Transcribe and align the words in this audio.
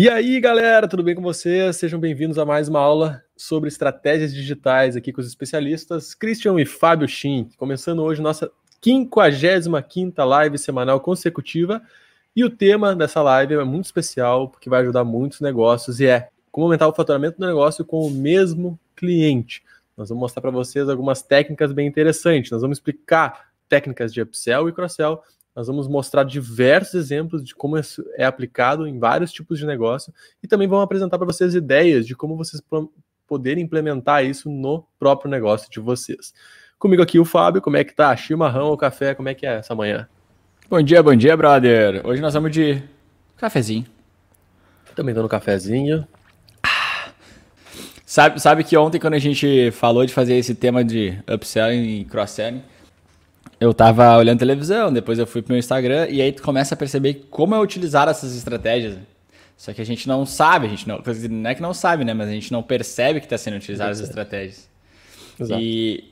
E 0.00 0.08
aí, 0.08 0.38
galera, 0.38 0.86
tudo 0.86 1.02
bem 1.02 1.12
com 1.12 1.22
vocês? 1.22 1.76
Sejam 1.76 1.98
bem-vindos 1.98 2.38
a 2.38 2.44
mais 2.44 2.68
uma 2.68 2.78
aula 2.78 3.20
sobre 3.36 3.66
estratégias 3.66 4.32
digitais 4.32 4.94
aqui 4.94 5.12
com 5.12 5.20
os 5.20 5.26
especialistas 5.26 6.14
Christian 6.14 6.54
e 6.60 6.64
Fábio 6.64 7.08
Shin. 7.08 7.48
Começando 7.56 8.04
hoje 8.04 8.22
nossa 8.22 8.48
55ª 8.80 10.24
live 10.24 10.56
semanal 10.56 11.00
consecutiva. 11.00 11.82
E 12.36 12.44
o 12.44 12.48
tema 12.48 12.94
dessa 12.94 13.20
live 13.22 13.54
é 13.54 13.64
muito 13.64 13.86
especial, 13.86 14.48
porque 14.48 14.70
vai 14.70 14.82
ajudar 14.82 15.02
muitos 15.02 15.40
negócios 15.40 15.98
e 15.98 16.06
é 16.06 16.28
como 16.52 16.66
aumentar 16.66 16.86
o 16.86 16.94
faturamento 16.94 17.40
do 17.40 17.46
negócio 17.48 17.84
com 17.84 18.06
o 18.06 18.10
mesmo 18.12 18.78
cliente. 18.94 19.64
Nós 19.96 20.10
vamos 20.10 20.22
mostrar 20.22 20.40
para 20.40 20.52
vocês 20.52 20.88
algumas 20.88 21.22
técnicas 21.22 21.72
bem 21.72 21.88
interessantes. 21.88 22.52
Nós 22.52 22.62
vamos 22.62 22.78
explicar 22.78 23.48
técnicas 23.68 24.14
de 24.14 24.22
upsell 24.22 24.68
e 24.68 24.72
cross-sell 24.72 25.20
nós 25.58 25.66
vamos 25.66 25.88
mostrar 25.88 26.22
diversos 26.22 26.94
exemplos 26.94 27.42
de 27.42 27.52
como 27.52 27.76
isso 27.76 28.04
é 28.14 28.24
aplicado 28.24 28.86
em 28.86 28.96
vários 28.96 29.32
tipos 29.32 29.58
de 29.58 29.66
negócio 29.66 30.14
e 30.40 30.46
também 30.46 30.68
vamos 30.68 30.84
apresentar 30.84 31.18
para 31.18 31.26
vocês 31.26 31.52
ideias 31.52 32.06
de 32.06 32.14
como 32.14 32.36
vocês 32.36 32.62
poderem 33.26 33.64
implementar 33.64 34.24
isso 34.24 34.48
no 34.48 34.86
próprio 35.00 35.28
negócio 35.28 35.68
de 35.68 35.80
vocês. 35.80 36.32
Comigo 36.78 37.02
aqui 37.02 37.18
o 37.18 37.24
Fábio, 37.24 37.60
como 37.60 37.76
é 37.76 37.82
que 37.82 37.92
tá? 37.92 38.14
Chimarrão 38.14 38.68
ou 38.68 38.76
café, 38.76 39.16
como 39.16 39.30
é 39.30 39.34
que 39.34 39.44
é 39.44 39.56
essa 39.56 39.74
manhã? 39.74 40.08
Bom 40.70 40.80
dia, 40.80 41.02
bom 41.02 41.16
dia, 41.16 41.36
brother. 41.36 42.06
Hoje 42.06 42.22
nós 42.22 42.34
vamos 42.34 42.52
de 42.52 42.80
cafezinho. 43.36 43.84
Também 44.94 45.12
no 45.12 45.28
cafezinho. 45.28 46.06
Sabe, 48.06 48.40
sabe 48.40 48.62
que 48.62 48.76
ontem 48.76 49.00
quando 49.00 49.14
a 49.14 49.18
gente 49.18 49.72
falou 49.72 50.06
de 50.06 50.12
fazer 50.12 50.34
esse 50.34 50.54
tema 50.54 50.84
de 50.84 51.18
upselling 51.28 51.98
e 51.98 52.04
cross-selling, 52.04 52.62
eu 53.60 53.74
tava 53.74 54.16
olhando 54.16 54.38
televisão, 54.38 54.92
depois 54.92 55.18
eu 55.18 55.26
fui 55.26 55.42
pro 55.42 55.52
meu 55.52 55.58
Instagram 55.58 56.06
e 56.08 56.22
aí 56.22 56.32
tu 56.32 56.42
começa 56.42 56.74
a 56.74 56.76
perceber 56.76 57.26
como 57.28 57.54
é 57.54 57.60
utilizar 57.60 58.08
essas 58.08 58.36
estratégias. 58.36 58.96
Só 59.56 59.72
que 59.72 59.82
a 59.82 59.84
gente 59.84 60.06
não 60.06 60.24
sabe, 60.24 60.66
a 60.66 60.68
gente 60.68 60.86
não, 60.86 61.02
não 61.30 61.50
é 61.50 61.54
que 61.54 61.62
não 61.62 61.74
sabe, 61.74 62.04
né? 62.04 62.14
Mas 62.14 62.28
a 62.28 62.32
gente 62.32 62.52
não 62.52 62.62
percebe 62.62 63.18
que 63.18 63.26
está 63.26 63.36
sendo 63.36 63.56
utilizadas 63.56 64.00
as 64.00 64.08
estratégias. 64.08 64.68
Exato. 65.40 65.60
E, 65.60 66.04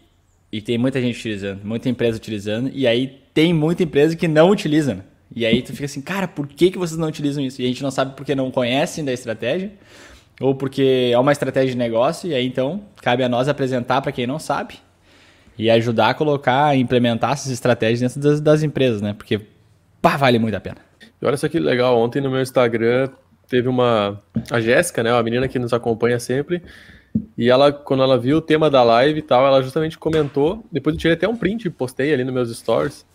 e 0.50 0.60
tem 0.60 0.76
muita 0.76 1.00
gente 1.00 1.16
utilizando, 1.16 1.64
muita 1.64 1.88
empresa 1.88 2.16
utilizando, 2.16 2.70
e 2.74 2.88
aí 2.88 3.20
tem 3.32 3.54
muita 3.54 3.84
empresa 3.84 4.16
que 4.16 4.26
não 4.26 4.50
utiliza. 4.50 4.96
Né? 4.96 5.02
E 5.34 5.46
aí 5.46 5.62
tu 5.62 5.72
fica 5.72 5.84
assim, 5.84 6.00
cara, 6.00 6.26
por 6.26 6.48
que, 6.48 6.72
que 6.72 6.78
vocês 6.78 6.98
não 6.98 7.06
utilizam 7.06 7.44
isso? 7.44 7.62
E 7.62 7.64
a 7.64 7.68
gente 7.68 7.82
não 7.84 7.92
sabe 7.92 8.16
porque 8.16 8.34
não 8.34 8.50
conhecem 8.50 9.04
da 9.04 9.12
estratégia, 9.12 9.70
ou 10.40 10.52
porque 10.52 11.10
é 11.12 11.18
uma 11.18 11.30
estratégia 11.30 11.70
de 11.70 11.78
negócio, 11.78 12.28
e 12.28 12.34
aí 12.34 12.44
então 12.44 12.82
cabe 13.00 13.22
a 13.22 13.28
nós 13.28 13.46
apresentar 13.46 14.02
para 14.02 14.10
quem 14.10 14.26
não 14.26 14.40
sabe 14.40 14.74
e 15.58 15.70
ajudar 15.70 16.10
a 16.10 16.14
colocar, 16.14 16.76
implementar 16.76 17.32
essas 17.32 17.50
estratégias 17.50 18.00
dentro 18.00 18.20
das, 18.20 18.40
das 18.40 18.62
empresas, 18.62 19.00
né? 19.00 19.14
Porque 19.14 19.40
pá, 20.00 20.16
vale 20.16 20.38
muito 20.38 20.54
a 20.54 20.60
pena. 20.60 20.76
E 21.20 21.26
olha 21.26 21.36
só 21.36 21.48
que 21.48 21.58
legal, 21.58 21.98
ontem 21.98 22.20
no 22.20 22.30
meu 22.30 22.42
Instagram 22.42 23.08
teve 23.48 23.68
uma 23.68 24.20
a 24.50 24.60
Jéssica, 24.60 25.02
né, 25.02 25.12
uma 25.12 25.22
menina 25.22 25.46
que 25.46 25.58
nos 25.58 25.72
acompanha 25.72 26.18
sempre, 26.18 26.62
e 27.38 27.48
ela 27.48 27.72
quando 27.72 28.02
ela 28.02 28.18
viu 28.18 28.38
o 28.38 28.40
tema 28.40 28.68
da 28.68 28.82
live 28.82 29.20
e 29.20 29.22
tal, 29.22 29.46
ela 29.46 29.62
justamente 29.62 29.96
comentou, 29.96 30.64
depois 30.70 30.94
eu 30.94 31.00
tirei 31.00 31.14
até 31.14 31.28
um 31.28 31.36
print 31.36 31.66
e 31.66 31.70
postei 31.70 32.12
ali 32.12 32.24
nos 32.24 32.34
meus 32.34 32.56
stories. 32.56 33.06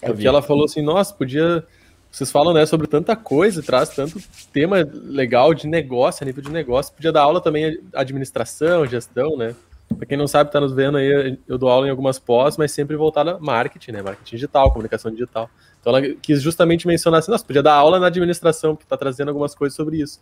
Porque 0.00 0.26
ela 0.26 0.40
falou 0.40 0.64
assim: 0.64 0.80
"Nossa, 0.80 1.12
podia 1.12 1.64
vocês 2.10 2.30
falam, 2.30 2.54
né, 2.54 2.64
sobre 2.64 2.86
tanta 2.86 3.14
coisa, 3.14 3.62
traz 3.62 3.90
tanto 3.90 4.18
tema 4.52 4.78
legal 4.92 5.52
de 5.52 5.66
negócio, 5.66 6.24
a 6.24 6.26
nível 6.26 6.42
de 6.42 6.50
negócio. 6.50 6.92
Podia 6.94 7.12
dar 7.12 7.22
aula 7.22 7.40
também 7.40 7.78
administração, 7.94 8.86
gestão, 8.86 9.36
né? 9.36 9.54
Para 9.96 10.06
quem 10.06 10.16
não 10.16 10.26
sabe, 10.28 10.48
está 10.48 10.60
nos 10.60 10.72
vendo 10.72 10.98
aí, 10.98 11.38
eu 11.46 11.56
dou 11.56 11.68
aula 11.68 11.86
em 11.86 11.90
algumas 11.90 12.18
pós, 12.18 12.56
mas 12.56 12.72
sempre 12.72 12.96
voltada 12.96 13.32
a 13.36 13.38
marketing, 13.38 13.92
né? 13.92 14.02
Marketing 14.02 14.36
digital, 14.36 14.70
comunicação 14.70 15.10
digital. 15.10 15.50
Então 15.80 15.96
ela 15.96 16.14
quis 16.20 16.42
justamente 16.42 16.86
mencionar 16.86 17.20
assim, 17.20 17.30
nossa, 17.30 17.44
podia 17.44 17.62
dar 17.62 17.74
aula 17.74 17.98
na 17.98 18.06
administração, 18.06 18.76
que 18.76 18.84
está 18.84 18.96
trazendo 18.96 19.28
algumas 19.28 19.54
coisas 19.54 19.74
sobre 19.74 20.00
isso. 20.00 20.20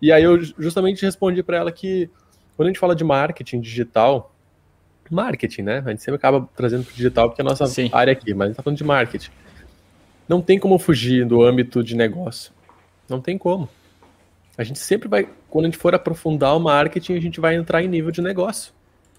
E 0.00 0.12
aí 0.12 0.22
eu 0.22 0.40
justamente 0.42 1.04
respondi 1.04 1.42
para 1.42 1.56
ela 1.56 1.72
que 1.72 2.10
quando 2.56 2.66
a 2.66 2.70
gente 2.70 2.78
fala 2.78 2.94
de 2.94 3.04
marketing 3.04 3.60
digital, 3.60 4.34
marketing, 5.10 5.62
né? 5.62 5.82
A 5.84 5.90
gente 5.90 6.02
sempre 6.02 6.16
acaba 6.16 6.48
trazendo 6.54 6.84
para 6.84 6.94
digital 6.94 7.28
porque 7.28 7.40
é 7.40 7.44
a 7.44 7.48
nossa 7.48 7.66
Sim. 7.66 7.88
área 7.92 8.12
aqui, 8.12 8.34
mas 8.34 8.42
a 8.42 8.46
gente 8.46 8.52
está 8.52 8.62
falando 8.62 8.78
de 8.78 8.84
marketing. 8.84 9.30
Não 10.28 10.42
tem 10.42 10.58
como 10.58 10.78
fugir 10.78 11.24
do 11.24 11.42
âmbito 11.42 11.82
de 11.82 11.96
negócio. 11.96 12.52
Não 13.08 13.20
tem 13.20 13.38
como. 13.38 13.68
A 14.56 14.64
gente 14.64 14.78
sempre 14.78 15.08
vai, 15.08 15.28
quando 15.48 15.64
a 15.64 15.68
gente 15.68 15.78
for 15.78 15.94
aprofundar 15.94 16.56
o 16.56 16.60
marketing, 16.60 17.14
a 17.14 17.20
gente 17.20 17.40
vai 17.40 17.54
entrar 17.54 17.82
em 17.82 17.88
nível 17.88 18.10
de 18.10 18.20
negócio. 18.20 18.72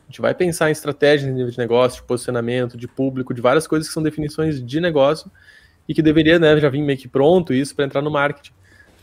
A 0.10 0.12
gente 0.12 0.22
vai 0.22 0.34
pensar 0.34 0.70
em 0.70 0.72
estratégias 0.72 1.32
de 1.54 1.58
negócio, 1.60 2.02
de 2.02 2.08
posicionamento, 2.08 2.76
de 2.76 2.88
público, 2.88 3.32
de 3.32 3.42
várias 3.42 3.68
coisas 3.68 3.88
que 3.88 3.94
são 3.94 4.02
definições 4.02 4.60
de 4.60 4.82
negócio 4.82 5.30
e 5.88 5.94
que 5.94 6.02
deveria 6.02 6.40
né, 6.40 6.60
já 6.60 6.68
vir 6.68 6.82
meio 6.82 6.98
que 6.98 7.08
pronto 7.08 7.54
isso 7.54 7.76
para 7.76 7.86
entrar 7.86 8.02
no 8.02 8.10
marketing. 8.10 8.52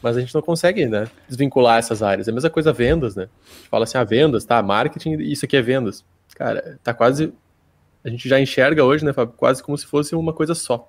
Mas 0.03 0.17
a 0.17 0.21
gente 0.21 0.35
não 0.35 0.43
consegue 0.43 0.85
né, 0.87 1.09
desvincular 1.29 1.79
essas 1.79 2.03
áreas. 2.03 2.27
É 2.27 2.33
a 2.33 2.35
mesma 2.35 2.51
coisa 2.51 2.73
vendas, 2.73 3.15
né? 3.15 3.23
A 3.23 3.55
gente 3.55 3.69
fala 3.69 3.85
assim, 3.85 3.97
ah, 3.99 4.03
vendas, 4.03 4.45
tá, 4.45 4.61
marketing, 4.61 5.21
isso 5.21 5.45
aqui 5.45 5.57
é 5.57 5.63
vendas. 5.63 6.05
Cara, 6.35 6.77
tá 6.83 6.93
quase. 6.93 7.33
A 8.03 8.09
gente 8.09 8.29
já 8.29 8.41
enxerga 8.41 8.83
hoje, 8.83 9.05
né, 9.05 9.13
Fábio, 9.13 9.35
quase 9.37 9.63
como 9.63 9.79
se 9.79 9.87
fosse 9.87 10.13
uma 10.17 10.33
coisa 10.33 10.57
só. 10.57 10.89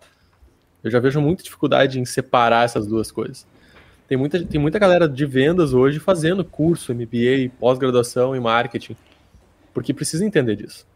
Eu 0.84 0.90
já 0.90 1.00
vejo 1.00 1.22
muita 1.22 1.44
dificuldade 1.44 2.00
em 2.00 2.06
separar 2.06 2.66
essas 2.66 2.88
duas 2.88 3.12
coisas. 3.12 3.46
Tem 4.08 4.18
muita, 4.18 4.44
tem 4.44 4.60
muita 4.60 4.80
galera 4.80 5.08
de 5.08 5.26
vendas 5.28 5.74
hoje 5.74 6.00
fazendo 6.00 6.44
curso, 6.44 6.92
MBA, 6.92 7.52
pós-graduação 7.60 8.36
em 8.36 8.40
marketing 8.40 8.98
porque 9.78 9.94
precisa 9.94 10.26
entender 10.26 10.56
disso. 10.56 10.88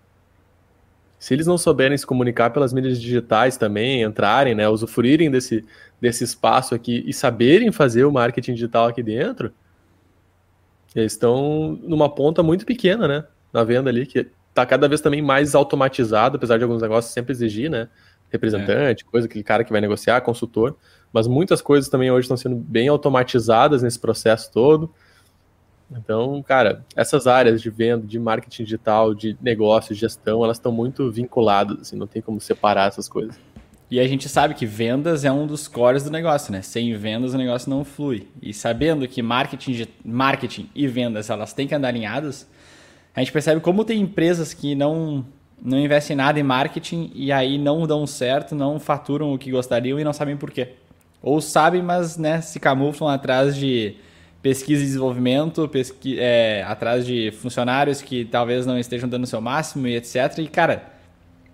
Se 1.20 1.36
eles 1.36 1.46
não 1.46 1.56
souberem 1.56 1.96
se 1.96 2.04
comunicar 2.04 2.50
pelas 2.50 2.74
mídias 2.74 3.00
digitais 3.00 3.56
também, 3.56 4.02
entrarem, 4.02 4.56
né, 4.56 4.68
usufruírem 4.68 5.30
desse, 5.30 5.64
desse 6.02 6.24
espaço 6.24 6.74
aqui 6.74 7.04
e 7.06 7.14
saberem 7.14 7.72
fazer 7.72 8.06
o 8.06 8.12
marketing 8.12 8.56
digital 8.56 8.88
aqui 8.88 9.04
dentro, 9.04 9.54
eles 10.96 11.12
estão 11.12 11.78
numa 11.84 12.10
ponta 12.10 12.42
muito 12.42 12.66
pequena, 12.66 13.08
né, 13.08 13.24
na 13.54 13.64
venda 13.64 13.92
ali, 13.92 14.08
que 14.08 14.26
está 14.50 14.66
cada 14.66 14.88
vez 14.88 15.00
também 15.00 15.22
mais 15.22 15.54
automatizado, 15.54 16.38
apesar 16.38 16.58
de 16.58 16.64
alguns 16.64 16.82
negócios 16.82 17.14
sempre 17.14 17.34
exigir, 17.34 17.70
né, 17.70 17.88
representante, 18.32 19.06
é. 19.08 19.12
coisa, 19.12 19.28
aquele 19.28 19.44
cara 19.44 19.64
que 19.64 19.72
vai 19.72 19.80
negociar, 19.80 20.22
consultor, 20.22 20.76
mas 21.14 21.28
muitas 21.28 21.62
coisas 21.62 21.88
também 21.88 22.10
hoje 22.10 22.26
estão 22.26 22.36
sendo 22.36 22.56
bem 22.56 22.88
automatizadas 22.88 23.84
nesse 23.84 24.00
processo 24.00 24.52
todo. 24.52 24.92
Então, 25.92 26.42
cara, 26.42 26.86
essas 26.96 27.28
áreas 27.28 27.62
de 27.62 27.70
venda, 27.70 28.08
de 28.08 28.18
marketing 28.18 28.64
digital, 28.64 29.14
de 29.14 29.38
negócio, 29.42 29.94
gestão, 29.94 30.44
elas 30.44 30.58
estão 30.58 30.72
muito 30.72 31.12
vinculadas, 31.12 31.82
assim, 31.82 31.98
não 31.98 32.08
tem 32.08 32.22
como 32.22 32.40
separar 32.40 32.88
essas 32.88 33.10
coisas. 33.10 33.38
E 33.90 34.00
a 34.00 34.08
gente 34.08 34.30
sabe 34.30 34.54
que 34.54 34.66
vendas 34.66 35.26
é 35.26 35.32
um 35.32 35.46
dos 35.46 35.68
cores 35.68 36.04
do 36.04 36.10
negócio, 36.10 36.50
né? 36.54 36.62
Sem 36.62 36.96
vendas 36.96 37.34
o 37.34 37.38
negócio 37.38 37.70
não 37.70 37.84
flui. 37.84 38.30
E 38.42 38.54
sabendo 38.54 39.06
que 39.06 39.22
marketing, 39.22 39.86
marketing 40.06 40.70
e 40.74 40.88
vendas 40.88 41.30
elas 41.30 41.52
têm 41.52 41.68
que 41.68 41.76
andar 41.76 41.90
alinhadas, 41.90 42.48
a 43.14 43.20
gente 43.20 43.34
percebe 43.34 43.60
como 43.60 43.84
tem 43.84 44.00
empresas 44.00 44.54
que 44.54 44.76
não 44.76 45.26
não 45.64 45.78
investem 45.78 46.16
nada 46.16 46.40
em 46.40 46.44
marketing 46.44 47.12
e 47.14 47.32
aí 47.32 47.58
não 47.58 47.86
dão 47.86 48.08
certo, 48.08 48.56
não 48.56 48.80
faturam 48.80 49.32
o 49.32 49.38
que 49.38 49.52
gostariam 49.52 50.00
e 50.00 50.04
não 50.04 50.14
sabem 50.14 50.36
por 50.36 50.50
quê. 50.50 50.70
Ou 51.22 51.40
sabem, 51.40 51.84
mas 51.84 52.18
né, 52.18 52.42
se 52.42 52.60
camuflam 52.60 53.10
atrás 53.10 53.56
de 53.56 53.96
pesquisa 54.42 54.82
e 54.82 54.86
desenvolvimento, 54.86 55.68
pesqui 55.68 56.18
é, 56.20 56.64
atrás 56.64 57.06
de 57.06 57.32
funcionários 57.32 58.02
que 58.02 58.26
talvez 58.26 58.66
não 58.66 58.78
estejam 58.78 59.08
dando 59.08 59.24
o 59.24 59.28
seu 59.28 59.40
máximo 59.40 59.88
e 59.88 59.96
etc. 59.96 60.40
E, 60.40 60.48
cara, 60.48 60.92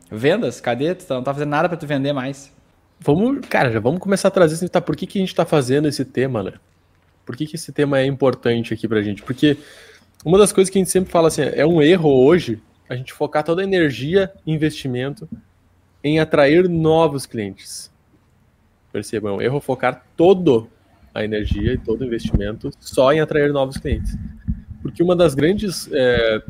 vendas, 0.10 0.62
cadê? 0.62 0.96
Tu 0.96 1.06
não 1.14 1.24
tá 1.24 1.34
fazendo 1.34 1.50
nada 1.50 1.68
para 1.68 1.78
tu 1.78 1.86
vender 1.86 2.14
mais. 2.14 2.54
Vamos, 3.00 3.46
cara, 3.48 3.72
já 3.72 3.80
vamos 3.80 4.00
começar 4.00 4.30
a 4.30 4.32
trazer 4.32 4.56
assim, 4.56 4.68
tá, 4.68 4.82
por 4.82 4.96
que, 4.96 5.06
que 5.06 5.20
a 5.20 5.22
gente 5.22 5.30
está 5.30 5.46
fazendo 5.46 5.88
esse 5.88 6.04
tema, 6.04 6.42
né? 6.42 6.54
Por 7.26 7.36
que, 7.36 7.46
que 7.46 7.56
esse 7.56 7.72
tema 7.72 8.00
é 8.00 8.06
importante 8.06 8.74
aqui 8.74 8.88
pra 8.88 9.02
gente? 9.02 9.22
Porque 9.22 9.58
uma 10.26 10.38
das 10.38 10.52
coisas 10.52 10.72
que 10.72 10.80
a 10.80 10.82
gente 10.82 10.90
sempre 10.92 11.12
fala 11.12 11.28
assim, 11.28 11.42
é 11.42 11.66
um 11.66 11.82
erro 11.82 12.10
hoje 12.10 12.62
a 12.90 12.96
gente 12.96 13.14
focar 13.14 13.44
toda 13.44 13.62
a 13.62 13.66
energia 13.66 14.32
e 14.46 14.54
investimento 14.54 15.28
em 16.04 16.20
atrair 16.20 16.70
novos 16.70 17.26
clientes. 17.26 17.92
Percebam, 18.92 19.34
é 19.34 19.38
um 19.38 19.42
erro 19.42 19.60
focar 19.60 20.06
todo 20.16 20.70
a 21.18 21.24
energia 21.24 21.74
e 21.74 21.78
todo 21.78 22.02
o 22.02 22.06
investimento 22.06 22.70
só 22.80 23.12
em 23.12 23.20
atrair 23.20 23.52
novos 23.52 23.78
clientes. 23.78 24.16
Porque 24.82 25.02
uma 25.02 25.16
das 25.16 25.34
grandes, 25.34 25.90
é, 25.92 26.44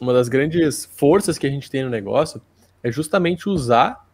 uma 0.00 0.12
das 0.12 0.28
grandes 0.28 0.88
forças 0.96 1.36
que 1.36 1.46
a 1.46 1.50
gente 1.50 1.68
tem 1.68 1.82
no 1.82 1.90
negócio 1.90 2.40
é 2.82 2.92
justamente 2.92 3.48
usar 3.48 4.04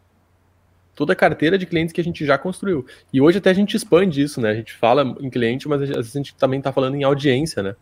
toda 0.95 1.13
a 1.13 1.15
carteira 1.15 1.57
de 1.57 1.67
clientes 1.67 1.93
que 1.93 2.01
a 2.01 2.03
gente 2.03 2.25
já 2.25 2.37
construiu. 2.37 2.85
E 3.13 3.21
hoje 3.21 3.37
até 3.37 3.51
a 3.51 3.53
gente 3.53 3.77
expande 3.77 4.21
isso, 4.21 4.41
né? 4.41 4.49
A 4.49 4.55
gente 4.55 4.73
fala 4.73 5.15
em 5.19 5.29
cliente, 5.29 5.67
mas 5.67 5.81
a 5.91 6.01
gente 6.01 6.33
também 6.35 6.59
está 6.59 6.73
falando 6.73 6.95
em 6.95 7.03
audiência, 7.03 7.61
né? 7.61 7.75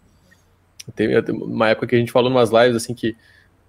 Teve 0.96 1.20
uma 1.32 1.70
época 1.70 1.88
que 1.88 1.96
a 1.96 2.00
gente 2.00 2.12
falou 2.12 2.30
em 2.30 2.34
umas 2.34 2.50
lives 2.50 2.76
assim 2.76 2.94
que 2.94 3.16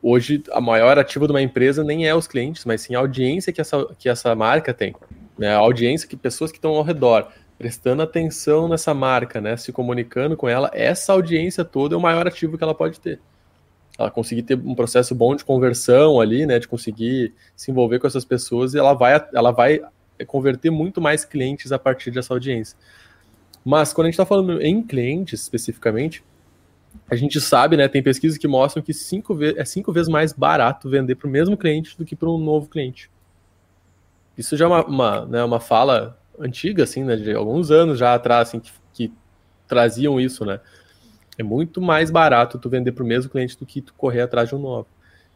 hoje 0.03 0.43
a 0.51 0.61
maior 0.61 0.99
ativa 0.99 1.27
de 1.27 1.33
uma 1.33 1.43
empresa 1.43 1.85
nem 1.85 2.07
é 2.07 2.15
os 2.15 2.27
clientes, 2.27 2.65
mas 2.65 2.81
sim 2.81 2.95
a 2.95 2.99
audiência 2.99 3.53
que 3.53 3.61
essa, 3.61 3.87
que 3.99 4.09
essa 4.09 4.35
marca 4.35 4.75
tem. 4.75 4.95
Né? 5.39 5.55
A 5.55 5.59
audiência 5.59 6.09
que 6.09 6.17
pessoas 6.17 6.51
que 6.51 6.59
estão 6.59 6.73
ao 6.73 6.83
redor 6.83 7.29
prestando 7.61 8.01
atenção 8.01 8.67
nessa 8.67 8.95
marca, 8.95 9.39
né, 9.39 9.55
se 9.55 9.71
comunicando 9.71 10.35
com 10.35 10.49
ela, 10.49 10.71
essa 10.73 11.13
audiência 11.13 11.63
toda 11.63 11.95
é 11.95 11.99
o 11.99 12.01
maior 12.01 12.27
ativo 12.27 12.57
que 12.57 12.65
ela 12.65 12.75
pode 12.75 12.99
ter. 12.99 13.21
Ela 13.99 14.11
conseguir 14.11 14.45
ter 14.45 14.59
um 14.59 14.75
processo 14.75 15.15
bom 15.15 15.37
de 15.37 15.45
conversão 15.45 16.23
ali, 16.23 16.47
né, 16.47 16.59
de 16.59 16.67
conseguir 16.67 17.35
se 17.55 17.71
envolver 17.71 17.99
com 17.99 18.07
essas 18.07 18.25
pessoas, 18.25 18.73
e 18.73 18.79
ela 18.79 18.95
vai, 18.95 19.23
ela 19.35 19.51
vai 19.51 19.79
converter 20.27 20.71
muito 20.71 21.03
mais 21.03 21.23
clientes 21.27 21.71
a 21.71 21.79
partir 21.79 22.11
dessa 22.11 22.33
audiência. 22.33 22.79
Mas 23.63 23.93
quando 23.93 24.07
a 24.07 24.09
gente 24.09 24.15
está 24.15 24.25
falando 24.25 24.63
em 24.63 24.83
clientes 24.83 25.43
especificamente, 25.43 26.25
a 27.11 27.15
gente 27.15 27.39
sabe, 27.43 27.77
né, 27.77 27.89
tem 27.89 28.03
pesquisas 28.03 28.39
que 28.39 28.49
mostram 28.49 28.83
que 28.83 28.95
cinco 28.95 29.39
é 29.45 29.67
cinco 29.67 29.93
vezes 29.93 30.09
mais 30.09 30.33
barato 30.33 30.89
vender 30.89 31.15
para 31.15 31.29
o 31.29 31.31
mesmo 31.31 31.59
cliente 31.59 31.95
do 31.99 32.07
que 32.07 32.17
para 32.17 32.31
um 32.31 32.39
novo 32.39 32.71
cliente. 32.71 33.11
Isso 34.39 34.57
já 34.57 34.65
é 34.65 34.69
uma, 34.69 34.83
uma, 34.87 35.27
né, 35.27 35.45
uma 35.45 35.61
fala 35.61 36.19
antiga, 36.41 36.85
assim, 36.85 37.05
né, 37.05 37.17
de 37.17 37.33
alguns 37.35 37.71
anos 37.71 37.99
já 37.99 38.15
atrás, 38.15 38.49
assim, 38.49 38.61
que, 38.61 38.71
que 38.93 39.13
traziam 39.69 40.21
isso, 40.21 40.45
né. 40.45 40.61
É 41.39 41.43
muito 41.43 41.81
mais 41.81 42.11
barato 42.11 42.59
tu 42.59 42.69
vender 42.69 42.93
para 42.93 43.05
o 43.05 43.07
mesmo 43.07 43.31
cliente 43.31 43.59
do 43.59 43.65
que 43.65 43.81
tu 43.81 43.95
correr 43.95 44.21
atrás 44.23 44.49
de 44.49 44.55
um 44.55 44.59
novo. 44.59 44.87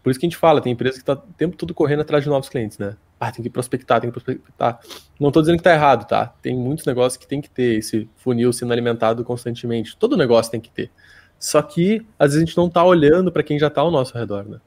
Por 0.03 0.11
isso 0.11 0.21
que 0.21 0.27
a 0.27 0.29
gente 0.29 0.37
fala, 0.37 0.61
tem 0.61 0.73
empresa 0.73 0.97
que 0.97 1.03
está 1.03 1.15
o 1.15 1.17
tempo 1.17 1.57
todo 1.57 1.73
correndo 1.73 2.01
atrás 2.01 2.23
de 2.23 2.29
novos 2.29 2.51
clientes, 2.51 2.77
né? 2.77 2.95
Ah, 3.19 3.33
tem 3.33 3.43
que 3.43 3.49
prospectar, 3.49 4.03
tem 4.03 4.11
que 4.11 4.21
prospectar. 4.21 4.79
Não 5.19 5.29
estou 5.29 5.41
dizendo 5.41 5.57
que 5.57 5.61
está 5.61 5.73
errado, 5.73 6.07
tá? 6.07 6.27
Tem 6.43 6.55
muitos 6.55 6.85
negócios 6.85 7.17
que 7.17 7.27
tem 7.27 7.41
que 7.41 7.49
ter 7.49 7.79
esse 7.79 8.07
funil 8.17 8.53
sendo 8.53 8.73
alimentado 8.75 9.25
constantemente. 9.25 9.97
Todo 9.97 10.15
negócio 10.15 10.53
tem 10.53 10.61
que 10.61 10.71
ter. 10.71 10.91
Só 11.39 11.63
que, 11.63 12.07
às 12.19 12.33
vezes, 12.33 12.43
a 12.43 12.45
gente 12.45 12.57
não 12.57 12.67
está 12.67 12.85
olhando 12.85 13.33
para 13.33 13.43
quem 13.43 13.59
já 13.59 13.69
está 13.69 13.81
ao 13.81 13.91
nosso 13.91 14.17
redor, 14.17 14.45
né? 14.45 14.59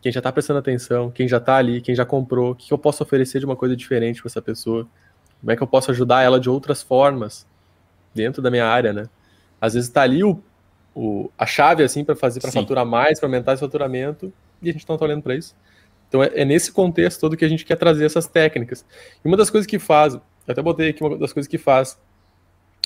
Quem 0.00 0.12
já 0.12 0.20
está 0.20 0.30
prestando 0.30 0.60
atenção, 0.60 1.10
quem 1.10 1.26
já 1.26 1.38
está 1.38 1.56
ali, 1.56 1.80
quem 1.80 1.94
já 1.94 2.04
comprou, 2.04 2.52
o 2.52 2.54
que 2.54 2.72
eu 2.72 2.78
posso 2.78 3.02
oferecer 3.02 3.40
de 3.40 3.44
uma 3.44 3.56
coisa 3.56 3.74
diferente 3.74 4.22
para 4.22 4.28
essa 4.28 4.40
pessoa? 4.40 4.86
Como 5.40 5.52
é 5.52 5.56
que 5.56 5.62
eu 5.62 5.66
posso 5.66 5.90
ajudar 5.90 6.22
ela 6.22 6.40
de 6.40 6.48
outras 6.48 6.82
formas 6.82 7.46
dentro 8.14 8.42
da 8.42 8.50
minha 8.50 8.66
área, 8.66 8.92
né? 8.92 9.08
Às 9.60 9.74
vezes 9.74 9.88
está 9.88 10.02
ali 10.02 10.24
o, 10.24 10.40
o, 10.94 11.30
a 11.38 11.46
chave, 11.46 11.82
assim, 11.82 12.04
para 12.04 12.16
fazer, 12.16 12.40
para 12.40 12.50
faturar 12.50 12.84
mais, 12.84 13.18
para 13.18 13.28
aumentar 13.28 13.52
esse 13.52 13.60
faturamento, 13.60 14.32
e 14.62 14.70
a 14.70 14.72
gente 14.72 14.88
não 14.88 14.96
está 14.96 15.04
olhando 15.04 15.22
para 15.22 15.34
isso. 15.34 15.54
Então 16.08 16.22
é, 16.22 16.30
é, 16.34 16.44
nesse 16.44 16.72
contexto 16.72 17.20
todo 17.20 17.36
que 17.36 17.44
a 17.44 17.48
gente 17.48 17.64
quer 17.64 17.76
trazer 17.76 18.04
essas 18.04 18.26
técnicas. 18.26 18.84
E 19.24 19.28
uma 19.28 19.36
das 19.36 19.50
coisas 19.50 19.66
que 19.66 19.78
faz, 19.78 20.14
eu 20.14 20.22
até 20.48 20.62
botei 20.62 20.90
aqui 20.90 21.02
uma 21.02 21.18
das 21.18 21.32
coisas 21.32 21.48
que 21.48 21.58
faz 21.58 21.98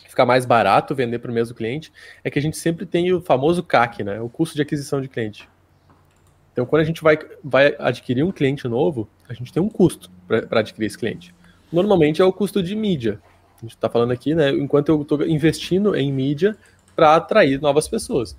ficar 0.08 0.26
mais 0.26 0.44
barato 0.44 0.94
vender 0.94 1.20
para 1.20 1.31
o 1.31 1.35
mesmo 1.35 1.55
cliente, 1.55 1.93
é 2.25 2.31
que 2.31 2.38
a 2.38 2.43
gente 2.43 2.56
sempre 2.56 2.85
tem 2.85 3.12
o 3.12 3.20
famoso 3.20 3.62
CAC, 3.62 4.02
né? 4.02 4.20
O 4.20 4.29
custo 4.29 4.56
de 4.56 4.62
aquisição 4.62 5.00
de 5.00 5.08
cliente. 5.08 5.49
Então, 6.52 6.67
quando 6.67 6.82
a 6.82 6.85
gente 6.85 7.00
vai, 7.00 7.17
vai 7.44 7.76
adquirir 7.79 8.25
um 8.25 8.32
cliente 8.32 8.67
novo, 8.67 9.08
a 9.29 9.32
gente 9.32 9.52
tem 9.52 9.62
um 9.62 9.69
custo 9.69 10.11
para 10.26 10.61
adquirir 10.61 10.87
esse 10.87 10.99
cliente. 10.99 11.32
Normalmente 11.73 12.21
é 12.21 12.25
o 12.25 12.33
custo 12.33 12.63
de 12.63 12.75
mídia. 12.75 13.21
A 13.59 13.61
gente 13.63 13.75
está 13.75 13.89
falando 13.89 14.11
aqui, 14.11 14.35
né? 14.35 14.51
Enquanto 14.51 14.89
eu 14.89 15.03
estou 15.03 15.27
investindo 15.27 15.95
em 15.95 16.13
mídia 16.13 16.57
para 16.97 17.17
atrair 17.17 17.61
novas 17.61 17.89
pessoas. 17.89 18.37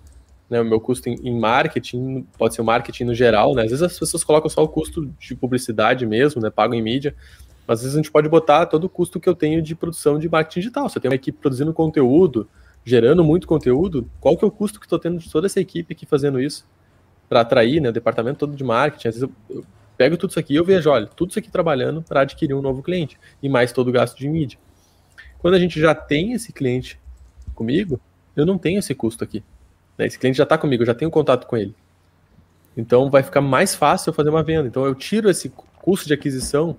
Né, 0.50 0.60
o 0.60 0.66
meu 0.66 0.81
custo 0.81 1.07
em, 1.07 1.16
em, 1.24 1.39
marketing, 1.39 2.28
pode 2.38 2.54
ser 2.56 2.62
o 2.62 2.66
marketing 2.66 3.06
no 3.06 3.16
geral, 3.16 3.56
né? 3.56 3.63
Às 3.63 3.69
vezes 3.69 3.83
as 3.83 3.98
pessoas 3.98 4.22
colocam 4.22 4.50
só 4.50 4.62
o 4.62 4.68
custo 4.68 5.06
de 5.18 5.33
publicidade 5.33 6.06
mesmo, 6.06 6.42
né? 6.42 6.50
Pagam 6.50 6.78
em 6.78 6.81
mídia. 6.81 7.16
Mas 7.66 7.80
às 7.80 7.83
vezes 7.83 7.95
a 7.95 8.01
gente 8.01 8.12
pode 8.12 8.28
botar 8.28 8.66
todo 8.66 8.83
o 8.83 8.89
custo 8.89 9.19
que 9.19 9.30
eu 9.30 9.36
tenho 9.36 9.62
de 9.62 9.74
produção 9.75 10.19
de 10.19 10.28
marketing 10.28 10.60
digital. 10.60 10.89
Se 10.89 10.98
eu 10.98 11.01
tenho 11.01 11.12
uma 11.12 11.16
equipe 11.16 11.38
produzindo 11.39 11.74
conteúdo, 11.74 12.50
gerando 12.83 13.24
muito 13.24 13.48
conteúdo, 13.48 14.10
qual 14.19 14.36
que 14.36 14.44
é 14.44 14.48
o 14.48 14.51
custo 14.51 14.80
que 14.80 14.86
estou 14.86 15.00
tendo 15.00 15.19
de 15.19 15.31
toda 15.31 15.48
essa 15.48 15.60
equipe 15.60 15.94
aqui 15.94 16.06
fazendo 16.06 16.39
isso 16.42 16.66
para 17.30 17.42
atrair, 17.42 17.80
né, 17.80 17.89
o 17.89 17.94
departamento 17.94 18.39
todo 18.39 18.56
de 18.56 18.63
marketing? 18.63 19.07
Às 19.07 19.16
vezes 19.16 19.30
eu, 19.50 19.56
eu 19.56 19.66
pego 20.01 20.18
tudo 20.18 20.31
isso 20.31 20.39
aqui 20.39 20.53
e 20.53 20.56
eu 20.56 20.65
vejo, 20.65 20.89
olha, 20.89 21.06
tudo 21.06 21.30
isso 21.30 21.38
aqui 21.38 21.51
trabalhando 21.51 22.01
para 22.01 22.21
adquirir 22.21 22.56
um 22.56 22.62
novo 22.62 22.81
cliente 22.81 23.19
e 23.39 23.48
mais 23.48 23.71
todo 23.71 23.89
o 23.89 23.92
gasto 23.92 24.18
de 24.18 24.27
mídia. 24.27 24.57
Quando 25.38 25.53
a 25.53 25.59
gente 25.59 25.80
já 25.80 25.94
tem 25.94 26.33
esse 26.33 26.51
cliente 26.51 27.00
comigo, 27.53 28.01
eu 28.36 28.44
não 28.44 28.57
tenho 28.57 28.80
esse 28.80 28.95
custo 28.95 29.24
aqui. 29.24 29.44
Né? 29.95 30.07
Esse 30.07 30.18
cliente 30.18 30.39
já 30.39 30.44
está 30.44 30.57
comigo, 30.57 30.81
eu 30.81 30.88
já 30.88 30.95
tenho 30.95 31.12
contato 31.12 31.45
com 31.45 31.56
ele. 31.56 31.75
Então 32.75 33.12
vai 33.12 33.21
ficar 33.21 33.42
mais 33.42 33.75
fácil 33.75 34.09
eu 34.09 34.13
fazer 34.15 34.31
uma 34.31 34.42
venda. 34.42 34.68
Então 34.68 34.88
eu 34.88 34.95
tiro 34.95 35.30
esse 35.30 35.53
custo 35.77 36.07
de 36.07 36.15
aquisição 36.15 36.75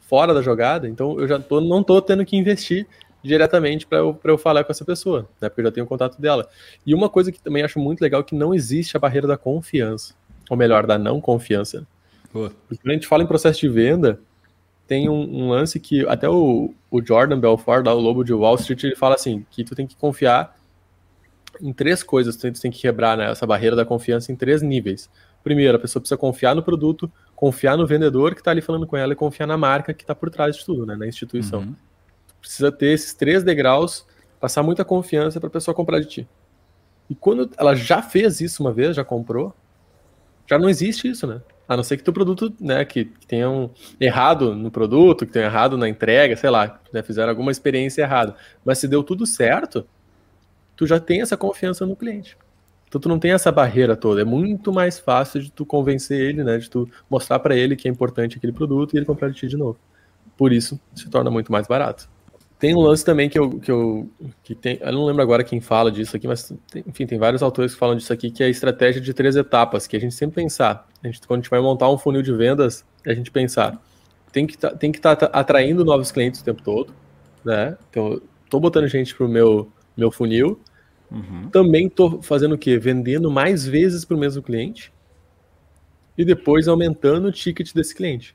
fora 0.00 0.34
da 0.34 0.42
jogada, 0.42 0.86
então 0.86 1.18
eu 1.18 1.26
já 1.26 1.38
tô, 1.38 1.62
não 1.62 1.80
estou 1.80 2.02
tendo 2.02 2.26
que 2.26 2.36
investir 2.36 2.86
diretamente 3.22 3.86
para 3.86 3.98
eu, 3.98 4.20
eu 4.22 4.36
falar 4.36 4.64
com 4.64 4.70
essa 4.70 4.84
pessoa, 4.84 5.26
né? 5.40 5.48
Porque 5.48 5.62
eu 5.62 5.64
já 5.64 5.72
tenho 5.72 5.86
contato 5.86 6.20
dela. 6.20 6.46
E 6.84 6.94
uma 6.94 7.08
coisa 7.08 7.32
que 7.32 7.40
também 7.40 7.62
acho 7.62 7.78
muito 7.78 8.02
legal 8.02 8.20
é 8.20 8.24
que 8.24 8.34
não 8.34 8.52
existe 8.52 8.98
a 8.98 9.00
barreira 9.00 9.26
da 9.26 9.38
confiança. 9.38 10.14
Ou 10.50 10.58
melhor, 10.58 10.86
da 10.86 10.98
não 10.98 11.22
confiança. 11.22 11.86
Quando 12.36 12.90
a 12.90 12.92
gente 12.92 13.06
fala 13.06 13.22
em 13.22 13.26
processo 13.26 13.60
de 13.60 13.68
venda, 13.68 14.20
tem 14.86 15.08
um, 15.08 15.44
um 15.44 15.50
lance 15.50 15.80
que 15.80 16.06
até 16.06 16.28
o, 16.28 16.72
o, 16.90 17.04
Jordan 17.04 17.40
Belfort, 17.40 17.84
lá, 17.84 17.94
o 17.94 18.00
Lobo 18.00 18.22
de 18.22 18.32
Wall 18.32 18.54
Street, 18.56 18.84
ele 18.84 18.96
fala 18.96 19.14
assim, 19.16 19.44
que 19.50 19.64
tu 19.64 19.74
tem 19.74 19.86
que 19.86 19.96
confiar 19.96 20.56
em 21.60 21.72
três 21.72 22.02
coisas, 22.02 22.36
tu 22.36 22.52
tem 22.52 22.70
que 22.70 22.80
quebrar 22.80 23.16
né, 23.16 23.30
essa 23.30 23.46
barreira 23.46 23.74
da 23.74 23.84
confiança 23.84 24.30
em 24.30 24.36
três 24.36 24.62
níveis. 24.62 25.10
Primeiro, 25.42 25.76
a 25.76 25.80
pessoa 25.80 26.00
precisa 26.00 26.18
confiar 26.18 26.54
no 26.54 26.62
produto, 26.62 27.10
confiar 27.34 27.76
no 27.76 27.86
vendedor 27.86 28.34
que 28.34 28.40
está 28.40 28.50
ali 28.50 28.60
falando 28.60 28.86
com 28.86 28.96
ela 28.96 29.12
e 29.12 29.16
confiar 29.16 29.46
na 29.46 29.56
marca 29.56 29.92
que 29.92 30.02
está 30.02 30.14
por 30.14 30.30
trás 30.30 30.56
de 30.56 30.64
tudo, 30.64 30.86
né, 30.86 30.94
na 30.94 31.06
instituição. 31.06 31.60
Uhum. 31.60 31.74
Precisa 32.40 32.70
ter 32.70 32.92
esses 32.92 33.12
três 33.14 33.42
degraus, 33.42 34.06
passar 34.38 34.62
muita 34.62 34.84
confiança 34.84 35.40
para 35.40 35.48
a 35.48 35.52
pessoa 35.52 35.74
comprar 35.74 35.98
de 35.98 36.06
ti. 36.06 36.28
E 37.08 37.14
quando 37.14 37.50
ela 37.56 37.74
já 37.74 38.02
fez 38.02 38.40
isso 38.40 38.62
uma 38.62 38.72
vez, 38.72 38.94
já 38.94 39.04
comprou, 39.04 39.54
já 40.48 40.58
não 40.58 40.68
existe 40.68 41.08
isso, 41.08 41.26
né? 41.26 41.40
A 41.68 41.76
não 41.76 41.82
ser 41.82 41.96
que 41.96 42.04
teu 42.04 42.12
produto, 42.12 42.52
né, 42.60 42.84
que, 42.84 43.06
que 43.06 43.26
tenha 43.26 43.50
um 43.50 43.70
errado 44.00 44.54
no 44.54 44.70
produto, 44.70 45.26
que 45.26 45.32
tenha 45.32 45.46
errado 45.46 45.76
na 45.76 45.88
entrega, 45.88 46.36
sei 46.36 46.50
lá, 46.50 46.80
né, 46.92 47.02
fizeram 47.02 47.30
alguma 47.30 47.50
experiência 47.50 48.02
errada. 48.02 48.36
Mas 48.64 48.78
se 48.78 48.86
deu 48.86 49.02
tudo 49.02 49.26
certo, 49.26 49.86
tu 50.76 50.86
já 50.86 51.00
tem 51.00 51.22
essa 51.22 51.36
confiança 51.36 51.84
no 51.84 51.96
cliente. 51.96 52.36
Então 52.88 53.00
tu 53.00 53.08
não 53.08 53.18
tem 53.18 53.32
essa 53.32 53.50
barreira 53.50 53.96
toda. 53.96 54.20
É 54.20 54.24
muito 54.24 54.72
mais 54.72 54.98
fácil 54.98 55.40
de 55.40 55.50
tu 55.50 55.66
convencer 55.66 56.20
ele, 56.20 56.44
né? 56.44 56.58
De 56.58 56.70
tu 56.70 56.88
mostrar 57.10 57.38
para 57.40 57.56
ele 57.56 57.74
que 57.74 57.88
é 57.88 57.90
importante 57.90 58.36
aquele 58.36 58.52
produto 58.52 58.94
e 58.94 58.96
ele 58.96 59.06
comprar 59.06 59.28
de 59.28 59.34
ti 59.34 59.48
de 59.48 59.56
novo. 59.56 59.78
Por 60.36 60.52
isso 60.52 60.78
se 60.94 61.08
torna 61.10 61.30
muito 61.30 61.50
mais 61.50 61.66
barato. 61.66 62.08
Tem 62.58 62.74
um 62.74 62.80
lance 62.80 63.04
também 63.04 63.28
que 63.28 63.38
eu, 63.38 63.58
que 63.58 63.70
eu 63.70 64.08
que 64.42 64.54
tem, 64.54 64.78
eu 64.80 64.92
não 64.92 65.04
lembro 65.04 65.20
agora 65.20 65.44
quem 65.44 65.60
fala 65.60 65.92
disso 65.92 66.16
aqui, 66.16 66.26
mas 66.26 66.50
tem, 66.70 66.82
enfim, 66.86 67.06
tem 67.06 67.18
vários 67.18 67.42
autores 67.42 67.74
que 67.74 67.78
falam 67.78 67.94
disso 67.94 68.10
aqui, 68.12 68.30
que 68.30 68.42
é 68.42 68.46
a 68.46 68.48
estratégia 68.48 68.98
de 68.98 69.12
três 69.12 69.36
etapas, 69.36 69.86
que 69.86 69.94
a 69.94 70.00
gente 70.00 70.14
sempre 70.14 70.42
pensar. 70.42 70.88
A 71.06 71.10
gente, 71.10 71.26
quando 71.26 71.40
a 71.40 71.42
gente 71.42 71.50
vai 71.50 71.60
montar 71.60 71.90
um 71.90 71.98
funil 71.98 72.22
de 72.22 72.32
vendas, 72.32 72.84
a 73.06 73.14
gente 73.14 73.30
pensar, 73.30 73.80
tem 74.32 74.46
que 74.46 74.58
tá, 74.58 74.70
tem 74.70 74.92
que 74.92 74.98
estar 74.98 75.16
tá 75.16 75.26
atraindo 75.26 75.84
novos 75.84 76.10
clientes 76.12 76.40
o 76.40 76.44
tempo 76.44 76.62
todo, 76.62 76.92
né? 77.44 77.76
Então, 77.90 78.20
tô 78.50 78.60
botando 78.60 78.88
gente 78.88 79.14
pro 79.14 79.28
meu 79.28 79.70
meu 79.96 80.10
funil, 80.10 80.60
Uhum. 81.10 81.48
Também 81.50 81.86
estou 81.86 82.20
fazendo 82.22 82.54
o 82.54 82.58
quê? 82.58 82.78
Vendendo 82.78 83.30
mais 83.30 83.66
vezes 83.66 84.04
para 84.04 84.16
o 84.16 84.20
mesmo 84.20 84.42
cliente 84.42 84.92
e 86.16 86.24
depois 86.24 86.66
aumentando 86.66 87.28
o 87.28 87.32
ticket 87.32 87.72
desse 87.72 87.94
cliente. 87.94 88.34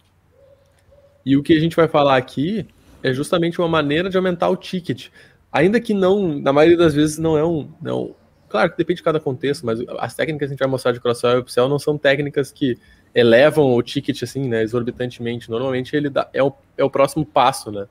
E 1.26 1.36
o 1.36 1.44
que 1.44 1.54
a 1.54 1.60
gente 1.60 1.76
vai 1.76 1.88
falar 1.88 2.18
aqui 2.18 2.66
é 3.04 3.14
justamente 3.14 3.60
uma 3.60 3.68
maneira 3.68 4.10
de 4.10 4.18
aumentar 4.18 4.50
o 4.50 4.56
ticket. 4.56 5.10
Ainda 5.52 5.80
que 5.80 5.94
não, 5.94 6.40
na 6.40 6.54
maioria 6.54 6.78
das 6.78 6.94
vezes, 6.94 7.18
não 7.18 7.38
é 7.38 7.46
um. 7.46 7.70
Não, 7.82 8.16
claro 8.52 8.72
que 8.72 8.78
depende 8.78 8.98
de 8.98 9.04
cada 9.04 9.20
contexto, 9.20 9.66
mas 9.66 9.80
as 9.98 10.14
técnicas 10.14 10.48
que 10.48 10.54
a 10.54 10.56
gente 10.56 10.60
vai 10.60 10.68
mostrar 10.68 10.92
de 10.92 11.00
cross-sell 11.00 11.38
e 11.38 11.40
upsell 11.40 11.68
não 11.68 11.80
são 11.80 11.98
técnicas 11.98 12.52
que 12.52 12.78
elevam 13.16 13.74
o 13.74 13.82
ticket 13.82 14.22
assim, 14.22 14.48
né, 14.48 14.62
exorbitantemente. 14.62 15.50
Normalmente 15.50 15.96
ele 15.96 16.10
dá, 16.10 16.30
é, 16.34 16.44
o, 16.44 16.54
é 16.78 16.84
o 16.84 16.90
próximo 16.90 17.26
passo, 17.26 17.72
né? 17.72 17.88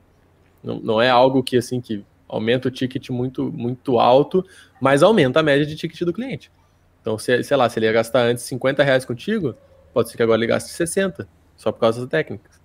Não, 0.62 0.79
não 0.79 1.02
é 1.02 1.11
algo 1.11 1.43
que 1.43 1.57
assim 1.57 1.81
que 1.81 2.05
aumenta 2.29 2.69
o 2.69 2.71
ticket 2.71 3.11
muito, 3.11 3.50
muito 3.50 3.99
alto, 3.99 4.45
mas 4.81 5.02
aumenta 5.02 5.40
a 5.40 5.43
média 5.43 5.67
de 5.67 5.75
ticket 5.75 6.00
do 6.02 6.12
cliente. 6.12 6.50
Então, 7.00 7.19
se, 7.19 7.43
sei 7.43 7.57
lá, 7.57 7.69
se 7.69 7.79
ele 7.79 7.87
ia 7.87 7.93
gastar 7.93 8.21
antes 8.21 8.45
50 8.45 8.83
reais 8.85 9.05
contigo, 9.05 9.55
pode 9.93 10.11
ser 10.11 10.17
que 10.17 10.23
agora 10.23 10.38
ele 10.38 10.47
gaste 10.47 10.71
60, 10.71 11.26
só 11.57 11.73
por 11.73 11.81
causa 11.81 12.00
das 12.00 12.09
técnicas. 12.09 12.61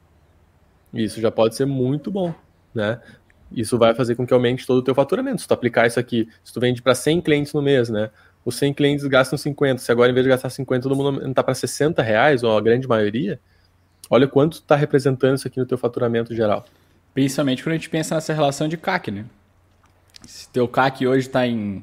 Isso 0.93 1.19
já 1.19 1.31
pode 1.31 1.55
ser 1.55 1.65
muito 1.65 2.11
bom, 2.11 2.33
né? 2.73 3.01
Isso 3.55 3.77
vai 3.77 3.95
fazer 3.95 4.15
com 4.15 4.27
que 4.27 4.33
aumente 4.33 4.67
todo 4.67 4.79
o 4.79 4.81
teu 4.81 4.93
faturamento. 4.93 5.41
Se 5.41 5.47
tu 5.47 5.53
aplicar 5.53 5.87
isso 5.87 5.97
aqui, 5.97 6.27
se 6.43 6.53
tu 6.53 6.59
vende 6.59 6.81
para 6.81 6.93
100 6.93 7.21
clientes 7.21 7.53
no 7.53 7.61
mês, 7.61 7.89
né? 7.89 8.09
Os 8.43 8.55
100 8.57 8.73
clientes 8.73 9.07
gastam 9.07 9.37
50. 9.37 9.81
Se 9.81 9.91
agora, 9.91 10.11
em 10.11 10.13
vez 10.13 10.25
de 10.25 10.29
gastar 10.29 10.49
50, 10.49 10.83
todo 10.83 10.95
mundo 10.95 11.27
está 11.27 11.41
para 11.41 11.55
60 11.55 12.03
reais, 12.03 12.43
ou 12.43 12.55
a 12.55 12.61
grande 12.61 12.85
maioria, 12.85 13.39
olha 14.09 14.27
quanto 14.27 14.55
está 14.55 14.75
representando 14.75 15.37
isso 15.37 15.47
aqui 15.47 15.57
no 15.57 15.65
teu 15.65 15.77
faturamento 15.77 16.35
geral. 16.35 16.65
Principalmente 17.13 17.63
quando 17.63 17.73
a 17.73 17.77
gente 17.77 17.89
pensa 17.89 18.13
nessa 18.13 18.33
relação 18.33 18.67
de 18.67 18.75
CAC, 18.75 19.09
né? 19.09 19.25
Se 20.27 20.49
teu 20.49 20.67
CAC 20.67 21.07
hoje 21.07 21.27
está 21.27 21.47
em. 21.47 21.81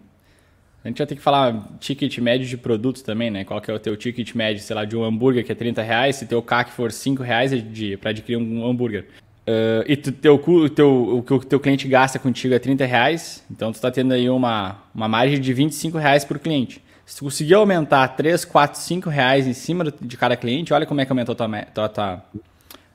A 0.84 0.88
gente 0.88 0.98
vai 0.98 1.06
ter 1.06 1.14
que 1.14 1.22
falar 1.22 1.68
ticket 1.80 2.18
médio 2.18 2.46
de 2.46 2.56
produtos 2.56 3.02
também, 3.02 3.30
né? 3.30 3.44
Qual 3.44 3.60
que 3.60 3.70
é 3.70 3.74
o 3.74 3.78
teu 3.78 3.96
ticket 3.96 4.34
médio, 4.34 4.62
sei 4.62 4.76
lá, 4.76 4.84
de 4.84 4.96
um 4.96 5.02
hambúrguer 5.02 5.44
que 5.44 5.52
é 5.52 5.54
30 5.54 5.80
reais, 5.80 6.16
se 6.16 6.26
teu 6.26 6.42
CAC 6.42 6.70
for 6.72 6.92
5 6.92 7.22
reais 7.22 7.52
é 7.52 7.96
para 7.96 8.10
adquirir 8.10 8.36
um 8.36 8.68
hambúrguer. 8.68 9.06
Uh, 9.46 9.82
e 9.88 9.96
tu, 9.96 10.12
teu, 10.12 10.38
teu, 10.70 11.16
o 11.16 11.22
que 11.22 11.34
o 11.34 11.40
teu 11.40 11.58
cliente 11.58 11.88
gasta 11.88 12.16
contigo 12.18 12.54
é 12.54 12.60
30 12.60 12.84
reais, 12.86 13.44
então 13.50 13.72
tu 13.72 13.74
está 13.74 13.90
tendo 13.90 14.14
aí 14.14 14.30
uma, 14.30 14.78
uma 14.94 15.08
margem 15.08 15.40
de 15.40 15.52
25 15.52 15.98
reais 15.98 16.24
por 16.24 16.38
cliente. 16.38 16.82
Se 17.04 17.16
tu 17.16 17.24
conseguir 17.24 17.54
aumentar 17.54 18.06
3, 18.08 18.44
4, 18.44 18.78
5 18.78 19.10
reais 19.10 19.46
em 19.46 19.52
cima 19.52 19.84
de 20.00 20.16
cada 20.16 20.36
cliente, 20.36 20.72
olha 20.72 20.86
como 20.86 21.00
é 21.00 21.04
que 21.04 21.10
aumentou 21.10 21.32
a 21.32 21.36
tua, 21.36 21.58
a 21.84 21.88
tua, 21.88 22.24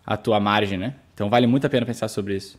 a 0.06 0.18
tua 0.18 0.39
margem, 0.39 0.77
né? 0.77 0.96
Então 1.13 1.30
vale 1.30 1.46
muito 1.46 1.68
a 1.68 1.70
pena 1.70 1.86
pensar 1.86 2.08
sobre 2.08 2.38
isso. 2.38 2.58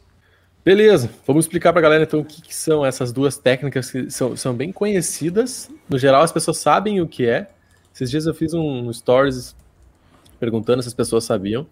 Beleza, 0.62 1.09
vamos 1.26 1.47
explicar 1.47 1.73
para 1.73 1.80
a 1.80 1.83
galera 1.83 2.04
então 2.04 2.21
o 2.21 2.25
que, 2.25 2.42
que, 2.42 2.54
são 2.54 2.85
essas 2.85 3.11
duas 3.11 3.38
técnicas 3.38 3.90
que 3.90 4.11
são, 4.11 4.37
são 4.37 4.54
bem 4.54 4.71
conhecidas. 4.71 5.71
No 5.88 5.99
geral, 5.99 6.21
as 6.21 6.30
pessoas 6.30 6.59
sabem 6.59 7.00
o 7.00 7.09
que 7.09 7.26
é. 7.26 7.49
Esses 7.95 8.11
dias 8.11 8.26
eu 8.26 8.35
fiz 8.35 8.52
um 8.52 8.92
stories 8.92 9.57
perguntando 10.38 10.83
se 10.83 10.88
as 10.88 10.95
pessoas 10.95 11.25
sabiam 11.25 11.66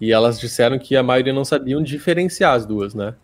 e 0.00 0.12
elas 0.12 0.38
disseram 0.38 0.78
que 0.78 0.96
a 0.96 1.02
maioria 1.02 1.32
não 1.32 1.44
sabiam 1.44 1.82
diferenciar 1.82 2.54
as 2.54 2.64
duas, 2.64 2.94
né? 2.94 3.14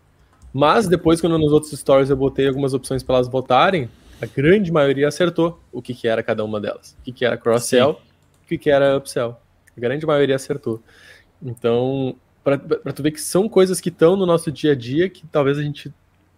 Mas 0.53 0.87
depois, 0.87 1.19
quando 1.19 1.37
nos 1.37 1.51
outros 1.51 1.77
stories 1.77 2.09
eu 2.09 2.15
botei 2.15 2.47
algumas 2.47 2.73
opções 2.73 3.03
para 3.03 3.15
elas 3.15 3.27
votarem, 3.27 3.89
a 4.21 4.25
grande 4.25 4.71
maioria 4.71 5.07
acertou 5.07 5.59
o 5.71 5.81
que, 5.81 5.93
que 5.93 6.07
era 6.07 6.23
cada 6.23 6.43
uma 6.43 6.59
delas. 6.59 6.95
O 6.99 7.03
que, 7.03 7.11
que 7.11 7.25
era 7.25 7.37
cross-sell, 7.37 7.91
o 8.43 8.47
que, 8.47 8.57
que 8.57 8.69
era 8.69 8.97
upsell. 8.97 9.37
A 9.75 9.79
grande 9.79 10.05
maioria 10.05 10.35
acertou. 10.35 10.81
Então, 11.41 12.15
para 12.43 12.57
tu 12.93 13.03
ver 13.03 13.11
que 13.11 13.19
são 13.19 13.49
coisas 13.49 13.81
que 13.81 13.89
estão 13.89 14.15
no 14.15 14.25
nosso 14.25 14.51
dia 14.51 14.71
a 14.71 14.75
dia 14.75 15.09
que 15.09 15.25
talvez 15.27 15.57
a 15.57 15.61
gente, 15.61 15.93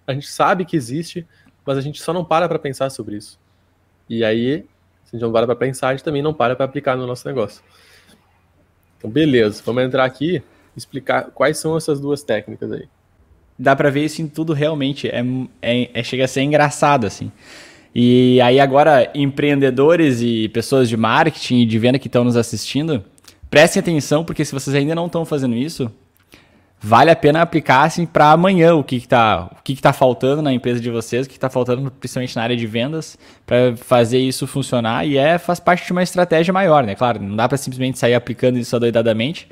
a 0.07 0.13
gente 0.13 0.27
sabe 0.27 0.65
que 0.65 0.75
existe, 0.75 1.27
mas 1.65 1.77
a 1.77 1.81
gente 1.81 2.01
só 2.01 2.11
não 2.13 2.25
para 2.25 2.47
para 2.47 2.57
pensar 2.57 2.89
sobre 2.89 3.17
isso. 3.17 3.39
E 4.09 4.23
aí, 4.23 4.65
se 5.03 5.15
a 5.15 5.17
gente 5.17 5.21
não 5.21 5.31
para 5.31 5.45
para 5.45 5.55
pensar, 5.55 5.89
a 5.89 5.91
gente 5.91 6.03
também 6.03 6.21
não 6.21 6.33
para 6.33 6.55
para 6.55 6.65
aplicar 6.65 6.95
no 6.95 7.05
nosso 7.05 7.27
negócio. 7.27 7.61
Então, 8.97 9.09
beleza, 9.09 9.61
vamos 9.65 9.83
entrar 9.83 10.05
aqui 10.05 10.41
explicar 10.77 11.31
quais 11.33 11.57
são 11.57 11.75
essas 11.75 11.99
duas 11.99 12.23
técnicas 12.23 12.71
aí. 12.71 12.85
Dá 13.57 13.75
para 13.75 13.89
ver 13.89 14.05
isso 14.05 14.21
em 14.21 14.27
tudo 14.27 14.53
realmente. 14.53 15.07
É, 15.07 15.23
é, 15.61 15.89
é, 15.93 16.03
chega 16.03 16.25
a 16.25 16.27
ser 16.27 16.41
engraçado, 16.41 17.07
assim. 17.07 17.31
E 17.93 18.39
aí 18.41 18.59
agora, 18.59 19.09
empreendedores 19.15 20.21
e 20.21 20.47
pessoas 20.49 20.87
de 20.87 20.95
marketing 20.95 21.61
e 21.61 21.65
de 21.65 21.79
venda 21.79 21.97
que 21.97 22.07
estão 22.07 22.23
nos 22.23 22.37
assistindo, 22.37 23.03
prestem 23.49 23.79
atenção, 23.79 24.23
porque 24.23 24.45
se 24.45 24.53
vocês 24.53 24.75
ainda 24.75 24.93
não 24.93 25.07
estão 25.07 25.25
fazendo 25.25 25.55
isso, 25.55 25.91
vale 26.79 27.09
a 27.09 27.15
pena 27.15 27.41
aplicar 27.41 27.83
assim 27.83 28.05
para 28.05 28.31
amanhã 28.31 28.75
o 28.75 28.83
que 28.83 28.97
está 28.97 29.49
o 29.51 29.63
que 29.63 29.75
que 29.75 29.81
tá 29.81 29.91
faltando 29.91 30.41
na 30.41 30.53
empresa 30.53 30.79
de 30.79 30.89
vocês, 30.89 31.25
o 31.25 31.29
que 31.29 31.35
está 31.35 31.49
faltando 31.49 31.89
principalmente 31.91 32.35
na 32.35 32.43
área 32.43 32.55
de 32.55 32.67
vendas 32.67 33.17
para 33.45 33.75
fazer 33.77 34.19
isso 34.19 34.45
funcionar 34.45 35.05
e 35.05 35.17
é 35.17 35.37
faz 35.37 35.59
parte 35.59 35.85
de 35.85 35.91
uma 35.91 36.03
estratégia 36.03 36.53
maior, 36.53 36.83
né? 36.83 36.95
Claro, 36.95 37.21
não 37.21 37.35
dá 37.35 37.47
para 37.47 37.57
simplesmente 37.57 37.97
sair 37.97 38.13
aplicando 38.13 38.57
isso 38.57 38.75
adoidadamente. 38.75 39.47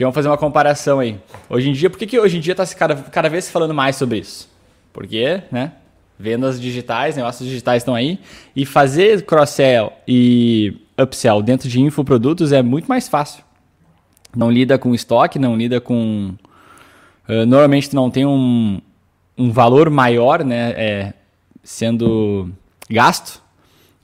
Porque 0.00 0.04
vamos 0.04 0.14
fazer 0.14 0.28
uma 0.28 0.38
comparação 0.38 0.98
aí. 0.98 1.18
Hoje 1.46 1.68
em 1.68 1.72
dia, 1.74 1.90
por 1.90 1.98
que, 1.98 2.06
que 2.06 2.18
hoje 2.18 2.38
em 2.38 2.40
dia 2.40 2.52
está 2.52 2.66
cada, 2.66 2.94
cada 2.96 3.28
vez 3.28 3.44
se 3.44 3.52
falando 3.52 3.74
mais 3.74 3.96
sobre 3.96 4.16
isso? 4.16 4.48
Porque, 4.94 5.42
né? 5.52 5.72
Vendas 6.18 6.58
digitais, 6.58 7.16
negócios 7.16 7.46
digitais 7.46 7.82
estão 7.82 7.94
aí. 7.94 8.18
E 8.56 8.64
fazer 8.64 9.26
cross-sell 9.26 9.92
e 10.08 10.74
upsell 10.98 11.42
dentro 11.42 11.68
de 11.68 11.82
infoprodutos 11.82 12.50
é 12.50 12.62
muito 12.62 12.86
mais 12.86 13.08
fácil. 13.08 13.44
Não 14.36 14.50
lida 14.50 14.78
com 14.78 14.94
estoque, 14.94 15.38
não 15.38 15.56
lida 15.56 15.80
com. 15.80 16.34
Uh, 17.28 17.46
normalmente 17.46 17.90
tu 17.90 17.96
não 17.96 18.10
tem 18.10 18.24
um, 18.26 18.80
um 19.36 19.50
valor 19.50 19.90
maior, 19.90 20.44
né? 20.44 20.70
É, 20.76 21.14
sendo 21.62 22.50
gasto 22.88 23.42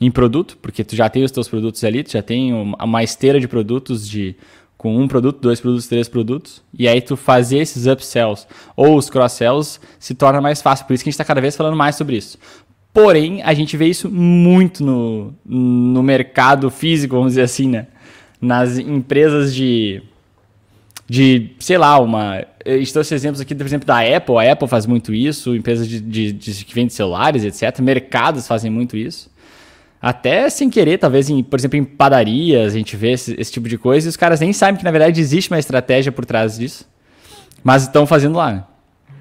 em 0.00 0.10
produto, 0.10 0.58
porque 0.60 0.84
tu 0.84 0.94
já 0.94 1.08
tem 1.08 1.24
os 1.24 1.30
teus 1.30 1.48
produtos 1.48 1.82
ali, 1.84 2.02
tu 2.02 2.12
já 2.12 2.22
tem 2.22 2.52
uma, 2.52 3.02
esteira 3.02 3.40
de 3.40 3.48
produtos 3.48 4.08
de 4.08 4.36
com 4.76 4.94
um 4.94 5.08
produto, 5.08 5.40
dois 5.40 5.58
produtos, 5.58 5.86
três 5.88 6.06
produtos, 6.06 6.62
e 6.78 6.86
aí 6.86 7.00
tu 7.00 7.16
fazer 7.16 7.58
esses 7.58 7.86
upsells 7.86 8.46
ou 8.76 8.96
os 8.96 9.08
cross-sells 9.08 9.80
se 9.98 10.14
torna 10.14 10.40
mais 10.40 10.60
fácil. 10.60 10.86
Por 10.86 10.92
isso 10.92 11.02
que 11.02 11.08
a 11.08 11.10
gente 11.10 11.14
está 11.14 11.24
cada 11.24 11.40
vez 11.40 11.56
falando 11.56 11.76
mais 11.76 11.96
sobre 11.96 12.16
isso. 12.16 12.38
Porém, 12.92 13.42
a 13.42 13.54
gente 13.54 13.76
vê 13.76 13.86
isso 13.86 14.10
muito 14.10 14.84
no, 14.84 15.34
no 15.44 16.02
mercado 16.02 16.70
físico, 16.70 17.16
vamos 17.16 17.32
dizer 17.32 17.42
assim, 17.42 17.68
né? 17.68 17.86
Nas 18.40 18.78
empresas 18.78 19.54
de, 19.54 20.02
de 21.08 21.50
sei 21.58 21.78
lá, 21.78 21.98
uma. 21.98 22.44
Estou 22.64 23.00
esses 23.00 23.12
exemplos 23.12 23.40
aqui, 23.40 23.54
por 23.54 23.64
exemplo, 23.64 23.86
da 23.86 24.00
Apple. 24.00 24.36
A 24.38 24.52
Apple 24.52 24.66
faz 24.66 24.86
muito 24.86 25.14
isso, 25.14 25.54
empresas 25.54 25.86
de, 25.86 26.00
de, 26.00 26.32
de 26.32 26.64
que 26.64 26.74
vendem 26.74 26.90
celulares, 26.90 27.44
etc. 27.44 27.78
Mercados 27.80 28.46
fazem 28.46 28.70
muito 28.70 28.96
isso. 28.96 29.30
Até 30.02 30.48
sem 30.50 30.68
querer, 30.68 30.98
talvez, 30.98 31.30
em, 31.30 31.42
por 31.42 31.58
exemplo, 31.58 31.78
em 31.78 31.84
padarias, 31.84 32.74
a 32.74 32.76
gente 32.76 32.96
vê 32.96 33.12
esse, 33.12 33.34
esse, 33.40 33.50
tipo 33.50 33.68
de 33.68 33.78
coisa, 33.78 34.06
e 34.06 34.10
os 34.10 34.16
caras 34.16 34.40
nem 34.40 34.52
sabem 34.52 34.76
que, 34.76 34.84
na 34.84 34.90
verdade, 34.90 35.20
existe 35.20 35.50
uma 35.50 35.58
estratégia 35.58 36.12
por 36.12 36.24
trás 36.24 36.58
disso. 36.58 36.88
Mas 37.64 37.82
estão 37.82 38.06
fazendo 38.06 38.36
lá. 38.36 38.52
Né? 38.52 38.64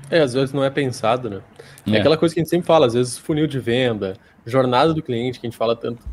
É, 0.10 0.20
às 0.20 0.34
vezes 0.34 0.54
não 0.54 0.64
é 0.64 0.70
pensado, 0.70 1.30
né? 1.30 1.42
É. 1.88 1.96
é 1.96 2.00
aquela 2.00 2.18
coisa 2.18 2.34
que 2.34 2.40
a 2.40 2.44
gente 2.44 2.50
sempre 2.50 2.68
fala, 2.68 2.88
às 2.88 2.94
vezes 2.94 3.18
funil 3.18 3.48
de 3.48 3.60
venda, 3.60 4.16
jornada 4.46 4.94
do 4.94 5.02
cliente, 5.02 5.40
que 5.40 5.48
a 5.48 5.50
gente 5.50 5.58
fala 5.58 5.76
tanto, 5.76 6.04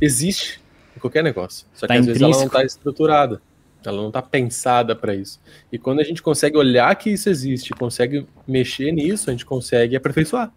existe 0.00 0.60
em 0.96 1.00
qualquer 1.00 1.22
negócio. 1.24 1.66
Só 1.74 1.86
que 1.86 1.92
tá 1.92 1.98
às 1.98 2.06
vezes 2.06 2.22
ela 2.22 2.36
não 2.36 2.46
está 2.46 2.62
estruturada. 2.62 3.40
Ela 3.88 4.00
não 4.00 4.08
está 4.08 4.22
pensada 4.22 4.94
para 4.94 5.14
isso. 5.14 5.40
E 5.70 5.78
quando 5.78 6.00
a 6.00 6.04
gente 6.04 6.22
consegue 6.22 6.56
olhar 6.56 6.94
que 6.96 7.10
isso 7.10 7.28
existe, 7.28 7.72
consegue 7.72 8.26
mexer 8.46 8.92
nisso, 8.92 9.30
a 9.30 9.32
gente 9.32 9.46
consegue 9.46 9.96
aperfeiçoar. 9.96 10.52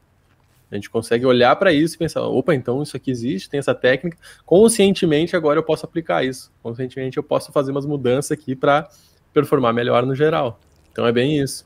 A 0.70 0.76
gente 0.76 0.90
consegue 0.90 1.26
olhar 1.26 1.56
para 1.56 1.72
isso 1.72 1.96
e 1.96 1.98
pensar, 1.98 2.22
opa, 2.24 2.54
então 2.54 2.84
isso 2.84 2.98
aqui 2.98 3.10
existe, 3.10 3.50
tem 3.50 3.58
essa 3.58 3.74
técnica. 3.74 4.18
Conscientemente 4.46 5.36
agora 5.36 5.60
eu 5.60 5.64
posso 5.64 5.86
aplicar 5.86 6.26
isso. 6.26 6.52
Conscientemente 6.62 7.18
eu 7.18 7.24
posso 7.24 7.52
fazer 7.52 7.72
umas 7.72 7.86
mudanças 7.86 8.32
aqui 8.32 8.56
para 8.56 8.90
performar 9.34 9.74
melhor 9.74 10.06
no 10.06 10.14
geral. 10.14 10.60
Então 10.92 11.08
é 11.08 11.12
bem 11.12 11.40
isso. 11.40 11.66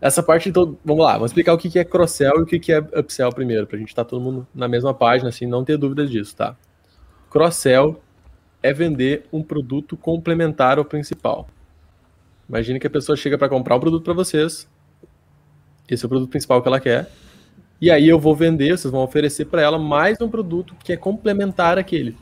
Essa 0.00 0.22
parte, 0.22 0.48
então, 0.48 0.76
vamos 0.84 1.04
lá, 1.04 1.12
vamos 1.12 1.30
explicar 1.30 1.54
o 1.54 1.58
que 1.58 1.78
é 1.78 1.84
cross-sell 1.84 2.38
e 2.38 2.42
o 2.42 2.46
que 2.46 2.72
é 2.72 2.78
upsell 2.78 3.30
primeiro, 3.30 3.68
para 3.68 3.76
a 3.76 3.78
gente 3.78 3.90
estar 3.90 4.02
tá 4.02 4.10
todo 4.10 4.20
mundo 4.20 4.46
na 4.52 4.66
mesma 4.66 4.92
página, 4.92 5.28
assim, 5.28 5.46
não 5.46 5.64
ter 5.64 5.76
dúvidas 5.76 6.10
disso, 6.10 6.34
tá? 6.34 6.56
Cross-sell 7.30 8.02
é 8.62 8.72
vender 8.72 9.26
um 9.32 9.42
produto 9.42 9.96
complementar 9.96 10.78
ao 10.78 10.84
principal. 10.84 11.48
Imagine 12.48 12.78
que 12.78 12.86
a 12.86 12.90
pessoa 12.90 13.16
chega 13.16 13.36
para 13.36 13.48
comprar 13.48 13.76
um 13.76 13.80
produto 13.80 14.04
para 14.04 14.14
vocês, 14.14 14.68
esse 15.88 16.04
é 16.04 16.06
o 16.06 16.08
produto 16.08 16.30
principal 16.30 16.62
que 16.62 16.68
ela 16.68 16.80
quer, 16.80 17.10
e 17.80 17.90
aí 17.90 18.08
eu 18.08 18.18
vou 18.18 18.36
vender, 18.36 18.78
vocês 18.78 18.92
vão 18.92 19.02
oferecer 19.02 19.46
para 19.46 19.60
ela 19.60 19.78
mais 19.78 20.20
um 20.20 20.28
produto 20.28 20.74
que 20.84 20.92
é 20.92 20.96
complementar 20.96 21.78
aquele. 21.78 22.16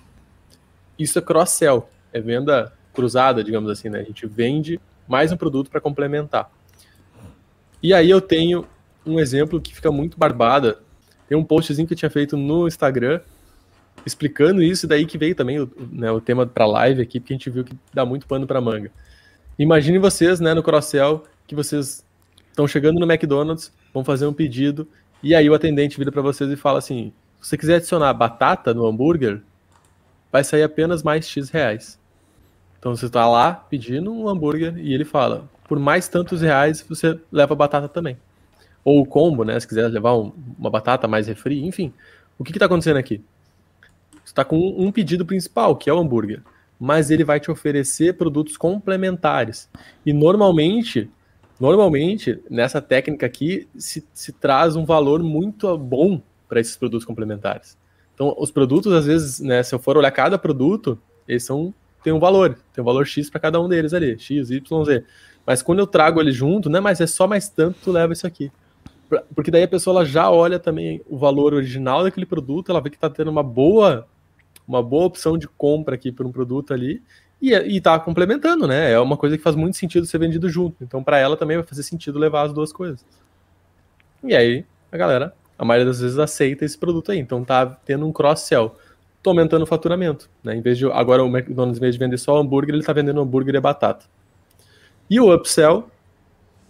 Isso 0.98 1.18
é 1.18 1.22
cross-sell, 1.22 1.88
é 2.12 2.20
venda 2.20 2.72
cruzada, 2.94 3.44
digamos 3.44 3.70
assim, 3.70 3.88
né? 3.88 4.00
A 4.00 4.04
gente 4.04 4.26
vende 4.26 4.80
mais 5.06 5.32
um 5.32 5.36
produto 5.36 5.70
para 5.70 5.80
complementar. 5.80 6.50
E 7.82 7.92
aí 7.92 8.08
eu 8.08 8.20
tenho 8.20 8.66
um 9.04 9.18
exemplo 9.18 9.60
que 9.60 9.74
fica 9.74 9.90
muito 9.90 10.18
barbada. 10.18 10.78
Tem 11.28 11.36
um 11.36 11.44
postzinho 11.44 11.86
que 11.86 11.94
eu 11.94 11.98
tinha 11.98 12.10
feito 12.10 12.36
no 12.36 12.66
Instagram 12.66 13.20
explicando 14.04 14.62
isso, 14.62 14.86
e 14.86 14.88
daí 14.88 15.06
que 15.06 15.18
veio 15.18 15.34
também 15.34 15.60
o, 15.60 15.70
né, 15.92 16.10
o 16.10 16.20
tema 16.20 16.46
para 16.46 16.66
live 16.66 17.02
aqui, 17.02 17.20
porque 17.20 17.34
a 17.34 17.36
gente 17.36 17.50
viu 17.50 17.64
que 17.64 17.76
dá 17.92 18.04
muito 18.04 18.26
pano 18.26 18.46
para 18.46 18.60
manga. 18.60 18.90
Imagine 19.58 19.98
vocês, 19.98 20.40
né, 20.40 20.54
no 20.54 20.62
cross-sell, 20.62 21.24
que 21.46 21.54
vocês 21.54 22.04
estão 22.48 22.66
chegando 22.66 22.98
no 22.98 23.10
McDonald's, 23.10 23.72
vão 23.92 24.04
fazer 24.04 24.26
um 24.26 24.32
pedido 24.32 24.88
e 25.22 25.34
aí 25.34 25.48
o 25.50 25.54
atendente 25.54 25.98
vira 25.98 26.10
para 26.10 26.22
vocês 26.22 26.50
e 26.50 26.56
fala 26.56 26.78
assim: 26.78 27.12
se 27.40 27.50
você 27.50 27.58
quiser 27.58 27.76
adicionar 27.76 28.12
batata 28.14 28.72
no 28.72 28.86
hambúrguer, 28.86 29.42
vai 30.32 30.42
sair 30.42 30.62
apenas 30.62 31.02
mais 31.02 31.28
X 31.28 31.50
reais. 31.50 31.98
Então 32.78 32.96
você 32.96 33.06
está 33.06 33.28
lá 33.28 33.52
pedindo 33.52 34.12
um 34.12 34.28
hambúrguer 34.28 34.78
e 34.78 34.94
ele 34.94 35.04
fala: 35.04 35.48
por 35.68 35.78
mais 35.78 36.08
tantos 36.08 36.40
reais 36.40 36.84
você 36.88 37.18
leva 37.30 37.54
batata 37.54 37.88
também. 37.88 38.16
Ou 38.82 39.02
o 39.02 39.06
combo, 39.06 39.44
né? 39.44 39.60
Se 39.60 39.68
quiser 39.68 39.88
levar 39.88 40.16
um, 40.16 40.32
uma 40.58 40.70
batata 40.70 41.06
mais 41.06 41.26
refri, 41.26 41.66
enfim. 41.66 41.92
O 42.38 42.44
que 42.44 42.52
está 42.52 42.64
acontecendo 42.64 42.96
aqui? 42.96 43.22
Você 44.30 44.32
está 44.32 44.44
com 44.44 44.56
um 44.78 44.92
pedido 44.92 45.26
principal, 45.26 45.74
que 45.74 45.90
é 45.90 45.92
o 45.92 45.98
hambúrguer. 45.98 46.40
Mas 46.78 47.10
ele 47.10 47.24
vai 47.24 47.40
te 47.40 47.50
oferecer 47.50 48.16
produtos 48.16 48.56
complementares. 48.56 49.68
E 50.06 50.12
normalmente 50.12 51.10
Normalmente, 51.60 52.42
nessa 52.48 52.80
técnica 52.80 53.26
aqui, 53.26 53.68
se, 53.76 54.02
se 54.14 54.32
traz 54.32 54.76
um 54.76 54.86
valor 54.86 55.22
muito 55.22 55.76
bom 55.76 56.22
para 56.48 56.58
esses 56.58 56.74
produtos 56.74 57.04
complementares. 57.04 57.76
Então, 58.14 58.34
os 58.38 58.50
produtos, 58.50 58.94
às 58.94 59.04
vezes, 59.04 59.40
né, 59.40 59.62
se 59.62 59.74
eu 59.74 59.78
for 59.78 59.98
olhar 59.98 60.10
cada 60.10 60.38
produto, 60.38 60.98
eles 61.28 61.44
são, 61.44 61.74
tem 62.02 62.14
um 62.14 62.18
valor, 62.18 62.58
tem 62.72 62.80
um 62.80 62.84
valor 62.84 63.06
X 63.06 63.28
para 63.28 63.38
cada 63.38 63.60
um 63.60 63.68
deles 63.68 63.92
ali, 63.92 64.18
X, 64.18 64.50
Y, 64.50 64.84
Z. 64.86 65.04
Mas 65.44 65.60
quando 65.60 65.80
eu 65.80 65.86
trago 65.86 66.18
eles 66.18 66.34
junto, 66.34 66.70
né, 66.70 66.80
mas 66.80 66.98
é 66.98 67.06
só 67.06 67.28
mais 67.28 67.50
tanto, 67.50 67.76
tu 67.84 67.92
leva 67.92 68.14
isso 68.14 68.26
aqui. 68.26 68.50
Porque 69.34 69.50
daí 69.50 69.64
a 69.64 69.68
pessoa 69.68 69.98
ela 69.98 70.04
já 70.06 70.30
olha 70.30 70.58
também 70.58 71.02
o 71.10 71.18
valor 71.18 71.52
original 71.52 72.04
daquele 72.04 72.24
produto, 72.24 72.70
ela 72.70 72.80
vê 72.80 72.88
que 72.88 72.96
está 72.96 73.10
tendo 73.10 73.30
uma 73.30 73.42
boa, 73.42 74.08
uma 74.70 74.82
boa 74.82 75.06
opção 75.06 75.36
de 75.36 75.48
compra 75.48 75.96
aqui 75.96 76.12
por 76.12 76.24
um 76.24 76.30
produto 76.30 76.72
ali, 76.72 77.02
e, 77.42 77.52
e 77.52 77.80
tá 77.80 77.98
complementando, 77.98 78.66
né? 78.68 78.92
É 78.92 79.00
uma 79.00 79.16
coisa 79.16 79.36
que 79.36 79.42
faz 79.42 79.56
muito 79.56 79.76
sentido 79.76 80.06
ser 80.06 80.18
vendido 80.18 80.48
junto. 80.48 80.84
Então, 80.84 81.02
para 81.02 81.18
ela 81.18 81.36
também 81.36 81.56
vai 81.56 81.66
fazer 81.66 81.82
sentido 81.82 82.18
levar 82.18 82.42
as 82.42 82.52
duas 82.52 82.72
coisas. 82.72 83.04
E 84.22 84.34
aí, 84.34 84.64
a 84.92 84.96
galera, 84.96 85.34
a 85.58 85.64
maioria 85.64 85.86
das 85.86 86.00
vezes 86.00 86.18
aceita 86.18 86.64
esse 86.64 86.78
produto 86.78 87.10
aí. 87.10 87.18
Então, 87.18 87.44
tá 87.44 87.66
tendo 87.66 88.06
um 88.06 88.12
cross-sell. 88.12 88.76
Tô 89.22 89.30
aumentando 89.30 89.62
o 89.62 89.66
faturamento. 89.66 90.30
Né? 90.44 90.54
Em 90.54 90.60
vez 90.60 90.78
de 90.78 90.86
agora 90.86 91.24
o 91.24 91.26
McDonald's, 91.26 91.78
em 91.78 91.80
vez 91.80 91.94
de 91.94 91.98
vender 91.98 92.18
só 92.18 92.38
hambúrguer, 92.38 92.74
ele 92.74 92.84
tá 92.84 92.92
vendendo 92.92 93.20
hambúrguer 93.20 93.54
e 93.54 93.60
batata. 93.60 94.04
E 95.08 95.18
o 95.18 95.34
upsell, 95.34 95.90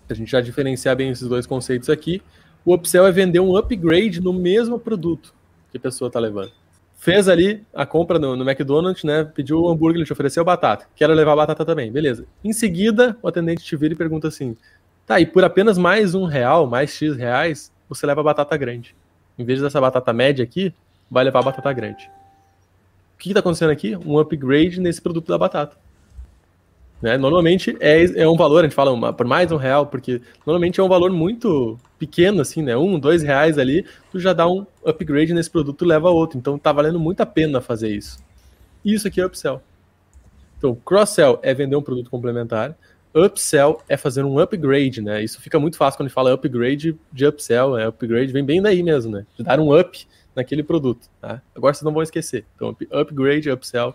a 0.09 0.15
gente 0.15 0.31
já 0.31 0.41
diferenciar 0.41 0.97
bem 0.97 1.11
esses 1.11 1.29
dois 1.29 1.47
conceitos 1.47 1.91
aqui. 1.91 2.23
O 2.65 2.73
upsell 2.73 3.07
é 3.07 3.13
vender 3.13 3.41
um 3.41 3.57
upgrade 3.57 4.21
no 4.21 4.33
mesmo 4.33 4.79
produto 4.79 5.35
que 5.71 5.77
a 5.77 5.81
pessoa 5.81 6.09
está 6.09 6.19
levando 6.19 6.60
fez 7.01 7.29
ali 7.29 7.65
a 7.75 7.87
compra 7.87 8.19
no, 8.19 8.37
no, 8.37 8.49
McDonald's, 8.49 9.03
né? 9.03 9.25
Pediu 9.25 9.59
o 9.59 9.71
hambúrguer, 9.71 9.97
ele 9.97 10.05
te 10.05 10.13
ofereceu 10.13 10.45
batata. 10.45 10.87
Quero 10.95 11.15
levar 11.15 11.35
batata 11.35 11.65
também, 11.65 11.91
beleza. 11.91 12.27
Em 12.45 12.53
seguida, 12.53 13.17
o 13.23 13.27
atendente 13.27 13.65
te 13.65 13.75
vira 13.75 13.95
e 13.95 13.97
pergunta 13.97 14.29
assim: 14.29 14.55
tá, 15.07 15.19
e 15.19 15.25
por 15.25 15.43
apenas 15.43 15.79
mais 15.79 16.15
um 16.15 16.27
real, 16.27 16.67
mais 16.67 16.91
X 16.91 17.17
reais, 17.17 17.73
você 17.89 18.07
leva 18.07 18.23
batata 18.23 18.55
grande. 18.57 18.95
Em 19.39 19.45
vez 19.45 19.63
dessa 19.63 19.81
batata 19.81 20.13
média 20.13 20.45
aqui, 20.45 20.75
vai 21.11 21.25
levar 21.25 21.43
batata 21.43 21.73
grande. 21.73 22.11
O 23.15 23.19
que 23.19 23.31
está 23.31 23.41
acontecendo 23.41 23.71
aqui? 23.71 23.97
Um 23.97 24.19
upgrade 24.19 24.79
nesse 24.79 25.01
produto 25.01 25.29
da 25.29 25.39
batata. 25.39 25.77
Né? 27.01 27.17
Normalmente 27.17 27.77
é, 27.81 28.05
é 28.23 28.29
um 28.29 28.37
valor, 28.37 28.61
a 28.61 28.63
gente 28.65 28.75
fala 28.75 28.93
uma, 28.93 29.13
por 29.13 29.27
mais 29.27 29.51
um 29.51 29.57
real, 29.57 29.87
porque 29.87 30.21
normalmente 30.45 30.81
é 30.81 30.83
um 30.83 30.89
valor 30.89 31.11
muito 31.11 31.79
pequeno, 31.99 32.43
assim, 32.43 32.63
né? 32.63 32.77
Um, 32.77 32.99
dois 32.99 33.23
reais 33.23 33.59
ali, 33.59 33.87
tu 34.11 34.21
já 34.21 34.33
dá 34.33 34.47
um 34.47 34.67
upgrade 34.85 35.33
nesse 35.33 35.51
produto 35.51 35.85
leva 35.85 36.11
outro. 36.11 36.39
Então 36.39 36.59
tá 36.59 36.73
valendo 36.73 37.01
muito 37.01 37.21
a 37.21 37.27
pena 37.27 37.61
fazer 37.61 37.89
isso. 37.89 38.19
Isso 38.85 39.09
aqui 39.09 39.21
é 39.21 39.27
upsell. 39.27 39.63
Então, 40.59 40.75
cross-sell 40.75 41.39
é 41.43 41.55
vender 41.55 41.77
um 41.77 41.83
produto 41.83 42.11
complementar, 42.11 42.77
upsell 43.15 43.81
é 43.89 43.97
fazer 43.97 44.25
um 44.25 44.39
upgrade, 44.39 45.01
né? 45.01 45.23
Isso 45.23 45.41
fica 45.41 45.59
muito 45.59 45.79
fácil 45.79 45.97
quando 45.97 46.07
a 46.07 46.09
gente 46.09 46.15
fala 46.15 46.35
upgrade 46.35 46.97
de 47.11 47.27
upsell, 47.27 47.79
é 47.79 47.87
upgrade 47.87 48.31
vem 48.31 48.45
bem 48.45 48.61
daí 48.61 48.83
mesmo, 48.83 49.11
né? 49.11 49.27
De 49.37 49.43
dar 49.43 49.59
um 49.59 49.79
up 49.79 50.07
naquele 50.37 50.63
produto, 50.63 51.09
tá? 51.19 51.41
Agora 51.55 51.73
vocês 51.73 51.83
não 51.83 51.93
vão 51.93 52.03
esquecer. 52.03 52.45
Então, 52.55 52.77
upgrade, 52.91 53.51
upsell, 53.51 53.95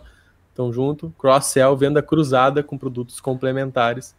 estão 0.56 0.72
junto, 0.72 1.12
cross-sell, 1.18 1.76
venda 1.76 2.02
cruzada 2.02 2.62
com 2.62 2.78
produtos 2.78 3.20
complementares, 3.20 4.14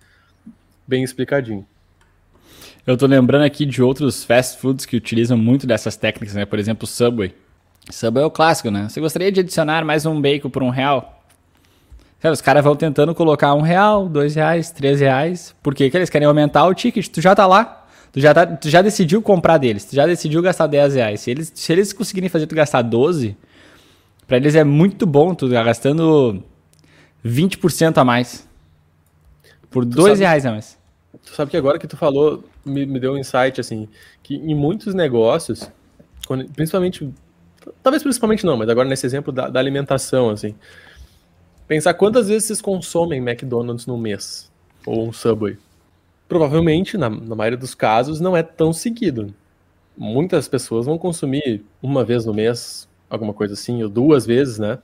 bem 0.85 1.03
explicadinho. 1.03 1.65
Eu 2.85 2.95
tô 2.95 3.07
lembrando 3.07 3.43
aqui 3.43 3.65
de 3.65 3.81
outros 3.81 4.23
fast 4.23 4.59
foods 4.59 4.85
que 4.85 4.95
utilizam 4.95 5.37
muito 5.37 5.65
dessas 5.65 5.97
técnicas, 5.97 6.35
né? 6.35 6.45
Por 6.45 6.59
exemplo, 6.59 6.87
Subway. 6.87 7.35
Subway 7.89 8.23
é 8.23 8.27
o 8.27 8.31
clássico, 8.31 8.69
né? 8.69 8.87
Você 8.87 9.01
gostaria 9.01 9.31
de 9.31 9.41
adicionar 9.41 9.83
mais 9.83 10.05
um 10.05 10.21
bacon 10.21 10.49
por 10.49 10.63
um 10.63 10.69
real? 10.69 11.21
Cara, 12.19 12.33
os 12.33 12.41
caras 12.41 12.63
vão 12.63 12.75
tentando 12.75 13.13
colocar 13.13 13.53
um 13.53 13.61
real, 13.61 14.07
dois 14.07 14.35
reais, 14.35 14.71
três 14.71 14.99
reais. 14.99 15.55
Por 15.61 15.75
quê? 15.75 15.89
Que 15.89 15.97
eles 15.97 16.09
querem 16.09 16.27
aumentar 16.27 16.65
o 16.65 16.73
ticket. 16.73 17.07
Tu 17.07 17.19
já 17.19 17.35
tá 17.35 17.45
lá. 17.45 17.85
Tu 18.11 18.21
já, 18.21 18.33
tá, 18.33 18.45
tu 18.45 18.69
já 18.69 18.81
decidiu 18.81 19.21
comprar 19.21 19.57
deles. 19.57 19.85
Tu 19.85 19.95
já 19.95 20.05
decidiu 20.05 20.41
gastar 20.41 20.65
10 20.65 20.95
reais. 20.95 21.19
Se 21.19 21.29
eles, 21.29 21.51
se 21.53 21.71
eles 21.71 21.93
conseguirem 21.93 22.29
fazer 22.29 22.47
tu 22.47 22.55
gastar 22.55 22.81
12, 22.81 23.37
para 24.27 24.37
eles 24.37 24.55
é 24.55 24.63
muito 24.63 25.05
bom 25.05 25.33
tu 25.33 25.49
tá 25.49 25.63
gastando 25.63 26.43
20% 27.25 27.97
a 27.97 28.03
mais. 28.03 28.47
Por 29.69 29.85
tu 29.85 29.91
dois 29.91 30.13
sabe, 30.13 30.19
reais 30.19 30.45
a 30.45 30.51
mais. 30.51 30.77
Tu 31.25 31.33
sabe 31.33 31.51
que 31.51 31.57
agora 31.57 31.79
que 31.79 31.87
tu 31.87 31.97
falou, 31.97 32.43
me, 32.65 32.85
me 32.85 32.99
deu 32.99 33.13
um 33.13 33.17
insight, 33.17 33.59
assim, 33.59 33.87
que 34.21 34.35
em 34.35 34.53
muitos 34.53 34.93
negócios, 34.93 35.69
quando, 36.27 36.45
principalmente, 36.51 37.09
talvez 37.81 38.03
principalmente 38.03 38.45
não, 38.45 38.57
mas 38.57 38.69
agora 38.69 38.87
nesse 38.87 39.05
exemplo 39.05 39.31
da, 39.31 39.49
da 39.49 39.59
alimentação, 39.59 40.29
assim, 40.29 40.53
Pensar 41.67 41.93
quantas 41.95 42.29
vezes 42.29 42.45
vocês 42.45 42.61
consomem 42.61 43.19
McDonald's 43.19 43.85
no 43.85 43.97
mês 43.97 44.49
ou 44.85 45.05
um 45.05 45.11
Subway. 45.11 45.57
Provavelmente, 46.27 46.97
na, 46.97 47.09
na 47.09 47.35
maioria 47.35 47.57
dos 47.57 47.75
casos, 47.75 48.21
não 48.21 48.37
é 48.37 48.41
tão 48.41 48.71
seguido. 48.71 49.33
Muitas 49.97 50.47
pessoas 50.47 50.85
vão 50.85 50.97
consumir 50.97 51.65
uma 51.81 52.05
vez 52.05 52.25
no 52.25 52.33
mês, 52.33 52.86
alguma 53.09 53.33
coisa 53.33 53.53
assim, 53.53 53.83
ou 53.83 53.89
duas 53.89 54.25
vezes, 54.25 54.59
né? 54.59 54.79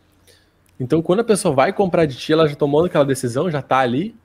Então, 0.79 1.01
quando 1.01 1.19
a 1.19 1.23
pessoa 1.23 1.53
vai 1.53 1.71
comprar 1.71 2.05
de 2.05 2.15
ti, 2.15 2.33
ela 2.33 2.47
já 2.47 2.55
tomou 2.55 2.83
aquela 2.83 3.05
decisão, 3.05 3.49
já 3.49 3.61
tá 3.61 3.79
ali. 3.79 4.15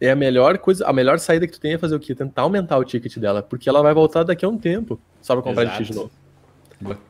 É 0.00 0.10
a 0.10 0.16
melhor 0.16 0.58
coisa, 0.58 0.86
a 0.86 0.92
melhor 0.92 1.18
saída 1.18 1.46
que 1.46 1.52
tu 1.54 1.60
tem 1.60 1.74
é 1.74 1.78
fazer 1.78 1.94
o 1.94 2.00
quê? 2.00 2.14
Tentar 2.14 2.42
aumentar 2.42 2.76
o 2.76 2.84
ticket 2.84 3.16
dela, 3.18 3.42
porque 3.42 3.68
ela 3.68 3.82
vai 3.82 3.94
voltar 3.94 4.24
daqui 4.24 4.44
a 4.44 4.48
um 4.48 4.58
tempo 4.58 5.00
só 5.22 5.34
pra 5.34 5.42
comprar 5.42 5.62
Exato. 5.62 5.78
de 5.78 5.84
ti 5.84 5.92
de 5.92 5.98
novo. 5.98 6.10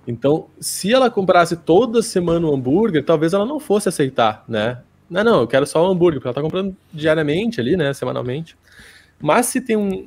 Então, 0.06 0.46
se 0.60 0.92
ela 0.92 1.10
comprasse 1.10 1.56
toda 1.56 2.00
semana 2.00 2.46
um 2.46 2.54
hambúrguer, 2.54 3.04
talvez 3.04 3.32
ela 3.32 3.44
não 3.44 3.58
fosse 3.58 3.88
aceitar, 3.88 4.44
né? 4.46 4.78
Não, 5.10 5.24
não, 5.24 5.40
eu 5.40 5.46
quero 5.46 5.66
só 5.66 5.86
um 5.86 5.90
hambúrguer, 5.90 6.20
porque 6.20 6.28
ela 6.28 6.34
tá 6.34 6.42
comprando 6.42 6.76
diariamente 6.92 7.60
ali, 7.60 7.76
né? 7.76 7.92
Semanalmente. 7.92 8.56
Mas 9.20 9.46
se 9.46 9.60
tem 9.60 9.76
um, 9.76 10.04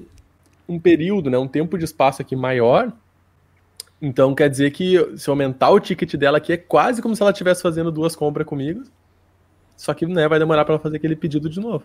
um 0.67 0.79
período, 0.79 1.29
né? 1.29 1.37
Um 1.37 1.47
tempo 1.47 1.77
de 1.77 1.83
espaço 1.83 2.21
aqui 2.21 2.35
maior, 2.35 2.91
então 4.01 4.33
quer 4.33 4.49
dizer 4.49 4.71
que 4.71 5.17
se 5.17 5.29
aumentar 5.29 5.69
o 5.71 5.79
ticket 5.79 6.15
dela 6.15 6.37
aqui 6.37 6.53
é 6.53 6.57
quase 6.57 7.01
como 7.01 7.15
se 7.15 7.21
ela 7.21 7.31
estivesse 7.31 7.61
fazendo 7.61 7.91
duas 7.91 8.15
compras 8.15 8.47
comigo. 8.47 8.83
Só 9.75 9.93
que 9.93 10.05
né, 10.05 10.27
vai 10.27 10.39
demorar 10.39 10.65
para 10.65 10.75
ela 10.75 10.83
fazer 10.83 10.97
aquele 10.97 11.15
pedido 11.15 11.49
de 11.49 11.59
novo. 11.59 11.83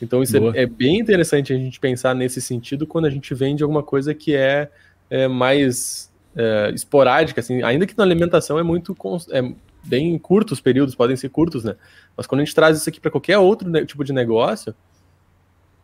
Então 0.00 0.22
isso 0.22 0.36
é, 0.36 0.62
é, 0.62 0.66
bem 0.66 0.98
interessante 0.98 1.52
a 1.52 1.56
gente 1.56 1.80
pensar 1.80 2.14
nesse 2.14 2.40
sentido 2.40 2.86
quando 2.86 3.06
a 3.06 3.10
gente 3.10 3.34
vende 3.34 3.62
alguma 3.62 3.82
coisa 3.82 4.14
que 4.14 4.34
é, 4.34 4.70
é 5.10 5.26
mais 5.26 6.10
é, 6.36 6.70
esporádica, 6.74 7.40
assim, 7.40 7.62
ainda 7.62 7.86
que 7.86 7.96
na 7.96 8.04
alimentação 8.04 8.58
é 8.58 8.62
muito 8.62 8.96
é 9.30 9.52
bem 9.84 10.16
curtos 10.18 10.58
os 10.58 10.60
períodos, 10.60 10.94
podem 10.94 11.16
ser 11.16 11.30
curtos, 11.30 11.64
né? 11.64 11.74
Mas 12.16 12.26
quando 12.26 12.42
a 12.42 12.44
gente 12.44 12.54
traz 12.54 12.78
isso 12.78 12.88
aqui 12.88 13.00
para 13.00 13.10
qualquer 13.10 13.38
outro 13.38 13.70
tipo 13.86 14.04
de 14.04 14.12
negócio, 14.12 14.74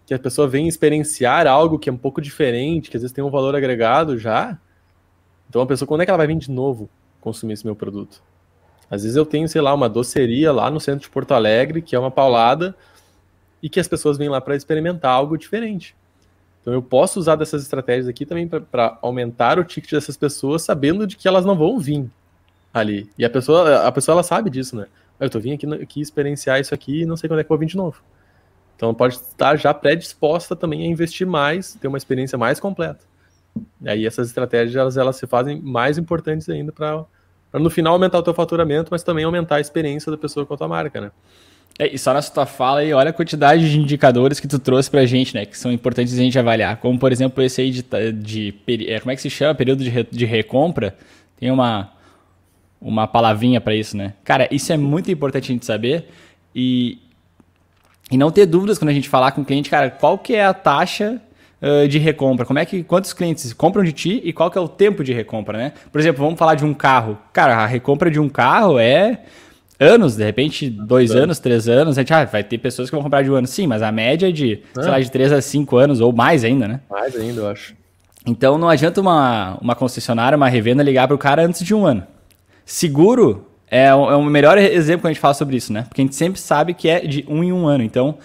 que 0.07 0.15
a 0.15 0.19
pessoa 0.19 0.47
vem 0.47 0.69
experienciar 0.69 1.47
algo 1.47 1.79
que 1.79 1.89
é 1.89 1.93
um 1.93 1.97
pouco 1.97 2.21
diferente, 2.21 2.91
que 2.91 2.97
às 2.97 3.03
vezes 3.03 3.15
tem 3.15 3.25
um 3.25 3.31
valor 3.31 3.57
agregado 3.57 4.19
já, 4.19 4.59
então 5.55 5.63
a 5.63 5.67
pessoa, 5.67 5.87
quando 5.87 6.01
é 6.01 6.05
que 6.05 6.11
ela 6.11 6.19
vai 6.19 6.27
vir 6.27 6.35
de 6.35 6.51
novo 6.51 6.91
consumir 7.21 7.53
esse 7.53 7.65
meu 7.65 7.77
produto? 7.77 8.21
Às 8.91 9.05
vezes 9.05 9.17
eu 9.17 9.25
tenho, 9.25 9.49
sei 9.49 9.61
lá, 9.61 9.73
uma 9.73 9.89
doceria 9.89 10.51
lá 10.51 10.69
no 10.69 10.81
centro 10.81 11.03
de 11.03 11.09
Porto 11.09 11.31
Alegre, 11.31 11.81
que 11.81 11.95
é 11.95 11.99
uma 11.99 12.11
paulada, 12.11 12.75
e 13.63 13.69
que 13.69 13.79
as 13.79 13.87
pessoas 13.87 14.19
vêm 14.19 14.29
lá 14.29 14.41
para 14.41 14.57
experimentar 14.57 15.13
algo 15.13 15.39
diferente. 15.39 15.95
Então 16.61 16.75
eu 16.75 16.83
posso 16.83 17.21
usar 17.21 17.37
dessas 17.37 17.63
estratégias 17.63 18.09
aqui 18.09 18.27
também 18.27 18.49
para 18.49 18.99
aumentar 19.01 19.61
o 19.61 19.63
ticket 19.63 19.93
dessas 19.93 20.17
pessoas, 20.17 20.63
sabendo 20.63 21.07
de 21.07 21.17
que 21.17 21.29
elas 21.29 21.45
não 21.45 21.55
vão 21.55 21.79
vir 21.79 22.11
ali. 22.73 23.09
E 23.17 23.25
a 23.25 23.31
pessoa, 23.31 23.87
a 23.87 23.93
pessoa 23.93 24.15
ela 24.15 24.25
sabe 24.25 24.51
disso, 24.51 24.75
né? 24.75 24.89
Eu 25.21 25.31
tô 25.31 25.39
vindo 25.39 25.55
aqui, 25.55 25.83
aqui 25.85 26.01
experienciar 26.01 26.61
isso 26.61 26.75
aqui 26.75 27.03
e 27.03 27.07
não 27.07 27.17
sei 27.17 27.29
quando 27.29 27.39
é 27.39 27.45
que 27.45 27.47
eu 27.47 27.57
vou 27.57 27.59
vir 27.59 27.67
de 27.67 27.77
novo. 27.77 28.03
Então 28.75 28.93
pode 28.93 29.15
estar 29.15 29.55
já 29.55 29.73
predisposta 29.73 30.57
também 30.57 30.83
a 30.83 30.87
investir 30.89 31.29
mais, 31.29 31.75
ter 31.75 31.87
uma 31.87 31.97
experiência 31.97 32.37
mais 32.37 32.59
completa. 32.59 33.14
E 33.83 33.89
aí 33.89 34.07
essas 34.07 34.29
estratégias 34.29 34.77
elas, 34.77 34.97
elas 34.97 35.17
se 35.17 35.27
fazem 35.27 35.61
mais 35.61 35.99
importantes 35.99 36.49
ainda 36.49 36.73
para 36.73 37.07
no 37.55 37.71
final 37.71 37.93
aumentar 37.93 38.19
o 38.19 38.23
teu 38.23 38.35
faturamento, 38.35 38.89
mas 38.91 39.03
também 39.03 39.25
aumentar 39.25 39.57
a 39.57 39.61
experiência 39.61 40.11
da 40.11 40.19
pessoa 40.19 40.45
com 40.45 40.55
a 40.55 40.57
tua 40.57 40.69
marca, 40.69 41.01
né? 41.01 41.11
É, 41.79 41.93
e 41.93 41.99
só 41.99 42.15
na 42.15 42.23
tua 42.23 42.47
fala 42.47 42.81
aí, 42.81 42.93
olha 42.93 43.11
a 43.11 43.13
quantidade 43.13 43.69
de 43.69 43.79
indicadores 43.79 44.39
que 44.39 44.47
tu 44.47 44.59
trouxe 44.61 44.89
pra 44.89 45.05
gente, 45.07 45.35
né? 45.35 45.45
Que 45.45 45.59
são 45.59 45.73
importantes 45.73 46.15
a 46.15 46.17
gente 46.17 46.39
avaliar. 46.39 46.77
Como, 46.77 46.99
por 46.99 47.11
exemplo, 47.11 47.43
esse 47.43 47.61
aí 47.61 47.71
de. 47.71 47.83
de, 48.13 48.53
de 48.53 48.91
é, 48.91 49.01
como 49.01 49.11
é 49.11 49.17
que 49.17 49.23
se 49.23 49.31
chama? 49.31 49.55
Período 49.55 49.83
de, 49.83 49.91
re, 49.91 50.07
de 50.09 50.25
recompra. 50.25 50.97
Tem 51.37 51.51
uma, 51.51 51.93
uma 52.81 53.09
palavrinha 53.09 53.61
para 53.61 53.75
isso, 53.75 53.97
né? 53.97 54.15
Cara, 54.23 54.49
isso 54.53 54.73
é 54.73 54.77
muito 54.77 55.11
importante 55.11 55.51
a 55.51 55.53
gente 55.53 55.67
saber. 55.67 56.09
E, 56.55 56.99
e 58.09 58.17
não 58.17 58.31
ter 58.31 58.47
dúvidas 58.47 58.79
quando 58.79 58.91
a 58.91 58.95
gente 58.95 59.09
falar 59.09 59.33
com 59.33 59.41
o 59.41 59.45
cliente, 59.45 59.69
cara, 59.69 59.91
qual 59.91 60.17
que 60.17 60.35
é 60.35 60.45
a 60.45 60.55
taxa 60.55 61.21
uh, 61.65 61.89
de 61.89 61.99
recompra? 61.99 62.45
Como 62.45 62.59
é 62.59 62.65
que 62.65 62.83
quantos 62.85 63.13
clientes 63.13 63.53
compram 63.53 63.83
de 63.83 63.93
ti 63.93 64.21
e 64.23 64.33
qual 64.33 64.51
que 64.51 64.59
é 64.59 64.61
o 64.61 64.69
tempo 64.69 65.03
de 65.03 65.13
recompra, 65.13 65.57
né? 65.57 65.73
Por 65.91 66.01
exemplo, 66.01 66.23
vamos 66.23 66.39
falar 66.39 66.55
de 66.55 66.65
um 66.65 66.75
carro. 66.75 67.19
Cara, 67.33 67.57
a 67.57 67.67
recompra 67.67 68.11
de 68.11 68.21
um 68.21 68.29
carro 68.29 68.79
é 68.79 69.21
anos, 69.79 70.17
de 70.17 70.25
repente, 70.25 70.69
dois 70.69 71.11
anos, 71.11 71.23
anos 71.23 71.39
três 71.39 71.69
anos, 71.69 71.99
a 71.99 72.03
gente 72.03 72.13
ah, 72.13 72.25
vai 72.25 72.45
ter 72.45 72.59
pessoas 72.59 72.91
que 72.91 72.95
vão 72.95 73.03
comprar 73.03 73.23
de 73.23 73.31
um 73.31 73.35
ano. 73.35 73.47
Sim, 73.47 73.67
mas 73.67 73.83
a 73.83 73.91
média 73.91 74.29
é 74.29 74.33
de, 74.33 74.63
ah. 74.77 74.83
sei 74.83 74.91
lá, 74.91 75.01
de 75.01 75.11
três 75.11 75.33
a 75.33 75.41
cinco 75.41 75.77
anos, 75.77 76.01
ou 76.01 76.13
mais 76.13 76.45
ainda, 76.45 76.69
né? 76.69 76.81
Mais 76.91 77.17
ainda, 77.17 77.41
eu 77.41 77.49
acho. 77.49 77.75
Então 78.27 78.57
não 78.57 78.69
adianta 78.69 79.01
uma, 79.01 79.59
uma 79.61 79.75
concessionária, 79.75 80.37
uma 80.37 80.49
revenda 80.49 80.83
ligar 80.83 81.07
para 81.07 81.15
o 81.15 81.19
cara 81.19 81.45
antes 81.45 81.65
de 81.65 81.75
um 81.75 81.85
ano. 81.85 82.05
Seguro 82.65 83.47
é, 83.71 83.87
é 83.87 83.95
o 83.95 84.23
melhor 84.23 84.57
exemplo 84.57 85.03
que 85.03 85.09
a 85.09 85.11
gente 85.11 85.21
fala 85.21 85.35
sobre 85.35 85.57
isso, 85.57 85.73
né? 85.73 85.83
Porque 85.89 86.01
a 86.01 86.05
gente 86.05 86.15
sempre 86.15 86.41
sabe 86.41 86.75
que 86.75 86.89
é 86.89 87.01
de 87.01 87.25
um 87.29 87.45
em 87.45 87.53
um 87.53 87.67
ano. 87.67 87.85
Então, 87.85 88.17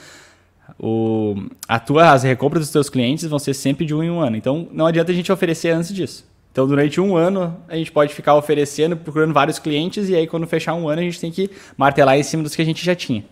o, 0.79 1.35
a 1.67 1.77
tua, 1.77 2.11
as 2.11 2.23
recompras 2.23 2.63
dos 2.63 2.71
teus 2.71 2.89
clientes 2.89 3.25
vão 3.25 3.37
ser 3.37 3.53
sempre 3.53 3.85
de 3.85 3.93
um 3.93 4.01
em 4.01 4.09
um 4.09 4.19
ano. 4.21 4.37
Então, 4.37 4.67
não 4.71 4.85
adianta 4.85 5.11
a 5.11 5.15
gente 5.15 5.31
oferecer 5.31 5.71
antes 5.71 5.93
disso. 5.93 6.25
Então, 6.51 6.65
durante 6.65 6.99
um 6.99 7.15
ano, 7.15 7.55
a 7.67 7.75
gente 7.75 7.91
pode 7.91 8.13
ficar 8.13 8.35
oferecendo, 8.35 8.95
procurando 8.95 9.33
vários 9.33 9.59
clientes, 9.59 10.09
e 10.09 10.15
aí, 10.15 10.25
quando 10.25 10.47
fechar 10.47 10.73
um 10.73 10.87
ano, 10.87 11.01
a 11.01 11.03
gente 11.03 11.19
tem 11.19 11.31
que 11.31 11.49
martelar 11.77 12.17
em 12.17 12.23
cima 12.23 12.41
dos 12.41 12.55
que 12.55 12.61
a 12.61 12.65
gente 12.65 12.83
já 12.83 12.95
tinha. 12.95 13.23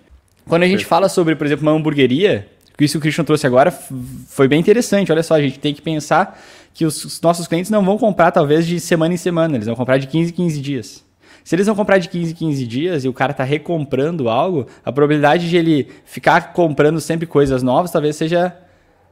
Quando 0.47 0.63
a 0.63 0.67
gente 0.67 0.85
fala 0.85 1.09
sobre, 1.09 1.35
por 1.35 1.47
exemplo, 1.47 1.67
uma 1.67 1.71
hamburgueria, 1.71 2.47
isso 2.79 2.93
que 2.93 2.97
o 2.99 3.01
Christian 3.01 3.23
trouxe 3.23 3.47
agora 3.47 3.71
foi 3.71 4.47
bem 4.47 4.59
interessante. 4.59 5.11
Olha 5.11 5.23
só, 5.23 5.33
a 5.33 5.41
gente 5.41 5.59
tem 5.59 5.73
que 5.73 5.81
pensar 5.81 6.39
que 6.73 6.85
os 6.85 7.19
nossos 7.21 7.47
clientes 7.47 7.71
não 7.71 7.83
vão 7.83 7.97
comprar, 7.97 8.31
talvez, 8.31 8.67
de 8.67 8.79
semana 8.79 9.13
em 9.13 9.17
semana, 9.17 9.55
eles 9.55 9.65
vão 9.65 9.75
comprar 9.75 9.97
de 9.97 10.05
15 10.05 10.31
em 10.31 10.35
15 10.35 10.61
dias. 10.61 11.06
Se 11.47 11.55
eles 11.55 11.65
vão 11.65 11.77
comprar 11.77 11.97
de 11.97 12.09
15 12.09 12.33
em 12.33 12.35
15 12.35 12.67
dias 12.67 13.05
e 13.05 13.07
o 13.07 13.13
cara 13.13 13.31
está 13.31 13.45
recomprando 13.45 14.27
algo, 14.27 14.67
a 14.83 14.91
probabilidade 14.91 15.49
de 15.49 15.55
ele 15.55 15.87
ficar 16.03 16.51
comprando 16.51 16.99
sempre 16.99 17.25
coisas 17.25 17.63
novas 17.63 17.89
talvez 17.89 18.17
seja, 18.17 18.53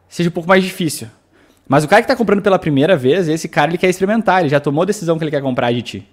seja 0.10 0.28
um 0.28 0.34
pouco 0.34 0.50
mais 0.50 0.62
difícil. 0.62 1.08
Mas 1.66 1.86
o 1.86 1.88
cara 1.88 2.02
que 2.02 2.12
está 2.12 2.14
comprando 2.14 2.42
pela 2.42 2.60
primeira 2.60 2.98
vez, 2.98 3.30
esse 3.30 3.48
cara 3.48 3.72
ele 3.72 3.78
quer 3.78 3.88
experimentar, 3.88 4.42
ele 4.42 4.50
já 4.50 4.60
tomou 4.60 4.82
a 4.82 4.86
decisão 4.86 5.18
que 5.18 5.24
ele 5.24 5.32
quer 5.32 5.42
comprar 5.42 5.72
de 5.72 5.82
ti. 5.82 6.08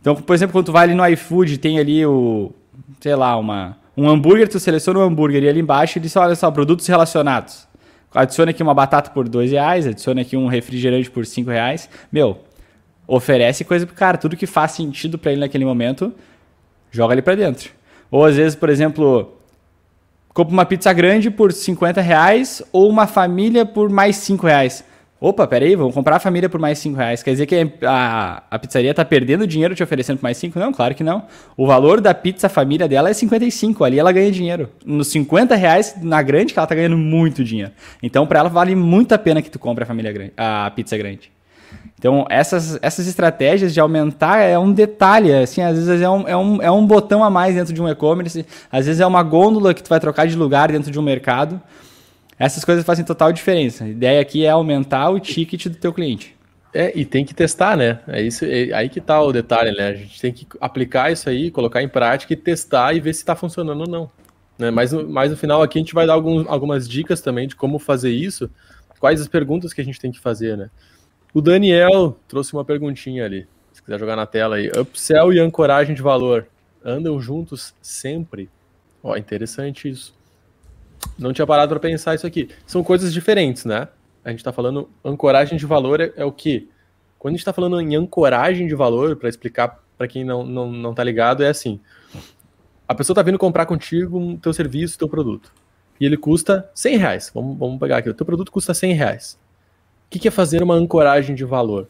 Então, 0.00 0.14
por 0.16 0.34
exemplo, 0.34 0.54
quando 0.54 0.64
tu 0.64 0.72
vai 0.72 0.84
ali 0.84 0.94
no 0.94 1.06
iFood, 1.06 1.58
tem 1.58 1.78
ali 1.78 2.06
o, 2.06 2.50
sei 2.98 3.14
lá, 3.14 3.36
uma, 3.36 3.76
um 3.94 4.08
hambúrguer, 4.08 4.48
tu 4.48 4.58
seleciona 4.58 5.00
o 5.00 5.02
um 5.02 5.04
hambúrguer 5.04 5.42
e 5.42 5.50
ali 5.50 5.60
embaixo 5.60 5.98
ele 5.98 6.04
diz, 6.04 6.16
olha 6.16 6.34
só, 6.34 6.50
produtos 6.50 6.86
relacionados. 6.86 7.68
Adiciona 8.14 8.52
aqui 8.52 8.62
uma 8.62 8.72
batata 8.72 9.10
por 9.10 9.28
dois 9.28 9.50
reais, 9.50 9.86
adiciona 9.86 10.22
aqui 10.22 10.34
um 10.34 10.46
refrigerante 10.46 11.10
por 11.10 11.26
cinco 11.26 11.50
reais. 11.50 11.90
Meu, 12.10 12.40
oferece 13.06 13.64
coisa 13.64 13.86
pro 13.86 13.94
cara, 13.94 14.18
tudo 14.18 14.36
que 14.36 14.46
faz 14.46 14.72
sentido 14.72 15.18
para 15.18 15.32
ele 15.32 15.40
naquele 15.40 15.64
momento, 15.64 16.12
joga 16.90 17.14
ali 17.14 17.22
para 17.22 17.34
dentro. 17.34 17.70
Ou 18.10 18.24
às 18.24 18.36
vezes, 18.36 18.54
por 18.54 18.68
exemplo, 18.68 19.36
compra 20.34 20.52
uma 20.52 20.66
pizza 20.66 20.92
grande 20.92 21.30
por 21.30 21.52
50 21.52 22.00
reais 22.00 22.62
ou 22.72 22.88
uma 22.88 23.06
família 23.06 23.64
por 23.64 23.88
mais 23.88 24.16
5 24.16 24.46
reais. 24.46 24.84
Opa, 25.24 25.46
peraí, 25.46 25.76
vamos 25.76 25.94
comprar 25.94 26.16
a 26.16 26.18
família 26.18 26.48
por 26.48 26.60
mais 26.60 26.80
5 26.80 26.96
reais. 26.96 27.22
Quer 27.22 27.30
dizer 27.30 27.46
que 27.46 27.70
a, 27.82 28.42
a 28.50 28.58
pizzaria 28.58 28.92
tá 28.92 29.04
perdendo 29.04 29.46
dinheiro 29.46 29.72
te 29.72 29.80
oferecendo 29.80 30.16
por 30.18 30.24
mais 30.24 30.36
5? 30.36 30.58
Não, 30.58 30.72
claro 30.72 30.96
que 30.96 31.04
não. 31.04 31.26
O 31.56 31.64
valor 31.64 32.00
da 32.00 32.12
pizza 32.12 32.48
família 32.48 32.88
dela 32.88 33.08
é 33.08 33.14
55, 33.14 33.84
ali 33.84 34.00
ela 34.00 34.10
ganha 34.10 34.32
dinheiro. 34.32 34.68
Nos 34.84 35.08
50 35.12 35.54
reais, 35.54 35.94
na 36.02 36.20
grande, 36.22 36.52
que 36.52 36.58
ela 36.58 36.66
tá 36.66 36.74
ganhando 36.74 36.98
muito 36.98 37.44
dinheiro. 37.44 37.70
Então, 38.02 38.26
para 38.26 38.40
ela, 38.40 38.48
vale 38.48 38.74
muito 38.74 39.12
a 39.12 39.18
pena 39.18 39.40
que 39.40 39.48
tu 39.48 39.60
compre 39.60 39.84
a 39.84 39.86
família 39.86 40.10
grande, 40.12 40.32
a 40.36 40.72
pizza 40.74 40.98
grande. 40.98 41.30
Então, 42.02 42.26
essas, 42.28 42.80
essas 42.82 43.06
estratégias 43.06 43.72
de 43.72 43.78
aumentar 43.78 44.38
é 44.38 44.58
um 44.58 44.72
detalhe, 44.72 45.32
assim, 45.32 45.62
às 45.62 45.76
vezes 45.76 46.02
é 46.02 46.10
um, 46.10 46.26
é, 46.26 46.36
um, 46.36 46.60
é 46.60 46.68
um 46.68 46.84
botão 46.84 47.22
a 47.22 47.30
mais 47.30 47.54
dentro 47.54 47.72
de 47.72 47.80
um 47.80 47.88
e-commerce, 47.88 48.44
às 48.72 48.86
vezes 48.86 49.00
é 49.00 49.06
uma 49.06 49.22
gôndola 49.22 49.72
que 49.72 49.84
tu 49.84 49.88
vai 49.88 50.00
trocar 50.00 50.26
de 50.26 50.34
lugar 50.34 50.72
dentro 50.72 50.90
de 50.90 50.98
um 50.98 51.02
mercado. 51.02 51.62
Essas 52.36 52.64
coisas 52.64 52.84
fazem 52.84 53.04
total 53.04 53.32
diferença. 53.32 53.84
A 53.84 53.88
ideia 53.88 54.20
aqui 54.20 54.44
é 54.44 54.50
aumentar 54.50 55.10
o 55.10 55.20
ticket 55.20 55.66
do 55.68 55.76
teu 55.76 55.92
cliente. 55.92 56.34
É, 56.74 56.90
e 56.92 57.04
tem 57.04 57.24
que 57.24 57.32
testar, 57.32 57.76
né? 57.76 58.00
É 58.08 58.20
isso, 58.20 58.44
é 58.46 58.72
aí 58.72 58.88
que 58.88 59.00
tá 59.00 59.22
o 59.22 59.32
detalhe, 59.32 59.70
né? 59.70 59.90
A 59.90 59.94
gente 59.94 60.20
tem 60.20 60.32
que 60.32 60.44
aplicar 60.60 61.12
isso 61.12 61.28
aí, 61.28 61.52
colocar 61.52 61.84
em 61.84 61.88
prática 61.88 62.32
e 62.32 62.36
testar 62.36 62.96
e 62.96 62.98
ver 62.98 63.12
se 63.12 63.20
está 63.20 63.36
funcionando 63.36 63.82
ou 63.82 63.88
não. 63.88 64.10
Né? 64.58 64.72
Mas, 64.72 64.92
mas 64.92 65.30
no 65.30 65.36
final 65.36 65.62
aqui 65.62 65.78
a 65.78 65.82
gente 65.82 65.94
vai 65.94 66.04
dar 66.04 66.14
alguns, 66.14 66.48
algumas 66.48 66.88
dicas 66.88 67.20
também 67.20 67.46
de 67.46 67.54
como 67.54 67.78
fazer 67.78 68.10
isso, 68.10 68.50
quais 68.98 69.20
as 69.20 69.28
perguntas 69.28 69.72
que 69.72 69.80
a 69.80 69.84
gente 69.84 70.00
tem 70.00 70.10
que 70.10 70.18
fazer, 70.18 70.56
né? 70.56 70.68
O 71.34 71.40
Daniel 71.40 72.18
trouxe 72.28 72.52
uma 72.52 72.64
perguntinha 72.64 73.24
ali. 73.24 73.46
Se 73.72 73.82
quiser 73.82 73.98
jogar 73.98 74.16
na 74.16 74.26
tela 74.26 74.56
aí. 74.56 74.70
Upsell 74.78 75.32
e 75.32 75.38
ancoragem 75.38 75.94
de 75.94 76.02
valor 76.02 76.46
andam 76.84 77.20
juntos 77.20 77.74
sempre? 77.80 78.50
Ó, 79.02 79.16
interessante 79.16 79.88
isso. 79.88 80.14
Não 81.18 81.32
tinha 81.32 81.46
parado 81.46 81.70
para 81.70 81.80
pensar 81.80 82.14
isso 82.14 82.26
aqui. 82.26 82.50
São 82.66 82.84
coisas 82.84 83.12
diferentes, 83.12 83.64
né? 83.64 83.88
A 84.24 84.30
gente 84.30 84.40
está 84.40 84.52
falando 84.52 84.90
ancoragem 85.04 85.56
de 85.56 85.64
valor 85.64 86.00
é, 86.00 86.12
é 86.16 86.24
o 86.24 86.30
que? 86.30 86.68
Quando 87.18 87.32
a 87.32 87.36
gente 87.36 87.40
está 87.40 87.52
falando 87.52 87.80
em 87.80 87.96
ancoragem 87.96 88.66
de 88.66 88.74
valor, 88.74 89.16
para 89.16 89.28
explicar 89.28 89.82
para 89.96 90.06
quem 90.06 90.24
não, 90.24 90.44
não, 90.44 90.70
não 90.70 90.94
tá 90.94 91.02
ligado, 91.02 91.42
é 91.42 91.48
assim. 91.48 91.80
A 92.86 92.94
pessoa 92.94 93.14
está 93.14 93.22
vindo 93.22 93.38
comprar 93.38 93.64
contigo 93.64 94.18
um 94.18 94.36
teu 94.36 94.52
serviço, 94.52 94.98
teu 94.98 95.08
produto. 95.08 95.52
E 95.98 96.04
ele 96.04 96.16
custa 96.16 96.68
100 96.74 96.96
reais. 96.98 97.30
Vamos, 97.34 97.56
vamos 97.56 97.80
pegar 97.80 97.98
aqui. 97.98 98.10
O 98.10 98.14
teu 98.14 98.26
produto 98.26 98.52
custa 98.52 98.74
100 98.74 98.92
reais 98.92 99.41
que, 100.12 100.18
que 100.18 100.28
é 100.28 100.30
fazer 100.30 100.62
uma 100.62 100.74
ancoragem 100.74 101.34
de 101.34 101.44
valor? 101.44 101.88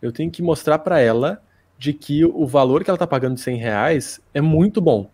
Eu 0.00 0.12
tenho 0.12 0.30
que 0.30 0.42
mostrar 0.42 0.78
para 0.78 1.00
ela 1.00 1.42
de 1.76 1.92
que 1.92 2.24
o 2.24 2.46
valor 2.46 2.84
que 2.84 2.90
ela 2.90 2.94
está 2.94 3.06
pagando 3.06 3.34
de 3.34 3.40
100 3.40 3.56
reais 3.56 4.20
é 4.32 4.40
muito 4.40 4.80
bom. 4.80 5.10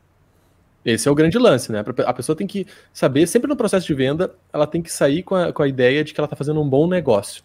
Esse 0.84 1.08
é 1.08 1.10
o 1.10 1.14
grande 1.14 1.38
lance, 1.38 1.72
né? 1.72 1.82
A 2.06 2.12
pessoa 2.12 2.36
tem 2.36 2.46
que 2.46 2.66
saber, 2.92 3.26
sempre 3.26 3.48
no 3.48 3.56
processo 3.56 3.86
de 3.86 3.94
venda, 3.94 4.34
ela 4.52 4.66
tem 4.66 4.82
que 4.82 4.92
sair 4.92 5.22
com 5.22 5.34
a, 5.34 5.52
com 5.52 5.62
a 5.62 5.68
ideia 5.68 6.04
de 6.04 6.12
que 6.12 6.20
ela 6.20 6.26
está 6.26 6.36
fazendo 6.36 6.60
um 6.60 6.68
bom 6.68 6.86
negócio. 6.86 7.42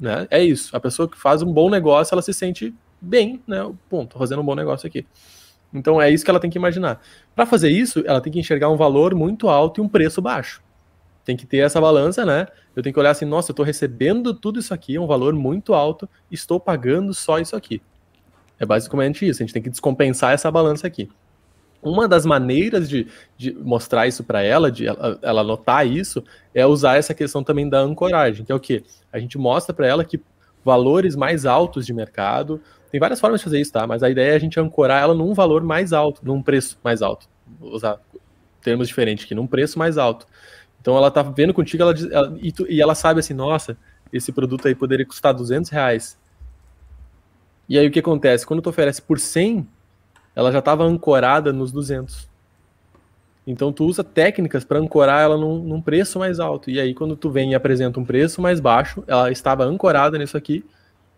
Né? 0.00 0.26
É 0.30 0.42
isso. 0.42 0.76
A 0.76 0.80
pessoa 0.80 1.08
que 1.08 1.18
faz 1.18 1.42
um 1.42 1.52
bom 1.52 1.70
negócio, 1.70 2.12
ela 2.12 2.22
se 2.22 2.32
sente 2.32 2.74
bem, 3.00 3.40
né? 3.46 3.58
Ponto, 3.88 4.14
tô 4.14 4.18
fazendo 4.18 4.42
um 4.42 4.44
bom 4.44 4.54
negócio 4.54 4.86
aqui. 4.86 5.06
Então 5.72 6.02
é 6.02 6.10
isso 6.10 6.24
que 6.24 6.30
ela 6.30 6.40
tem 6.40 6.50
que 6.50 6.58
imaginar. 6.58 7.00
Para 7.34 7.46
fazer 7.46 7.70
isso, 7.70 8.02
ela 8.04 8.20
tem 8.20 8.32
que 8.32 8.40
enxergar 8.40 8.68
um 8.68 8.76
valor 8.76 9.14
muito 9.14 9.48
alto 9.48 9.80
e 9.80 9.84
um 9.84 9.88
preço 9.88 10.20
baixo. 10.20 10.60
Tem 11.26 11.36
que 11.36 11.44
ter 11.44 11.58
essa 11.58 11.78
balança, 11.80 12.24
né? 12.24 12.46
Eu 12.74 12.82
tenho 12.82 12.94
que 12.94 13.00
olhar 13.00 13.10
assim, 13.10 13.26
nossa, 13.26 13.50
eu 13.50 13.52
estou 13.52 13.66
recebendo 13.66 14.32
tudo 14.32 14.60
isso 14.60 14.72
aqui, 14.72 14.96
é 14.96 15.00
um 15.00 15.06
valor 15.06 15.34
muito 15.34 15.74
alto, 15.74 16.08
estou 16.30 16.58
pagando 16.58 17.12
só 17.12 17.38
isso 17.38 17.54
aqui. 17.54 17.82
É 18.58 18.64
basicamente 18.64 19.28
isso, 19.28 19.42
a 19.42 19.44
gente 19.44 19.52
tem 19.52 19.62
que 19.62 19.68
descompensar 19.68 20.32
essa 20.32 20.50
balança 20.50 20.86
aqui. 20.86 21.10
Uma 21.82 22.08
das 22.08 22.24
maneiras 22.24 22.88
de, 22.88 23.06
de 23.36 23.52
mostrar 23.52 24.06
isso 24.06 24.24
para 24.24 24.42
ela, 24.42 24.70
de 24.70 24.86
ela, 24.86 25.18
ela 25.20 25.44
notar 25.44 25.86
isso, 25.86 26.22
é 26.54 26.64
usar 26.64 26.96
essa 26.96 27.12
questão 27.12 27.42
também 27.42 27.68
da 27.68 27.80
ancoragem, 27.80 28.46
que 28.46 28.52
é 28.52 28.54
o 28.54 28.60
que? 28.60 28.82
A 29.12 29.18
gente 29.18 29.36
mostra 29.36 29.74
para 29.74 29.86
ela 29.86 30.04
que 30.04 30.20
valores 30.64 31.14
mais 31.14 31.44
altos 31.44 31.84
de 31.84 31.92
mercado, 31.92 32.60
tem 32.90 33.00
várias 33.00 33.20
formas 33.20 33.40
de 33.40 33.44
fazer 33.44 33.60
isso, 33.60 33.72
tá? 33.72 33.86
Mas 33.86 34.02
a 34.02 34.08
ideia 34.08 34.32
é 34.32 34.36
a 34.36 34.38
gente 34.38 34.58
ancorar 34.58 35.02
ela 35.02 35.14
num 35.14 35.34
valor 35.34 35.62
mais 35.62 35.92
alto, 35.92 36.24
num 36.24 36.40
preço 36.40 36.78
mais 36.82 37.02
alto. 37.02 37.28
Vou 37.60 37.72
usar 37.72 38.00
termos 38.62 38.88
diferentes 38.88 39.24
aqui, 39.24 39.34
num 39.34 39.46
preço 39.46 39.78
mais 39.78 39.98
alto. 39.98 40.26
Então 40.86 40.96
ela 40.96 41.10
tá 41.10 41.20
vendo 41.20 41.52
contigo 41.52 41.82
ela, 41.82 41.92
ela 42.12 42.38
e, 42.40 42.52
tu, 42.52 42.64
e, 42.70 42.80
ela 42.80 42.94
sabe 42.94 43.18
assim, 43.18 43.34
nossa, 43.34 43.76
esse 44.12 44.30
produto 44.30 44.68
aí 44.68 44.74
poderia 44.76 45.04
custar 45.04 45.34
200 45.34 45.68
reais. 45.68 46.16
E 47.68 47.76
aí 47.76 47.88
o 47.88 47.90
que 47.90 47.98
acontece? 47.98 48.46
Quando 48.46 48.62
tu 48.62 48.70
oferece 48.70 49.02
por 49.02 49.18
100, 49.18 49.66
ela 50.32 50.52
já 50.52 50.60
estava 50.60 50.84
ancorada 50.84 51.52
nos 51.52 51.72
200. 51.72 52.30
Então 53.44 53.72
tu 53.72 53.84
usa 53.84 54.04
técnicas 54.04 54.62
para 54.62 54.78
ancorar 54.78 55.24
ela 55.24 55.36
num, 55.36 55.58
num, 55.58 55.82
preço 55.82 56.20
mais 56.20 56.38
alto. 56.38 56.70
E 56.70 56.78
aí 56.78 56.94
quando 56.94 57.16
tu 57.16 57.30
vem 57.30 57.50
e 57.50 57.54
apresenta 57.56 57.98
um 57.98 58.04
preço 58.04 58.40
mais 58.40 58.60
baixo, 58.60 59.02
ela 59.08 59.28
estava 59.28 59.64
ancorada 59.64 60.16
nisso 60.16 60.36
aqui 60.36 60.64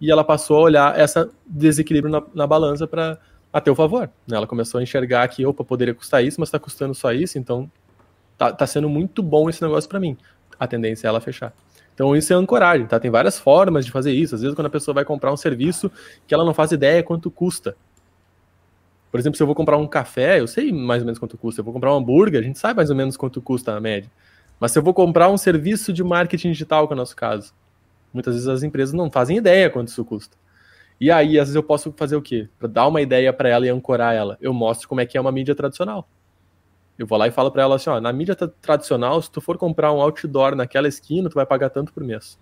e 0.01 0.11
ela 0.11 0.25
passou 0.25 0.57
a 0.57 0.63
olhar 0.63 0.99
essa 0.99 1.29
desequilíbrio 1.47 2.11
na, 2.11 2.23
na 2.35 2.47
balança 2.47 2.87
para 2.87 3.19
a 3.53 3.61
teu 3.61 3.75
favor. 3.75 4.09
Né? 4.27 4.35
Ela 4.35 4.47
começou 4.47 4.79
a 4.79 4.83
enxergar 4.83 5.29
que, 5.29 5.45
opa, 5.45 5.63
poderia 5.63 5.93
custar 5.95 6.25
isso, 6.25 6.41
mas 6.41 6.49
está 6.49 6.59
custando 6.59 6.95
só 6.95 7.13
isso, 7.13 7.39
então 7.39 7.71
tá, 8.39 8.53
tá 8.53 8.67
sendo 8.67 8.89
muito 8.89 9.23
bom 9.23 9.51
esse 9.51 9.61
negócio 9.61 9.91
para 9.91 10.01
mim. 10.01 10.17
A 10.59 10.67
tendência 10.67 11.07
é 11.07 11.09
ela 11.09 11.21
fechar. 11.21 11.53
Então 11.93 12.15
isso 12.15 12.33
é 12.33 12.37
ancoragem, 12.37 12.87
tá? 12.87 13.01
Tem 13.01 13.11
várias 13.11 13.39
formas 13.39 13.85
de 13.85 13.91
fazer 13.91 14.13
isso. 14.13 14.37
Às 14.37 14.41
vezes 14.41 14.55
quando 14.55 14.69
a 14.69 14.71
pessoa 14.71 14.95
vai 14.95 15.05
comprar 15.05 15.33
um 15.33 15.37
serviço 15.37 15.91
que 16.27 16.33
ela 16.33 16.45
não 16.45 16.55
faz 16.55 16.71
ideia 16.71 17.03
quanto 17.03 17.29
custa. 17.31 17.77
Por 19.11 19.19
exemplo, 19.19 19.37
se 19.37 19.43
eu 19.43 19.47
vou 19.47 19.57
comprar 19.57 19.77
um 19.77 19.87
café, 19.87 20.39
eu 20.39 20.47
sei 20.47 20.73
mais 20.73 21.03
ou 21.03 21.07
menos 21.07 21.19
quanto 21.19 21.37
custa. 21.37 21.61
Eu 21.61 21.65
vou 21.65 21.75
comprar 21.75 21.93
um 21.93 21.97
hambúrguer, 21.97 22.41
a 22.41 22.45
gente 22.45 22.59
sabe 22.59 22.77
mais 22.77 22.91
ou 22.91 22.97
menos 22.97 23.17
quanto 23.17 23.43
custa 23.43 23.73
na 23.73 23.81
média. 23.81 24.11
Mas 24.61 24.73
se 24.73 24.79
eu 24.79 24.83
vou 24.83 24.95
comprar 24.95 25.29
um 25.29 25.37
serviço 25.37 25.93
de 25.93 26.05
marketing 26.05 26.53
digital, 26.53 26.87
que 26.87 26.93
é 26.93 26.97
o 26.97 26.97
nosso 26.97 27.17
caso, 27.17 27.53
muitas 28.13 28.35
vezes 28.35 28.49
as 28.49 28.63
empresas 28.63 28.93
não 28.93 29.11
fazem 29.11 29.37
ideia 29.37 29.71
quanto 29.71 29.89
isso 29.89 30.05
custa. 30.05 30.37
E 31.01 31.11
aí, 31.11 31.39
às 31.39 31.47
vezes 31.47 31.55
eu 31.55 31.63
posso 31.63 31.93
fazer 31.97 32.17
o 32.17 32.23
quê? 32.23 32.49
Para 32.59 32.69
dar 32.69 32.87
uma 32.89 33.01
ideia 33.01 33.33
para 33.33 33.49
ela 33.49 33.65
e 33.67 33.69
ancorar 33.69 34.15
ela, 34.15 34.37
eu 34.41 34.53
mostro 34.53 34.89
como 34.89 35.01
é 35.01 35.07
que 35.07 35.17
é 35.17 35.21
uma 35.21 35.31
mídia 35.31 35.55
tradicional. 35.55 36.09
Eu 36.99 37.07
vou 37.07 37.17
lá 37.17 37.29
e 37.29 37.31
falo 37.31 37.51
para 37.51 37.63
ela 37.63 37.77
assim, 37.77 37.89
ó, 37.89 38.01
na 38.01 38.13
mídia 38.13 38.35
tradicional, 38.35 39.23
se 39.23 39.31
tu 39.31 39.41
for 39.41 39.57
comprar 39.57 39.93
um 39.93 40.01
outdoor 40.01 40.57
naquela 40.57 40.89
esquina, 40.89 41.31
tu 41.31 41.35
vai 41.35 41.47
pagar 41.47 41.71
tanto 41.71 41.93
por 41.93 42.03
mês. 42.03 42.39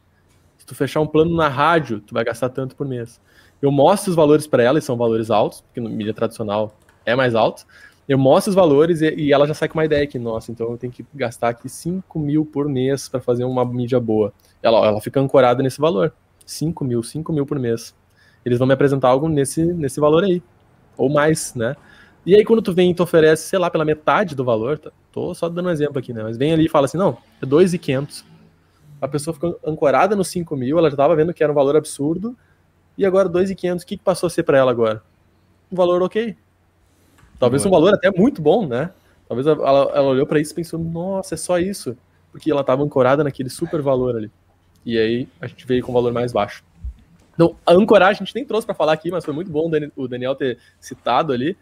Se 0.56 0.64
tu 0.64 0.74
fechar 0.74 1.00
um 1.00 1.06
plano 1.06 1.36
na 1.36 1.48
rádio, 1.48 2.00
tu 2.00 2.14
vai 2.14 2.24
gastar 2.24 2.48
tanto 2.48 2.74
por 2.74 2.86
mês. 2.86 3.20
Eu 3.60 3.70
mostro 3.70 4.10
os 4.10 4.16
valores 4.16 4.46
para 4.46 4.62
ela, 4.62 4.78
e 4.78 4.82
são 4.82 4.96
valores 4.96 5.30
altos, 5.30 5.60
porque 5.60 5.80
na 5.80 5.90
mídia 5.90 6.14
tradicional 6.14 6.74
é 7.04 7.14
mais 7.14 7.34
alto. 7.34 7.66
Eu 8.08 8.16
mostro 8.16 8.50
os 8.50 8.54
valores 8.54 9.02
e, 9.02 9.14
e, 9.14 9.32
ela 9.32 9.46
já 9.46 9.52
sai 9.54 9.68
com 9.68 9.78
uma 9.78 9.84
ideia 9.84 10.06
que, 10.06 10.18
nossa, 10.18 10.52
então 10.52 10.70
eu 10.70 10.78
tenho 10.78 10.92
que 10.92 11.04
gastar 11.12 11.48
aqui 11.48 11.68
5 11.68 12.18
mil 12.18 12.46
por 12.46 12.68
mês 12.68 13.08
para 13.08 13.20
fazer 13.20 13.44
uma 13.44 13.64
mídia 13.64 13.98
boa. 13.98 14.32
Ela, 14.62 14.86
ela 14.86 15.00
fica 15.00 15.20
ancorada 15.20 15.62
nesse 15.62 15.80
valor. 15.80 16.14
5 16.46 16.84
mil, 16.84 17.02
5 17.02 17.32
mil 17.32 17.44
por 17.44 17.58
mês. 17.58 17.94
Eles 18.44 18.58
vão 18.58 18.66
me 18.66 18.74
apresentar 18.74 19.08
algo 19.08 19.28
nesse, 19.28 19.64
nesse 19.64 19.98
valor 19.98 20.22
aí. 20.22 20.40
Ou 20.96 21.10
mais, 21.10 21.52
né? 21.54 21.74
E 22.26 22.34
aí, 22.34 22.44
quando 22.44 22.60
tu 22.60 22.72
vem 22.72 22.90
e 22.90 22.94
tu 22.94 23.04
oferece, 23.04 23.48
sei 23.48 23.56
lá, 23.56 23.70
pela 23.70 23.84
metade 23.84 24.34
do 24.34 24.44
valor, 24.44 24.80
tá? 24.80 24.90
tô 25.12 25.32
só 25.32 25.48
dando 25.48 25.68
um 25.68 25.70
exemplo 25.70 26.00
aqui, 26.00 26.12
né? 26.12 26.24
Mas 26.24 26.36
vem 26.36 26.52
ali 26.52 26.66
e 26.66 26.68
fala 26.68 26.86
assim: 26.86 26.98
não, 26.98 27.16
é 27.40 27.46
2,500. 27.46 28.24
A 29.00 29.06
pessoa 29.06 29.32
ficou 29.32 29.60
ancorada 29.64 30.16
no 30.16 30.24
5 30.24 30.56
mil, 30.56 30.76
ela 30.76 30.90
já 30.90 30.96
tava 30.96 31.14
vendo 31.14 31.32
que 31.32 31.40
era 31.44 31.52
um 31.52 31.54
valor 31.54 31.76
absurdo, 31.76 32.36
e 32.98 33.06
agora 33.06 33.28
2,500, 33.28 33.84
o 33.84 33.86
que, 33.86 33.96
que 33.96 34.02
passou 34.02 34.26
a 34.26 34.30
ser 34.30 34.42
para 34.42 34.58
ela 34.58 34.72
agora? 34.72 35.04
Um 35.70 35.76
valor 35.76 36.02
ok. 36.02 36.36
Talvez 37.38 37.64
um 37.64 37.70
valor 37.70 37.94
até 37.94 38.10
muito 38.10 38.42
bom, 38.42 38.66
né? 38.66 38.90
Talvez 39.28 39.46
ela, 39.46 39.92
ela 39.94 40.08
olhou 40.08 40.26
para 40.26 40.40
isso 40.40 40.50
e 40.50 40.56
pensou: 40.56 40.80
nossa, 40.80 41.34
é 41.34 41.38
só 41.38 41.60
isso. 41.60 41.96
Porque 42.32 42.50
ela 42.50 42.64
tava 42.64 42.82
ancorada 42.82 43.22
naquele 43.22 43.50
super 43.50 43.80
valor 43.80 44.16
ali. 44.16 44.32
E 44.84 44.98
aí 44.98 45.28
a 45.40 45.46
gente 45.46 45.64
veio 45.64 45.84
com 45.84 45.92
um 45.92 45.94
valor 45.94 46.12
mais 46.12 46.32
baixo. 46.32 46.64
Então, 47.34 47.54
a 47.64 47.72
ancoragem 47.72 48.22
a 48.22 48.24
gente 48.24 48.34
nem 48.34 48.44
trouxe 48.44 48.66
para 48.66 48.74
falar 48.74 48.94
aqui, 48.94 49.12
mas 49.12 49.24
foi 49.24 49.32
muito 49.32 49.50
bom 49.50 49.70
o 49.94 50.08
Daniel 50.08 50.34
ter 50.34 50.58
citado 50.80 51.32
ali 51.32 51.56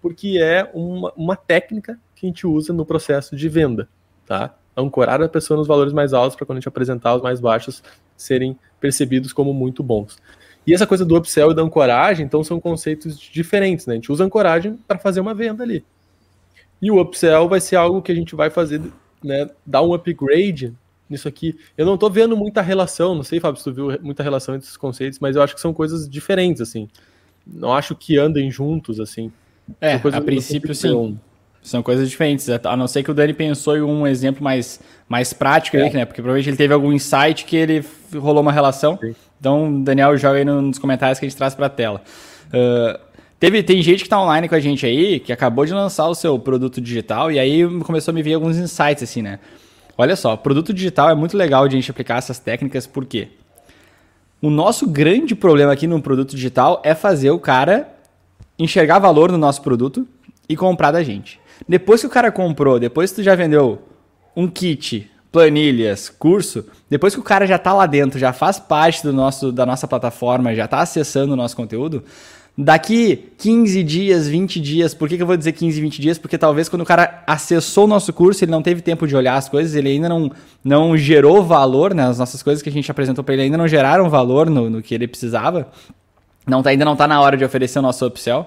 porque 0.00 0.38
é 0.40 0.68
uma, 0.74 1.12
uma 1.16 1.36
técnica 1.36 1.98
que 2.14 2.26
a 2.26 2.28
gente 2.28 2.46
usa 2.46 2.72
no 2.72 2.84
processo 2.84 3.36
de 3.36 3.48
venda, 3.48 3.88
tá? 4.26 4.54
Ancorar 4.76 5.22
a 5.22 5.28
pessoa 5.28 5.58
nos 5.58 5.66
valores 5.66 5.92
mais 5.92 6.12
altos 6.12 6.36
para 6.36 6.46
quando 6.46 6.58
a 6.58 6.60
gente 6.60 6.68
apresentar 6.68 7.14
os 7.16 7.22
mais 7.22 7.40
baixos 7.40 7.82
serem 8.16 8.58
percebidos 8.80 9.32
como 9.32 9.52
muito 9.52 9.82
bons. 9.82 10.18
E 10.66 10.74
essa 10.74 10.86
coisa 10.86 11.04
do 11.04 11.16
upsell 11.16 11.50
e 11.50 11.54
da 11.54 11.62
ancoragem, 11.62 12.24
então, 12.24 12.44
são 12.44 12.60
conceitos 12.60 13.18
diferentes, 13.18 13.86
né? 13.86 13.94
A 13.94 13.96
gente 13.96 14.12
usa 14.12 14.24
ancoragem 14.24 14.78
para 14.86 14.98
fazer 14.98 15.20
uma 15.20 15.34
venda 15.34 15.62
ali. 15.62 15.84
E 16.80 16.90
o 16.90 17.00
upsell 17.00 17.48
vai 17.48 17.60
ser 17.60 17.76
algo 17.76 18.02
que 18.02 18.12
a 18.12 18.14
gente 18.14 18.34
vai 18.34 18.50
fazer, 18.50 18.80
né? 19.22 19.48
Dar 19.64 19.82
um 19.82 19.92
upgrade 19.94 20.74
nisso 21.08 21.26
aqui. 21.26 21.58
Eu 21.76 21.84
não 21.84 21.94
estou 21.94 22.10
vendo 22.10 22.36
muita 22.36 22.62
relação, 22.62 23.14
não 23.14 23.22
sei, 23.22 23.40
Fábio, 23.40 23.58
se 23.58 23.64
tu 23.64 23.72
viu 23.72 23.98
muita 24.00 24.22
relação 24.22 24.54
entre 24.54 24.66
esses 24.66 24.76
conceitos, 24.76 25.18
mas 25.18 25.34
eu 25.34 25.42
acho 25.42 25.54
que 25.54 25.60
são 25.60 25.74
coisas 25.74 26.08
diferentes, 26.08 26.62
assim. 26.62 26.88
Não 27.46 27.74
acho 27.74 27.96
que 27.96 28.16
andem 28.16 28.50
juntos, 28.50 29.00
assim. 29.00 29.32
É, 29.80 29.94
a 29.94 30.20
princípio 30.20 30.74
sim. 30.74 31.18
São 31.62 31.82
coisas 31.82 32.08
diferentes, 32.08 32.48
a 32.48 32.74
não 32.74 32.86
ser 32.86 33.02
que 33.02 33.10
o 33.10 33.14
Dani 33.14 33.34
pensou 33.34 33.76
em 33.76 33.82
um 33.82 34.06
exemplo 34.06 34.42
mais, 34.42 34.80
mais 35.06 35.34
prático 35.34 35.76
é. 35.76 35.82
aí, 35.82 35.92
né? 35.92 36.04
Porque 36.06 36.22
provavelmente 36.22 36.48
ele 36.48 36.56
teve 36.56 36.72
algum 36.72 36.90
insight 36.90 37.44
que 37.44 37.54
ele 37.54 37.84
rolou 38.14 38.40
uma 38.40 38.52
relação. 38.52 38.98
Sim. 38.98 39.14
Então, 39.38 39.82
Daniel, 39.82 40.16
joga 40.16 40.38
aí 40.38 40.44
nos 40.44 40.78
comentários 40.78 41.18
que 41.18 41.26
a 41.26 41.28
gente 41.28 41.36
traz 41.36 41.54
para 41.54 41.66
a 41.66 41.70
tela. 41.70 42.02
Uh, 42.46 42.98
teve, 43.38 43.62
tem 43.62 43.82
gente 43.82 43.98
que 43.98 44.06
está 44.06 44.20
online 44.20 44.48
com 44.48 44.54
a 44.54 44.60
gente 44.60 44.86
aí, 44.86 45.20
que 45.20 45.32
acabou 45.32 45.66
de 45.66 45.74
lançar 45.74 46.08
o 46.08 46.14
seu 46.14 46.38
produto 46.38 46.80
digital, 46.80 47.30
e 47.30 47.38
aí 47.38 47.62
começou 47.80 48.12
a 48.12 48.14
me 48.14 48.22
vir 48.22 48.34
alguns 48.34 48.56
insights, 48.56 49.02
assim, 49.02 49.20
né? 49.20 49.38
Olha 49.98 50.16
só, 50.16 50.36
produto 50.36 50.72
digital 50.72 51.10
é 51.10 51.14
muito 51.14 51.36
legal 51.36 51.68
de 51.68 51.76
a 51.76 51.78
gente 51.80 51.90
aplicar 51.90 52.16
essas 52.16 52.38
técnicas, 52.38 52.86
por 52.86 53.04
quê? 53.04 53.28
O 54.40 54.48
nosso 54.48 54.88
grande 54.88 55.34
problema 55.34 55.72
aqui 55.72 55.86
no 55.86 56.00
produto 56.00 56.34
digital 56.34 56.80
é 56.82 56.94
fazer 56.94 57.30
o 57.30 57.38
cara 57.38 57.88
enxergar 58.62 58.98
valor 58.98 59.32
no 59.32 59.38
nosso 59.38 59.62
produto 59.62 60.06
e 60.48 60.56
comprar 60.56 60.90
da 60.90 61.02
gente. 61.02 61.40
Depois 61.68 62.00
que 62.00 62.06
o 62.06 62.10
cara 62.10 62.30
comprou, 62.30 62.78
depois 62.78 63.10
que 63.10 63.16
tu 63.16 63.22
já 63.22 63.34
vendeu 63.34 63.82
um 64.36 64.48
kit, 64.48 65.10
planilhas, 65.30 66.08
curso, 66.08 66.64
depois 66.88 67.14
que 67.14 67.20
o 67.20 67.24
cara 67.24 67.46
já 67.46 67.56
está 67.56 67.72
lá 67.72 67.86
dentro, 67.86 68.18
já 68.18 68.32
faz 68.32 68.58
parte 68.58 69.02
do 69.02 69.12
nosso, 69.12 69.52
da 69.52 69.64
nossa 69.64 69.86
plataforma, 69.86 70.54
já 70.54 70.64
está 70.64 70.80
acessando 70.80 71.34
o 71.34 71.36
nosso 71.36 71.54
conteúdo, 71.56 72.02
daqui 72.56 73.32
15 73.38 73.82
dias, 73.82 74.28
20 74.28 74.60
dias, 74.60 74.92
por 74.92 75.08
que, 75.08 75.16
que 75.16 75.22
eu 75.22 75.26
vou 75.26 75.36
dizer 75.36 75.52
15, 75.52 75.80
20 75.80 76.00
dias? 76.00 76.18
Porque 76.18 76.36
talvez 76.36 76.68
quando 76.68 76.82
o 76.82 76.86
cara 76.86 77.22
acessou 77.26 77.84
o 77.84 77.88
nosso 77.88 78.12
curso, 78.12 78.44
ele 78.44 78.50
não 78.50 78.62
teve 78.62 78.82
tempo 78.82 79.06
de 79.06 79.14
olhar 79.14 79.36
as 79.36 79.48
coisas, 79.48 79.74
ele 79.74 79.88
ainda 79.88 80.08
não, 80.08 80.30
não 80.64 80.96
gerou 80.96 81.44
valor, 81.44 81.94
né? 81.94 82.06
As 82.06 82.18
nossas 82.18 82.42
coisas 82.42 82.62
que 82.62 82.68
a 82.68 82.72
gente 82.72 82.90
apresentou 82.90 83.22
para 83.22 83.34
ele 83.34 83.44
ainda 83.44 83.56
não 83.56 83.68
geraram 83.68 84.10
valor 84.10 84.50
no, 84.50 84.68
no 84.68 84.82
que 84.82 84.94
ele 84.94 85.06
precisava. 85.06 85.68
Não 86.46 86.62
tá, 86.62 86.70
ainda 86.70 86.84
não 86.84 86.94
está 86.94 87.06
na 87.06 87.20
hora 87.20 87.36
de 87.36 87.44
oferecer 87.44 87.78
o 87.78 87.82
nosso 87.82 88.06
upsell. 88.06 88.46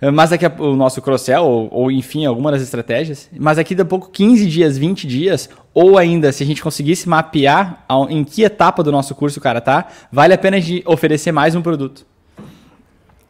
Eh, 0.00 0.10
mas 0.10 0.30
daqui 0.30 0.46
a, 0.46 0.52
o 0.58 0.76
nosso 0.76 1.02
cross-sell, 1.02 1.44
ou, 1.44 1.68
ou, 1.70 1.90
enfim, 1.90 2.24
alguma 2.24 2.50
das 2.50 2.62
estratégias. 2.62 3.28
Mas 3.38 3.56
daqui 3.56 3.78
a 3.80 3.84
pouco, 3.84 4.10
15 4.10 4.46
dias, 4.46 4.78
20 4.78 5.06
dias, 5.06 5.48
ou 5.74 5.98
ainda, 5.98 6.32
se 6.32 6.42
a 6.42 6.46
gente 6.46 6.62
conseguisse 6.62 7.08
mapear 7.08 7.84
em 8.08 8.24
que 8.24 8.42
etapa 8.42 8.82
do 8.82 8.92
nosso 8.92 9.14
curso 9.14 9.38
o 9.38 9.42
cara 9.42 9.60
tá, 9.60 9.88
vale 10.12 10.34
a 10.34 10.38
pena 10.38 10.60
de 10.60 10.82
oferecer 10.86 11.32
mais 11.32 11.54
um 11.54 11.62
produto. 11.62 12.06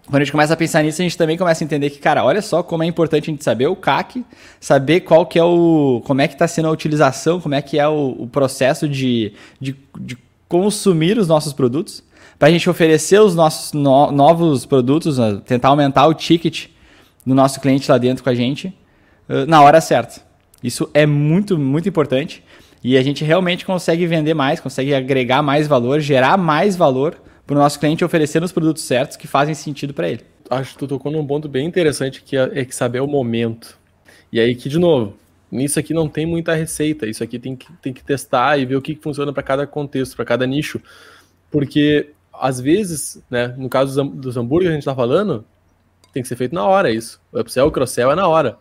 Quando 0.07 0.23
a 0.23 0.25
gente 0.25 0.33
começa 0.33 0.55
a 0.55 0.57
pensar 0.57 0.83
nisso, 0.83 1.03
a 1.03 1.05
gente 1.05 1.19
também 1.19 1.37
começa 1.37 1.63
a 1.63 1.67
entender 1.67 1.91
que, 1.91 1.99
cara, 1.99 2.25
olha 2.25 2.41
só 2.41 2.63
como 2.63 2.83
é 2.83 2.87
importante 2.87 3.25
a 3.25 3.33
gente 3.33 3.45
saber 3.45 3.67
o 3.67 3.77
CAC, 3.77 4.25
saber 4.59 5.01
qual 5.01 5.27
que 5.27 5.39
é 5.39 5.45
o. 5.45 6.03
como 6.07 6.23
é 6.23 6.29
que 6.29 6.33
está 6.33 6.49
sendo 6.49 6.69
a 6.69 6.71
utilização, 6.71 7.39
como 7.39 7.55
é 7.55 7.61
que 7.61 7.79
é 7.79 7.87
o, 7.87 8.17
o 8.19 8.27
processo 8.27 8.89
de, 8.89 9.35
de, 9.61 9.77
de 10.01 10.17
consumir 10.49 11.19
os 11.19 11.29
nossos 11.29 11.53
produtos 11.53 12.03
para 12.39 12.49
a 12.49 12.51
gente 12.51 12.69
oferecer 12.71 13.21
os 13.21 13.35
nossos 13.35 13.73
no, 13.73 14.13
novos 14.13 14.65
produtos, 14.65 15.19
né, 15.19 15.41
tentar 15.45 15.69
aumentar 15.69 16.07
o 16.07 16.15
ticket 16.15 16.67
do 17.27 17.35
nosso 17.35 17.61
cliente 17.61 17.91
lá 17.91 17.99
dentro 17.99 18.23
com 18.23 18.31
a 18.31 18.35
gente 18.35 18.69
uh, 19.29 19.47
na 19.47 19.61
hora 19.61 19.81
certa. 19.81 20.23
Isso 20.63 20.89
é 20.95 21.05
muito, 21.07 21.59
muito 21.59 21.89
importante 21.89 22.43
e 22.83 22.97
a 22.97 23.03
gente 23.03 23.25
realmente 23.25 23.65
consegue 23.65 24.07
vender 24.07 24.35
mais, 24.35 24.61
consegue 24.61 24.95
agregar 24.95 25.43
mais 25.43 25.67
valor, 25.67 26.01
gerar 26.01 26.37
mais 26.37 26.77
valor 26.77 27.17
para 27.47 27.57
o 27.57 27.59
nosso 27.59 27.81
cliente 27.81 28.05
oferecendo 28.05 28.45
os 28.45 28.53
produtos 28.53 28.83
certos 28.83 29.17
que 29.17 29.27
fazem 29.27 29.55
sentido 29.55 29.93
para 29.95 30.09
ele. 30.09 30.23
Acho 30.51 30.73
que 30.73 30.79
tu 30.79 30.87
tocou 30.87 31.11
num 31.11 31.27
ponto 31.27 31.49
bem 31.49 31.67
interessante 31.67 32.23
que 32.23 32.37
é, 32.37 32.61
é 32.61 32.65
que 32.65 32.75
saber 32.75 33.01
o 33.01 33.07
momento. 33.07 33.79
E 34.33 34.39
aí 34.39 34.55
que, 34.55 34.69
de 34.69 34.79
novo, 34.79 35.15
nisso 35.51 35.79
aqui 35.79 35.93
não 35.95 36.09
tem 36.09 36.27
muita 36.27 36.55
receita. 36.55 37.07
Isso 37.07 37.25
aqui 37.25 37.39
tem 37.39 37.57
que, 37.57 37.73
tem 37.83 37.93
que 37.93 38.05
testar 38.05 38.59
e 38.59 38.67
ver 38.67 38.77
o 38.77 38.83
que, 38.83 38.95
funciona 38.95 39.33
para 39.33 39.43
cada 39.43 39.67
contexto, 39.67 40.15
para 40.15 40.25
cada 40.25 40.47
nicho. 40.47 40.81
Porque 41.51 42.11
às 42.41 42.61
vezes, 42.61 43.23
né, 43.31 43.49
no 43.57 43.69
caso 43.69 44.05
dos 44.05 44.37
hambúrgueres 44.37 44.69
que 44.69 44.73
a 44.73 44.75
gente 44.75 44.83
está 44.83 44.95
falando, 44.95 45.45
tem 46.13 46.23
que 46.23 46.29
ser 46.29 46.37
feito 46.37 46.55
na 46.55 46.65
hora 46.65 46.91
isso. 46.91 47.21
O 47.33 47.41
upsell, 47.41 47.67
o 47.67 47.71
cross-sell 47.71 48.11
é 48.11 48.15
na 48.15 48.27
hora. 48.27 48.59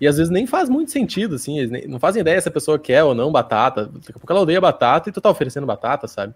E 0.00 0.06
às 0.06 0.16
vezes 0.16 0.30
nem 0.30 0.46
faz 0.46 0.68
muito 0.68 0.90
sentido, 0.90 1.36
assim, 1.36 1.58
eles 1.58 1.88
não 1.88 1.98
fazem 1.98 2.20
ideia 2.20 2.40
se 2.40 2.48
a 2.48 2.52
pessoa 2.52 2.78
quer 2.78 3.02
ou 3.02 3.14
não 3.14 3.32
batata. 3.32 3.86
Daqui 3.86 4.10
a 4.10 4.14
pouco 4.14 4.32
ela 4.32 4.42
odeia 4.42 4.60
batata 4.60 5.08
e 5.08 5.12
tu 5.12 5.20
tá 5.20 5.30
oferecendo 5.30 5.66
batata, 5.66 6.06
sabe? 6.06 6.34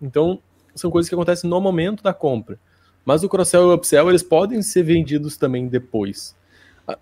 Então, 0.00 0.40
são 0.74 0.90
coisas 0.90 1.08
que 1.08 1.14
acontecem 1.14 1.48
no 1.48 1.60
momento 1.60 2.02
da 2.02 2.12
compra. 2.12 2.58
Mas 3.04 3.22
o 3.22 3.28
cross-sell 3.28 3.62
e 3.62 3.66
o 3.66 3.74
upsell, 3.74 4.08
eles 4.08 4.22
podem 4.22 4.60
ser 4.62 4.82
vendidos 4.82 5.36
também 5.36 5.68
depois. 5.68 6.34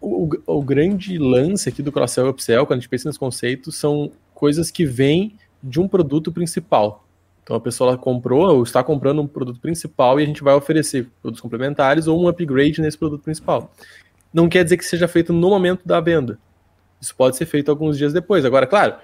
O, 0.01 0.29
o, 0.47 0.59
o 0.59 0.63
grande 0.63 1.19
lance 1.19 1.69
aqui 1.69 1.83
do 1.83 1.91
cross-sell 1.91 2.27
e 2.27 2.31
upsell, 2.31 2.67
quando 2.67 2.79
a 2.79 2.81
gente 2.81 2.89
pensa 2.89 3.09
nos 3.09 3.19
conceitos, 3.19 3.77
são 3.77 4.13
coisas 4.35 4.71
que 4.71 4.85
vêm 4.85 5.39
de 5.63 5.81
um 5.81 5.89
produto 5.89 6.31
principal. 6.31 7.04
Então 7.45 7.55
a 7.55 7.61
pessoa 7.61 7.97
comprou 7.97 8.57
ou 8.57 8.63
está 8.63 8.83
comprando 8.83 9.21
um 9.21 9.27
produto 9.27 9.61
principal 9.61 10.19
e 10.19 10.23
a 10.23 10.27
gente 10.27 10.43
vai 10.43 10.55
oferecer 10.55 11.07
produtos 11.21 11.43
complementares 11.43 12.07
ou 12.07 12.21
um 12.21 12.27
upgrade 12.27 12.81
nesse 12.81 12.97
produto 12.97 13.23
principal. 13.23 13.71
Não 14.33 14.49
quer 14.49 14.65
dizer 14.65 14.79
que 14.79 14.85
seja 14.85 15.07
feito 15.07 15.33
no 15.33 15.51
momento 15.51 15.83
da 15.87 16.01
venda. 16.01 16.39
Isso 17.01 17.15
pode 17.15 17.37
ser 17.37 17.45
feito 17.45 17.71
alguns 17.71 17.99
dias 17.99 18.15
depois. 18.15 18.47
Agora, 18.47 18.67
claro, 18.67 18.95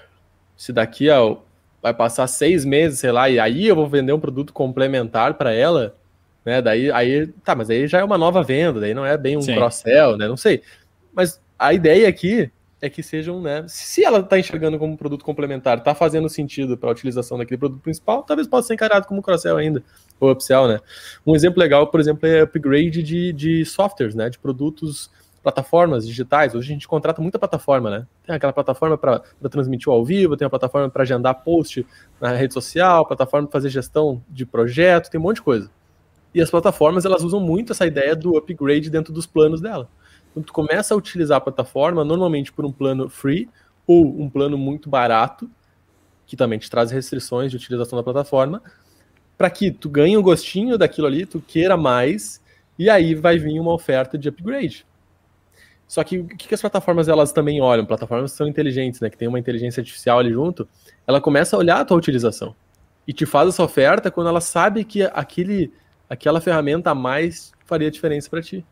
se 0.56 0.72
daqui 0.72 1.10
a 1.10 1.18
vai 1.82 1.94
passar 1.94 2.26
seis 2.26 2.64
meses, 2.64 2.98
sei 2.98 3.12
lá, 3.12 3.28
e 3.28 3.38
aí 3.38 3.66
eu 3.66 3.76
vou 3.76 3.88
vender 3.88 4.12
um 4.12 4.20
produto 4.20 4.52
complementar 4.52 5.34
para 5.34 5.52
ela, 5.52 5.94
né? 6.44 6.60
Daí, 6.60 6.90
aí, 6.90 7.26
tá, 7.44 7.54
mas 7.54 7.70
aí 7.70 7.86
já 7.86 8.00
é 8.00 8.04
uma 8.04 8.18
nova 8.18 8.42
venda, 8.42 8.80
daí 8.80 8.92
não 8.92 9.04
é 9.04 9.16
bem 9.16 9.36
um 9.36 9.44
cross-sell, 9.44 10.16
né? 10.16 10.28
Não 10.28 10.36
sei. 10.36 10.62
Mas 11.12 11.40
a 11.58 11.72
ideia 11.72 12.08
aqui 12.08 12.50
é 12.80 12.88
que 12.88 13.02
sejam, 13.02 13.40
né? 13.40 13.64
Se 13.68 14.02
ela 14.04 14.20
está 14.20 14.38
enxergando 14.38 14.78
como 14.78 14.94
um 14.94 14.96
produto 14.96 15.24
complementar, 15.24 15.78
está 15.78 15.94
fazendo 15.94 16.28
sentido 16.28 16.76
para 16.78 16.88
a 16.88 16.92
utilização 16.92 17.36
daquele 17.36 17.58
produto 17.58 17.80
principal, 17.80 18.22
talvez 18.22 18.48
possa 18.48 18.68
ser 18.68 18.74
encarado 18.74 19.06
como 19.06 19.22
cross-sell 19.22 19.56
ainda, 19.56 19.82
ou 20.18 20.30
upsell, 20.30 20.66
né? 20.66 20.80
Um 21.26 21.34
exemplo 21.34 21.60
legal, 21.60 21.86
por 21.88 22.00
exemplo, 22.00 22.26
é 22.26 22.40
upgrade 22.40 23.02
de, 23.02 23.32
de 23.32 23.64
softwares, 23.66 24.14
né? 24.14 24.30
De 24.30 24.38
produtos, 24.38 25.10
plataformas 25.42 26.06
digitais. 26.06 26.54
Hoje 26.54 26.70
a 26.70 26.72
gente 26.72 26.88
contrata 26.88 27.20
muita 27.20 27.38
plataforma, 27.38 27.90
né? 27.90 28.06
Tem 28.26 28.34
aquela 28.34 28.52
plataforma 28.52 28.96
para 28.96 29.22
transmitir 29.50 29.90
ao 29.92 30.04
vivo, 30.04 30.36
tem 30.36 30.46
a 30.46 30.50
plataforma 30.50 30.88
para 30.88 31.02
agendar 31.02 31.42
post 31.42 31.86
na 32.20 32.32
rede 32.32 32.54
social, 32.54 33.06
plataforma 33.06 33.46
para 33.46 33.58
fazer 33.58 33.68
gestão 33.68 34.22
de 34.28 34.46
projeto, 34.46 35.10
tem 35.10 35.20
um 35.20 35.24
monte 35.24 35.36
de 35.36 35.42
coisa. 35.42 35.70
E 36.34 36.40
as 36.40 36.50
plataformas, 36.50 37.04
elas 37.04 37.22
usam 37.22 37.40
muito 37.40 37.72
essa 37.72 37.86
ideia 37.86 38.14
do 38.14 38.36
upgrade 38.36 38.88
dentro 38.88 39.12
dos 39.12 39.26
planos 39.26 39.60
dela. 39.60 39.88
Quando 40.32 40.46
tu 40.46 40.52
começa 40.52 40.94
a 40.94 40.96
utilizar 40.96 41.38
a 41.38 41.40
plataforma, 41.40 42.04
normalmente 42.04 42.52
por 42.52 42.64
um 42.64 42.72
plano 42.72 43.08
free 43.08 43.48
ou 43.86 44.20
um 44.20 44.28
plano 44.28 44.56
muito 44.56 44.88
barato, 44.88 45.50
que 46.26 46.36
também 46.36 46.58
te 46.58 46.70
traz 46.70 46.90
restrições 46.90 47.50
de 47.50 47.56
utilização 47.56 47.96
da 47.96 48.02
plataforma, 48.02 48.62
para 49.36 49.50
que 49.50 49.70
tu 49.70 49.88
ganhe 49.88 50.16
um 50.16 50.22
gostinho 50.22 50.78
daquilo 50.78 51.06
ali, 51.06 51.26
tu 51.26 51.40
queira 51.40 51.76
mais, 51.76 52.40
e 52.78 52.88
aí 52.88 53.14
vai 53.14 53.38
vir 53.38 53.58
uma 53.58 53.72
oferta 53.72 54.16
de 54.16 54.28
upgrade. 54.28 54.86
Só 55.88 56.04
que 56.04 56.18
o 56.18 56.26
que 56.28 56.54
as 56.54 56.60
plataformas 56.60 57.08
elas 57.08 57.32
também 57.32 57.60
olham? 57.60 57.84
Plataformas 57.84 58.30
são 58.30 58.46
inteligentes, 58.46 59.00
né? 59.00 59.10
Que 59.10 59.16
tem 59.16 59.26
uma 59.26 59.40
inteligência 59.40 59.80
artificial 59.80 60.20
ali 60.20 60.30
junto. 60.30 60.68
Ela 61.04 61.20
começa 61.20 61.56
a 61.56 61.58
olhar 61.58 61.80
a 61.80 61.84
tua 61.84 61.96
utilização 61.96 62.54
e 63.08 63.12
te 63.12 63.26
faz 63.26 63.48
essa 63.48 63.64
oferta 63.64 64.08
quando 64.08 64.28
ela 64.28 64.40
sabe 64.40 64.84
que 64.84 65.02
aquele, 65.02 65.72
aquela 66.08 66.40
ferramenta 66.40 66.92
a 66.92 66.94
mais 66.94 67.52
faria 67.64 67.90
diferença 67.90 68.30
para 68.30 68.40
ti. 68.40 68.64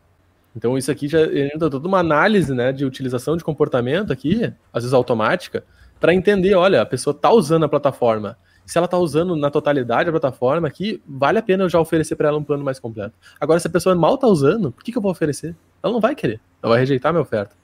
Então 0.55 0.77
isso 0.77 0.91
aqui 0.91 1.07
já 1.07 1.21
entra 1.21 1.69
toda 1.69 1.87
uma 1.87 1.99
análise 1.99 2.53
né, 2.53 2.71
de 2.71 2.85
utilização 2.85 3.37
de 3.37 3.43
comportamento 3.43 4.11
aqui, 4.11 4.53
às 4.73 4.83
vezes 4.83 4.93
automática, 4.93 5.63
para 5.99 6.13
entender, 6.13 6.55
olha, 6.55 6.81
a 6.81 6.85
pessoa 6.85 7.15
está 7.15 7.31
usando 7.31 7.65
a 7.65 7.69
plataforma. 7.69 8.37
Se 8.65 8.77
ela 8.77 8.85
está 8.85 8.97
usando 8.97 9.35
na 9.35 9.49
totalidade 9.49 10.09
a 10.09 10.11
plataforma 10.11 10.67
aqui, 10.67 11.01
vale 11.07 11.39
a 11.39 11.41
pena 11.41 11.63
eu 11.63 11.69
já 11.69 11.79
oferecer 11.79 12.15
para 12.15 12.29
ela 12.29 12.37
um 12.37 12.43
plano 12.43 12.63
mais 12.63 12.79
completo. 12.79 13.15
Agora, 13.39 13.59
se 13.59 13.67
a 13.67 13.69
pessoa 13.69 13.95
mal 13.95 14.15
está 14.15 14.27
usando, 14.27 14.71
por 14.71 14.83
que, 14.83 14.91
que 14.91 14.97
eu 14.97 15.01
vou 15.01 15.11
oferecer? 15.11 15.55
Ela 15.81 15.91
não 15.91 15.99
vai 15.99 16.13
querer, 16.13 16.39
ela 16.61 16.73
vai 16.73 16.79
rejeitar 16.79 17.09
a 17.09 17.13
minha 17.13 17.21
oferta. 17.21 17.55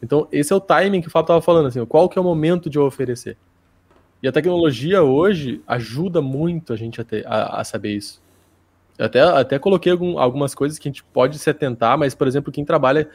Então, 0.00 0.28
esse 0.30 0.52
é 0.52 0.56
o 0.56 0.60
timing 0.60 1.00
que 1.00 1.08
o 1.08 1.10
Fábio 1.10 1.24
estava 1.24 1.42
falando, 1.42 1.66
assim, 1.66 1.84
qual 1.84 2.08
que 2.08 2.18
é 2.18 2.22
o 2.22 2.24
momento 2.24 2.70
de 2.70 2.78
eu 2.78 2.84
oferecer. 2.84 3.36
E 4.22 4.28
a 4.28 4.32
tecnologia 4.32 5.02
hoje 5.02 5.60
ajuda 5.66 6.20
muito 6.20 6.72
a 6.72 6.76
gente 6.76 7.00
a, 7.00 7.04
ter, 7.04 7.26
a, 7.26 7.60
a 7.60 7.64
saber 7.64 7.96
isso. 7.96 8.22
Eu 8.98 9.06
até, 9.06 9.20
até 9.20 9.58
coloquei 9.58 9.92
algum, 9.92 10.18
algumas 10.18 10.54
coisas 10.54 10.78
que 10.78 10.88
a 10.88 10.90
gente 10.90 11.04
pode 11.04 11.38
se 11.38 11.48
atentar, 11.48 11.96
mas, 11.96 12.16
por 12.16 12.26
exemplo, 12.26 12.52
quem 12.52 12.64
trabalha, 12.64 13.08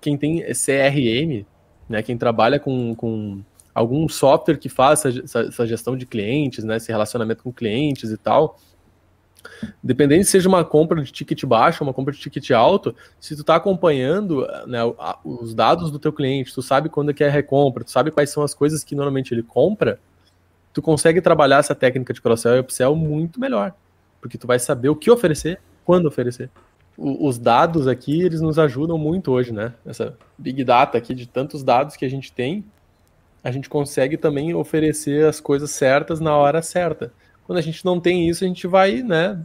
quem 0.00 0.16
tem 0.16 0.44
CRM, 0.44 1.44
né, 1.88 2.02
quem 2.02 2.16
trabalha 2.16 2.60
com, 2.60 2.94
com 2.94 3.42
algum 3.74 4.08
software 4.08 4.58
que 4.58 4.68
faça 4.68 5.08
essa, 5.08 5.40
essa 5.40 5.66
gestão 5.66 5.96
de 5.96 6.06
clientes, 6.06 6.62
né, 6.62 6.76
esse 6.76 6.92
relacionamento 6.92 7.42
com 7.42 7.52
clientes 7.52 8.12
e 8.12 8.16
tal, 8.16 8.60
dependendo 9.82 10.22
se 10.22 10.30
seja 10.30 10.48
uma 10.48 10.64
compra 10.64 11.02
de 11.02 11.10
ticket 11.10 11.44
baixo 11.44 11.82
ou 11.82 11.88
uma 11.88 11.92
compra 11.92 12.14
de 12.14 12.20
ticket 12.20 12.52
alto, 12.52 12.94
se 13.18 13.34
tu 13.34 13.40
está 13.40 13.56
acompanhando 13.56 14.46
né, 14.68 14.80
os 15.24 15.52
dados 15.52 15.90
do 15.90 15.98
teu 15.98 16.12
cliente, 16.12 16.54
tu 16.54 16.62
sabe 16.62 16.88
quando 16.88 17.10
é 17.10 17.12
que 17.12 17.24
é 17.24 17.28
a 17.28 17.30
recompra, 17.30 17.82
tu 17.82 17.90
sabe 17.90 18.12
quais 18.12 18.30
são 18.30 18.44
as 18.44 18.54
coisas 18.54 18.84
que 18.84 18.94
normalmente 18.94 19.34
ele 19.34 19.42
compra, 19.42 19.98
tu 20.72 20.80
consegue 20.80 21.20
trabalhar 21.20 21.58
essa 21.58 21.74
técnica 21.74 22.14
de 22.14 22.22
cross-sell 22.22 22.56
e 22.56 22.60
upsell 22.60 22.94
muito 22.94 23.40
melhor 23.40 23.74
porque 24.24 24.38
tu 24.38 24.46
vai 24.46 24.58
saber 24.58 24.88
o 24.88 24.96
que 24.96 25.10
oferecer, 25.10 25.60
quando 25.84 26.06
oferecer. 26.06 26.48
O, 26.96 27.28
os 27.28 27.38
dados 27.38 27.86
aqui, 27.86 28.22
eles 28.22 28.40
nos 28.40 28.58
ajudam 28.58 28.96
muito 28.96 29.30
hoje, 29.30 29.52
né? 29.52 29.74
Essa 29.84 30.16
big 30.38 30.64
data 30.64 30.96
aqui 30.96 31.14
de 31.14 31.26
tantos 31.26 31.62
dados 31.62 31.94
que 31.94 32.06
a 32.06 32.08
gente 32.08 32.32
tem, 32.32 32.64
a 33.42 33.50
gente 33.50 33.68
consegue 33.68 34.16
também 34.16 34.54
oferecer 34.54 35.26
as 35.26 35.40
coisas 35.40 35.72
certas 35.72 36.20
na 36.20 36.34
hora 36.34 36.62
certa. 36.62 37.12
Quando 37.46 37.58
a 37.58 37.60
gente 37.60 37.84
não 37.84 38.00
tem 38.00 38.26
isso, 38.26 38.44
a 38.44 38.48
gente 38.48 38.66
vai, 38.66 39.02
né, 39.02 39.38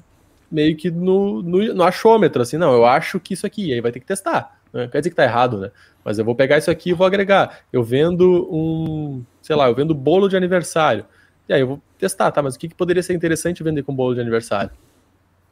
meio 0.49 0.77
que 0.77 0.89
no, 0.89 1.41
no, 1.41 1.73
no 1.73 1.83
achômetro, 1.83 2.41
assim, 2.41 2.55
não, 2.55 2.71
eu 2.71 2.85
acho 2.85 3.19
que 3.19 3.33
isso 3.33 3.45
aqui, 3.45 3.73
aí 3.73 3.81
vai 3.81 3.91
ter 3.91 3.99
que 3.99 4.05
testar. 4.05 4.61
Né? 4.71 4.87
Quer 4.87 4.99
dizer 4.99 5.09
que 5.09 5.15
tá 5.17 5.25
errado, 5.25 5.57
né? 5.57 5.71
Mas 6.05 6.19
eu 6.19 6.23
vou 6.23 6.35
pegar 6.35 6.57
isso 6.57 6.71
aqui 6.71 6.91
e 6.91 6.93
vou 6.93 7.05
agregar. 7.05 7.63
Eu 7.73 7.83
vendo 7.83 8.47
um, 8.49 9.25
sei 9.41 9.57
lá, 9.57 9.67
eu 9.67 9.75
vendo 9.75 9.93
bolo 9.93 10.29
de 10.29 10.37
aniversário. 10.37 11.05
E 11.49 11.53
aí 11.53 11.59
eu 11.59 11.67
vou 11.67 11.81
testar, 11.99 12.31
tá? 12.31 12.41
Mas 12.41 12.55
o 12.55 12.59
que, 12.59 12.69
que 12.69 12.75
poderia 12.75 13.03
ser 13.03 13.13
interessante 13.13 13.61
vender 13.61 13.83
com 13.83 13.93
bolo 13.93 14.15
de 14.15 14.21
aniversário? 14.21 14.71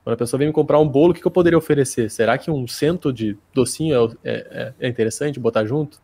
Quando 0.03 0.13
a 0.13 0.17
pessoa 0.17 0.38
vem 0.38 0.47
me 0.47 0.53
comprar 0.53 0.79
um 0.79 0.88
bolo, 0.88 1.12
o 1.12 1.13
que, 1.13 1.21
que 1.21 1.27
eu 1.27 1.31
poderia 1.31 1.57
oferecer? 1.57 2.10
Será 2.10 2.38
que 2.38 2.49
um 2.49 2.67
cento 2.67 3.12
de 3.12 3.38
docinho 3.53 4.17
é, 4.23 4.31
é, 4.31 4.73
é 4.79 4.88
interessante 4.88 5.39
botar 5.39 5.65
junto? 5.65 6.01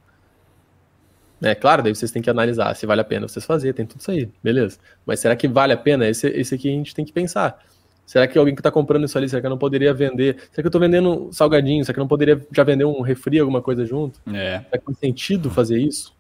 É 1.42 1.54
claro, 1.54 1.84
daí 1.84 1.94
vocês 1.94 2.12
têm 2.12 2.22
que 2.22 2.30
analisar 2.30 2.74
se 2.74 2.86
vale 2.86 3.02
a 3.02 3.04
pena 3.04 3.28
vocês 3.28 3.46
fazer, 3.46 3.74
tem 3.74 3.86
tudo 3.86 4.00
isso 4.00 4.12
aí, 4.12 4.30
beleza. 4.42 4.80
Mas 5.06 5.20
será 5.20 5.36
que 5.36 5.48
vale 5.48 5.74
a 5.74 5.78
pena? 5.78 6.08
Esse, 6.08 6.28
esse 6.28 6.56
aqui 6.56 6.70
a 6.70 6.72
gente 6.72 6.96
tem 6.96 7.04
que 7.04 7.12
pensar. 7.12 7.62
Será 8.06 8.28
que 8.28 8.38
alguém 8.38 8.54
que 8.54 8.60
está 8.62 8.72
comprando 8.72 9.06
isso 9.06 9.18
ali, 9.18 9.28
será 9.28 9.42
que 9.42 9.46
eu 9.46 9.50
não 9.50 9.58
poderia 9.58 9.94
vender? 9.94 10.36
Será 10.52 10.56
que 10.56 10.66
eu 10.66 10.68
estou 10.68 10.82
vendendo 10.82 11.30
salgadinho? 11.32 11.84
Será 11.84 11.94
que 11.94 12.00
eu 12.00 12.04
não 12.04 12.08
poderia 12.08 12.46
já 12.52 12.64
vender 12.64 12.86
um 12.86 13.02
refri, 13.02 13.40
alguma 13.40 13.62
coisa 13.62 13.86
junto? 13.86 14.20
É. 14.28 14.60
Será 14.60 14.78
que 14.78 14.86
faz 14.86 14.98
sentido 14.98 15.50
fazer 15.50 15.80
isso? 15.80 16.14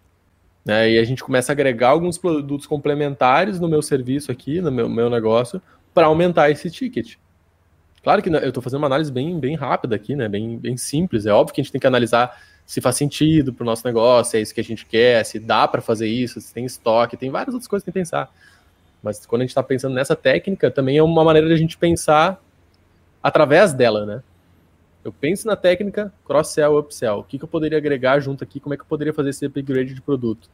É, 0.68 0.92
e 0.92 0.98
a 0.98 1.04
gente 1.04 1.24
começa 1.24 1.52
a 1.52 1.54
agregar 1.54 1.90
alguns 1.90 2.18
produtos 2.18 2.66
complementares 2.66 3.60
no 3.60 3.68
meu 3.68 3.82
serviço 3.82 4.32
aqui, 4.32 4.62
no 4.62 4.72
meu, 4.72 4.88
meu 4.88 5.10
negócio, 5.10 5.62
para 5.94 6.08
aumentar 6.08 6.50
esse 6.50 6.72
ticket. 6.72 7.16
Claro 8.02 8.22
que 8.22 8.30
eu 8.30 8.50
estou 8.50 8.64
fazendo 8.64 8.80
uma 8.80 8.88
análise 8.88 9.12
bem, 9.12 9.40
bem 9.40 9.56
rápida 9.56 9.96
aqui, 9.96 10.16
né? 10.16 10.28
Bem, 10.28 10.58
bem 10.58 10.76
simples. 10.78 11.26
É 11.26 11.32
óbvio 11.32 11.54
que 11.54 11.62
a 11.62 11.64
gente 11.64 11.72
tem 11.72 11.82
que 11.82 11.88
analisar 11.88 12.38
se 12.66 12.82
faz 12.82 12.96
sentido 12.96 13.54
para 13.54 13.64
o 13.64 13.66
nosso 13.66 13.86
negócio, 13.86 14.32
se 14.32 14.38
é 14.38 14.42
isso 14.42 14.54
que 14.54 14.62
a 14.62 14.64
gente 14.64 14.86
quer, 14.86 15.26
se 15.26 15.40
dá 15.40 15.68
para 15.68 15.82
fazer 15.82 16.08
isso, 16.08 16.40
se 16.40 16.54
tem 16.54 16.66
estoque, 16.66 17.18
tem 17.18 17.30
várias 17.30 17.54
outras 17.54 17.68
coisas 17.68 17.84
que 17.84 17.92
tem 17.92 18.02
que 18.02 18.06
pensar. 18.06 18.32
Mas 19.02 19.26
quando 19.26 19.42
a 19.42 19.44
gente 19.44 19.52
está 19.52 19.62
pensando 19.62 19.94
nessa 19.94 20.16
técnica, 20.16 20.72
também 20.72 20.98
é 20.98 21.04
uma 21.04 21.24
maneira 21.24 21.48
de 21.48 21.54
a 21.54 21.58
gente 21.58 21.78
pensar 21.78 22.42
através 23.22 23.74
dela, 23.74 24.06
né? 24.06 24.24
Eu 25.04 25.12
penso 25.12 25.48
na 25.48 25.56
técnica 25.56 26.14
cross-sell, 26.26 26.78
upsell. 26.78 27.20
O 27.20 27.24
que, 27.24 27.38
que 27.38 27.44
eu 27.44 27.48
poderia 27.48 27.78
agregar 27.78 28.20
junto 28.20 28.44
aqui? 28.44 28.60
Como 28.60 28.74
é 28.74 28.78
que 28.78 28.84
eu 28.84 28.88
poderia 28.88 29.14
fazer 29.14 29.32
esse 29.32 29.46
upgrade 29.46 29.94
de 29.94 30.02
produto? 30.02 30.50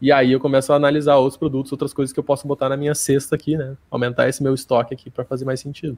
E 0.00 0.12
aí 0.12 0.32
eu 0.32 0.40
começo 0.40 0.72
a 0.72 0.76
analisar 0.76 1.16
outros 1.16 1.38
produtos, 1.38 1.72
outras 1.72 1.94
coisas 1.94 2.12
que 2.12 2.18
eu 2.18 2.24
posso 2.24 2.46
botar 2.46 2.68
na 2.68 2.76
minha 2.76 2.94
cesta 2.94 3.34
aqui, 3.34 3.56
né? 3.56 3.76
Aumentar 3.90 4.28
esse 4.28 4.42
meu 4.42 4.52
estoque 4.52 4.92
aqui 4.92 5.08
para 5.08 5.24
fazer 5.24 5.44
mais 5.44 5.60
sentido. 5.60 5.96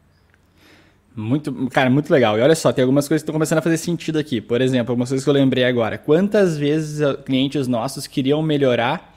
Muito, 1.17 1.53
cara, 1.71 1.89
muito 1.89 2.13
legal. 2.13 2.39
E 2.39 2.43
olha 2.43 2.55
só, 2.55 2.73
tem 2.73 2.83
algumas 2.83 3.09
coisas 3.09 3.23
que 3.23 3.25
estão 3.25 3.33
começando 3.33 3.59
a 3.59 3.63
fazer 3.63 3.79
sentido 3.79 4.19
aqui. 4.19 4.41
Por 4.41 4.61
exemplo, 4.61 4.93
algumas 4.93 5.09
coisas 5.09 5.25
que 5.25 5.31
eu 5.31 5.35
lembrei 5.35 5.65
agora. 5.65 5.97
Quantas 5.97 6.59
vezes 6.59 7.01
clientes 7.25 7.67
nossos 7.67 8.07
queriam 8.07 8.43
melhorar 8.43 9.16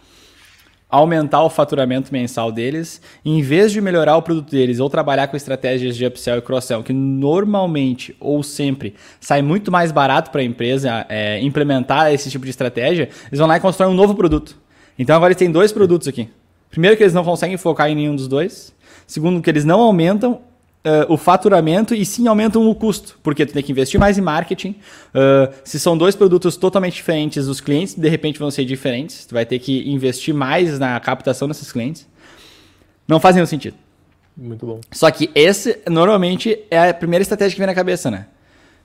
aumentar 0.90 1.44
o 1.44 1.50
faturamento 1.50 2.12
mensal 2.12 2.52
deles, 2.52 3.00
em 3.24 3.42
vez 3.42 3.72
de 3.72 3.80
melhorar 3.80 4.18
o 4.18 4.22
produto 4.22 4.50
deles 4.50 4.80
ou 4.80 4.90
trabalhar 4.90 5.28
com 5.28 5.38
estratégias 5.38 5.96
de 5.96 6.06
upsell 6.06 6.40
e 6.40 6.42
cross-sell, 6.42 6.82
que 6.82 6.92
normalmente 6.92 8.16
ou 8.20 8.42
sempre 8.42 8.96
sai 9.20 9.42
muito 9.44 9.72
mais 9.72 9.92
barato 9.92 10.32
para 10.32 10.42
a 10.42 10.44
empresa 10.44 11.06
é, 11.08 11.40
implementar 11.42 12.12
esse 12.12 12.32
tipo 12.32 12.44
de 12.44 12.50
estratégia, 12.50 13.10
eles 13.28 13.38
vão 13.38 13.48
lá 13.48 13.58
e 13.58 13.60
constroem 13.60 13.92
um 13.92 13.96
novo 13.96 14.16
produto. 14.16 14.58
Então 14.98 15.16
agora 15.16 15.32
eles 15.32 15.38
têm 15.38 15.52
dois 15.52 15.72
produtos 15.72 16.08
aqui. 16.08 16.28
Primeiro 16.72 16.98
que 16.98 17.04
eles 17.04 17.14
não 17.14 17.24
conseguem 17.24 17.58
focar 17.58 17.90
em 17.90 17.96
nenhum 17.96 18.16
dos 18.16 18.28
dois. 18.28 18.74
Segundo 19.06 19.42
que 19.42 19.50
eles 19.50 19.66
não 19.66 19.80
aumentam 19.80 20.42
uh, 20.86 21.12
o 21.12 21.18
faturamento 21.18 21.94
e 21.94 22.06
sim 22.06 22.28
aumentam 22.28 22.68
o 22.68 22.76
custo, 22.76 23.20
porque 23.22 23.46
tu 23.46 23.54
tem 23.54 23.64
que 23.64 23.72
investir 23.72 24.00
mais 24.00 24.18
em 24.18 24.22
marketing. 24.22 24.76
Uh, 25.10 25.54
se 25.64 25.80
são 25.80 25.98
dois 25.98 26.16
produtos 26.16 26.58
totalmente 26.58 26.96
diferentes, 26.96 27.48
os 27.48 27.60
clientes 27.60 27.96
de 27.96 28.10
repente 28.10 28.40
vão 28.40 28.52
ser 28.52 28.66
diferentes. 28.66 29.26
Tu 29.26 29.34
vai 29.34 29.46
ter 29.46 29.60
que 29.60 29.90
investir 29.90 30.34
mais 30.34 30.80
na 30.80 31.00
captação 31.00 31.48
desses 31.48 31.72
clientes. 31.72 32.08
Não 33.08 33.20
faz 33.20 33.36
nenhum 33.36 33.48
sentido. 33.48 33.76
Muito 34.38 34.66
bom. 34.66 34.80
Só 34.92 35.10
que 35.12 35.30
esse 35.36 35.80
normalmente 35.90 36.58
é 36.72 36.90
a 36.90 36.94
primeira 36.94 37.22
estratégia 37.22 37.56
que 37.56 37.60
vem 37.60 37.68
na 37.68 37.76
cabeça, 37.76 38.10
né? 38.10 38.28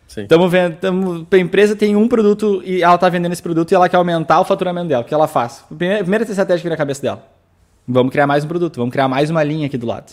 Estamos 0.06 0.50
vendo, 0.50 0.76
tamo, 0.76 1.26
a 1.28 1.38
empresa 1.38 1.74
tem 1.74 1.96
um 1.96 2.06
produto 2.06 2.62
e 2.64 2.82
ela 2.82 2.94
está 2.94 3.08
vendendo 3.08 3.32
esse 3.32 3.42
produto 3.42 3.72
e 3.72 3.74
ela 3.74 3.88
quer 3.88 3.96
aumentar 3.96 4.38
o 4.38 4.44
faturamento 4.44 4.88
dela. 4.88 5.02
O 5.02 5.04
que 5.04 5.14
ela 5.14 5.26
faz? 5.26 5.64
Primeira, 5.68 6.02
primeira 6.02 6.24
estratégia 6.24 6.58
que 6.58 6.64
vem 6.64 6.70
na 6.70 6.76
cabeça 6.76 7.00
dela. 7.00 7.26
Vamos 7.88 8.12
criar 8.12 8.26
mais 8.26 8.44
um 8.44 8.48
produto, 8.48 8.76
vamos 8.76 8.92
criar 8.92 9.08
mais 9.08 9.30
uma 9.30 9.42
linha 9.42 9.66
aqui 9.66 9.78
do 9.78 9.86
lado 9.86 10.12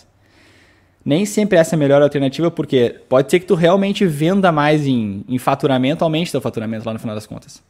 nem 1.04 1.26
sempre 1.26 1.58
essa 1.58 1.76
é 1.76 1.78
a 1.78 1.80
melhor 1.80 2.02
alternativa, 2.02 2.52
porque 2.52 2.96
pode 3.10 3.30
ser 3.30 3.40
que 3.40 3.46
tu 3.46 3.56
realmente 3.56 4.06
venda 4.06 4.52
mais 4.52 4.86
em, 4.86 5.26
em 5.28 5.38
faturamento, 5.38 6.04
aumente 6.04 6.32
teu 6.32 6.42
faturamento 6.42 6.86
lá 6.86 6.94
no 6.94 7.00
final 7.00 7.16
das 7.16 7.26
contas. 7.26 7.62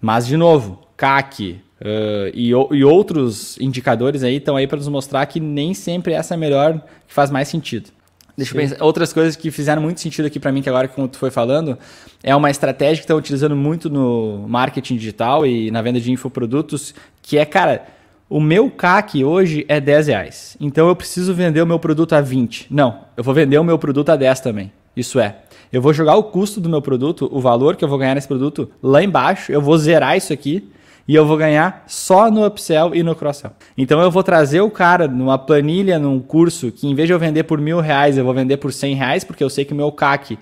Mas, 0.00 0.26
de 0.26 0.36
novo, 0.36 0.80
CAC 0.96 1.60
uh, 1.80 2.30
e, 2.32 2.50
e, 2.50 2.84
outros 2.84 3.58
indicadores 3.60 4.22
aí 4.22 4.36
estão 4.36 4.56
aí 4.56 4.66
para 4.66 4.78
nos 4.78 4.88
mostrar 4.88 5.26
que 5.26 5.40
nem 5.40 5.74
sempre 5.74 6.14
essa 6.14 6.34
é 6.34 6.36
a 6.36 6.38
melhor, 6.38 6.80
que 7.06 7.12
faz 7.12 7.30
mais 7.30 7.48
sentido. 7.48 7.90
Deixa 8.36 8.52
Sim. 8.52 8.58
eu 8.58 8.68
pensar. 8.68 8.84
Outras 8.84 9.12
coisas 9.12 9.36
que 9.36 9.50
fizeram 9.50 9.82
muito 9.82 10.00
sentido 10.00 10.26
aqui 10.26 10.38
para 10.38 10.52
mim, 10.52 10.62
que 10.62 10.68
agora, 10.68 10.88
como 10.88 11.08
tu 11.08 11.18
foi 11.18 11.30
falando, 11.30 11.76
é 12.22 12.34
uma 12.34 12.50
estratégia 12.50 12.96
que 12.96 13.04
estão 13.04 13.18
utilizando 13.18 13.54
muito 13.54 13.90
no 13.90 14.46
marketing 14.48 14.96
digital 14.96 15.44
e 15.44 15.70
na 15.70 15.82
venda 15.82 16.00
de 16.00 16.10
infoprodutos, 16.10 16.94
que 17.20 17.36
é, 17.36 17.44
cara 17.44 17.84
o 18.30 18.40
meu 18.40 18.70
CAC 18.70 19.24
hoje 19.24 19.66
é 19.68 19.80
10 19.80 20.06
reais. 20.06 20.56
Então 20.60 20.86
eu 20.86 20.94
preciso 20.94 21.34
vender 21.34 21.60
o 21.60 21.66
meu 21.66 21.80
produto 21.80 22.14
a 22.14 22.20
20. 22.20 22.68
Não, 22.70 23.00
eu 23.16 23.24
vou 23.24 23.34
vender 23.34 23.58
o 23.58 23.64
meu 23.64 23.76
produto 23.76 24.10
a 24.10 24.16
10 24.16 24.38
também. 24.40 24.72
Isso 24.96 25.18
é, 25.18 25.38
eu 25.72 25.82
vou 25.82 25.92
jogar 25.92 26.14
o 26.14 26.22
custo 26.22 26.60
do 26.60 26.68
meu 26.68 26.80
produto, 26.80 27.28
o 27.32 27.40
valor 27.40 27.74
que 27.74 27.84
eu 27.84 27.88
vou 27.88 27.98
ganhar 27.98 28.14
nesse 28.14 28.28
produto 28.28 28.70
lá 28.80 29.02
embaixo, 29.02 29.50
eu 29.50 29.60
vou 29.60 29.76
zerar 29.76 30.16
isso 30.16 30.32
aqui 30.32 30.68
e 31.08 31.14
eu 31.14 31.26
vou 31.26 31.36
ganhar 31.36 31.82
só 31.88 32.30
no 32.30 32.46
upsell 32.46 32.94
e 32.94 33.02
no 33.02 33.16
cross-sell. 33.16 33.50
Então 33.76 34.00
eu 34.00 34.12
vou 34.12 34.22
trazer 34.22 34.60
o 34.60 34.70
cara 34.70 35.08
numa 35.08 35.36
planilha, 35.36 35.98
num 35.98 36.20
curso, 36.20 36.70
que 36.70 36.86
em 36.86 36.94
vez 36.94 37.08
de 37.08 37.12
eu 37.12 37.18
vender 37.18 37.42
por 37.44 37.60
mil 37.60 37.80
reais, 37.80 38.16
eu 38.16 38.24
vou 38.24 38.32
vender 38.32 38.58
por 38.58 38.72
100 38.72 38.94
reais, 38.94 39.24
porque 39.24 39.42
eu 39.42 39.50
sei 39.50 39.64
que 39.64 39.72
o 39.72 39.76
meu 39.76 39.90
CAC 39.90 40.38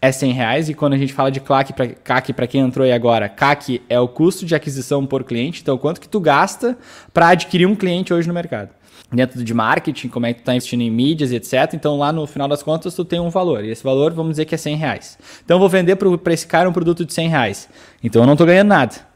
é 0.00 0.10
100 0.10 0.32
reais. 0.32 0.68
E 0.68 0.74
quando 0.74 0.94
a 0.94 0.98
gente 0.98 1.12
fala 1.12 1.30
de 1.30 1.40
CAC 1.40 1.72
para 1.72 2.34
para 2.34 2.46
quem 2.46 2.60
entrou 2.60 2.84
aí 2.84 2.92
agora, 2.92 3.28
CAC 3.28 3.82
é 3.88 3.98
o 3.98 4.08
custo 4.08 4.46
de 4.46 4.54
aquisição 4.54 5.06
por 5.06 5.24
cliente. 5.24 5.60
Então, 5.62 5.76
quanto 5.76 6.00
que 6.00 6.08
tu 6.08 6.20
gasta 6.20 6.78
para 7.12 7.28
adquirir 7.28 7.66
um 7.66 7.74
cliente 7.74 8.12
hoje 8.12 8.26
no 8.26 8.34
mercado? 8.34 8.70
Dentro 9.12 9.42
de 9.42 9.52
marketing, 9.52 10.08
como 10.08 10.26
é 10.26 10.32
que 10.32 10.38
tu 10.38 10.42
está 10.42 10.54
investindo 10.54 10.82
em 10.82 10.90
mídias, 10.90 11.32
etc. 11.32 11.74
Então, 11.74 11.98
lá 11.98 12.12
no 12.12 12.26
final 12.28 12.46
das 12.46 12.62
contas, 12.62 12.94
tu 12.94 13.04
tem 13.04 13.18
um 13.18 13.28
valor. 13.28 13.64
E 13.64 13.70
esse 13.70 13.82
valor, 13.82 14.12
vamos 14.12 14.32
dizer 14.32 14.44
que 14.44 14.54
é 14.54 14.58
100 14.58 14.76
reais. 14.76 15.18
Então, 15.44 15.56
eu 15.56 15.58
vou 15.58 15.68
vender 15.68 15.96
para 15.96 16.32
esse 16.32 16.46
cara 16.46 16.68
um 16.68 16.72
produto 16.72 17.04
de 17.04 17.12
100 17.12 17.28
reais. 17.28 17.68
Então, 18.04 18.22
eu 18.22 18.26
não 18.26 18.34
estou 18.34 18.46
ganhando 18.46 18.68
nada. 18.68 19.09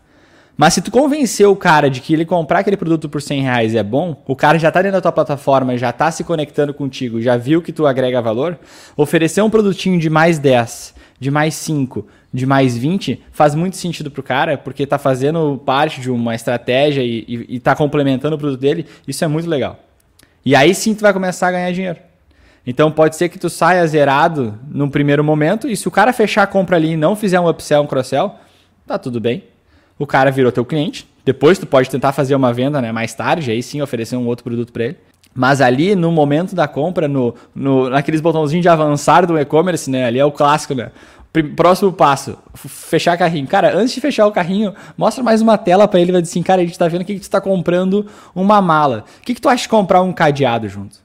Mas 0.56 0.74
se 0.74 0.82
tu 0.82 0.90
convencer 0.90 1.48
o 1.48 1.56
cara 1.56 1.90
de 1.90 2.00
que 2.00 2.12
ele 2.12 2.24
comprar 2.24 2.60
aquele 2.60 2.76
produto 2.76 3.08
por 3.08 3.20
100 3.20 3.42
reais 3.42 3.74
é 3.74 3.82
bom, 3.82 4.22
o 4.24 4.36
cara 4.36 4.56
já 4.56 4.68
está 4.68 4.80
dentro 4.80 4.96
da 4.96 5.00
tua 5.00 5.10
plataforma, 5.10 5.76
já 5.76 5.90
está 5.90 6.10
se 6.12 6.22
conectando 6.22 6.72
contigo, 6.72 7.20
já 7.20 7.36
viu 7.36 7.60
que 7.60 7.72
tu 7.72 7.86
agrega 7.86 8.22
valor, 8.22 8.56
oferecer 8.96 9.42
um 9.42 9.50
produtinho 9.50 9.98
de 9.98 10.08
mais 10.08 10.38
10, 10.38 10.94
de 11.18 11.28
mais 11.28 11.54
5, 11.54 12.06
de 12.32 12.46
mais 12.46 12.76
20 12.76 13.20
faz 13.32 13.54
muito 13.56 13.76
sentido 13.76 14.12
para 14.12 14.20
o 14.20 14.22
cara, 14.22 14.56
porque 14.56 14.84
está 14.84 14.96
fazendo 14.96 15.60
parte 15.66 16.00
de 16.00 16.08
uma 16.08 16.36
estratégia 16.36 17.02
e 17.02 17.56
está 17.56 17.74
complementando 17.74 18.36
o 18.36 18.38
produto 18.38 18.60
dele, 18.60 18.86
isso 19.08 19.24
é 19.24 19.28
muito 19.28 19.50
legal. 19.50 19.80
E 20.44 20.54
aí 20.54 20.72
sim 20.72 20.94
tu 20.94 21.00
vai 21.00 21.12
começar 21.12 21.48
a 21.48 21.52
ganhar 21.52 21.72
dinheiro. 21.72 21.98
Então 22.64 22.92
pode 22.92 23.16
ser 23.16 23.28
que 23.28 23.40
tu 23.40 23.50
saia 23.50 23.84
zerado 23.88 24.56
num 24.70 24.88
primeiro 24.88 25.24
momento, 25.24 25.68
e 25.68 25.76
se 25.76 25.88
o 25.88 25.90
cara 25.90 26.12
fechar 26.12 26.44
a 26.44 26.46
compra 26.46 26.76
ali 26.76 26.92
e 26.92 26.96
não 26.96 27.16
fizer 27.16 27.40
um 27.40 27.48
upsell, 27.48 27.82
um 27.82 27.86
cross-sell, 27.88 28.36
tá 28.86 28.96
tudo 28.98 29.20
bem 29.20 29.53
o 29.98 30.06
cara 30.06 30.30
virou 30.30 30.50
teu 30.52 30.64
cliente. 30.64 31.06
Depois 31.24 31.58
tu 31.58 31.66
pode 31.66 31.88
tentar 31.88 32.12
fazer 32.12 32.34
uma 32.34 32.52
venda 32.52 32.80
né, 32.82 32.92
mais 32.92 33.14
tarde, 33.14 33.50
aí 33.50 33.62
sim 33.62 33.80
oferecer 33.80 34.16
um 34.16 34.26
outro 34.26 34.44
produto 34.44 34.72
para 34.72 34.84
ele. 34.84 34.96
Mas 35.34 35.60
ali 35.60 35.96
no 35.96 36.12
momento 36.12 36.54
da 36.54 36.68
compra, 36.68 37.08
no, 37.08 37.34
no, 37.54 37.90
naqueles 37.90 38.20
botãozinhos 38.20 38.62
de 38.62 38.68
avançar 38.68 39.26
do 39.26 39.38
e-commerce, 39.38 39.90
né? 39.90 40.04
Ali 40.04 40.18
é 40.18 40.24
o 40.24 40.30
clássico, 40.30 40.74
né? 40.74 40.92
Próximo 41.56 41.92
passo, 41.92 42.38
fechar 42.54 43.18
carrinho. 43.18 43.48
Cara, 43.48 43.76
antes 43.76 43.92
de 43.92 44.00
fechar 44.00 44.24
o 44.24 44.30
carrinho, 44.30 44.72
mostra 44.96 45.24
mais 45.24 45.42
uma 45.42 45.58
tela 45.58 45.88
para 45.88 45.98
ele 45.98 46.10
e 46.10 46.12
vai 46.12 46.22
dizer 46.22 46.30
assim, 46.30 46.42
cara, 46.44 46.62
a 46.62 46.64
gente 46.64 46.78
tá 46.78 46.86
vendo 46.86 47.04
que 47.04 47.18
tu 47.18 47.22
está 47.22 47.40
comprando 47.40 48.06
uma 48.32 48.62
mala. 48.62 49.04
O 49.20 49.22
que, 49.22 49.34
que 49.34 49.40
tu 49.40 49.48
acha 49.48 49.62
de 49.62 49.68
comprar 49.68 50.00
um 50.02 50.12
cadeado 50.12 50.68
junto? 50.68 51.03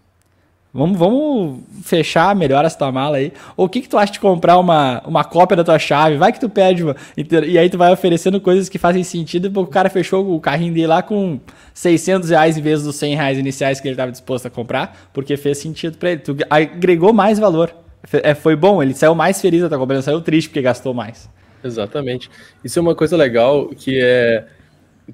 Vamos, 0.72 1.00
vamos 1.00 1.62
fechar 1.84 2.36
melhor 2.36 2.64
essa 2.64 2.78
tua 2.78 2.92
mala 2.92 3.18
aí. 3.18 3.34
Ou 3.58 3.66
o 3.66 3.70
que, 3.70 3.82
que 3.82 3.90
tu 3.90 3.98
acha 3.98 4.14
de 4.14 4.20
comprar 4.20 4.58
uma, 4.60 5.02
uma 5.06 5.24
cópia 5.24 5.58
da 5.58 5.64
tua 5.64 5.80
chave? 5.80 6.16
Vai 6.16 6.32
que 6.32 6.40
tu 6.40 6.48
pede. 6.48 6.84
E 7.18 7.58
aí 7.58 7.70
tu 7.70 7.78
vai 7.78 7.92
oferecendo 7.92 8.40
coisas 8.40 8.70
que 8.70 8.78
fazem 8.78 9.04
sentido 9.04 9.50
porque 9.50 9.70
o 9.70 9.74
cara 9.74 9.90
fechou 9.90 10.36
o 10.36 10.40
carrinho 10.40 10.74
dele 10.74 10.86
lá 10.86 11.02
com 11.02 11.40
600 11.74 12.30
reais 12.30 12.56
em 12.56 12.62
vez 12.62 12.84
dos 12.84 12.96
100 12.98 13.16
reais 13.16 13.38
iniciais 13.40 13.82
que 13.82 13.88
ele 13.88 13.94
estava 13.94 14.12
disposto 14.12 14.46
a 14.46 14.50
comprar, 14.50 15.10
porque 15.12 15.36
fez 15.38 15.58
sentido 15.58 15.98
para 15.98 16.12
ele. 16.12 16.22
Tu 16.22 16.38
agregou 16.48 17.12
mais 17.14 17.40
valor. 17.40 17.74
É, 18.14 18.36
foi 18.36 18.56
bom, 18.56 18.82
ele 18.82 18.94
saiu 18.94 19.16
mais 19.16 19.42
feliz 19.42 19.62
da 19.62 19.70
tua 19.70 19.78
compra, 19.78 19.96
ele 19.96 20.04
saiu 20.04 20.22
triste 20.22 20.50
porque 20.50 20.62
gastou 20.62 20.94
mais. 20.94 21.28
Exatamente. 21.64 22.30
Isso 22.64 22.78
é 22.78 22.82
uma 22.82 22.96
coisa 22.96 23.18
legal 23.18 23.70
que 23.70 24.00
é. 24.02 24.46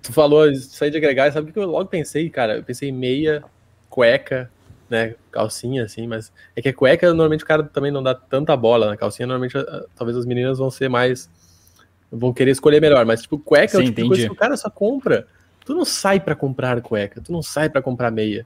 Tu 0.02 0.12
falou 0.12 0.54
sair 0.56 0.91
de 0.91 0.98
agregar, 0.98 1.32
sabe 1.32 1.50
o 1.50 1.54
que 1.54 1.58
eu 1.58 1.65
logo 1.65 1.89
pensei, 1.89 2.30
cara? 2.30 2.58
Eu 2.58 2.63
pensei 2.63 2.91
meia, 2.91 3.41
cueca, 3.89 4.52
né, 4.89 5.15
calcinha, 5.32 5.84
assim, 5.84 6.08
mas 6.08 6.32
é 6.56 6.62
que 6.62 6.69
a 6.69 6.74
cueca, 6.74 7.08
normalmente 7.08 7.43
o 7.43 7.48
cara 7.48 7.63
também 7.63 7.91
não 7.91 8.04
dá 8.04 8.13
tanta 8.13 8.56
bola 8.56 8.88
na 8.88 8.98
calcinha, 8.98 9.28
normalmente 9.28 9.56
talvez 9.95 10.17
as 10.17 10.26
meninas 10.26 10.58
vão 10.58 10.69
ser 10.69 10.89
mais, 10.89 11.30
vão 12.12 12.32
querer 12.34 12.52
escolher 12.52 12.80
melhor, 12.80 13.06
mas 13.06 13.21
tipo, 13.21 13.38
cueca 13.38 13.78
Sim, 13.78 13.78
é 13.78 13.82
o 13.82 13.86
tipo 13.86 14.02
de 14.02 14.08
coisa 14.08 14.26
que 14.28 14.32
o 14.32 14.36
cara 14.36 14.56
só 14.56 14.69
compra, 14.69 15.28
tu 15.65 15.74
não 15.74 15.86
sai 15.86 16.19
para 16.19 16.36
comprar 16.36 16.82
cueca, 16.82 17.21
tu 17.21 17.32
não 17.32 17.41
sai 17.41 17.69
para 17.69 17.82
comprar 17.82 18.12
meia. 18.12 18.46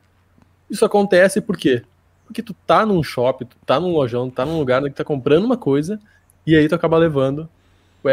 Isso 0.70 0.86
acontece 0.86 1.42
por 1.42 1.58
quê? 1.58 1.84
Porque 2.26 2.42
tu 2.42 2.54
tá 2.66 2.86
num 2.86 3.02
shopping, 3.04 3.46
tu 3.46 3.58
tá 3.66 3.80
num 3.80 3.92
lojão, 3.92 4.30
tu 4.30 4.36
tá 4.36 4.46
num 4.46 4.58
lugar 4.58 4.82
que 4.84 4.92
tá 4.92 5.04
comprando 5.04 5.44
uma 5.46 5.58
coisa, 5.58 6.00
e 6.46 6.56
aí 6.56 6.68
tu 6.68 6.76
acaba 6.76 6.98
levando, 6.98 7.50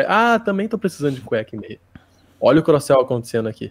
ah, 0.09 0.39
também 0.39 0.67
tô 0.67 0.79
precisando 0.79 1.15
de 1.15 1.21
cueca 1.21 1.55
e 1.55 1.59
meia. 1.59 1.79
Olha 2.41 2.61
o 2.61 2.63
crossel 2.63 3.01
acontecendo 3.01 3.49
aqui. 3.49 3.71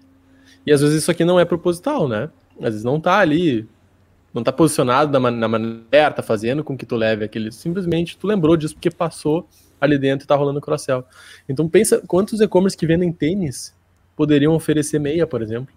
E 0.66 0.72
às 0.72 0.82
vezes 0.82 1.03
isso 1.03 1.12
aqui 1.12 1.26
não 1.26 1.39
é 1.39 1.45
proposital, 1.45 2.08
né? 2.08 2.30
Às 2.58 2.70
vezes 2.70 2.84
não 2.84 2.99
tá 2.99 3.20
ali 3.20 3.68
não 4.36 4.44
tá 4.44 4.52
posicionado 4.52 5.18
na, 5.18 5.32
na 5.32 5.48
maneira, 5.48 6.12
tá 6.12 6.22
fazendo 6.22 6.62
com 6.62 6.78
que 6.78 6.86
tu 6.86 6.98
leve 6.98 7.24
aquele. 7.24 7.54
Simplesmente 7.54 8.18
tu 8.18 8.28
lembrou 8.28 8.58
disso 8.58 8.74
porque 8.74 8.92
passou 8.92 9.48
ali 9.80 9.98
dentro 9.98 10.26
e 10.26 10.28
tá 10.28 10.36
rolando 10.36 10.60
cross-sell. 10.60 11.06
Então 11.48 11.70
pensa 11.70 12.04
quantos 12.06 12.42
e-commerce 12.42 12.76
que 12.76 12.86
vendem 12.86 13.14
tênis 13.14 13.74
poderiam 14.14 14.54
oferecer 14.54 15.00
meia, 15.00 15.26
por 15.26 15.42
exemplo, 15.42 15.74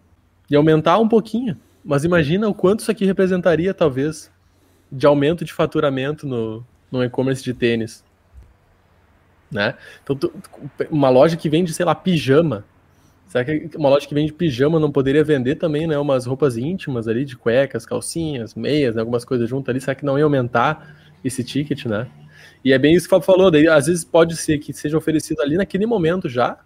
e 0.50 0.56
aumentar 0.56 0.98
um 0.98 1.08
pouquinho. 1.08 1.56
Mas 1.84 2.02
imagina 2.02 2.48
o 2.48 2.54
quanto 2.54 2.80
isso 2.80 2.90
aqui 2.90 3.04
representaria, 3.04 3.72
talvez, 3.72 4.28
de 4.90 5.06
aumento 5.06 5.44
de 5.44 5.52
faturamento 5.52 6.26
no, 6.26 6.66
no 6.90 7.04
e-commerce 7.04 7.44
de 7.44 7.54
tênis. 7.54 8.04
Né? 9.48 9.76
Então, 10.02 10.16
tu, 10.16 10.32
uma 10.90 11.08
loja 11.08 11.36
que 11.36 11.48
vende, 11.48 11.72
sei 11.72 11.86
lá, 11.86 11.94
pijama. 11.94 12.64
Será 13.28 13.44
que 13.44 13.70
uma 13.76 13.90
loja 13.90 14.08
que 14.08 14.14
vende 14.14 14.32
pijama 14.32 14.80
não 14.80 14.90
poderia 14.90 15.22
vender 15.22 15.56
também, 15.56 15.86
né, 15.86 15.98
umas 15.98 16.24
roupas 16.24 16.56
íntimas 16.56 17.06
ali, 17.06 17.24
de 17.24 17.36
cuecas, 17.36 17.84
calcinhas, 17.84 18.54
meias, 18.54 18.94
né, 18.94 19.00
algumas 19.00 19.24
coisas 19.24 19.48
junto 19.48 19.70
ali? 19.70 19.80
Será 19.80 19.94
que 19.94 20.04
não 20.04 20.18
ia 20.18 20.24
aumentar 20.24 20.96
esse 21.22 21.44
ticket, 21.44 21.84
né? 21.84 22.08
E 22.64 22.72
é 22.72 22.78
bem 22.78 22.94
isso 22.94 23.06
que 23.06 23.14
o 23.14 23.20
Fábio 23.20 23.26
falou, 23.26 23.50
daí 23.50 23.68
às 23.68 23.86
vezes 23.86 24.02
pode 24.02 24.34
ser 24.36 24.58
que 24.58 24.72
seja 24.72 24.96
oferecido 24.96 25.42
ali 25.42 25.56
naquele 25.56 25.84
momento 25.84 26.28
já, 26.28 26.58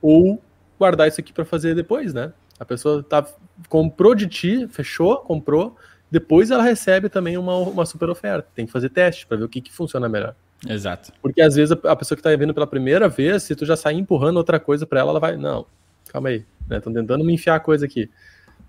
ou 0.00 0.42
guardar 0.78 1.06
isso 1.06 1.20
aqui 1.20 1.32
para 1.32 1.44
fazer 1.44 1.74
depois, 1.74 2.14
né? 2.14 2.32
A 2.58 2.64
pessoa 2.64 3.02
tá, 3.02 3.26
comprou 3.68 4.14
de 4.14 4.26
ti, 4.26 4.66
fechou, 4.68 5.18
comprou, 5.18 5.76
depois 6.10 6.50
ela 6.50 6.62
recebe 6.62 7.08
também 7.08 7.36
uma, 7.36 7.56
uma 7.56 7.86
super 7.86 8.08
oferta. 8.08 8.48
Tem 8.54 8.66
que 8.66 8.72
fazer 8.72 8.88
teste 8.88 9.26
para 9.26 9.36
ver 9.36 9.44
o 9.44 9.48
que, 9.48 9.60
que 9.60 9.72
funciona 9.72 10.08
melhor. 10.08 10.34
Exato. 10.68 11.12
Porque 11.20 11.40
às 11.40 11.54
vezes 11.54 11.72
a, 11.72 11.96
pessoa 11.96 12.16
que 12.16 12.20
está 12.20 12.34
vendo 12.36 12.54
pela 12.54 12.66
primeira 12.66 13.08
vez, 13.08 13.42
se 13.42 13.54
tu 13.56 13.66
já 13.66 13.76
sair 13.76 13.98
empurrando 13.98 14.36
outra 14.36 14.60
coisa 14.60 14.86
para 14.86 15.00
ela, 15.00 15.10
ela 15.10 15.20
vai, 15.20 15.36
não, 15.36 15.66
calma 16.08 16.28
aí, 16.28 16.44
né? 16.68 16.78
Estão 16.78 16.92
tentando 16.92 17.24
me 17.24 17.34
enfiar 17.34 17.56
a 17.56 17.60
coisa 17.60 17.86
aqui. 17.86 18.08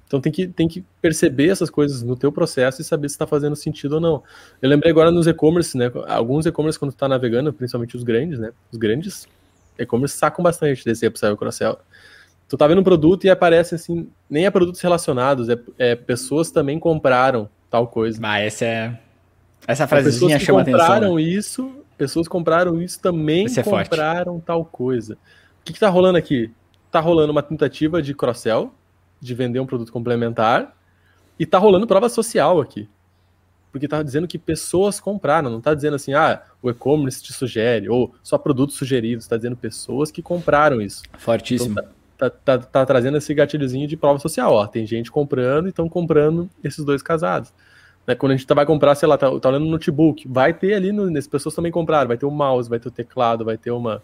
Então 0.07 0.19
tem 0.21 0.31
que, 0.31 0.47
tem 0.47 0.67
que 0.67 0.83
perceber 1.01 1.49
essas 1.49 1.69
coisas 1.69 2.03
no 2.03 2.15
teu 2.15 2.31
processo 2.31 2.81
e 2.81 2.83
saber 2.83 3.09
se 3.09 3.15
está 3.15 3.25
fazendo 3.25 3.55
sentido 3.55 3.93
ou 3.93 4.01
não. 4.01 4.23
Eu 4.61 4.69
lembrei 4.69 4.91
agora 4.91 5.11
nos 5.11 5.27
e-commerce, 5.27 5.77
né? 5.77 5.91
Alguns 6.07 6.45
e-commerce 6.45 6.77
quando 6.77 6.91
tu 6.91 6.97
tá 6.97 7.07
navegando, 7.07 7.51
principalmente 7.51 7.95
os 7.95 8.03
grandes, 8.03 8.39
né? 8.39 8.51
Os 8.71 8.77
grandes 8.77 9.27
e-commerce 9.77 10.15
sacam 10.15 10.43
bastante 10.43 10.83
desse 10.85 11.07
upsell 11.07 11.37
cross-sell. 11.37 11.79
Tu 12.47 12.57
tá 12.57 12.67
vendo 12.67 12.81
um 12.81 12.83
produto 12.83 13.25
e 13.25 13.29
aparece 13.29 13.73
assim, 13.73 14.07
nem 14.29 14.45
é 14.45 14.51
produtos 14.51 14.81
relacionados, 14.81 15.49
é, 15.49 15.57
é 15.79 15.95
pessoas 15.95 16.51
também 16.51 16.77
compraram 16.77 17.49
tal 17.69 17.87
coisa. 17.87 18.19
Mas 18.21 18.53
essa 18.53 18.65
é 18.65 18.99
essa 19.67 19.87
frasezinha 19.87 20.39
chama 20.39 20.61
atenção. 20.61 20.79
Pessoas 20.79 20.95
compraram 20.95 21.15
né? 21.15 21.21
isso, 21.21 21.82
pessoas 21.97 22.27
compraram 22.27 22.81
isso 22.81 22.99
também 22.99 23.45
é 23.45 23.63
compraram 23.63 24.33
forte. 24.33 24.45
tal 24.45 24.65
coisa. 24.65 25.13
O 25.13 25.65
que, 25.65 25.73
que 25.73 25.79
tá 25.79 25.89
rolando 25.89 26.17
aqui? 26.17 26.51
Tá 26.91 26.99
rolando 26.99 27.31
uma 27.31 27.43
tentativa 27.43 28.01
de 28.01 28.13
cross-sell 28.13 28.73
de 29.19 29.33
vender 29.33 29.59
um 29.59 29.65
produto 29.65 29.91
complementar 29.91 30.75
e 31.39 31.45
tá 31.45 31.57
rolando 31.57 31.87
prova 31.87 32.09
social 32.09 32.59
aqui. 32.59 32.89
Porque 33.71 33.87
tá 33.87 34.03
dizendo 34.03 34.27
que 34.27 34.37
pessoas 34.37 34.99
compraram, 34.99 35.49
não 35.49 35.59
tá 35.59 35.73
dizendo 35.73 35.95
assim, 35.95 36.13
ah, 36.13 36.43
o 36.61 36.69
e-commerce 36.69 37.23
te 37.23 37.33
sugere, 37.33 37.89
ou 37.89 38.13
só 38.21 38.37
produtos 38.37 38.75
sugeridos, 38.75 39.25
tá 39.25 39.35
dizendo 39.35 39.55
pessoas 39.55 40.11
que 40.11 40.21
compraram 40.21 40.79
isso. 40.79 41.01
Fortíssimo. 41.17 41.71
Então, 41.71 41.83
tá, 42.17 42.29
tá, 42.29 42.57
tá, 42.57 42.65
tá, 42.65 42.85
trazendo 42.85 43.17
esse 43.17 43.33
gatilhozinho 43.33 43.87
de 43.87 43.97
prova 43.97 44.19
social, 44.19 44.53
ó, 44.53 44.67
tem 44.67 44.85
gente 44.85 45.11
comprando 45.11 45.65
e 45.65 45.69
estão 45.69 45.89
comprando 45.89 46.47
esses 46.63 46.85
dois 46.85 47.01
casados. 47.01 47.51
Né, 48.05 48.15
quando 48.15 48.33
a 48.33 48.35
gente 48.35 48.45
vai 48.53 48.65
comprar, 48.65 48.95
sei 48.95 49.07
lá, 49.07 49.17
tá, 49.17 49.27
tá 49.39 49.49
olhando 49.49 49.65
no 49.65 49.71
notebook, 49.71 50.27
vai 50.27 50.53
ter 50.53 50.73
ali, 50.73 50.91
no, 50.91 51.09
nesse 51.09 51.29
pessoas 51.29 51.55
também 51.55 51.71
compraram, 51.71 52.07
vai 52.07 52.17
ter 52.17 52.25
o 52.25 52.31
mouse, 52.31 52.69
vai 52.69 52.79
ter 52.79 52.89
o 52.89 52.91
teclado, 52.91 53.45
vai 53.45 53.57
ter 53.57 53.71
uma, 53.71 54.01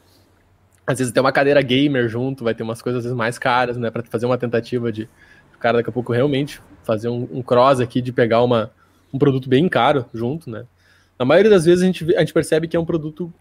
às 0.90 0.98
vezes 0.98 1.14
tem 1.14 1.22
uma 1.22 1.32
cadeira 1.32 1.62
gamer 1.62 2.10
junto, 2.10 2.44
vai 2.44 2.56
ter 2.56 2.64
umas 2.64 2.82
coisas 2.82 3.00
às 3.00 3.04
vezes 3.04 3.18
mais 3.18 3.38
caras, 3.38 3.78
né? 3.78 3.92
Para 3.92 4.02
fazer 4.04 4.26
uma 4.26 4.40
tentativa 4.40 4.92
de 4.92 5.08
o 5.56 5.60
cara 5.60 5.78
daqui 5.78 5.90
a 5.90 5.94
pouco 5.94 6.12
realmente 6.12 6.60
fazer 6.84 7.10
um, 7.10 7.28
um, 7.32 7.44
cross 7.44 7.80
aqui 7.80 8.02
de 8.02 8.12
pegar 8.12 8.42
uma, 8.42 8.72
um 9.14 9.20
produto 9.20 9.48
bem 9.48 9.70
caro 9.70 10.08
junto, 10.12 10.50
né? 10.50 10.66
Na 11.20 11.26
maioria 11.26 11.52
das 11.52 11.66
vezes 11.66 11.84
a 11.84 11.86
gente, 11.86 12.16
a 12.16 12.22
gente 12.22 12.34
percebe 12.34 12.68
que 12.68 12.76
é 12.76 12.80
um 12.80 12.86
produto 12.86 13.32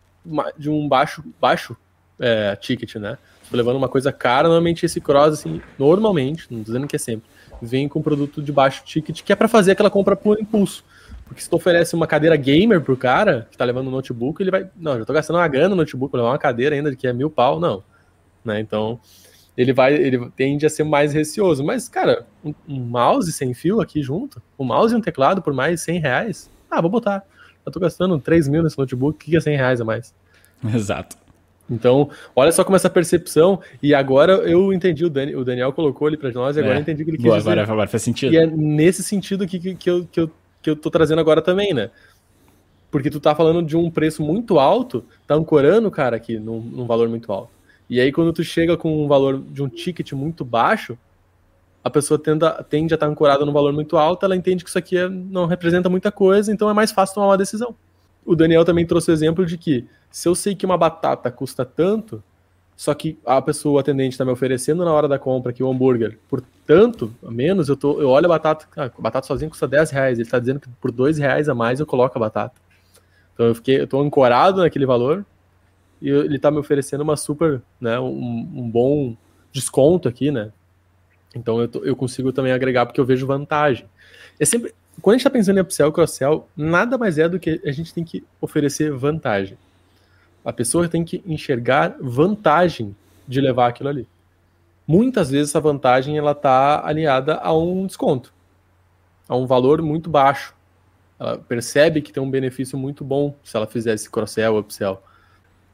de 0.59 0.69
um 0.69 0.87
baixo, 0.87 1.25
baixo 1.41 1.75
é, 2.21 2.55
ticket, 2.57 2.97
né? 2.97 3.17
Tô 3.51 3.57
levando 3.57 3.77
uma 3.77 3.89
coisa 3.89 4.13
cara, 4.13 4.49
normalmente 4.49 4.85
esse 4.85 5.01
cross, 5.01 5.33
assim, 5.33 5.63
normalmente, 5.79 6.47
não 6.51 6.61
dizendo 6.61 6.87
que 6.87 6.97
é 6.97 6.99
sempre, 6.99 7.27
vem 7.61 7.89
com 7.89 8.03
produto 8.03 8.43
de 8.43 8.53
baixo 8.53 8.83
ticket, 8.85 9.23
que 9.23 9.33
é 9.33 9.37
para 9.37 9.49
fazer 9.49 9.73
aquela 9.73 9.91
compra 9.91 10.17
por 10.17 10.41
impulso. 10.41 10.85
Porque 11.27 11.43
se 11.43 11.51
tu 11.51 11.57
oferece 11.57 11.95
uma 11.95 12.07
cadeira 12.07 12.37
gamer 12.37 12.81
pro 12.81 12.97
cara 12.97 13.47
que 13.51 13.59
tá 13.59 13.65
levando 13.65 13.89
um 13.89 13.91
notebook, 13.91 14.43
ele 14.43 14.51
vai. 14.51 14.67
Não, 14.75 14.99
já 14.99 15.05
tô 15.05 15.13
gastando 15.13 15.37
uma 15.37 15.49
grana 15.49 15.71
no 15.71 15.77
notebook, 15.77 16.11
vou 16.11 16.21
levar 16.21 16.33
uma 16.33 16.39
cadeira 16.39 16.75
ainda 16.75 16.95
que 16.97 17.07
é 17.07 17.13
mil 17.13 17.29
pau, 17.29 17.61
não. 17.61 17.83
Né? 18.43 18.61
Então, 18.61 18.99
ele 19.57 19.73
vai. 19.75 19.95
Ele 19.95 20.31
tende 20.31 20.65
a 20.65 20.71
ser 20.71 20.85
mais 20.85 21.13
receoso. 21.13 21.63
Mas, 21.63 21.87
cara, 21.87 22.27
um, 22.43 22.55
um 22.67 22.81
mouse 22.81 23.31
sem 23.31 23.53
fio 23.53 23.81
aqui 23.81 24.03
junto, 24.03 24.43
um 24.59 24.65
mouse 24.65 24.95
e 24.95 24.97
um 24.97 25.03
teclado 25.03 25.43
por 25.43 25.53
mais 25.53 25.83
100 25.83 26.01
reais. 26.01 26.51
Ah, 26.71 26.81
vou 26.81 26.91
botar. 26.91 27.23
Eu 27.65 27.71
tô 27.71 27.79
gastando 27.79 28.19
3 28.19 28.49
mil 28.49 28.63
nesse 28.63 28.79
notebook, 28.79 29.17
o 29.17 29.31
que 29.31 29.37
é 29.37 29.41
100 29.41 29.57
reais 29.57 29.81
a 29.83 29.85
mais? 29.85 30.15
Exato. 30.75 31.28
Então, 31.71 32.11
olha 32.35 32.51
só 32.51 32.65
como 32.65 32.77
essa 32.77 32.89
percepção, 32.89 33.61
e 33.83 33.95
agora 33.95 34.33
eu 34.33 34.73
entendi, 34.73 35.05
o, 35.05 35.11
Dani, 35.11 35.37
o 35.37 35.45
Daniel 35.45 35.73
colocou 35.73 36.09
ali 36.09 36.17
para 36.17 36.31
nós, 36.33 36.57
e 36.57 36.61
agora 36.61 36.75
é. 36.75 36.79
eu 36.79 36.81
entendi 36.81 37.03
o 37.03 37.05
que 37.05 37.11
ele 37.11 37.19
quis 37.19 37.27
Boa, 37.27 37.39
dizer. 37.39 37.51
Agora, 37.51 37.73
agora 37.73 37.89
faz 37.89 38.03
sentido. 38.03 38.33
E 38.33 38.39
é 38.39 38.47
nesse 38.47 39.03
sentido 39.03 39.47
que, 39.47 39.59
que, 39.59 39.75
que, 39.75 39.91
eu, 39.91 40.09
que 40.11 40.21
eu 40.21 40.31
que 40.63 40.71
eu 40.71 40.77
tô 40.77 40.91
trazendo 40.91 41.21
agora 41.21 41.41
também, 41.41 41.73
né? 41.73 41.91
Porque 42.91 43.11
tu 43.11 43.21
tá 43.21 43.35
falando 43.35 43.63
de 43.63 43.77
um 43.77 43.91
preço 43.91 44.23
muito 44.23 44.59
alto, 44.59 45.05
tá 45.27 45.35
ancorando, 45.35 45.91
cara, 45.91 46.17
aqui 46.17 46.39
num, 46.39 46.61
num 46.61 46.87
valor 46.87 47.09
muito 47.09 47.31
alto. 47.33 47.51
E 47.89 48.01
aí, 48.01 48.13
quando 48.13 48.33
tu 48.33 48.43
chega 48.43 48.77
com 48.77 49.05
um 49.05 49.09
valor 49.09 49.41
de 49.41 49.63
um 49.63 49.69
ticket 49.69 50.13
muito 50.13 50.45
baixo, 50.45 50.99
a 51.83 51.91
pessoa 51.91 52.19
tenda, 52.19 52.63
tende 52.69 52.93
a 52.93 52.97
estar 52.97 53.07
tá 53.07 53.13
ancorada 53.13 53.45
num 53.45 53.53
valor 53.53 53.73
muito 53.73 53.97
alto, 53.97 54.25
ela 54.25 54.37
entende 54.37 54.63
que 54.65 54.69
isso 54.69 54.79
aqui 54.79 54.97
é, 54.97 55.09
não 55.09 55.47
representa 55.47 55.89
muita 55.89 56.11
coisa, 56.11 56.53
então 56.53 56.69
é 56.69 56.75
mais 56.75 56.93
fácil 56.93 57.15
tomar 57.15 57.29
uma 57.29 57.39
decisão. 57.39 57.75
O 58.29 58.37
Daniel 58.37 58.63
também 58.63 58.85
trouxe 58.85 59.11
o 59.11 59.15
exemplo 59.15 59.47
de 59.47 59.57
que 59.57 59.87
se 60.11 60.29
eu 60.29 60.35
sei 60.35 60.55
que 60.55 60.67
uma 60.67 60.77
batata 60.77 61.31
custa 61.31 61.65
tanto, 61.65 62.23
só 62.77 62.93
que 62.93 63.19
a 63.25 63.41
pessoa, 63.41 63.81
atendente, 63.81 64.13
está 64.13 64.23
me 64.23 64.31
oferecendo 64.31 64.85
na 64.85 64.93
hora 64.93 65.09
da 65.09 65.19
compra 65.19 65.51
aqui 65.51 65.63
o 65.63 65.71
hambúrguer 65.71 66.19
por 66.29 66.43
tanto 66.67 67.11
a 67.27 67.31
menos, 67.31 67.71
eu, 67.71 67.77
tô, 67.77 67.99
eu 68.03 68.11
olho 68.11 68.27
a 68.27 68.29
batata, 68.29 68.67
ah, 68.77 68.85
a 68.85 69.01
batata 69.01 69.27
sozinha 69.27 69.49
custa 69.49 69.67
10 69.67 69.91
reais, 69.91 70.19
ele 70.19 70.27
está 70.29 70.39
dizendo 70.39 70.61
que 70.61 70.69
por 70.79 70.93
2 70.93 71.17
reais 71.17 71.49
a 71.49 71.55
mais 71.55 71.81
eu 71.81 71.87
coloco 71.87 72.19
a 72.19 72.21
batata. 72.21 72.55
Então 73.33 73.47
eu 73.47 73.55
fiquei, 73.55 73.81
eu 73.81 73.87
tô 73.87 73.99
ancorado 73.99 74.61
naquele 74.61 74.85
valor 74.85 75.25
e 76.03 76.11
ele 76.11 76.37
está 76.37 76.51
me 76.51 76.59
oferecendo 76.59 77.01
uma 77.01 77.17
super, 77.17 77.63
né, 77.81 77.99
um, 77.99 78.47
um, 78.55 78.71
bom 78.71 79.17
desconto 79.51 80.07
aqui, 80.07 80.31
né? 80.31 80.53
Então 81.35 81.63
eu, 81.63 81.71
eu 81.83 81.97
consigo 81.97 82.31
também 82.31 82.53
agregar 82.53 82.85
porque 82.85 83.01
eu 83.01 83.07
vejo 83.07 83.27
vantagem. 83.27 83.87
É 84.39 84.45
sempre, 84.45 84.75
quando 85.01 85.15
a 85.15 85.19
gente 85.19 85.27
está 85.27 85.31
pensando 85.31 85.59
em 85.59 85.61
upsell, 85.61 85.93
cross-sell, 85.93 86.49
nada 86.57 86.99
mais 86.99 87.19
é 87.19 87.29
do 87.29 87.39
que 87.39 87.61
a 87.65 87.73
gente 87.73 87.95
tem 87.95 88.05
que 88.05 88.25
oferecer 88.41 88.93
vantagem. 88.93 89.57
A 90.45 90.53
pessoa 90.53 90.89
tem 90.89 91.05
que 91.05 91.23
enxergar 91.27 91.97
vantagem 92.01 92.97
de 93.27 93.41
levar 93.41 93.69
aquilo 93.69 93.89
ali. 93.89 94.09
Muitas 94.87 95.31
vezes 95.31 95.51
essa 95.51 95.61
vantagem 95.61 96.17
ela 96.17 96.33
está 96.33 96.85
alinhada 96.85 97.37
a 97.37 97.57
um 97.57 97.87
desconto, 97.87 98.33
a 99.29 99.37
um 99.37 99.47
valor 99.47 99.83
muito 99.83 100.09
baixo. 100.09 100.55
Ela 101.21 101.37
percebe 101.37 102.01
que 102.01 102.13
tem 102.13 102.23
um 102.23 102.31
benefício 102.31 102.79
muito 102.79 103.05
bom 103.05 103.35
se 103.45 103.57
ela 103.57 103.67
fizer 103.67 103.95
esse 103.95 104.09
cross-sell, 104.09 104.59
upsell. 104.59 105.03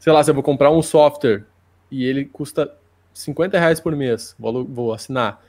Sei 0.00 0.12
lá, 0.12 0.22
se 0.22 0.30
eu 0.30 0.34
vou 0.34 0.42
comprar 0.42 0.70
um 0.70 0.82
software 0.82 1.44
e 1.90 2.04
ele 2.04 2.24
custa 2.24 2.74
50 3.14 3.58
reais 3.58 3.78
por 3.78 3.94
mês, 3.94 4.34
vou 4.38 4.92
assinar. 4.92 5.40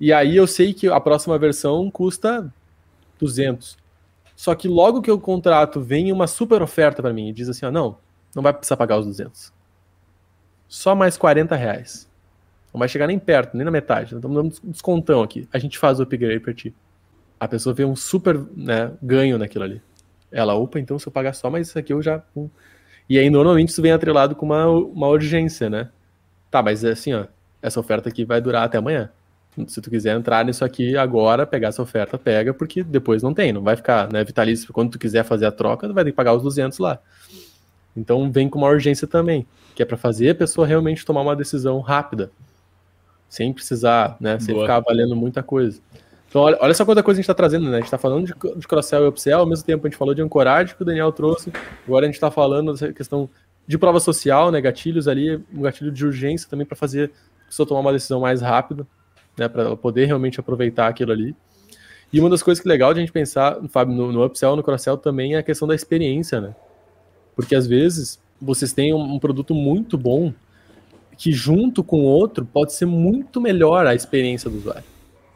E 0.00 0.12
aí 0.12 0.34
eu 0.34 0.46
sei 0.46 0.72
que 0.72 0.88
a 0.88 0.98
próxima 0.98 1.38
versão 1.38 1.90
custa 1.90 2.50
200. 3.20 3.78
Só 4.34 4.54
que 4.54 4.66
logo 4.68 5.02
que 5.02 5.10
eu 5.10 5.20
contrato, 5.20 5.80
vem 5.80 6.10
uma 6.12 6.26
super 6.26 6.62
oferta 6.62 7.02
para 7.02 7.12
mim 7.12 7.28
e 7.28 7.32
diz 7.32 7.48
assim: 7.48 7.66
ah, 7.66 7.70
não, 7.70 7.98
não 8.34 8.42
vai 8.42 8.52
precisar 8.52 8.76
pagar 8.76 8.98
os 8.98 9.06
200. 9.06 9.52
Só 10.68 10.94
mais 10.94 11.16
40 11.16 11.54
reais. 11.56 12.08
Não 12.72 12.78
vai 12.78 12.88
chegar 12.88 13.06
nem 13.06 13.18
perto, 13.18 13.56
nem 13.56 13.64
na 13.64 13.70
metade. 13.70 14.14
Estamos 14.14 14.36
dando 14.36 14.54
um 14.64 14.70
descontão 14.70 15.22
aqui. 15.22 15.48
A 15.52 15.58
gente 15.58 15.78
faz 15.78 15.98
o 15.98 16.04
upgrade 16.04 16.40
para 16.40 16.54
ti. 16.54 16.74
A 17.38 17.48
pessoa 17.48 17.74
vê 17.74 17.84
um 17.84 17.96
super 17.96 18.38
né, 18.56 18.92
ganho 19.02 19.36
naquilo 19.36 19.64
ali. 19.64 19.82
Ela, 20.30 20.54
opa, 20.54 20.78
então 20.78 20.98
se 20.98 21.08
eu 21.08 21.12
pagar 21.12 21.34
só 21.34 21.50
mais 21.50 21.68
isso 21.68 21.78
aqui, 21.78 21.92
eu 21.92 22.00
já. 22.00 22.22
E 23.08 23.18
aí, 23.18 23.28
normalmente, 23.28 23.70
isso 23.70 23.82
vem 23.82 23.90
atrelado 23.90 24.36
com 24.36 24.46
uma, 24.46 24.68
uma 24.68 25.08
urgência, 25.08 25.68
né? 25.68 25.90
Tá, 26.50 26.62
mas 26.62 26.84
é 26.84 26.92
assim, 26.92 27.12
ó. 27.12 27.26
Essa 27.60 27.80
oferta 27.80 28.08
aqui 28.08 28.24
vai 28.24 28.40
durar 28.40 28.64
até 28.64 28.78
amanhã. 28.78 29.10
Se 29.66 29.80
tu 29.80 29.90
quiser 29.90 30.16
entrar 30.16 30.44
nisso 30.44 30.64
aqui 30.64 30.96
agora, 30.96 31.46
pegar 31.46 31.68
essa 31.68 31.82
oferta, 31.82 32.16
pega, 32.16 32.54
porque 32.54 32.84
depois 32.84 33.22
não 33.22 33.34
tem. 33.34 33.52
Não 33.52 33.62
vai 33.62 33.76
ficar 33.76 34.10
né, 34.12 34.22
vitalício. 34.22 34.72
Quando 34.72 34.92
tu 34.92 34.98
quiser 34.98 35.24
fazer 35.24 35.46
a 35.46 35.52
troca, 35.52 35.88
tu 35.88 35.94
vai 35.94 36.04
ter 36.04 36.10
que 36.10 36.16
pagar 36.16 36.34
os 36.34 36.42
200 36.42 36.78
lá. 36.78 37.00
Então 37.96 38.30
vem 38.30 38.48
com 38.48 38.58
uma 38.58 38.68
urgência 38.68 39.06
também, 39.06 39.46
que 39.74 39.82
é 39.82 39.86
para 39.86 39.96
fazer 39.96 40.30
a 40.30 40.34
pessoa 40.34 40.66
realmente 40.66 41.04
tomar 41.04 41.22
uma 41.22 41.34
decisão 41.34 41.80
rápida, 41.80 42.30
sem 43.28 43.52
precisar, 43.52 44.16
né, 44.20 44.38
sem 44.38 44.54
Boa. 44.54 44.66
ficar 44.66 44.76
avaliando 44.76 45.16
muita 45.16 45.42
coisa. 45.42 45.80
Então 46.28 46.42
olha, 46.42 46.56
olha 46.60 46.74
só 46.74 46.84
quanta 46.84 47.02
coisa 47.02 47.18
a 47.18 47.20
gente 47.20 47.24
está 47.24 47.34
trazendo, 47.34 47.64
né? 47.64 47.72
A 47.72 47.80
gente 47.80 47.86
está 47.86 47.98
falando 47.98 48.26
de, 48.26 48.34
de 48.56 48.68
cross-sell 48.68 49.04
e 49.04 49.08
upsell, 49.08 49.40
ao 49.40 49.46
mesmo 49.46 49.66
tempo 49.66 49.84
a 49.84 49.90
gente 49.90 49.98
falou 49.98 50.14
de 50.14 50.22
ancoragem 50.22 50.76
que 50.76 50.82
o 50.82 50.84
Daniel 50.84 51.10
trouxe, 51.10 51.52
agora 51.84 52.06
a 52.06 52.08
gente 52.08 52.14
está 52.14 52.30
falando 52.30 52.72
dessa 52.72 52.92
questão 52.92 53.28
de 53.66 53.76
prova 53.76 53.98
social, 53.98 54.50
né, 54.52 54.60
gatilhos 54.60 55.08
ali, 55.08 55.42
um 55.52 55.62
gatilho 55.62 55.90
de 55.90 56.06
urgência 56.06 56.48
também 56.48 56.66
para 56.66 56.76
fazer 56.76 57.10
a 57.42 57.46
pessoa 57.46 57.66
tomar 57.66 57.80
uma 57.80 57.92
decisão 57.92 58.20
mais 58.20 58.40
rápida, 58.40 58.86
né, 59.40 59.48
para 59.48 59.62
ela 59.62 59.76
poder 59.76 60.04
realmente 60.04 60.38
aproveitar 60.38 60.86
aquilo 60.86 61.12
ali. 61.12 61.34
E 62.12 62.20
uma 62.20 62.28
das 62.28 62.42
coisas 62.42 62.60
que 62.62 62.68
é 62.68 62.70
legal 62.70 62.92
de 62.92 63.00
a 63.00 63.02
gente 63.02 63.12
pensar, 63.12 63.56
Fábio, 63.68 63.94
no, 63.94 64.12
no 64.12 64.24
upsell, 64.24 64.54
no 64.54 64.62
cross-sell 64.62 64.98
também 64.98 65.34
é 65.34 65.38
a 65.38 65.42
questão 65.42 65.66
da 65.66 65.74
experiência, 65.74 66.40
né? 66.40 66.54
Porque 67.34 67.54
às 67.54 67.66
vezes 67.66 68.20
vocês 68.40 68.72
têm 68.72 68.92
um, 68.92 69.14
um 69.14 69.18
produto 69.18 69.54
muito 69.54 69.96
bom 69.96 70.32
que 71.16 71.32
junto 71.32 71.82
com 71.82 72.04
outro 72.04 72.44
pode 72.44 72.74
ser 72.74 72.86
muito 72.86 73.40
melhor 73.40 73.86
a 73.86 73.94
experiência 73.94 74.50
do 74.50 74.58
usuário. 74.58 74.84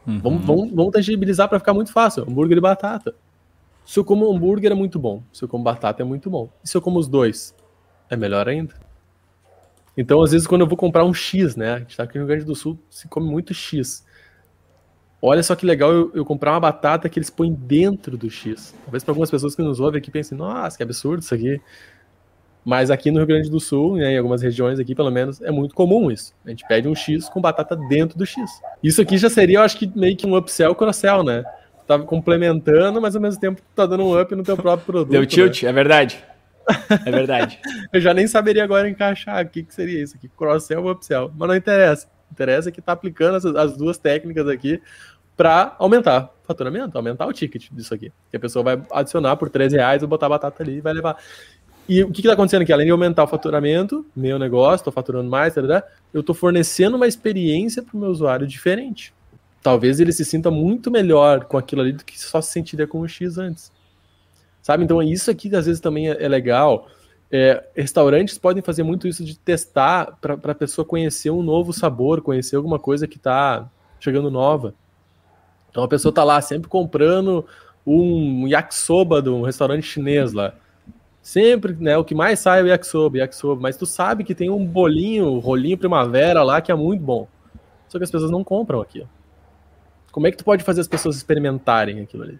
Uhum. 0.05 0.19
Vamos, 0.19 0.45
vamos, 0.45 0.71
vamos 0.71 0.91
tangibilizar 0.91 1.49
para 1.49 1.59
ficar 1.59 1.73
muito 1.73 1.91
fácil. 1.91 2.23
Hambúrguer 2.23 2.57
e 2.57 2.61
batata. 2.61 3.15
Se 3.85 3.99
eu 3.99 4.05
como 4.05 4.31
hambúrguer 4.31 4.71
é 4.71 4.75
muito 4.75 4.99
bom, 4.99 5.23
se 5.31 5.43
eu 5.43 5.47
como 5.47 5.63
batata 5.63 6.03
é 6.03 6.05
muito 6.05 6.29
bom. 6.29 6.49
E 6.63 6.69
se 6.69 6.77
eu 6.77 6.81
como 6.81 6.99
os 6.99 7.07
dois, 7.07 7.55
é 8.09 8.15
melhor 8.15 8.47
ainda. 8.47 8.84
Então, 9.97 10.21
às 10.21 10.31
vezes, 10.31 10.45
quando 10.45 10.61
eu 10.61 10.67
vou 10.67 10.77
comprar 10.77 11.05
um 11.05 11.13
X, 11.13 11.55
né? 11.55 11.73
A 11.73 11.79
gente 11.79 11.95
tá 11.95 12.03
aqui 12.03 12.15
no 12.15 12.25
Rio 12.25 12.27
Grande 12.27 12.45
do 12.45 12.55
Sul, 12.55 12.77
se 12.89 13.07
come 13.07 13.29
muito 13.29 13.53
X. 13.53 14.05
Olha 15.21 15.41
só 15.41 15.55
que 15.55 15.65
legal 15.65 15.91
eu, 15.91 16.11
eu, 16.13 16.25
comprar 16.25 16.51
uma 16.51 16.59
batata 16.59 17.09
que 17.09 17.17
eles 17.17 17.29
põem 17.29 17.53
dentro 17.53 18.17
do 18.17 18.29
X. 18.29 18.75
Talvez 18.83 19.03
para 19.03 19.11
algumas 19.11 19.31
pessoas 19.31 19.55
que 19.55 19.61
nos 19.61 19.79
ouvem 19.79 19.99
aqui 19.99 20.11
pensem, 20.11 20.37
nossa, 20.37 20.77
que 20.77 20.83
absurdo 20.83 21.21
isso 21.21 21.33
aqui. 21.33 21.59
Mas 22.63 22.91
aqui 22.91 23.09
no 23.09 23.17
Rio 23.17 23.27
Grande 23.27 23.49
do 23.49 23.59
Sul, 23.59 23.95
né, 23.95 24.13
em 24.13 24.17
algumas 24.17 24.41
regiões 24.41 24.79
aqui 24.79 24.93
pelo 24.93 25.11
menos, 25.11 25.41
é 25.41 25.51
muito 25.51 25.73
comum 25.73 26.11
isso. 26.11 26.33
A 26.45 26.49
gente 26.49 26.67
pede 26.67 26.87
um 26.87 26.95
X 26.95 27.29
com 27.29 27.39
batata 27.39 27.75
dentro 27.75 28.17
do 28.17 28.25
X. 28.25 28.43
Isso 28.83 29.01
aqui 29.01 29.17
já 29.17 29.29
seria, 29.29 29.59
eu 29.59 29.61
acho 29.61 29.77
que 29.77 29.91
meio 29.95 30.17
que 30.17 30.27
um 30.27 30.35
upsell 30.35 30.75
cross-sell, 30.75 31.23
né? 31.23 31.43
Tá 31.87 31.99
complementando, 31.99 32.99
mas 32.99 33.15
ao 33.15 33.21
mesmo 33.21 33.39
tempo 33.39 33.61
tá 33.75 33.85
dando 33.85 34.03
um 34.03 34.19
up 34.19 34.35
no 34.35 34.43
teu 34.43 34.57
próprio 34.57 34.85
produto. 34.85 35.11
Deu 35.11 35.25
tilt, 35.25 35.63
né? 35.63 35.69
é 35.69 35.73
verdade. 35.73 36.23
É 37.05 37.11
verdade. 37.11 37.59
eu 37.93 38.01
já 38.01 38.13
nem 38.13 38.27
saberia 38.27 38.63
agora 38.63 38.89
encaixar 38.89 39.45
o 39.45 39.49
que, 39.49 39.63
que 39.63 39.73
seria 39.73 40.01
isso 40.01 40.15
aqui, 40.15 40.29
cross-sell 40.29 40.83
ou 40.83 40.91
upsell. 40.91 41.31
Mas 41.35 41.47
não 41.47 41.55
interessa. 41.55 42.07
Interessa 42.31 42.71
que 42.71 42.81
tá 42.81 42.91
aplicando 42.91 43.35
as, 43.35 43.45
as 43.45 43.77
duas 43.77 43.97
técnicas 43.97 44.47
aqui 44.47 44.81
para 45.37 45.75
aumentar 45.79 46.31
o 46.43 46.47
faturamento, 46.47 46.97
aumentar 46.97 47.25
o 47.27 47.33
ticket 47.33 47.69
disso 47.71 47.93
aqui. 47.93 48.11
Que 48.29 48.37
a 48.37 48.39
pessoa 48.39 48.63
vai 48.63 48.81
adicionar 48.91 49.35
por 49.35 49.49
13 49.49 49.75
reais, 49.75 50.01
vou 50.01 50.09
botar 50.09 50.29
batata 50.29 50.63
ali 50.63 50.77
e 50.77 50.81
vai 50.81 50.93
levar. 50.93 51.17
E 51.87 52.03
o 52.03 52.11
que 52.11 52.21
está 52.21 52.33
acontecendo 52.33 52.63
aqui? 52.63 52.73
Além 52.73 52.87
de 52.87 52.91
aumentar 52.91 53.23
o 53.23 53.27
faturamento, 53.27 54.05
meu 54.15 54.39
negócio, 54.39 54.81
estou 54.81 54.93
faturando 54.93 55.29
mais, 55.29 55.53
tá, 55.53 55.61
tá, 55.61 55.81
tá, 55.81 55.87
eu 56.13 56.21
estou 56.21 56.33
fornecendo 56.33 56.95
uma 56.95 57.05
experiência 57.05 57.83
para 57.83 57.95
o 57.95 57.99
meu 57.99 58.09
usuário 58.09 58.47
diferente. 58.47 59.13
Talvez 59.61 59.99
ele 59.99 60.11
se 60.11 60.25
sinta 60.25 60.49
muito 60.49 60.89
melhor 60.89 61.45
com 61.45 61.57
aquilo 61.57 61.81
ali 61.81 61.91
do 61.91 62.03
que 62.03 62.19
só 62.19 62.41
se 62.41 62.51
sentiria 62.51 62.87
com 62.87 63.01
o 63.01 63.07
X 63.07 63.37
antes. 63.37 63.71
Sabe? 64.65 64.83
Então, 64.83 64.99
isso 64.99 65.29
aqui 65.29 65.55
às 65.55 65.67
vezes 65.67 65.79
também 65.79 66.09
é, 66.09 66.23
é 66.23 66.27
legal. 66.27 66.87
É, 67.31 67.63
restaurantes 67.75 68.39
podem 68.39 68.63
fazer 68.63 68.81
muito 68.81 69.07
isso 69.07 69.23
de 69.23 69.37
testar 69.37 70.17
para 70.19 70.51
a 70.51 70.55
pessoa 70.55 70.83
conhecer 70.83 71.29
um 71.29 71.43
novo 71.43 71.71
sabor, 71.71 72.19
conhecer 72.19 72.55
alguma 72.55 72.79
coisa 72.79 73.07
que 73.07 73.17
está 73.17 73.69
chegando 73.99 74.31
nova. 74.31 74.73
Então 75.69 75.83
a 75.83 75.87
pessoa 75.87 76.09
está 76.09 76.23
lá 76.23 76.41
sempre 76.41 76.67
comprando 76.67 77.45
um 77.85 78.47
yakisoba 78.47 79.21
de 79.21 79.29
um 79.29 79.43
restaurante 79.43 79.83
chinês 79.83 80.33
lá. 80.33 80.55
Sempre, 81.21 81.75
né, 81.75 81.95
o 81.95 82.03
que 82.03 82.15
mais 82.15 82.39
sai 82.39 82.61
é 82.61 82.63
o 82.63 82.67
yakisoba, 82.67 83.19
yakisoba, 83.19 83.61
mas 83.61 83.77
tu 83.77 83.85
sabe 83.85 84.23
que 84.23 84.33
tem 84.33 84.49
um 84.49 84.65
bolinho, 84.65 85.37
rolinho 85.37 85.77
primavera 85.77 86.41
lá 86.41 86.59
que 86.59 86.71
é 86.71 86.75
muito 86.75 87.03
bom. 87.03 87.27
Só 87.87 87.99
que 87.99 88.03
as 88.03 88.09
pessoas 88.09 88.31
não 88.31 88.43
compram 88.43 88.81
aquilo. 88.81 89.07
Como 90.11 90.25
é 90.25 90.31
que 90.31 90.37
tu 90.37 90.43
pode 90.43 90.63
fazer 90.63 90.81
as 90.81 90.87
pessoas 90.87 91.17
experimentarem 91.17 92.01
aquilo 92.01 92.23
ali? 92.23 92.39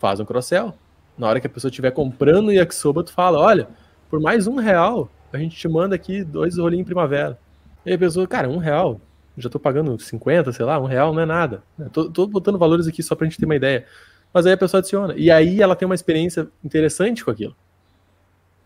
Faz 0.00 0.18
um 0.18 0.24
cross-sell. 0.24 0.74
Na 1.16 1.28
hora 1.28 1.40
que 1.40 1.46
a 1.46 1.50
pessoa 1.50 1.70
estiver 1.70 1.90
comprando 1.90 2.52
yakisoba, 2.52 3.02
tu 3.02 3.12
fala, 3.12 3.38
olha, 3.38 3.68
por 4.10 4.20
mais 4.20 4.46
um 4.46 4.56
real, 4.56 5.10
a 5.32 5.38
gente 5.38 5.56
te 5.56 5.68
manda 5.68 5.94
aqui 5.94 6.22
dois 6.22 6.58
rolinhos 6.58 6.86
primavera. 6.86 7.38
E 7.84 7.92
a 7.92 7.98
pessoa, 7.98 8.26
cara, 8.26 8.48
um 8.48 8.58
real, 8.58 9.00
já 9.38 9.48
tô 9.48 9.58
pagando 9.58 9.98
50, 9.98 10.52
sei 10.52 10.64
lá, 10.64 10.78
um 10.78 10.86
real 10.86 11.12
não 11.12 11.22
é 11.22 11.26
nada. 11.26 11.62
Tô, 11.92 12.10
tô 12.10 12.26
botando 12.26 12.58
valores 12.58 12.86
aqui 12.86 13.02
só 13.02 13.14
pra 13.14 13.26
gente 13.26 13.38
ter 13.38 13.44
uma 13.44 13.56
ideia. 13.56 13.86
Mas 14.32 14.46
aí 14.46 14.52
a 14.52 14.56
pessoa 14.56 14.80
adiciona. 14.80 15.14
E 15.16 15.30
aí 15.30 15.62
ela 15.62 15.76
tem 15.76 15.86
uma 15.86 15.94
experiência 15.94 16.48
interessante 16.64 17.24
com 17.24 17.30
aquilo. 17.30 17.54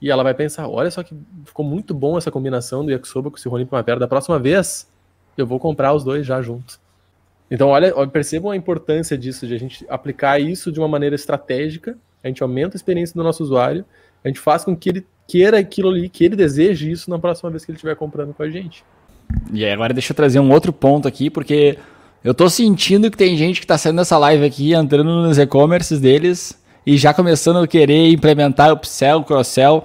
E 0.00 0.10
ela 0.10 0.22
vai 0.22 0.32
pensar: 0.32 0.68
olha 0.68 0.90
só 0.90 1.02
que 1.02 1.14
ficou 1.44 1.64
muito 1.64 1.92
bom 1.92 2.16
essa 2.16 2.30
combinação 2.30 2.84
do 2.84 2.90
yakisoba 2.90 3.30
com 3.30 3.36
esse 3.36 3.48
rolinho 3.48 3.68
primavera. 3.68 4.00
Da 4.00 4.08
próxima 4.08 4.38
vez, 4.38 4.88
eu 5.36 5.46
vou 5.46 5.58
comprar 5.58 5.92
os 5.92 6.02
dois 6.02 6.26
já 6.26 6.40
juntos. 6.40 6.80
Então, 7.50 7.68
olha, 7.68 7.92
percebam 8.06 8.50
a 8.50 8.56
importância 8.56 9.18
disso, 9.18 9.46
de 9.46 9.54
a 9.54 9.58
gente 9.58 9.84
aplicar 9.88 10.40
isso 10.40 10.70
de 10.70 10.78
uma 10.78 10.88
maneira 10.88 11.16
estratégica. 11.16 11.98
A 12.22 12.28
gente 12.28 12.42
aumenta 12.42 12.74
a 12.74 12.78
experiência 12.78 13.14
do 13.14 13.22
nosso 13.22 13.42
usuário, 13.42 13.84
a 14.24 14.28
gente 14.28 14.40
faz 14.40 14.64
com 14.64 14.76
que 14.76 14.88
ele 14.88 15.06
queira 15.26 15.58
aquilo 15.58 15.88
ali, 15.90 16.08
que 16.08 16.24
ele 16.24 16.36
deseje 16.36 16.90
isso 16.90 17.08
na 17.08 17.18
próxima 17.18 17.50
vez 17.50 17.64
que 17.64 17.70
ele 17.70 17.76
estiver 17.76 17.96
comprando 17.96 18.34
com 18.34 18.42
a 18.42 18.50
gente. 18.50 18.84
E 19.52 19.64
agora 19.64 19.94
deixa 19.94 20.12
eu 20.12 20.16
trazer 20.16 20.40
um 20.40 20.50
outro 20.50 20.72
ponto 20.72 21.06
aqui, 21.06 21.30
porque 21.30 21.78
eu 22.22 22.34
tô 22.34 22.50
sentindo 22.50 23.10
que 23.10 23.16
tem 23.16 23.36
gente 23.36 23.60
que 23.60 23.66
tá 23.66 23.78
saindo 23.78 23.96
dessa 23.96 24.18
live 24.18 24.44
aqui, 24.44 24.74
entrando 24.74 25.22
nos 25.22 25.38
e-commerces 25.38 26.00
deles 26.00 26.60
e 26.84 26.96
já 26.96 27.14
começando 27.14 27.58
a 27.58 27.66
querer 27.66 28.10
implementar 28.10 28.72
upsell, 28.72 29.22
cross-sell, 29.22 29.84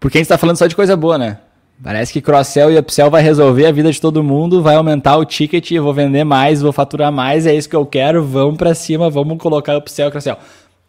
porque 0.00 0.18
a 0.18 0.20
gente 0.20 0.28
tá 0.28 0.36
falando 0.36 0.56
só 0.56 0.66
de 0.66 0.76
coisa 0.76 0.96
boa, 0.96 1.16
né? 1.16 1.38
Parece 1.82 2.12
que 2.12 2.20
cross-sell 2.20 2.72
e 2.72 2.78
upsell 2.78 3.08
vai 3.08 3.22
resolver 3.22 3.66
a 3.66 3.72
vida 3.72 3.92
de 3.92 4.00
todo 4.00 4.22
mundo, 4.22 4.60
vai 4.60 4.74
aumentar 4.74 5.16
o 5.16 5.24
ticket, 5.24 5.70
eu 5.70 5.84
vou 5.84 5.94
vender 5.94 6.24
mais, 6.24 6.60
vou 6.60 6.72
faturar 6.72 7.12
mais, 7.12 7.46
é 7.46 7.54
isso 7.54 7.68
que 7.68 7.76
eu 7.76 7.86
quero, 7.86 8.24
vamos 8.24 8.58
para 8.58 8.74
cima, 8.74 9.08
vamos 9.08 9.38
colocar 9.38 9.76
upsell 9.76 10.10
cross-sell. 10.10 10.36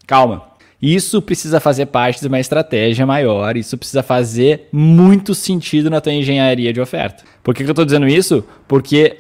Calma. 0.10 0.42
Isso 0.82 1.22
precisa 1.22 1.60
fazer 1.60 1.86
parte 1.86 2.20
de 2.20 2.28
uma 2.28 2.40
estratégia 2.40 3.06
maior, 3.06 3.56
isso 3.56 3.78
precisa 3.78 4.02
fazer 4.02 4.68
muito 4.72 5.36
sentido 5.36 5.88
na 5.88 6.02
tua 6.02 6.12
engenharia 6.12 6.74
de 6.74 6.82
oferta. 6.82 7.24
Por 7.44 7.54
que, 7.54 7.64
que 7.64 7.70
eu 7.70 7.74
estou 7.74 7.86
dizendo 7.86 8.08
isso? 8.08 8.44
Porque 8.68 9.18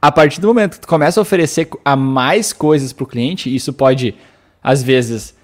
a 0.00 0.10
partir 0.10 0.40
do 0.40 0.46
momento 0.46 0.76
que 0.76 0.80
tu 0.80 0.88
começa 0.88 1.20
a 1.20 1.22
oferecer 1.22 1.68
a 1.84 1.94
mais 1.94 2.54
coisas 2.54 2.90
para 2.90 3.04
o 3.04 3.06
cliente, 3.06 3.54
isso 3.54 3.70
pode, 3.70 4.14
às 4.62 4.82
vezes, 4.82 5.36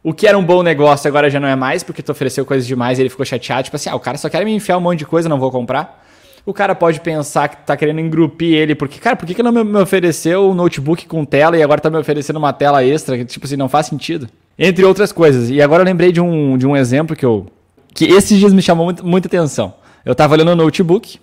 o 0.00 0.14
que 0.14 0.28
era 0.28 0.38
um 0.38 0.44
bom 0.44 0.62
negócio 0.62 1.08
agora 1.08 1.28
já 1.28 1.40
não 1.40 1.48
é 1.48 1.56
mais, 1.56 1.82
porque 1.82 2.00
tu 2.00 2.12
ofereceu 2.12 2.46
coisas 2.46 2.64
demais 2.64 3.00
e 3.00 3.02
ele 3.02 3.10
ficou 3.10 3.26
chateado, 3.26 3.64
tipo 3.64 3.74
assim, 3.74 3.90
ah, 3.90 3.96
o 3.96 4.00
cara 4.00 4.16
só 4.16 4.28
quer 4.28 4.44
me 4.44 4.54
enfiar 4.54 4.78
um 4.78 4.80
monte 4.80 5.00
de 5.00 5.06
coisa, 5.06 5.28
não 5.28 5.40
vou 5.40 5.50
comprar. 5.50 6.06
O 6.44 6.54
cara 6.54 6.74
pode 6.74 7.00
pensar 7.00 7.48
que 7.48 7.66
tá 7.66 7.76
querendo 7.76 8.00
engrupir 8.00 8.54
ele, 8.54 8.74
porque, 8.74 8.98
cara, 8.98 9.14
por 9.14 9.26
que, 9.26 9.34
que 9.34 9.42
não 9.42 9.52
me 9.52 9.78
ofereceu 9.78 10.50
um 10.50 10.54
notebook 10.54 11.06
com 11.06 11.24
tela 11.24 11.56
e 11.56 11.62
agora 11.62 11.80
tá 11.80 11.90
me 11.90 11.98
oferecendo 11.98 12.38
uma 12.38 12.52
tela 12.52 12.84
extra? 12.84 13.22
Tipo 13.24 13.46
assim, 13.46 13.56
não 13.56 13.68
faz 13.68 13.86
sentido. 13.86 14.28
Entre 14.58 14.84
outras 14.84 15.12
coisas. 15.12 15.50
E 15.50 15.60
agora 15.60 15.82
eu 15.82 15.86
lembrei 15.86 16.12
de 16.12 16.20
um, 16.20 16.56
de 16.56 16.66
um 16.66 16.76
exemplo 16.76 17.14
que 17.14 17.24
eu. 17.24 17.46
que 17.94 18.06
esses 18.06 18.38
dias 18.38 18.52
me 18.52 18.62
chamou 18.62 18.86
muito, 18.86 19.06
muita 19.06 19.28
atenção. 19.28 19.74
Eu 20.04 20.14
tava 20.14 20.34
olhando 20.34 20.52
o 20.52 20.56
notebook, 20.56 21.18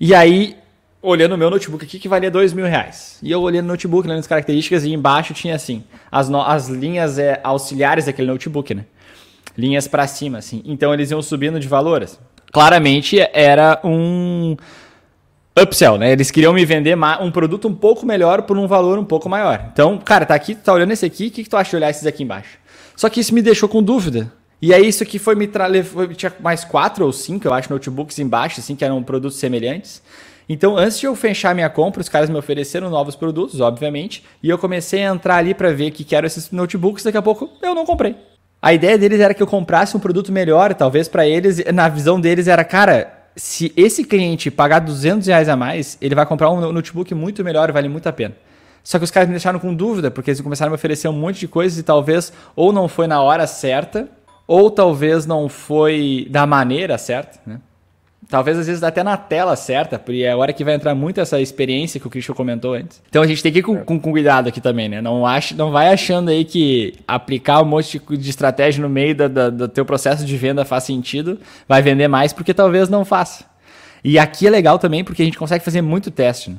e 0.00 0.14
aí 0.14 0.56
olhando 1.02 1.34
o 1.34 1.38
meu 1.38 1.48
notebook 1.48 1.84
aqui 1.84 1.98
que 1.98 2.08
valia 2.08 2.30
dois 2.30 2.52
mil 2.52 2.66
reais. 2.66 3.18
E 3.22 3.30
eu 3.30 3.40
olhei 3.40 3.62
no 3.62 3.68
notebook, 3.68 4.06
lendo 4.06 4.18
as 4.18 4.26
características, 4.26 4.84
e 4.84 4.92
embaixo 4.92 5.32
tinha 5.32 5.54
assim, 5.54 5.84
as, 6.10 6.28
no, 6.28 6.40
as 6.42 6.68
linhas 6.68 7.18
é, 7.18 7.40
auxiliares 7.42 8.06
daquele 8.06 8.28
notebook, 8.28 8.74
né? 8.74 8.84
Linhas 9.56 9.88
para 9.88 10.06
cima, 10.06 10.38
assim. 10.38 10.62
Então 10.64 10.92
eles 10.92 11.10
iam 11.10 11.20
subindo 11.22 11.58
de 11.58 11.68
valores. 11.68 12.18
Claramente 12.52 13.18
era 13.32 13.80
um 13.84 14.56
upsell, 15.58 15.98
né? 15.98 16.12
Eles 16.12 16.30
queriam 16.30 16.52
me 16.52 16.64
vender 16.64 16.96
um 17.20 17.30
produto 17.30 17.68
um 17.68 17.74
pouco 17.74 18.06
melhor 18.06 18.42
por 18.42 18.56
um 18.58 18.66
valor 18.66 18.98
um 18.98 19.04
pouco 19.04 19.28
maior. 19.28 19.68
Então, 19.72 19.98
cara, 19.98 20.26
tá 20.26 20.34
aqui, 20.34 20.54
tá 20.54 20.72
olhando 20.72 20.92
esse 20.92 21.04
aqui, 21.04 21.28
o 21.28 21.30
que, 21.30 21.44
que 21.44 21.50
tu 21.50 21.56
acha 21.56 21.70
de 21.70 21.76
olhar 21.76 21.90
esses 21.90 22.06
aqui 22.06 22.22
embaixo? 22.22 22.58
Só 22.96 23.08
que 23.08 23.20
isso 23.20 23.34
me 23.34 23.42
deixou 23.42 23.68
com 23.68 23.82
dúvida. 23.82 24.32
E 24.62 24.74
aí 24.74 24.86
isso 24.86 25.02
aqui 25.02 25.18
foi 25.18 25.34
me 25.34 25.46
trazer, 25.46 25.86
tinha 26.16 26.32
mais 26.40 26.64
quatro 26.64 27.06
ou 27.06 27.12
cinco, 27.12 27.46
eu 27.46 27.54
acho, 27.54 27.72
notebooks 27.72 28.18
embaixo, 28.18 28.60
assim, 28.60 28.76
que 28.76 28.84
eram 28.84 29.02
produtos 29.02 29.38
semelhantes. 29.38 30.02
Então, 30.48 30.76
antes 30.76 30.98
de 30.98 31.06
eu 31.06 31.14
fechar 31.14 31.54
minha 31.54 31.70
compra, 31.70 32.00
os 32.00 32.08
caras 32.08 32.28
me 32.28 32.36
ofereceram 32.36 32.90
novos 32.90 33.14
produtos, 33.14 33.60
obviamente, 33.60 34.24
e 34.42 34.50
eu 34.50 34.58
comecei 34.58 35.04
a 35.04 35.14
entrar 35.14 35.36
ali 35.36 35.54
para 35.54 35.72
ver 35.72 35.92
que, 35.92 36.04
que 36.04 36.14
eram 36.14 36.26
esses 36.26 36.50
notebooks. 36.50 37.04
Daqui 37.04 37.16
a 37.16 37.22
pouco 37.22 37.48
eu 37.62 37.74
não 37.74 37.86
comprei. 37.86 38.16
A 38.62 38.74
ideia 38.74 38.98
deles 38.98 39.20
era 39.20 39.32
que 39.32 39.42
eu 39.42 39.46
comprasse 39.46 39.96
um 39.96 40.00
produto 40.00 40.30
melhor, 40.30 40.74
talvez 40.74 41.08
para 41.08 41.26
eles, 41.26 41.64
na 41.72 41.88
visão 41.88 42.20
deles 42.20 42.46
era, 42.46 42.62
cara, 42.62 43.10
se 43.34 43.72
esse 43.74 44.04
cliente 44.04 44.50
pagar 44.50 44.80
200 44.80 45.26
reais 45.26 45.48
a 45.48 45.56
mais, 45.56 45.96
ele 46.00 46.14
vai 46.14 46.26
comprar 46.26 46.50
um 46.50 46.72
notebook 46.72 47.14
muito 47.14 47.42
melhor 47.42 47.72
vale 47.72 47.88
muito 47.88 48.06
a 48.06 48.12
pena. 48.12 48.36
Só 48.84 48.98
que 48.98 49.04
os 49.04 49.10
caras 49.10 49.28
me 49.28 49.34
deixaram 49.34 49.58
com 49.58 49.74
dúvida, 49.74 50.10
porque 50.10 50.30
eles 50.30 50.40
começaram 50.40 50.68
a 50.68 50.72
me 50.72 50.74
oferecer 50.74 51.08
um 51.08 51.12
monte 51.12 51.40
de 51.40 51.48
coisas 51.48 51.78
e 51.78 51.82
talvez 51.82 52.32
ou 52.54 52.72
não 52.72 52.86
foi 52.86 53.06
na 53.06 53.22
hora 53.22 53.46
certa, 53.46 54.08
ou 54.46 54.70
talvez 54.70 55.24
não 55.26 55.48
foi 55.48 56.26
da 56.30 56.46
maneira 56.46 56.98
certa, 56.98 57.38
né? 57.46 57.60
Talvez 58.30 58.56
às 58.56 58.68
vezes 58.68 58.82
até 58.84 59.02
na 59.02 59.16
tela 59.16 59.56
certa, 59.56 59.98
porque 59.98 60.22
é 60.22 60.30
a 60.30 60.36
hora 60.36 60.52
que 60.52 60.62
vai 60.62 60.74
entrar 60.74 60.94
muito 60.94 61.20
essa 61.20 61.40
experiência 61.40 61.98
que 61.98 62.06
o 62.06 62.10
Christian 62.10 62.32
comentou 62.32 62.74
antes. 62.74 63.02
Então 63.08 63.22
a 63.22 63.26
gente 63.26 63.42
tem 63.42 63.50
que 63.50 63.58
ir 63.58 63.62
com, 63.62 63.84
com, 63.84 64.00
cuidado 64.00 64.48
aqui 64.48 64.60
também, 64.60 64.88
né? 64.88 65.02
Não, 65.02 65.26
ache, 65.26 65.52
não 65.54 65.72
vai 65.72 65.92
achando 65.92 66.30
aí 66.30 66.44
que 66.44 66.94
aplicar 67.08 67.60
um 67.60 67.64
monte 67.64 67.98
de, 67.98 68.16
de 68.16 68.30
estratégia 68.30 68.80
no 68.80 68.88
meio 68.88 69.16
da, 69.16 69.26
da, 69.26 69.50
do 69.50 69.66
teu 69.66 69.84
processo 69.84 70.24
de 70.24 70.36
venda 70.36 70.64
faz 70.64 70.84
sentido, 70.84 71.40
vai 71.66 71.82
vender 71.82 72.06
mais, 72.06 72.32
porque 72.32 72.54
talvez 72.54 72.88
não 72.88 73.04
faça. 73.04 73.44
E 74.04 74.16
aqui 74.16 74.46
é 74.46 74.50
legal 74.50 74.78
também 74.78 75.02
porque 75.02 75.22
a 75.22 75.24
gente 75.24 75.36
consegue 75.36 75.64
fazer 75.64 75.82
muito 75.82 76.08
teste. 76.08 76.50
Né? 76.50 76.56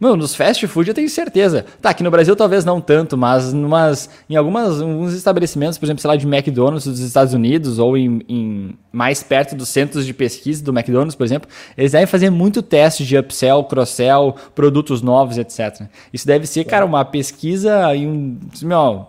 Mano, 0.00 0.16
nos 0.16 0.34
fast 0.34 0.66
food 0.66 0.88
eu 0.88 0.94
tenho 0.94 1.10
certeza. 1.10 1.66
Tá, 1.78 1.90
aqui 1.90 2.02
no 2.02 2.10
Brasil 2.10 2.34
talvez 2.34 2.64
não 2.64 2.80
tanto, 2.80 3.18
mas 3.18 3.52
numas, 3.52 4.08
em 4.30 4.34
algumas, 4.34 4.80
alguns 4.80 5.12
estabelecimentos, 5.12 5.76
por 5.76 5.84
exemplo, 5.84 6.00
sei 6.00 6.08
lá, 6.08 6.16
de 6.16 6.26
McDonald's 6.26 6.86
dos 6.86 7.00
Estados 7.00 7.34
Unidos 7.34 7.78
ou 7.78 7.98
em, 7.98 8.22
em, 8.26 8.78
mais 8.90 9.22
perto 9.22 9.54
dos 9.54 9.68
centros 9.68 10.06
de 10.06 10.14
pesquisa 10.14 10.64
do 10.64 10.70
McDonald's, 10.72 11.14
por 11.14 11.24
exemplo, 11.24 11.50
eles 11.76 11.92
devem 11.92 12.06
fazer 12.06 12.30
muito 12.30 12.62
teste 12.62 13.04
de 13.04 13.18
upsell, 13.18 13.62
cross-sell, 13.64 14.34
produtos 14.54 15.02
novos, 15.02 15.36
etc. 15.36 15.86
Isso 16.10 16.26
deve 16.26 16.46
ser, 16.46 16.64
cara, 16.64 16.86
uma 16.86 17.04
pesquisa 17.04 17.94
e 17.94 18.06
um. 18.06 18.38
Meu, 18.62 19.06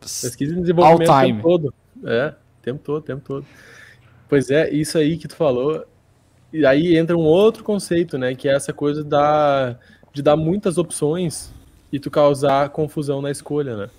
pesquisa 0.00 0.54
e 0.54 0.60
desenvolvimento 0.60 1.08
o 1.08 1.20
tempo 1.20 1.42
todo. 1.42 1.74
É, 2.04 2.34
tempo 2.60 2.80
todo, 2.82 3.02
tempo 3.04 3.22
todo. 3.24 3.46
Pois 4.28 4.50
é, 4.50 4.68
isso 4.70 4.98
aí 4.98 5.16
que 5.16 5.28
tu 5.28 5.36
falou. 5.36 5.84
E 6.52 6.66
aí 6.66 6.96
entra 6.96 7.16
um 7.16 7.20
outro 7.20 7.62
conceito, 7.62 8.18
né? 8.18 8.34
Que 8.34 8.48
é 8.48 8.54
essa 8.56 8.72
coisa 8.72 9.04
da 9.04 9.76
de 10.12 10.22
dar 10.22 10.36
muitas 10.36 10.78
opções 10.78 11.52
e 11.92 11.98
tu 11.98 12.10
causar 12.10 12.70
confusão 12.70 13.22
na 13.22 13.30
escolha, 13.30 13.76
né? 13.76 13.90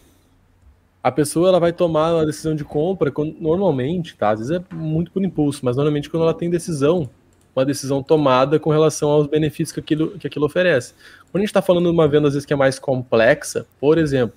a 1.04 1.12
pessoa 1.12 1.50
ela 1.50 1.60
vai 1.60 1.74
tomar 1.74 2.14
uma 2.14 2.26
decisão 2.26 2.56
de 2.56 2.64
compra 2.64 3.12
quando, 3.12 3.36
normalmente, 3.38 4.16
tá? 4.16 4.30
Às 4.30 4.40
vezes 4.40 4.56
é 4.56 4.74
muito 4.74 5.12
por 5.12 5.22
impulso, 5.22 5.60
mas 5.64 5.76
normalmente 5.76 6.10
quando 6.10 6.24
ela 6.24 6.34
tem 6.34 6.50
decisão, 6.50 7.10
uma 7.54 7.66
decisão 7.66 8.02
tomada 8.02 8.58
com 8.58 8.72
relação 8.72 9.10
aos 9.10 9.28
benefícios 9.28 9.74
que 9.74 9.82
aquilo, 9.82 10.12
que 10.18 10.26
aquilo 10.26 10.46
oferece. 10.46 10.94
Quando 11.30 11.36
a 11.36 11.40
gente 11.40 11.50
está 11.50 11.62
falando 11.62 11.86
de 11.86 11.92
uma 11.92 12.08
venda 12.08 12.30
às 12.30 12.36
vezes 12.36 12.46
que 12.46 12.54
é 12.54 12.56
mais 12.56 12.80
complexa, 12.80 13.68
por 13.82 13.98
exemplo, 13.98 14.34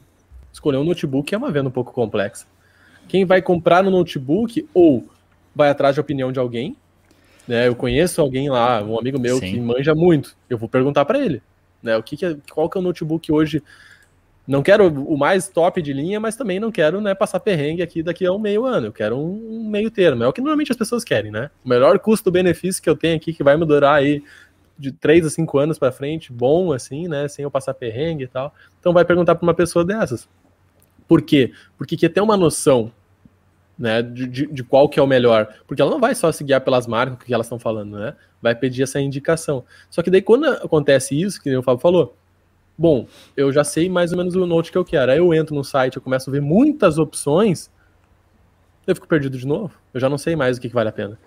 escolher 0.52 0.78
um 0.78 0.84
notebook 0.84 1.32
é 1.32 1.38
uma 1.38 1.52
venda 1.52 1.68
um 1.68 1.72
pouco 1.72 1.92
complexa. 1.92 2.46
Quem 3.06 3.24
vai 3.24 3.40
comprar 3.40 3.84
no 3.84 3.90
notebook 3.90 4.68
ou 4.74 5.06
vai 5.54 5.70
atrás 5.70 5.94
de 5.94 6.00
opinião 6.00 6.32
de 6.32 6.40
alguém, 6.40 6.76
né? 7.46 7.68
Eu 7.68 7.76
conheço 7.76 8.20
alguém 8.20 8.50
lá, 8.50 8.82
um 8.82 8.98
amigo 8.98 9.20
meu 9.20 9.38
Sim. 9.38 9.52
que 9.52 9.60
manja 9.60 9.94
muito, 9.94 10.36
eu 10.50 10.58
vou 10.58 10.68
perguntar 10.68 11.04
para 11.04 11.20
ele, 11.20 11.40
né? 11.82 11.96
O 11.96 12.02
que, 12.02 12.16
que 12.16 12.26
é, 12.26 12.36
qual 12.52 12.68
que 12.68 12.76
é 12.76 12.80
o 12.80 12.84
notebook 12.84 13.30
hoje 13.32 13.62
não 14.46 14.62
quero 14.62 14.86
o 14.86 15.18
mais 15.18 15.48
top 15.48 15.82
de 15.82 15.92
linha, 15.92 16.20
mas 16.20 16.36
também 16.36 16.60
não 16.60 16.70
quero 16.70 17.00
né, 17.00 17.14
passar 17.14 17.40
perrengue 17.40 17.82
aqui 17.82 18.00
daqui 18.02 18.24
a 18.24 18.32
um 18.32 18.38
meio 18.38 18.64
ano. 18.64 18.86
Eu 18.86 18.92
quero 18.92 19.18
um 19.18 19.68
meio 19.68 19.90
termo. 19.90 20.22
É 20.22 20.28
o 20.28 20.32
que 20.32 20.40
normalmente 20.40 20.70
as 20.70 20.78
pessoas 20.78 21.02
querem, 21.02 21.32
né? 21.32 21.50
O 21.64 21.68
melhor 21.68 21.98
custo-benefício 21.98 22.80
que 22.80 22.88
eu 22.88 22.96
tenho 22.96 23.16
aqui, 23.16 23.32
que 23.32 23.42
vai 23.42 23.56
me 23.56 23.66
durar 23.66 23.94
aí 23.94 24.22
de 24.78 24.92
3 24.92 25.26
a 25.26 25.30
5 25.30 25.58
anos 25.58 25.78
para 25.78 25.90
frente, 25.90 26.32
bom 26.32 26.72
assim, 26.72 27.08
né? 27.08 27.26
Sem 27.26 27.42
eu 27.42 27.50
passar 27.50 27.74
perrengue 27.74 28.24
e 28.24 28.28
tal. 28.28 28.54
Então 28.78 28.92
vai 28.92 29.04
perguntar 29.04 29.34
para 29.34 29.42
uma 29.42 29.54
pessoa 29.54 29.84
dessas. 29.84 30.28
Por 31.08 31.22
quê? 31.22 31.52
Porque 31.76 31.96
quer 31.96 32.10
ter 32.10 32.20
uma 32.20 32.36
noção 32.36 32.92
né, 33.78 34.02
de, 34.02 34.26
de, 34.26 34.46
de, 34.46 34.64
qual 34.64 34.88
que 34.88 34.98
é 34.98 35.02
o 35.02 35.06
melhor. 35.06 35.48
Porque 35.66 35.82
ela 35.82 35.90
não 35.90 36.00
vai 36.00 36.14
só 36.14 36.32
se 36.32 36.42
guiar 36.42 36.60
pelas 36.62 36.86
marcas 36.86 37.26
que 37.26 37.32
elas 37.32 37.46
estão 37.46 37.58
falando, 37.58 37.98
né? 37.98 38.14
Vai 38.40 38.54
pedir 38.54 38.82
essa 38.82 39.00
indicação. 39.00 39.64
Só 39.90 40.02
que 40.02 40.10
daí 40.10 40.22
quando 40.22 40.46
acontece 40.46 41.20
isso, 41.20 41.42
que 41.42 41.54
o 41.54 41.62
Fábio 41.62 41.80
falou, 41.80 42.16
bom, 42.76 43.06
eu 43.36 43.52
já 43.52 43.64
sei 43.64 43.88
mais 43.88 44.12
ou 44.12 44.18
menos 44.18 44.34
o 44.34 44.46
note 44.46 44.72
que 44.72 44.78
eu 44.78 44.84
quero. 44.84 45.12
Aí 45.12 45.18
eu 45.18 45.32
entro 45.34 45.54
no 45.54 45.64
site, 45.64 45.96
eu 45.96 46.02
começo 46.02 46.30
a 46.30 46.32
ver 46.32 46.40
muitas 46.40 46.98
opções, 46.98 47.70
eu 48.86 48.94
fico 48.94 49.08
perdido 49.08 49.36
de 49.36 49.46
novo. 49.46 49.72
Eu 49.92 50.00
já 50.00 50.08
não 50.08 50.18
sei 50.18 50.36
mais 50.36 50.56
o 50.56 50.60
que, 50.60 50.68
que 50.68 50.74
vale 50.74 50.88
a 50.88 50.92
pena. 50.92 51.18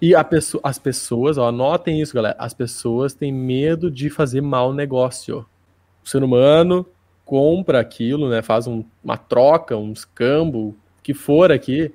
E 0.00 0.14
a 0.14 0.24
pessoa, 0.24 0.60
as 0.64 0.78
pessoas, 0.78 1.36
ó, 1.36 1.48
anotem 1.48 2.00
isso, 2.00 2.14
galera. 2.14 2.36
As 2.38 2.54
pessoas 2.54 3.12
têm 3.14 3.32
medo 3.32 3.90
de 3.90 4.08
fazer 4.08 4.40
mau 4.40 4.72
negócio. 4.72 5.44
O 6.02 6.08
ser 6.08 6.22
humano 6.22 6.86
compra 7.24 7.80
aquilo, 7.80 8.28
né? 8.28 8.42
Faz 8.42 8.66
um, 8.66 8.82
uma 9.04 9.16
troca, 9.16 9.76
um 9.76 9.92
escambo, 9.92 10.76
que 11.02 11.14
for 11.14 11.50
aqui, 11.50 11.92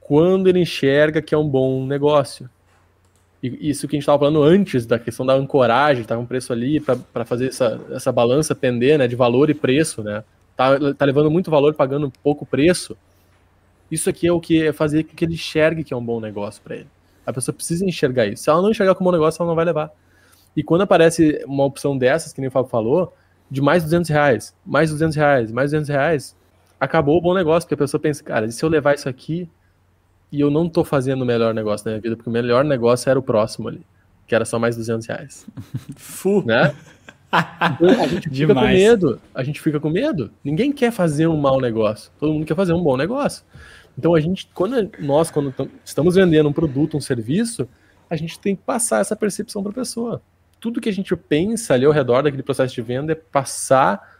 quando 0.00 0.48
ele 0.48 0.60
enxerga 0.60 1.20
que 1.20 1.34
é 1.34 1.38
um 1.38 1.48
bom 1.48 1.84
negócio. 1.84 2.48
E 3.42 3.70
isso 3.70 3.86
que 3.86 3.94
a 3.94 3.96
gente 3.96 4.02
estava 4.02 4.18
falando 4.18 4.42
antes, 4.42 4.86
da 4.86 4.98
questão 4.98 5.26
da 5.26 5.34
ancoragem, 5.34 6.04
tá 6.04 6.16
com 6.16 6.22
um 6.22 6.26
preço 6.26 6.52
ali 6.52 6.80
para 6.80 7.24
fazer 7.24 7.48
essa, 7.48 7.80
essa 7.90 8.10
balança 8.10 8.54
pender 8.54 8.98
né, 8.98 9.06
de 9.06 9.16
valor 9.16 9.50
e 9.50 9.54
preço, 9.54 10.02
né? 10.02 10.24
Tá, 10.56 10.78
tá 10.94 11.04
levando 11.04 11.30
muito 11.30 11.50
valor 11.50 11.74
pagando 11.74 12.10
pouco 12.22 12.46
preço. 12.46 12.96
Isso 13.90 14.08
aqui 14.08 14.26
é 14.26 14.32
o 14.32 14.40
que 14.40 14.66
é 14.66 14.72
fazer 14.72 15.04
com 15.04 15.14
que 15.14 15.24
ele 15.24 15.34
enxergue 15.34 15.84
que 15.84 15.92
é 15.92 15.96
um 15.96 16.04
bom 16.04 16.20
negócio 16.20 16.62
para 16.62 16.76
ele. 16.76 16.88
A 17.24 17.32
pessoa 17.32 17.54
precisa 17.54 17.84
enxergar 17.84 18.26
isso. 18.26 18.44
Se 18.44 18.50
ela 18.50 18.62
não 18.62 18.70
enxergar 18.70 18.94
como 18.94 19.10
um 19.10 19.12
negócio, 19.12 19.42
ela 19.42 19.48
não 19.48 19.56
vai 19.56 19.64
levar. 19.64 19.90
E 20.56 20.62
quando 20.62 20.82
aparece 20.82 21.44
uma 21.46 21.64
opção 21.64 21.96
dessas, 21.98 22.32
que 22.32 22.40
nem 22.40 22.48
o 22.48 22.50
Fábio 22.50 22.70
falou, 22.70 23.12
de 23.50 23.60
mais 23.60 23.82
200 23.82 24.08
reais, 24.08 24.54
mais 24.64 24.90
200 24.90 25.16
reais, 25.16 25.52
mais 25.52 25.70
200 25.70 25.88
reais, 25.88 26.35
acabou 26.80 27.18
o 27.18 27.20
bom 27.20 27.34
negócio, 27.34 27.66
porque 27.66 27.74
a 27.74 27.84
pessoa 27.84 28.00
pensa, 28.00 28.22
cara, 28.22 28.46
e 28.46 28.52
se 28.52 28.64
eu 28.64 28.68
levar 28.68 28.94
isso 28.94 29.08
aqui, 29.08 29.48
e 30.30 30.40
eu 30.40 30.50
não 30.50 30.68
tô 30.68 30.84
fazendo 30.84 31.22
o 31.22 31.26
melhor 31.26 31.54
negócio 31.54 31.84
da 31.84 31.92
minha 31.92 32.00
vida, 32.00 32.16
porque 32.16 32.28
o 32.28 32.32
melhor 32.32 32.64
negócio 32.64 33.08
era 33.08 33.18
o 33.18 33.22
próximo 33.22 33.68
ali, 33.68 33.80
que 34.26 34.34
era 34.34 34.44
só 34.44 34.58
mais 34.58 34.76
200 34.76 35.06
reais. 35.06 35.46
Fu. 35.96 36.44
Né? 36.44 36.74
Então, 37.74 38.02
a 38.02 38.06
gente 38.06 38.28
fica 38.28 38.30
Demais. 38.30 38.66
com 38.66 38.72
medo. 38.74 39.20
A 39.34 39.42
gente 39.42 39.60
fica 39.60 39.80
com 39.80 39.90
medo. 39.90 40.30
Ninguém 40.42 40.72
quer 40.72 40.90
fazer 40.90 41.26
um 41.26 41.36
mau 41.36 41.60
negócio. 41.60 42.10
Todo 42.18 42.32
mundo 42.32 42.46
quer 42.46 42.56
fazer 42.56 42.72
um 42.72 42.82
bom 42.82 42.96
negócio. 42.96 43.44
Então 43.98 44.14
a 44.14 44.20
gente, 44.20 44.48
quando 44.52 44.90
nós, 44.98 45.30
quando 45.30 45.54
estamos 45.84 46.14
vendendo 46.16 46.48
um 46.48 46.52
produto, 46.52 46.96
um 46.96 47.00
serviço, 47.00 47.66
a 48.10 48.16
gente 48.16 48.38
tem 48.38 48.54
que 48.54 48.62
passar 48.62 49.00
essa 49.00 49.16
percepção 49.16 49.62
para 49.62 49.72
a 49.72 49.74
pessoa. 49.74 50.20
Tudo 50.60 50.80
que 50.80 50.88
a 50.88 50.92
gente 50.92 51.14
pensa 51.16 51.74
ali 51.74 51.84
ao 51.84 51.92
redor 51.92 52.22
daquele 52.22 52.42
processo 52.42 52.74
de 52.74 52.82
venda 52.82 53.12
é 53.12 53.14
passar 53.14 54.15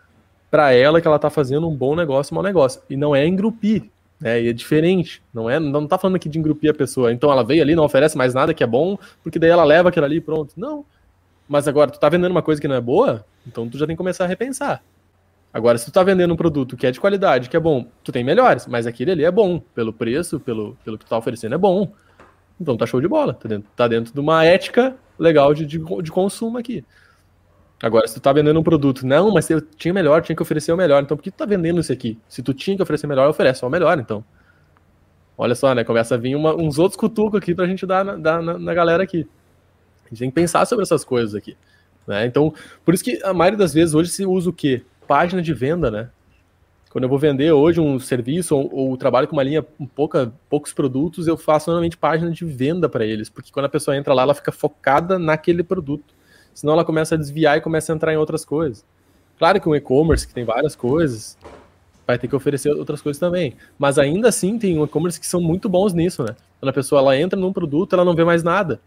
para 0.50 0.72
ela 0.72 1.00
que 1.00 1.06
ela 1.06 1.16
está 1.16 1.30
fazendo 1.30 1.68
um 1.68 1.74
bom 1.74 1.94
negócio, 1.94 2.32
um 2.32 2.36
mau 2.36 2.44
negócio. 2.44 2.80
E 2.88 2.96
não 2.96 3.14
é 3.14 3.26
engrupir. 3.26 3.84
É, 4.22 4.40
e 4.40 4.48
é 4.48 4.52
diferente, 4.52 5.22
não 5.32 5.50
é? 5.50 5.60
Não 5.60 5.86
tá 5.86 5.98
falando 5.98 6.16
aqui 6.16 6.28
de 6.28 6.38
engrupir 6.38 6.70
a 6.70 6.74
pessoa. 6.74 7.12
Então 7.12 7.30
ela 7.30 7.44
veio 7.44 7.62
ali, 7.62 7.74
não 7.74 7.84
oferece 7.84 8.16
mais 8.16 8.32
nada 8.32 8.54
que 8.54 8.64
é 8.64 8.66
bom, 8.66 8.98
porque 9.22 9.38
daí 9.38 9.50
ela 9.50 9.64
leva 9.64 9.90
aquilo 9.90 10.06
ali 10.06 10.16
e 10.16 10.20
pronto. 10.20 10.54
Não. 10.56 10.84
Mas 11.48 11.68
agora, 11.68 11.90
tu 11.90 12.00
tá 12.00 12.08
vendendo 12.08 12.30
uma 12.30 12.42
coisa 12.42 12.60
que 12.60 12.66
não 12.66 12.74
é 12.74 12.80
boa, 12.80 13.24
então 13.46 13.68
tu 13.68 13.78
já 13.78 13.86
tem 13.86 13.94
que 13.94 13.98
começar 13.98 14.24
a 14.24 14.26
repensar. 14.26 14.82
Agora, 15.52 15.78
se 15.78 15.86
tu 15.86 15.92
tá 15.92 16.02
vendendo 16.02 16.32
um 16.32 16.36
produto 16.36 16.76
que 16.76 16.86
é 16.86 16.90
de 16.90 17.00
qualidade, 17.00 17.48
que 17.48 17.56
é 17.56 17.60
bom, 17.60 17.86
tu 18.02 18.10
tem 18.10 18.24
melhores, 18.24 18.66
mas 18.66 18.86
aquele 18.86 19.12
ali 19.12 19.24
é 19.24 19.30
bom. 19.30 19.60
Pelo 19.74 19.92
preço, 19.92 20.40
pelo, 20.40 20.76
pelo 20.84 20.98
que 20.98 21.04
tu 21.04 21.08
tá 21.08 21.16
oferecendo, 21.16 21.54
é 21.54 21.58
bom. 21.58 21.92
Então 22.60 22.76
tá 22.76 22.86
show 22.86 23.00
de 23.00 23.08
bola. 23.08 23.34
Tá 23.34 23.48
dentro, 23.48 23.70
tá 23.76 23.88
dentro 23.88 24.12
de 24.12 24.20
uma 24.20 24.44
ética 24.44 24.96
legal 25.18 25.54
de, 25.54 25.64
de, 25.64 25.78
de 25.78 26.10
consumo 26.10 26.58
aqui. 26.58 26.84
Agora, 27.82 28.06
se 28.08 28.14
tu 28.14 28.20
tá 28.20 28.32
vendendo 28.32 28.58
um 28.58 28.62
produto, 28.62 29.06
não, 29.06 29.30
mas 29.30 29.50
eu 29.50 29.60
tinha 29.60 29.92
melhor, 29.92 30.22
tinha 30.22 30.34
que 30.34 30.42
oferecer 30.42 30.72
o 30.72 30.76
melhor. 30.76 31.02
Então, 31.02 31.16
por 31.16 31.22
que 31.22 31.30
tu 31.30 31.36
tá 31.36 31.44
vendendo 31.44 31.80
isso 31.80 31.92
aqui? 31.92 32.18
Se 32.28 32.42
tu 32.42 32.54
tinha 32.54 32.74
que 32.74 32.82
oferecer 32.82 33.06
melhor, 33.06 33.28
oferece 33.28 33.64
o 33.64 33.68
melhor, 33.68 33.98
então. 33.98 34.24
Olha 35.36 35.54
só, 35.54 35.74
né? 35.74 35.84
Começa 35.84 36.14
a 36.14 36.18
vir 36.18 36.34
uma, 36.34 36.54
uns 36.54 36.78
outros 36.78 36.98
cutucos 36.98 37.38
aqui 37.38 37.54
pra 37.54 37.66
gente 37.66 37.84
dar, 37.86 38.02
na, 38.02 38.16
dar 38.16 38.42
na, 38.42 38.58
na, 38.58 38.74
galera 38.74 39.02
aqui. 39.02 39.28
A 40.06 40.08
gente 40.08 40.18
tem 40.20 40.30
que 40.30 40.34
pensar 40.34 40.64
sobre 40.64 40.84
essas 40.84 41.04
coisas 41.04 41.34
aqui. 41.34 41.54
Né? 42.06 42.24
Então, 42.24 42.54
por 42.82 42.94
isso 42.94 43.04
que 43.04 43.20
a 43.22 43.34
maioria 43.34 43.58
das 43.58 43.74
vezes 43.74 43.94
hoje 43.94 44.10
se 44.10 44.24
usa 44.24 44.48
o 44.48 44.52
quê? 44.52 44.82
Página 45.06 45.42
de 45.42 45.52
venda, 45.52 45.90
né? 45.90 46.08
Quando 46.90 47.04
eu 47.04 47.10
vou 47.10 47.18
vender 47.18 47.52
hoje 47.52 47.78
um 47.78 48.00
serviço 48.00 48.56
ou, 48.56 48.74
ou 48.74 48.96
trabalho 48.96 49.28
com 49.28 49.36
uma 49.36 49.42
linha 49.42 49.62
com 49.62 49.84
pouca, 49.84 50.32
poucos 50.48 50.72
produtos, 50.72 51.26
eu 51.26 51.36
faço 51.36 51.68
normalmente 51.68 51.98
página 51.98 52.30
de 52.30 52.42
venda 52.46 52.88
para 52.88 53.04
eles, 53.04 53.28
porque 53.28 53.52
quando 53.52 53.66
a 53.66 53.68
pessoa 53.68 53.94
entra 53.94 54.14
lá, 54.14 54.22
ela 54.22 54.32
fica 54.32 54.50
focada 54.50 55.18
naquele 55.18 55.62
produto 55.62 56.15
senão 56.56 56.72
ela 56.72 56.84
começa 56.84 57.14
a 57.14 57.18
desviar 57.18 57.58
e 57.58 57.60
começa 57.60 57.92
a 57.92 57.94
entrar 57.94 58.14
em 58.14 58.16
outras 58.16 58.44
coisas. 58.44 58.82
Claro 59.38 59.60
que 59.60 59.68
o 59.68 59.76
e-commerce, 59.76 60.26
que 60.26 60.32
tem 60.32 60.42
várias 60.42 60.74
coisas, 60.74 61.36
vai 62.06 62.18
ter 62.18 62.28
que 62.28 62.34
oferecer 62.34 62.70
outras 62.70 63.02
coisas 63.02 63.20
também. 63.20 63.54
Mas 63.78 63.98
ainda 63.98 64.28
assim 64.30 64.58
tem 64.58 64.82
e-commerce 64.82 65.20
que 65.20 65.26
são 65.26 65.40
muito 65.40 65.68
bons 65.68 65.92
nisso, 65.92 66.24
né? 66.24 66.34
Quando 66.58 66.70
a 66.70 66.72
pessoa 66.72 67.02
ela 67.02 67.16
entra 67.16 67.38
num 67.38 67.52
produto, 67.52 67.92
ela 67.92 68.06
não 68.06 68.14
vê 68.14 68.24
mais 68.24 68.42
nada. 68.42 68.80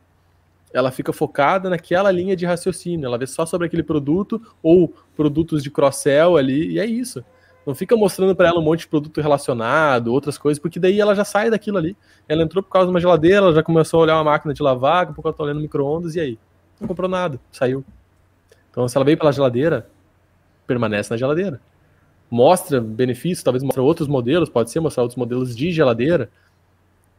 Ela 0.74 0.90
fica 0.90 1.14
focada 1.14 1.70
naquela 1.70 2.12
linha 2.12 2.36
de 2.36 2.46
raciocínio, 2.46 3.06
ela 3.06 3.18
vê 3.18 3.28
só 3.28 3.46
sobre 3.46 3.68
aquele 3.68 3.84
produto 3.84 4.42
ou 4.64 4.92
produtos 5.16 5.62
de 5.62 5.70
cross-sell 5.70 6.38
ali, 6.38 6.72
e 6.72 6.80
é 6.80 6.86
isso. 6.88 7.24
Não 7.68 7.76
fica 7.76 7.96
mostrando 7.96 8.36
para 8.36 8.48
ela 8.48 8.60
um 8.60 8.64
monte 8.64 8.82
de 8.82 8.88
produto 8.88 9.22
relacionado, 9.22 10.12
outras 10.12 10.40
coisas, 10.40 10.60
porque 10.60 10.80
daí 10.80 11.00
ela 11.00 11.14
já 11.14 11.24
sai 11.24 11.52
daquilo 11.52 11.78
ali. 11.78 11.96
Ela 12.28 12.42
entrou 12.42 12.64
por 12.64 12.72
causa 12.72 12.88
de 12.88 12.92
uma 12.92 13.00
geladeira, 13.00 13.38
ela 13.38 13.54
já 13.54 13.62
começou 13.62 14.00
a 14.00 14.04
olhar 14.04 14.16
uma 14.16 14.24
máquina 14.24 14.56
de 14.56 14.64
lavar, 14.64 15.02
daqui 15.02 15.12
a 15.12 15.14
pouco 15.14 15.28
ela 15.28 15.38
tá 15.38 15.44
olhando 15.44 15.62
micro-ondas, 15.62 16.16
e 16.16 16.20
aí? 16.20 16.40
Não 16.80 16.88
comprou 16.88 17.10
nada, 17.10 17.40
saiu. 17.52 17.84
Então, 18.72 18.88
se 18.88 18.98
ela 18.98 19.06
veio 19.06 19.18
pela 19.18 19.32
geladeira, 19.32 19.88
permanece 20.66 21.12
na 21.12 21.18
geladeira. 21.18 21.60
Mostra 22.30 22.80
benefícios, 22.80 23.44
talvez 23.44 23.64
mostre 23.64 23.82
outros 23.82 24.08
modelos, 24.08 24.50
pode 24.50 24.70
ser 24.70 24.80
mostrar 24.80 25.04
outros 25.04 25.18
modelos 25.18 25.56
de 25.56 25.72
geladeira, 25.72 26.30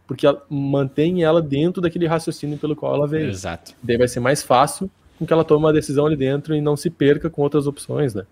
porque 0.06 0.26
ela 0.26 0.42
mantém 0.48 1.22
ela 1.22 1.42
dentro 1.42 1.82
daquele 1.82 2.06
raciocínio 2.06 2.58
pelo 2.58 2.76
qual 2.76 2.94
ela 2.94 3.06
veio. 3.06 3.28
Exato. 3.28 3.72
Daí 3.82 3.96
vai 3.96 4.08
ser 4.08 4.20
mais 4.20 4.42
fácil 4.42 4.90
com 5.18 5.26
que 5.26 5.32
ela 5.32 5.44
tome 5.44 5.64
uma 5.64 5.72
decisão 5.72 6.06
ali 6.06 6.16
dentro 6.16 6.54
e 6.54 6.60
não 6.60 6.76
se 6.76 6.88
perca 6.88 7.28
com 7.28 7.42
outras 7.42 7.66
opções, 7.66 8.14
né? 8.14 8.24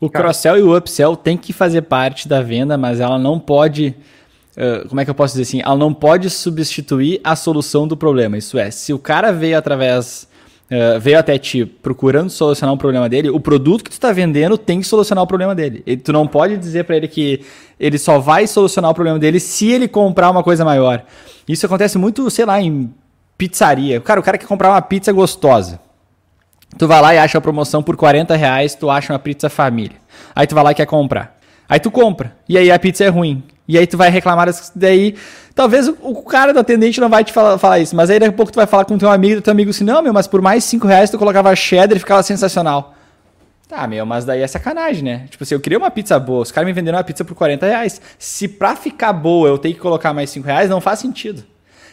O 0.00 0.08
cross-sell 0.08 0.56
e 0.58 0.62
o 0.62 0.76
upsell 0.76 1.16
tem 1.16 1.36
que 1.36 1.52
fazer 1.52 1.82
parte 1.82 2.28
da 2.28 2.40
venda, 2.40 2.76
mas 2.76 3.00
ela 3.00 3.18
não 3.18 3.40
pode 3.40 3.96
Uh, 4.58 4.88
como 4.88 5.00
é 5.00 5.04
que 5.04 5.10
eu 5.10 5.14
posso 5.14 5.34
dizer 5.34 5.42
assim? 5.42 5.62
Ela 5.64 5.76
não 5.76 5.94
pode 5.94 6.28
substituir 6.28 7.20
a 7.22 7.36
solução 7.36 7.86
do 7.86 7.96
problema. 7.96 8.36
Isso 8.36 8.58
é, 8.58 8.72
se 8.72 8.92
o 8.92 8.98
cara 8.98 9.32
veio 9.32 9.56
através. 9.56 10.26
Uh, 10.70 11.00
veio 11.00 11.18
até 11.18 11.38
ti 11.38 11.64
procurando 11.64 12.28
solucionar 12.28 12.74
um 12.74 12.76
problema 12.76 13.08
dele, 13.08 13.30
o 13.30 13.40
produto 13.40 13.82
que 13.82 13.88
tu 13.88 13.94
está 13.94 14.12
vendendo 14.12 14.58
tem 14.58 14.80
que 14.80 14.86
solucionar 14.86 15.24
o 15.24 15.26
problema 15.26 15.54
dele. 15.54 15.82
E 15.86 15.96
tu 15.96 16.12
não 16.12 16.26
pode 16.26 16.58
dizer 16.58 16.84
para 16.84 16.94
ele 16.94 17.08
que 17.08 17.40
ele 17.80 17.96
só 17.96 18.18
vai 18.18 18.46
solucionar 18.46 18.90
o 18.90 18.94
problema 18.94 19.18
dele 19.18 19.40
se 19.40 19.70
ele 19.70 19.88
comprar 19.88 20.30
uma 20.30 20.42
coisa 20.42 20.66
maior. 20.66 21.02
Isso 21.48 21.64
acontece 21.64 21.96
muito, 21.96 22.28
sei 22.28 22.44
lá, 22.44 22.60
em 22.60 22.92
pizzaria. 23.38 23.98
Cara, 24.02 24.20
o 24.20 24.22
cara 24.22 24.36
quer 24.36 24.46
comprar 24.46 24.68
uma 24.68 24.82
pizza 24.82 25.10
gostosa. 25.10 25.80
Tu 26.76 26.86
vai 26.86 27.00
lá 27.00 27.14
e 27.14 27.18
acha 27.18 27.38
a 27.38 27.40
promoção 27.40 27.82
por 27.82 27.96
40 27.96 28.36
reais, 28.36 28.74
tu 28.74 28.90
acha 28.90 29.10
uma 29.12 29.18
pizza 29.18 29.48
família. 29.48 29.96
Aí 30.34 30.46
tu 30.46 30.54
vai 30.54 30.64
lá 30.64 30.72
e 30.72 30.74
quer 30.74 30.86
comprar. 30.86 31.38
Aí 31.66 31.80
tu 31.80 31.90
compra. 31.90 32.36
E 32.46 32.58
aí 32.58 32.70
a 32.70 32.78
pizza 32.78 33.04
é 33.04 33.08
ruim. 33.08 33.42
E 33.68 33.76
aí 33.76 33.86
tu 33.86 33.98
vai 33.98 34.08
reclamar, 34.08 34.48
daí 34.74 35.14
talvez 35.54 35.88
o, 35.88 36.22
cara 36.22 36.54
do 36.54 36.58
atendente 36.58 36.98
não 37.02 37.10
vai 37.10 37.22
te 37.22 37.34
falar, 37.34 37.58
falar, 37.58 37.78
isso, 37.78 37.94
mas 37.94 38.08
aí 38.08 38.18
daqui 38.18 38.30
a 38.30 38.36
pouco 38.36 38.50
tu 38.50 38.56
vai 38.56 38.66
falar 38.66 38.86
com 38.86 38.96
teu 38.96 39.10
amigo, 39.10 39.42
teu 39.42 39.50
amigo 39.50 39.68
assim, 39.68 39.84
não, 39.84 40.00
meu, 40.00 40.12
mas 40.12 40.26
por 40.26 40.40
mais 40.40 40.64
5 40.64 40.86
reais 40.86 41.10
tu 41.10 41.18
colocava 41.18 41.54
cheddar 41.54 41.94
e 41.94 42.00
ficava 42.00 42.22
sensacional. 42.22 42.94
Tá, 43.68 43.86
meu, 43.86 44.06
mas 44.06 44.24
daí 44.24 44.40
é 44.40 44.46
sacanagem, 44.46 45.04
né? 45.04 45.26
Tipo 45.28 45.44
assim, 45.44 45.54
eu 45.54 45.60
queria 45.60 45.76
uma 45.76 45.90
pizza 45.90 46.18
boa, 46.18 46.40
os 46.40 46.50
caras 46.50 46.66
me 46.66 46.72
venderam 46.72 46.96
uma 46.96 47.04
pizza 47.04 47.22
por 47.22 47.34
40 47.34 47.66
reais. 47.66 48.00
Se 48.18 48.48
pra 48.48 48.74
ficar 48.74 49.12
boa 49.12 49.46
eu 49.46 49.58
tenho 49.58 49.74
que 49.74 49.80
colocar 49.80 50.14
mais 50.14 50.30
5 50.30 50.46
reais, 50.46 50.70
não 50.70 50.80
faz 50.80 51.00
sentido. 51.00 51.44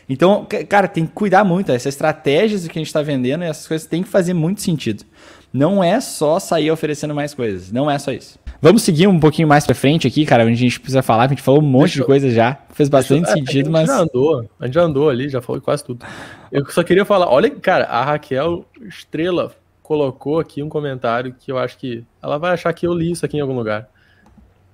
Então, 0.07 0.47
cara, 0.69 0.87
tem 0.87 1.05
que 1.05 1.11
cuidar 1.11 1.43
muito. 1.43 1.71
Essas 1.71 1.87
estratégias 1.87 2.65
que 2.65 2.77
a 2.77 2.79
gente 2.79 2.87
está 2.87 3.01
vendendo, 3.01 3.43
essas 3.43 3.67
coisas 3.67 3.85
tem 3.85 4.03
que 4.03 4.07
fazer 4.07 4.33
muito 4.33 4.61
sentido. 4.61 5.03
Não 5.51 5.83
é 5.83 5.99
só 5.99 6.39
sair 6.39 6.71
oferecendo 6.71 7.13
mais 7.13 7.33
coisas. 7.33 7.71
Não 7.71 7.89
é 7.89 7.97
só 7.97 8.11
isso. 8.11 8.39
Vamos 8.61 8.81
seguir 8.81 9.07
um 9.07 9.19
pouquinho 9.19 9.47
mais 9.47 9.65
pra 9.65 9.75
frente 9.75 10.07
aqui, 10.07 10.25
cara, 10.25 10.43
onde 10.43 10.53
a 10.53 10.55
gente 10.55 10.79
precisa 10.79 11.01
falar, 11.01 11.25
a 11.25 11.27
gente 11.27 11.41
falou 11.41 11.61
um 11.61 11.65
monte 11.65 11.83
deixa 11.83 11.99
de 11.99 12.05
coisa 12.05 12.29
já, 12.29 12.57
fez 12.71 12.89
bastante 12.89 13.29
eu, 13.29 13.33
sentido, 13.33 13.69
mas... 13.69 13.89
A 13.89 13.93
gente 13.93 13.97
já 13.97 14.03
andou, 14.03 14.49
a 14.59 14.65
gente 14.65 14.73
já 14.73 14.81
andou 14.81 15.09
ali, 15.09 15.29
já 15.29 15.41
falou 15.41 15.61
quase 15.61 15.83
tudo. 15.83 16.05
Eu 16.51 16.65
só 16.71 16.83
queria 16.83 17.05
falar, 17.05 17.29
olha, 17.29 17.49
cara, 17.51 17.85
a 17.85 18.03
Raquel 18.03 18.65
Estrela 18.81 19.53
colocou 19.83 20.39
aqui 20.39 20.63
um 20.63 20.69
comentário 20.69 21.35
que 21.39 21.51
eu 21.51 21.59
acho 21.59 21.77
que 21.77 22.03
ela 22.21 22.39
vai 22.39 22.53
achar 22.53 22.73
que 22.73 22.87
eu 22.87 22.93
li 22.93 23.11
isso 23.11 23.23
aqui 23.23 23.37
em 23.37 23.41
algum 23.41 23.55
lugar. 23.55 23.87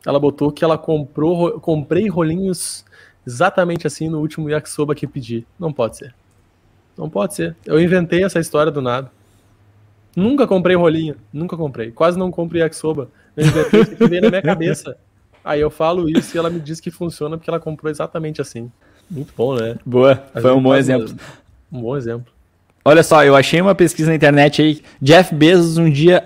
Ela 0.05 0.19
botou 0.19 0.51
que 0.51 0.63
ela 0.63 0.77
comprou, 0.77 1.59
comprei 1.59 2.07
rolinhos 2.07 2.85
exatamente 3.27 3.85
assim 3.85 4.09
no 4.09 4.19
último 4.19 4.49
yakisoba 4.49 4.95
que 4.95 5.05
pedi. 5.05 5.45
Não 5.59 5.73
pode 5.73 5.97
ser. 5.97 6.15
Não 6.97 7.09
pode 7.09 7.35
ser. 7.35 7.55
Eu 7.65 7.79
inventei 7.79 8.23
essa 8.23 8.39
história 8.39 8.71
do 8.71 8.81
nada. 8.81 9.11
Nunca 10.15 10.47
comprei 10.47 10.75
rolinho, 10.75 11.15
nunca 11.31 11.57
comprei. 11.57 11.91
Quase 11.91 12.17
não 12.17 12.31
compro 12.31 12.57
yakisoba. 12.57 13.09
Isso 13.41 13.95
que 13.95 14.07
veio 14.07 14.21
na 14.21 14.29
minha 14.29 14.41
cabeça. 14.43 14.95
Aí 15.43 15.59
eu 15.59 15.69
falo 15.69 16.09
isso 16.09 16.35
e 16.35 16.37
ela 16.37 16.49
me 16.49 16.59
diz 16.59 16.79
que 16.79 16.91
funciona 16.91 17.37
porque 17.37 17.49
ela 17.49 17.59
comprou 17.59 17.89
exatamente 17.89 18.41
assim. 18.41 18.71
Muito 19.09 19.33
bom, 19.35 19.55
né? 19.55 19.75
Boa, 19.85 20.23
foi 20.39 20.51
um 20.51 20.61
bom 20.61 20.75
exemplo. 20.75 21.13
Um 21.71 21.81
bom 21.81 21.97
exemplo. 21.97 22.31
Olha 22.83 23.03
só, 23.03 23.23
eu 23.23 23.35
achei 23.35 23.59
uma 23.61 23.75
pesquisa 23.75 24.09
na 24.09 24.15
internet 24.15 24.61
aí. 24.61 24.81
Jeff 25.01 25.33
Bezos 25.35 25.77
um 25.77 25.89
dia 25.89 26.23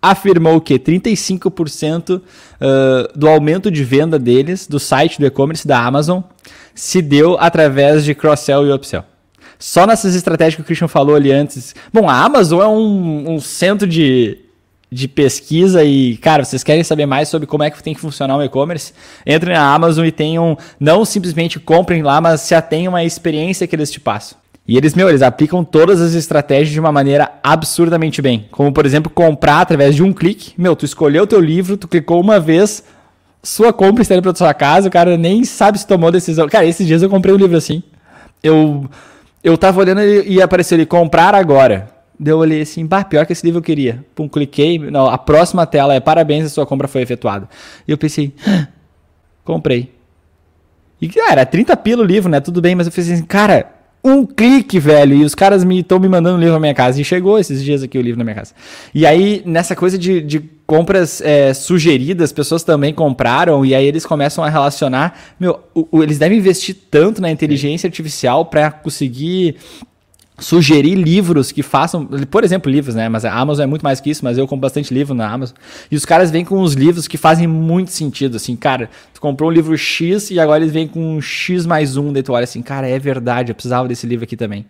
afirmou 0.00 0.60
que 0.60 0.78
35% 0.78 2.18
uh, 2.18 2.22
do 3.18 3.28
aumento 3.28 3.70
de 3.70 3.84
venda 3.84 4.18
deles, 4.18 4.66
do 4.66 4.80
site 4.80 5.20
do 5.20 5.26
e-commerce 5.26 5.66
da 5.66 5.78
Amazon, 5.78 6.22
se 6.74 7.00
deu 7.00 7.36
através 7.38 8.04
de 8.04 8.14
cross-sell 8.14 8.66
e 8.66 8.72
upsell. 8.72 9.04
Só 9.58 9.86
nessas 9.86 10.16
estratégias 10.16 10.56
que 10.56 10.62
o 10.62 10.64
Christian 10.64 10.88
falou 10.88 11.14
ali 11.14 11.30
antes. 11.30 11.72
Bom, 11.92 12.08
a 12.08 12.24
Amazon 12.24 12.60
é 12.60 12.66
um, 12.66 13.34
um 13.34 13.40
centro 13.40 13.86
de, 13.86 14.40
de 14.92 15.08
pesquisa 15.08 15.82
e, 15.82 16.18
cara, 16.18 16.44
vocês 16.44 16.62
querem 16.62 16.84
saber 16.84 17.06
mais 17.06 17.28
sobre 17.28 17.46
como 17.46 17.62
é 17.62 17.70
que 17.70 17.82
tem 17.82 17.94
que 17.94 18.00
funcionar 18.00 18.36
o 18.36 18.42
e-commerce? 18.42 18.92
Entrem 19.26 19.54
na 19.54 19.74
Amazon 19.74 20.04
e 20.04 20.12
tenham, 20.12 20.56
não 20.78 21.02
simplesmente 21.04 21.58
comprem 21.58 22.02
lá, 22.02 22.20
mas 22.20 22.42
se 22.42 22.54
atenham 22.54 22.94
à 22.94 23.02
experiência 23.02 23.66
que 23.66 23.74
eles 23.74 23.90
te 23.90 23.98
passam. 23.98 24.36
E 24.68 24.76
eles, 24.76 24.94
meu, 24.94 25.08
eles 25.08 25.22
aplicam 25.22 25.64
todas 25.64 26.00
as 26.00 26.12
estratégias 26.12 26.68
de 26.68 26.78
uma 26.78 26.92
maneira 26.92 27.32
absurdamente 27.42 28.20
bem. 28.20 28.46
Como, 28.50 28.70
por 28.70 28.84
exemplo, 28.84 29.10
comprar 29.10 29.62
através 29.62 29.96
de 29.96 30.02
um 30.02 30.12
clique. 30.12 30.52
Meu, 30.58 30.76
tu 30.76 30.84
escolheu 30.84 31.24
o 31.24 31.26
teu 31.26 31.40
livro, 31.40 31.76
tu 31.76 31.88
clicou 31.88 32.20
uma 32.20 32.38
vez, 32.38 32.84
sua 33.42 33.72
compra 33.72 34.02
está 34.02 34.14
indo 34.14 34.22
para 34.22 34.34
sua 34.34 34.52
casa, 34.54 34.88
o 34.88 34.90
cara 34.92 35.16
nem 35.16 35.42
sabe 35.42 35.78
se 35.78 35.86
tomou 35.86 36.12
decisão. 36.12 36.48
Cara, 36.48 36.66
esses 36.66 36.86
dias 36.86 37.02
eu 37.02 37.08
comprei 37.08 37.34
um 37.34 37.38
livro 37.38 37.56
assim. 37.56 37.82
Eu 38.42 38.88
eu 39.42 39.56
tava 39.58 39.80
olhando 39.80 40.02
e 40.02 40.40
apareceu 40.40 40.76
ali, 40.76 40.86
comprar 40.86 41.34
agora. 41.34 42.01
Daí 42.22 42.32
eu 42.32 42.38
olhei 42.38 42.62
assim, 42.62 42.86
bah, 42.86 43.02
pior 43.02 43.26
que 43.26 43.32
esse 43.32 43.44
livro 43.44 43.58
eu 43.58 43.62
queria. 43.62 44.04
Pum, 44.14 44.28
cliquei, 44.28 44.78
não, 44.78 45.08
a 45.08 45.18
próxima 45.18 45.66
tela 45.66 45.92
é 45.92 45.98
parabéns, 45.98 46.46
a 46.46 46.48
sua 46.48 46.64
compra 46.64 46.86
foi 46.86 47.02
efetuada. 47.02 47.48
E 47.86 47.90
eu 47.90 47.98
pensei, 47.98 48.32
ah, 48.46 48.68
comprei. 49.42 49.92
E, 51.00 51.08
cara, 51.08 51.32
era 51.32 51.46
30 51.46 51.76
pila 51.78 52.04
o 52.04 52.06
livro, 52.06 52.30
né? 52.30 52.38
Tudo 52.38 52.62
bem, 52.62 52.76
mas 52.76 52.86
eu 52.86 52.92
pensei 52.92 53.14
assim, 53.14 53.24
cara, 53.24 53.72
um 54.04 54.24
clique, 54.24 54.78
velho, 54.78 55.16
e 55.16 55.24
os 55.24 55.34
caras 55.34 55.64
me 55.64 55.80
estão 55.80 55.98
me 55.98 56.08
mandando 56.08 56.36
um 56.36 56.38
livro 56.38 56.54
na 56.54 56.60
minha 56.60 56.74
casa. 56.74 57.00
E 57.00 57.04
chegou 57.04 57.40
esses 57.40 57.60
dias 57.60 57.82
aqui 57.82 57.98
o 57.98 58.02
livro 58.02 58.18
na 58.18 58.24
minha 58.24 58.36
casa. 58.36 58.54
E 58.94 59.04
aí, 59.04 59.42
nessa 59.44 59.74
coisa 59.74 59.98
de, 59.98 60.20
de 60.20 60.38
compras 60.64 61.20
é, 61.20 61.52
sugeridas, 61.52 62.30
pessoas 62.30 62.62
também 62.62 62.94
compraram, 62.94 63.66
e 63.66 63.74
aí 63.74 63.84
eles 63.84 64.06
começam 64.06 64.44
a 64.44 64.48
relacionar. 64.48 65.18
Meu, 65.40 65.58
o, 65.74 65.88
o, 65.90 66.02
eles 66.04 66.20
devem 66.20 66.38
investir 66.38 66.76
tanto 66.88 67.20
na 67.20 67.32
inteligência 67.32 67.88
artificial 67.88 68.46
para 68.46 68.70
conseguir 68.70 69.56
sugerir 70.42 70.94
livros 70.94 71.52
que 71.52 71.62
façam, 71.62 72.04
por 72.30 72.44
exemplo, 72.44 72.70
livros, 72.70 72.94
né? 72.94 73.08
Mas 73.08 73.24
a 73.24 73.32
Amazon 73.32 73.64
é 73.64 73.66
muito 73.66 73.82
mais 73.82 74.00
que 74.00 74.10
isso, 74.10 74.24
mas 74.24 74.36
eu 74.36 74.46
compro 74.46 74.62
bastante 74.62 74.92
livro 74.92 75.14
na 75.14 75.30
Amazon. 75.30 75.56
E 75.90 75.96
os 75.96 76.04
caras 76.04 76.30
vêm 76.30 76.44
com 76.44 76.58
uns 76.58 76.74
livros 76.74 77.08
que 77.08 77.16
fazem 77.16 77.46
muito 77.46 77.90
sentido, 77.90 78.36
assim, 78.36 78.56
cara, 78.56 78.90
tu 79.14 79.20
comprou 79.20 79.48
um 79.48 79.52
livro 79.52 79.76
X 79.76 80.30
e 80.30 80.40
agora 80.40 80.62
eles 80.62 80.72
vêm 80.72 80.86
com 80.86 81.16
um 81.16 81.20
X 81.20 81.64
mais 81.64 81.96
um, 81.96 82.12
daí 82.12 82.22
tu 82.22 82.32
olha 82.32 82.44
assim, 82.44 82.60
cara, 82.60 82.88
é 82.88 82.98
verdade, 82.98 83.52
eu 83.52 83.54
precisava 83.54 83.88
desse 83.88 84.06
livro 84.06 84.24
aqui 84.24 84.36
também. 84.36 84.66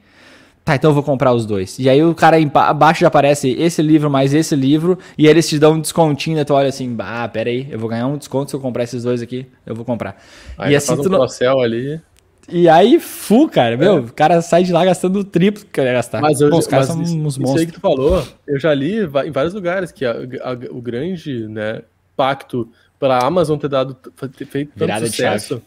Tá, 0.64 0.76
então 0.76 0.90
eu 0.90 0.94
vou 0.94 1.02
comprar 1.02 1.32
os 1.32 1.44
dois. 1.44 1.76
E 1.80 1.88
aí 1.88 2.04
o 2.04 2.14
cara 2.14 2.36
abaixo 2.54 3.00
já 3.00 3.08
aparece 3.08 3.50
esse 3.50 3.82
livro 3.82 4.08
mais 4.08 4.32
esse 4.32 4.54
livro, 4.54 4.96
e 5.18 5.26
eles 5.26 5.48
te 5.48 5.58
dão 5.58 5.72
um 5.72 5.80
descontinho, 5.80 6.36
daí 6.36 6.44
tu 6.44 6.54
olha 6.54 6.68
assim, 6.68 6.94
ah, 7.00 7.28
pera 7.28 7.50
aí, 7.50 7.66
eu 7.70 7.78
vou 7.78 7.88
ganhar 7.88 8.06
um 8.06 8.16
desconto 8.16 8.50
se 8.50 8.56
eu 8.56 8.60
comprar 8.60 8.84
esses 8.84 9.02
dois 9.02 9.20
aqui, 9.20 9.46
eu 9.66 9.74
vou 9.74 9.84
comprar. 9.84 10.22
Aí 10.56 10.72
e 10.72 10.76
assim 10.76 10.88
faz 10.88 11.00
um 11.00 11.02
tu 11.02 11.08
não... 11.08 11.60
ali. 11.60 12.00
E 12.48 12.68
aí, 12.68 12.98
fu, 12.98 13.48
cara, 13.48 13.76
meu, 13.76 13.98
é. 13.98 14.00
o 14.00 14.12
cara 14.12 14.42
sai 14.42 14.64
de 14.64 14.72
lá 14.72 14.84
gastando 14.84 15.20
o 15.20 15.24
triplo 15.24 15.64
que 15.64 15.70
quer 15.70 15.92
gastar. 15.92 16.20
Mas 16.20 16.40
eu, 16.40 16.50
Bom, 16.50 16.58
os 16.58 16.66
caras 16.66 16.88
são 16.88 17.00
uns 17.00 17.14
monstros. 17.14 17.50
Isso 17.50 17.58
aí 17.58 17.66
que 17.66 17.72
tu 17.72 17.80
falou, 17.80 18.26
eu 18.46 18.58
já 18.58 18.74
li 18.74 19.04
em 19.04 19.30
vários 19.30 19.54
lugares 19.54 19.92
que 19.92 20.04
a, 20.04 20.12
a, 20.12 20.52
o 20.70 20.80
grande 20.80 21.46
né, 21.46 21.82
pacto 22.16 22.68
para 22.98 23.18
a 23.18 23.26
Amazon 23.26 23.58
ter 23.58 23.68
dado 23.68 23.94
ter 23.94 24.44
feito 24.44 24.70
tanto 24.70 24.86
Virada 24.86 25.06
sucesso 25.06 25.62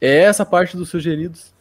é 0.00 0.18
essa 0.18 0.44
parte 0.44 0.76
dos 0.76 0.88
sugeridos. 0.88 1.52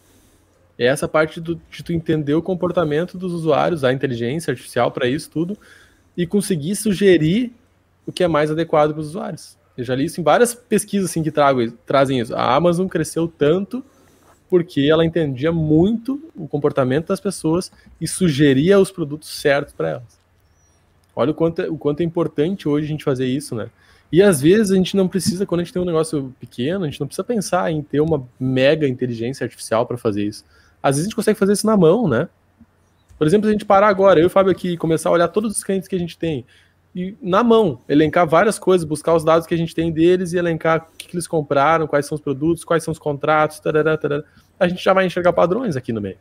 É 0.77 0.85
essa 0.85 1.07
parte 1.07 1.39
do, 1.39 1.61
de 1.69 1.83
tu 1.83 1.93
entender 1.93 2.33
o 2.33 2.41
comportamento 2.41 3.15
dos 3.15 3.33
usuários, 3.33 3.83
a 3.83 3.93
inteligência 3.93 4.49
artificial 4.49 4.91
para 4.91 5.07
isso 5.07 5.29
tudo, 5.29 5.55
e 6.17 6.25
conseguir 6.25 6.75
sugerir 6.75 7.51
o 8.05 8.11
que 8.11 8.23
é 8.23 8.27
mais 8.27 8.49
adequado 8.49 8.91
para 8.91 9.01
os 9.01 9.09
usuários. 9.09 9.55
Eu 9.77 9.83
já 9.83 9.93
li 9.93 10.05
isso 10.05 10.19
em 10.19 10.23
várias 10.23 10.55
pesquisas 10.55 11.11
assim, 11.11 11.21
que 11.21 11.31
trago, 11.31 11.71
trazem 11.85 12.19
isso. 12.19 12.35
A 12.35 12.55
Amazon 12.55 12.87
cresceu 12.87 13.27
tanto 13.27 13.83
porque 14.51 14.81
ela 14.81 15.05
entendia 15.05 15.49
muito 15.49 16.29
o 16.35 16.45
comportamento 16.45 17.07
das 17.07 17.21
pessoas 17.21 17.71
e 18.01 18.05
sugeria 18.05 18.77
os 18.77 18.91
produtos 18.91 19.29
certos 19.29 19.73
para 19.73 19.91
elas. 19.91 20.19
Olha 21.15 21.31
o 21.31 21.33
quanto, 21.33 21.61
é, 21.61 21.69
o 21.69 21.77
quanto 21.77 22.01
é 22.01 22.03
importante 22.03 22.67
hoje 22.67 22.85
a 22.85 22.89
gente 22.89 23.05
fazer 23.05 23.25
isso, 23.25 23.55
né? 23.55 23.69
E 24.11 24.21
às 24.21 24.41
vezes 24.41 24.69
a 24.69 24.75
gente 24.75 24.97
não 24.97 25.07
precisa, 25.07 25.45
quando 25.45 25.61
a 25.61 25.63
gente 25.63 25.71
tem 25.71 25.81
um 25.81 25.85
negócio 25.85 26.35
pequeno, 26.37 26.83
a 26.83 26.89
gente 26.89 26.99
não 26.99 27.07
precisa 27.07 27.23
pensar 27.23 27.71
em 27.71 27.81
ter 27.81 28.01
uma 28.01 28.27
mega 28.37 28.85
inteligência 28.85 29.45
artificial 29.45 29.85
para 29.85 29.97
fazer 29.97 30.25
isso. 30.25 30.43
Às 30.83 30.97
vezes 30.97 31.05
a 31.05 31.07
gente 31.07 31.15
consegue 31.15 31.39
fazer 31.39 31.53
isso 31.53 31.65
na 31.65 31.77
mão, 31.77 32.09
né? 32.09 32.27
Por 33.17 33.25
exemplo, 33.25 33.45
se 33.45 33.51
a 33.51 33.53
gente 33.53 33.63
parar 33.63 33.87
agora, 33.87 34.19
eu 34.19 34.23
e 34.23 34.27
o 34.27 34.29
Fábio 34.29 34.51
aqui, 34.51 34.75
começar 34.75 35.07
a 35.07 35.13
olhar 35.13 35.29
todos 35.29 35.55
os 35.55 35.63
clientes 35.63 35.87
que 35.87 35.95
a 35.95 35.99
gente 35.99 36.17
tem, 36.17 36.45
e 36.93 37.15
na 37.21 37.43
mão, 37.43 37.79
elencar 37.87 38.27
várias 38.27 38.59
coisas, 38.59 38.85
buscar 38.85 39.15
os 39.15 39.23
dados 39.23 39.47
que 39.47 39.53
a 39.53 39.57
gente 39.57 39.73
tem 39.73 39.91
deles 39.91 40.33
e 40.33 40.37
elencar 40.37 40.87
o 40.93 40.97
que, 40.97 41.07
que 41.07 41.15
eles 41.15 41.27
compraram, 41.27 41.87
quais 41.87 42.05
são 42.05 42.15
os 42.15 42.21
produtos, 42.21 42.65
quais 42.65 42.83
são 42.83 42.91
os 42.91 42.99
contratos, 42.99 43.59
tarará, 43.59 43.97
tarará. 43.97 44.23
a 44.59 44.67
gente 44.67 44.83
já 44.83 44.93
vai 44.93 45.05
enxergar 45.05 45.31
padrões 45.31 45.77
aqui 45.77 45.93
no 45.93 46.01
meio. 46.01 46.17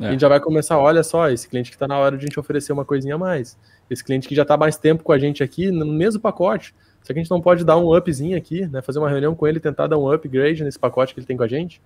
É. 0.00 0.08
A 0.08 0.10
gente 0.10 0.20
já 0.20 0.28
vai 0.28 0.40
começar, 0.40 0.78
olha 0.78 1.02
só, 1.02 1.30
esse 1.30 1.48
cliente 1.48 1.70
que 1.70 1.76
está 1.76 1.88
na 1.88 1.98
hora 1.98 2.16
de 2.16 2.24
a 2.24 2.28
gente 2.28 2.38
oferecer 2.38 2.72
uma 2.72 2.84
coisinha 2.84 3.14
a 3.14 3.18
mais. 3.18 3.56
Esse 3.88 4.04
cliente 4.04 4.28
que 4.28 4.34
já 4.34 4.42
está 4.42 4.56
mais 4.56 4.76
tempo 4.76 5.02
com 5.02 5.12
a 5.12 5.18
gente 5.18 5.42
aqui, 5.42 5.70
no 5.70 5.86
mesmo 5.86 6.20
pacote. 6.20 6.74
Será 7.02 7.14
que 7.14 7.20
a 7.20 7.22
gente 7.22 7.30
não 7.30 7.40
pode 7.40 7.64
dar 7.64 7.76
um 7.76 7.96
upzinho 7.96 8.36
aqui, 8.36 8.66
né? 8.66 8.82
Fazer 8.82 8.98
uma 8.98 9.08
reunião 9.08 9.34
com 9.34 9.46
ele, 9.46 9.60
tentar 9.60 9.86
dar 9.86 9.98
um 9.98 10.10
upgrade 10.10 10.64
nesse 10.64 10.78
pacote 10.78 11.14
que 11.14 11.20
ele 11.20 11.26
tem 11.26 11.36
com 11.36 11.42
a 11.42 11.48
gente? 11.48 11.80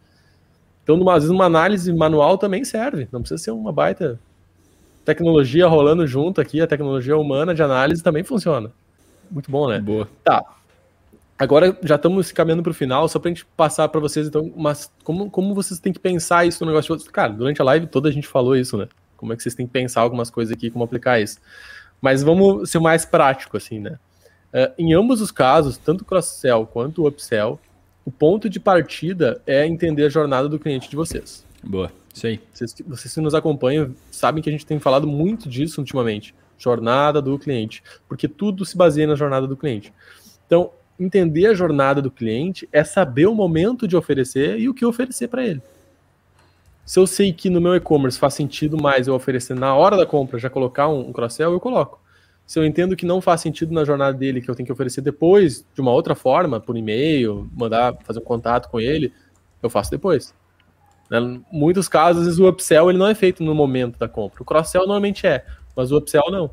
Então, 0.82 0.96
numa, 0.96 1.12
às 1.12 1.22
vezes, 1.22 1.34
uma 1.34 1.44
análise 1.44 1.92
manual 1.92 2.38
também 2.38 2.64
serve. 2.64 3.08
Não 3.12 3.20
precisa 3.20 3.42
ser 3.42 3.50
uma 3.50 3.72
baita 3.72 4.18
tecnologia 5.08 5.66
rolando 5.66 6.06
junto 6.06 6.38
aqui, 6.38 6.60
a 6.60 6.66
tecnologia 6.66 7.16
humana 7.16 7.54
de 7.54 7.62
análise 7.62 8.02
também 8.02 8.22
funciona. 8.22 8.70
Muito 9.30 9.50
bom, 9.50 9.66
né? 9.66 9.80
Boa. 9.80 10.06
Tá. 10.22 10.44
Agora 11.38 11.78
já 11.82 11.94
estamos 11.94 12.30
caminhando 12.30 12.62
para 12.62 12.72
o 12.72 12.74
final, 12.74 13.08
só 13.08 13.18
para 13.18 13.30
a 13.30 13.32
gente 13.32 13.46
passar 13.56 13.88
para 13.88 14.00
vocês, 14.00 14.26
então, 14.26 14.52
mas 14.54 14.92
como, 15.02 15.30
como 15.30 15.54
vocês 15.54 15.80
têm 15.80 15.94
que 15.94 15.98
pensar 15.98 16.46
isso 16.46 16.62
no 16.62 16.70
negócio 16.70 16.94
de 16.96 17.04
Cara, 17.06 17.32
durante 17.32 17.62
a 17.62 17.64
live 17.64 17.86
toda 17.86 18.08
a 18.08 18.12
gente 18.12 18.26
falou 18.26 18.54
isso, 18.54 18.76
né? 18.76 18.86
Como 19.16 19.32
é 19.32 19.36
que 19.36 19.42
vocês 19.42 19.54
têm 19.54 19.66
que 19.66 19.72
pensar 19.72 20.02
algumas 20.02 20.30
coisas 20.30 20.52
aqui, 20.54 20.68
como 20.68 20.84
aplicar 20.84 21.18
isso. 21.20 21.38
Mas 22.02 22.22
vamos 22.22 22.68
ser 22.68 22.78
mais 22.78 23.06
prático, 23.06 23.56
assim, 23.56 23.78
né? 23.78 23.98
Uh, 24.52 24.72
em 24.76 24.92
ambos 24.92 25.22
os 25.22 25.30
casos, 25.30 25.78
tanto 25.78 26.02
o 26.02 26.04
cross-sell 26.04 26.66
quanto 26.66 27.02
o 27.02 27.08
upsell, 27.08 27.58
o 28.04 28.10
ponto 28.10 28.48
de 28.48 28.60
partida 28.60 29.40
é 29.46 29.66
entender 29.66 30.04
a 30.04 30.08
jornada 30.10 30.48
do 30.48 30.58
cliente 30.58 30.90
de 30.90 30.96
vocês. 30.96 31.47
Boa. 31.62 31.92
Isso 32.12 32.26
aí. 32.26 32.40
Vocês, 32.52 32.74
vocês 32.86 33.14
que 33.14 33.20
nos 33.20 33.34
acompanham 33.34 33.94
sabem 34.10 34.42
que 34.42 34.48
a 34.48 34.52
gente 34.52 34.66
tem 34.66 34.78
falado 34.78 35.06
muito 35.06 35.48
disso 35.48 35.80
ultimamente. 35.80 36.34
Jornada 36.58 37.22
do 37.22 37.38
cliente. 37.38 37.82
Porque 38.08 38.26
tudo 38.26 38.64
se 38.64 38.76
baseia 38.76 39.06
na 39.06 39.14
jornada 39.14 39.46
do 39.46 39.56
cliente. 39.56 39.92
Então, 40.46 40.70
entender 40.98 41.46
a 41.46 41.54
jornada 41.54 42.02
do 42.02 42.10
cliente 42.10 42.68
é 42.72 42.82
saber 42.82 43.26
o 43.26 43.34
momento 43.34 43.86
de 43.86 43.96
oferecer 43.96 44.58
e 44.58 44.68
o 44.68 44.74
que 44.74 44.84
oferecer 44.84 45.28
para 45.28 45.46
ele. 45.46 45.62
Se 46.84 46.98
eu 46.98 47.06
sei 47.06 47.32
que 47.32 47.50
no 47.50 47.60
meu 47.60 47.74
e-commerce 47.74 48.18
faz 48.18 48.34
sentido 48.34 48.80
mais 48.80 49.06
eu 49.06 49.14
oferecer 49.14 49.54
na 49.54 49.74
hora 49.74 49.96
da 49.96 50.06
compra, 50.06 50.38
já 50.38 50.48
colocar 50.48 50.88
um, 50.88 51.12
cross-sell, 51.12 51.52
eu 51.52 51.60
coloco. 51.60 52.00
Se 52.46 52.58
eu 52.58 52.64
entendo 52.64 52.96
que 52.96 53.04
não 53.04 53.20
faz 53.20 53.42
sentido 53.42 53.74
na 53.74 53.84
jornada 53.84 54.16
dele, 54.16 54.40
que 54.40 54.50
eu 54.50 54.54
tenho 54.54 54.66
que 54.66 54.72
oferecer 54.72 55.02
depois, 55.02 55.62
de 55.74 55.82
uma 55.82 55.92
outra 55.92 56.14
forma, 56.14 56.58
por 56.58 56.78
e-mail, 56.78 57.46
mandar 57.54 57.94
fazer 58.04 58.20
um 58.20 58.24
contato 58.24 58.70
com 58.70 58.80
ele, 58.80 59.12
eu 59.62 59.68
faço 59.68 59.90
depois. 59.90 60.34
Né? 61.10 61.40
Muitos 61.50 61.88
casos, 61.88 62.38
o 62.38 62.48
upsell 62.48 62.90
ele 62.90 62.98
não 62.98 63.08
é 63.08 63.14
feito 63.14 63.42
no 63.42 63.54
momento 63.54 63.98
da 63.98 64.08
compra. 64.08 64.42
O 64.42 64.44
cross-sell 64.44 64.82
normalmente 64.82 65.26
é, 65.26 65.44
mas 65.76 65.90
o 65.90 65.96
upsell 65.96 66.30
não. 66.30 66.50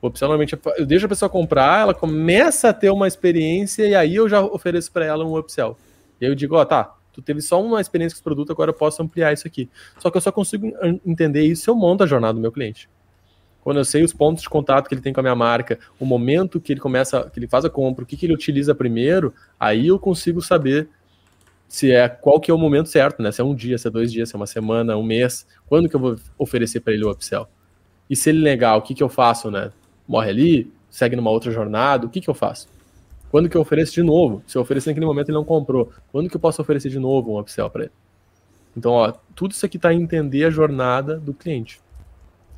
O 0.00 0.06
upsell 0.06 0.28
normalmente 0.28 0.54
é, 0.54 0.58
eu 0.80 0.86
deixo 0.86 1.06
a 1.06 1.08
pessoa 1.08 1.28
comprar, 1.28 1.82
ela 1.82 1.94
começa 1.94 2.68
a 2.68 2.72
ter 2.72 2.90
uma 2.90 3.08
experiência 3.08 3.86
e 3.86 3.94
aí 3.94 4.14
eu 4.14 4.28
já 4.28 4.42
ofereço 4.42 4.90
para 4.92 5.04
ela 5.04 5.24
um 5.24 5.36
upsell. 5.36 5.76
E 6.20 6.24
aí 6.24 6.30
eu 6.30 6.34
digo, 6.34 6.56
ó, 6.56 6.62
oh, 6.62 6.66
tá, 6.66 6.94
tu 7.12 7.20
teve 7.20 7.40
só 7.40 7.62
uma 7.62 7.80
experiência 7.80 8.14
com 8.14 8.18
esse 8.18 8.24
produto, 8.24 8.52
agora 8.52 8.70
eu 8.70 8.74
posso 8.74 9.02
ampliar 9.02 9.32
isso 9.32 9.46
aqui. 9.46 9.68
Só 9.98 10.10
que 10.10 10.16
eu 10.16 10.20
só 10.20 10.30
consigo 10.30 10.72
entender 11.04 11.42
isso 11.42 11.64
se 11.64 11.70
eu 11.70 11.74
monto 11.74 12.04
a 12.04 12.06
jornada 12.06 12.34
do 12.34 12.40
meu 12.40 12.52
cliente. 12.52 12.88
quando 13.62 13.76
eu 13.76 13.84
sei 13.84 14.02
os 14.02 14.12
pontos 14.12 14.42
de 14.42 14.48
contato 14.48 14.88
que 14.88 14.94
ele 14.94 15.02
tem 15.02 15.12
com 15.12 15.20
a 15.20 15.22
minha 15.22 15.34
marca, 15.34 15.78
o 15.98 16.06
momento 16.06 16.58
que 16.60 16.72
ele 16.72 16.80
começa, 16.80 17.28
que 17.30 17.38
ele 17.38 17.46
faz 17.46 17.64
a 17.64 17.70
compra, 17.70 18.04
o 18.04 18.06
que, 18.06 18.16
que 18.16 18.24
ele 18.24 18.32
utiliza 18.32 18.74
primeiro, 18.74 19.34
aí 19.58 19.88
eu 19.88 19.98
consigo 19.98 20.40
saber 20.40 20.88
se 21.70 21.92
é 21.92 22.08
qual 22.08 22.40
que 22.40 22.50
é 22.50 22.54
o 22.54 22.58
momento 22.58 22.88
certo, 22.88 23.22
né? 23.22 23.30
Se 23.30 23.40
é 23.40 23.44
um 23.44 23.54
dia, 23.54 23.78
se 23.78 23.86
é 23.86 23.90
dois 23.92 24.12
dias, 24.12 24.28
se 24.28 24.34
é 24.34 24.36
uma 24.36 24.46
semana, 24.46 24.96
um 24.96 25.04
mês, 25.04 25.46
quando 25.68 25.88
que 25.88 25.94
eu 25.94 26.00
vou 26.00 26.16
oferecer 26.36 26.80
para 26.80 26.92
ele 26.92 27.04
o 27.04 27.10
upsell? 27.12 27.46
E 28.10 28.16
se 28.16 28.28
ele 28.28 28.42
negar, 28.42 28.76
o 28.76 28.82
que 28.82 28.92
que 28.92 29.04
eu 29.04 29.08
faço, 29.08 29.52
né? 29.52 29.70
Morre 30.06 30.30
ali, 30.30 30.72
segue 30.90 31.14
numa 31.14 31.30
outra 31.30 31.52
jornada, 31.52 32.06
o 32.06 32.10
que 32.10 32.20
que 32.20 32.28
eu 32.28 32.34
faço? 32.34 32.66
Quando 33.30 33.48
que 33.48 33.56
eu 33.56 33.60
ofereço 33.60 33.92
de 33.92 34.02
novo? 34.02 34.42
Se 34.48 34.58
eu 34.58 34.62
oferecer 34.62 34.90
naquele 34.90 35.06
momento 35.06 35.28
ele 35.28 35.38
não 35.38 35.44
comprou, 35.44 35.92
quando 36.10 36.28
que 36.28 36.34
eu 36.34 36.40
posso 36.40 36.60
oferecer 36.60 36.88
de 36.88 36.98
novo 36.98 37.32
um 37.32 37.38
upsell 37.38 37.70
para 37.70 37.84
ele? 37.84 37.92
Então, 38.76 38.90
ó, 38.90 39.12
tudo 39.36 39.52
isso 39.52 39.64
aqui 39.64 39.76
está 39.76 39.94
em 39.94 40.02
entender 40.02 40.42
a 40.46 40.50
jornada 40.50 41.20
do 41.20 41.32
cliente. 41.32 41.80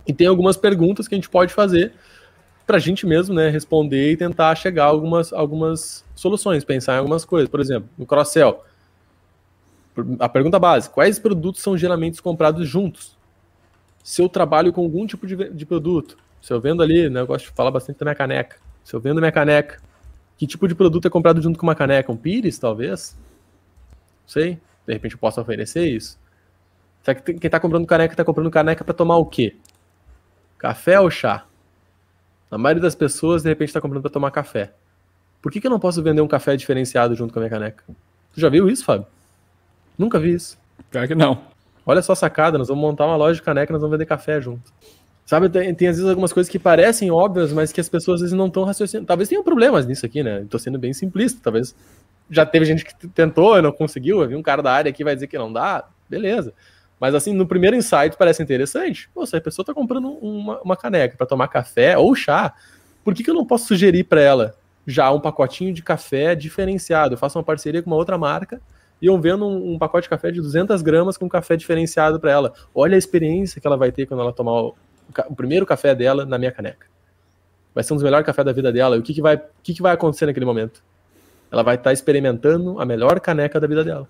E 0.06 0.14
tem 0.14 0.26
algumas 0.26 0.56
perguntas 0.56 1.06
que 1.06 1.14
a 1.14 1.18
gente 1.18 1.28
pode 1.28 1.52
fazer 1.52 1.92
para 2.66 2.78
a 2.78 2.80
gente 2.80 3.06
mesmo, 3.06 3.34
né, 3.34 3.50
responder 3.50 4.12
e 4.12 4.16
tentar 4.16 4.54
chegar 4.54 4.84
a 4.84 4.88
algumas, 4.88 5.34
algumas 5.34 6.02
soluções, 6.14 6.64
pensar 6.64 6.94
em 6.94 6.98
algumas 6.98 7.26
coisas. 7.26 7.50
Por 7.50 7.60
exemplo, 7.60 7.90
no 7.98 8.06
cross-sell, 8.06 8.64
a 10.18 10.28
pergunta 10.28 10.58
básica: 10.58 10.94
quais 10.94 11.18
produtos 11.18 11.62
são 11.62 11.76
geralmente 11.76 12.22
comprados 12.22 12.68
juntos? 12.68 13.16
Se 14.02 14.20
eu 14.20 14.28
trabalho 14.28 14.72
com 14.72 14.80
algum 14.80 15.06
tipo 15.06 15.26
de, 15.26 15.50
de 15.50 15.66
produto, 15.66 16.16
se 16.40 16.52
eu 16.52 16.60
vendo 16.60 16.82
ali, 16.82 17.08
né, 17.08 17.20
eu 17.20 17.26
gosto 17.26 17.46
de 17.46 17.52
falar 17.52 17.70
bastante 17.70 17.98
da 17.98 18.04
minha 18.04 18.14
caneca. 18.14 18.56
Se 18.82 18.94
eu 18.94 19.00
vendo 19.00 19.20
minha 19.20 19.30
caneca, 19.30 19.80
que 20.36 20.46
tipo 20.46 20.66
de 20.66 20.74
produto 20.74 21.06
é 21.06 21.10
comprado 21.10 21.40
junto 21.40 21.58
com 21.58 21.66
uma 21.66 21.74
caneca? 21.74 22.10
Um 22.10 22.16
pires, 22.16 22.58
talvez? 22.58 23.16
Não 24.22 24.28
sei. 24.28 24.58
De 24.86 24.92
repente 24.92 25.12
eu 25.12 25.18
posso 25.18 25.40
oferecer 25.40 25.86
isso. 25.86 26.18
Será 27.02 27.14
que 27.14 27.34
quem 27.34 27.48
está 27.48 27.60
comprando 27.60 27.86
caneca 27.86 28.12
está 28.12 28.24
comprando 28.24 28.50
caneca 28.50 28.84
para 28.84 28.94
tomar 28.94 29.16
o 29.16 29.26
quê? 29.26 29.56
Café 30.58 30.98
ou 30.98 31.10
chá? 31.10 31.46
A 32.50 32.58
maioria 32.58 32.82
das 32.82 32.94
pessoas, 32.94 33.42
de 33.42 33.48
repente, 33.48 33.68
está 33.68 33.80
comprando 33.80 34.02
para 34.02 34.10
tomar 34.10 34.30
café. 34.30 34.72
Por 35.40 35.50
que, 35.50 35.60
que 35.60 35.66
eu 35.66 35.70
não 35.70 35.80
posso 35.80 36.02
vender 36.02 36.20
um 36.20 36.28
café 36.28 36.56
diferenciado 36.56 37.14
junto 37.14 37.32
com 37.32 37.38
a 37.38 37.42
minha 37.42 37.50
caneca? 37.50 37.84
Tu 38.34 38.40
já 38.40 38.48
viu 38.48 38.68
isso, 38.68 38.84
Fábio? 38.84 39.06
Nunca 39.96 40.18
vi 40.18 40.34
isso. 40.34 40.58
Pior 40.90 41.06
que 41.06 41.14
não. 41.14 41.42
Olha 41.84 42.02
só 42.02 42.12
a 42.12 42.16
sacada, 42.16 42.58
nós 42.58 42.68
vamos 42.68 42.82
montar 42.82 43.06
uma 43.06 43.16
loja 43.16 43.34
de 43.34 43.42
caneca 43.42 43.72
e 43.72 43.74
nós 43.74 43.82
vamos 43.82 43.96
vender 43.96 44.06
café 44.06 44.40
junto. 44.40 44.72
Sabe, 45.24 45.48
tem, 45.48 45.74
tem, 45.74 45.88
às 45.88 45.96
vezes 45.96 46.08
algumas 46.08 46.32
coisas 46.32 46.50
que 46.50 46.58
parecem 46.58 47.10
óbvias, 47.10 47.52
mas 47.52 47.72
que 47.72 47.80
as 47.80 47.88
pessoas 47.88 48.16
às 48.16 48.20
vezes 48.22 48.36
não 48.36 48.46
estão 48.46 48.64
raciocinando. 48.64 49.06
Talvez 49.06 49.28
tenham 49.28 49.42
problemas 49.42 49.86
nisso 49.86 50.04
aqui, 50.04 50.22
né? 50.22 50.42
Estou 50.42 50.60
sendo 50.60 50.78
bem 50.78 50.92
simplista. 50.92 51.40
Talvez 51.42 51.74
já 52.30 52.44
teve 52.44 52.64
gente 52.64 52.84
que 52.84 53.08
tentou 53.08 53.58
e 53.58 53.62
não 53.62 53.72
conseguiu. 53.72 54.26
Vi 54.26 54.36
um 54.36 54.42
cara 54.42 54.62
da 54.62 54.72
área 54.72 54.90
aqui 54.90 55.04
vai 55.04 55.14
dizer 55.14 55.26
que 55.28 55.38
não 55.38 55.52
dá. 55.52 55.84
Beleza. 56.08 56.52
Mas 57.00 57.14
assim, 57.14 57.32
no 57.32 57.46
primeiro 57.46 57.74
insight 57.74 58.16
parece 58.16 58.42
interessante. 58.42 59.08
Pô, 59.14 59.24
se 59.26 59.36
a 59.36 59.40
pessoa 59.40 59.62
está 59.62 59.74
comprando 59.74 60.08
uma, 60.08 60.60
uma 60.60 60.76
caneca 60.76 61.16
para 61.16 61.26
tomar 61.26 61.48
café 61.48 61.96
ou 61.96 62.14
chá, 62.14 62.54
por 63.04 63.14
que, 63.14 63.24
que 63.24 63.30
eu 63.30 63.34
não 63.34 63.46
posso 63.46 63.66
sugerir 63.66 64.04
para 64.04 64.20
ela 64.20 64.54
já 64.86 65.10
um 65.10 65.20
pacotinho 65.20 65.72
de 65.72 65.82
café 65.82 66.34
diferenciado? 66.34 67.14
Eu 67.14 67.18
faço 67.18 67.38
uma 67.38 67.44
parceria 67.44 67.82
com 67.82 67.90
uma 67.90 67.96
outra 67.96 68.18
marca 68.18 68.60
eu 69.06 69.18
vendo 69.20 69.46
um, 69.46 69.72
um, 69.72 69.78
pacote 69.78 70.04
de 70.04 70.08
café 70.08 70.30
de 70.30 70.40
200 70.40 70.80
gramas 70.80 71.16
com 71.16 71.28
café 71.28 71.56
diferenciado 71.56 72.20
para 72.20 72.30
ela. 72.30 72.52
Olha 72.74 72.94
a 72.94 72.98
experiência 72.98 73.60
que 73.60 73.66
ela 73.66 73.76
vai 73.76 73.90
ter 73.90 74.06
quando 74.06 74.20
ela 74.20 74.32
tomar 74.32 74.52
o, 74.52 74.74
o, 75.28 75.34
primeiro 75.34 75.66
café 75.66 75.94
dela 75.94 76.24
na 76.24 76.38
minha 76.38 76.52
caneca. 76.52 76.86
Vai 77.74 77.82
ser 77.82 77.92
um 77.92 77.96
dos 77.96 78.04
melhores 78.04 78.24
cafés 78.24 78.46
da 78.46 78.52
vida 78.52 78.72
dela. 78.72 78.96
E 78.96 79.00
o 79.00 79.02
que, 79.02 79.12
que, 79.12 79.20
vai, 79.20 79.36
o 79.36 79.40
que, 79.62 79.74
que 79.74 79.82
vai 79.82 79.92
acontecer 79.92 80.26
naquele 80.26 80.46
momento? 80.46 80.82
Ela 81.50 81.62
vai 81.62 81.74
estar 81.74 81.90
tá 81.90 81.92
experimentando 81.92 82.80
a 82.80 82.84
melhor 82.84 83.18
caneca 83.18 83.58
da 83.58 83.66
vida 83.66 83.82
dela. 83.82 84.08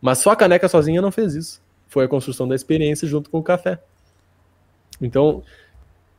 Mas 0.00 0.18
só 0.18 0.30
a 0.30 0.36
caneca 0.36 0.68
sozinha 0.68 1.02
não 1.02 1.12
fez 1.12 1.34
isso. 1.34 1.60
Foi 1.86 2.04
a 2.04 2.08
construção 2.08 2.48
da 2.48 2.54
experiência 2.54 3.06
junto 3.06 3.28
com 3.28 3.38
o 3.38 3.42
café. 3.42 3.78
Então, 5.00 5.42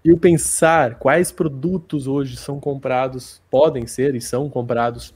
eu 0.04 0.18
pensar 0.18 0.96
quais 0.96 1.32
produtos 1.32 2.08
hoje 2.08 2.38
são 2.38 2.60
comprados, 2.60 3.42
podem 3.50 3.88
ser 3.88 4.16
e 4.16 4.22
são 4.22 4.50
comprados 4.50 5.14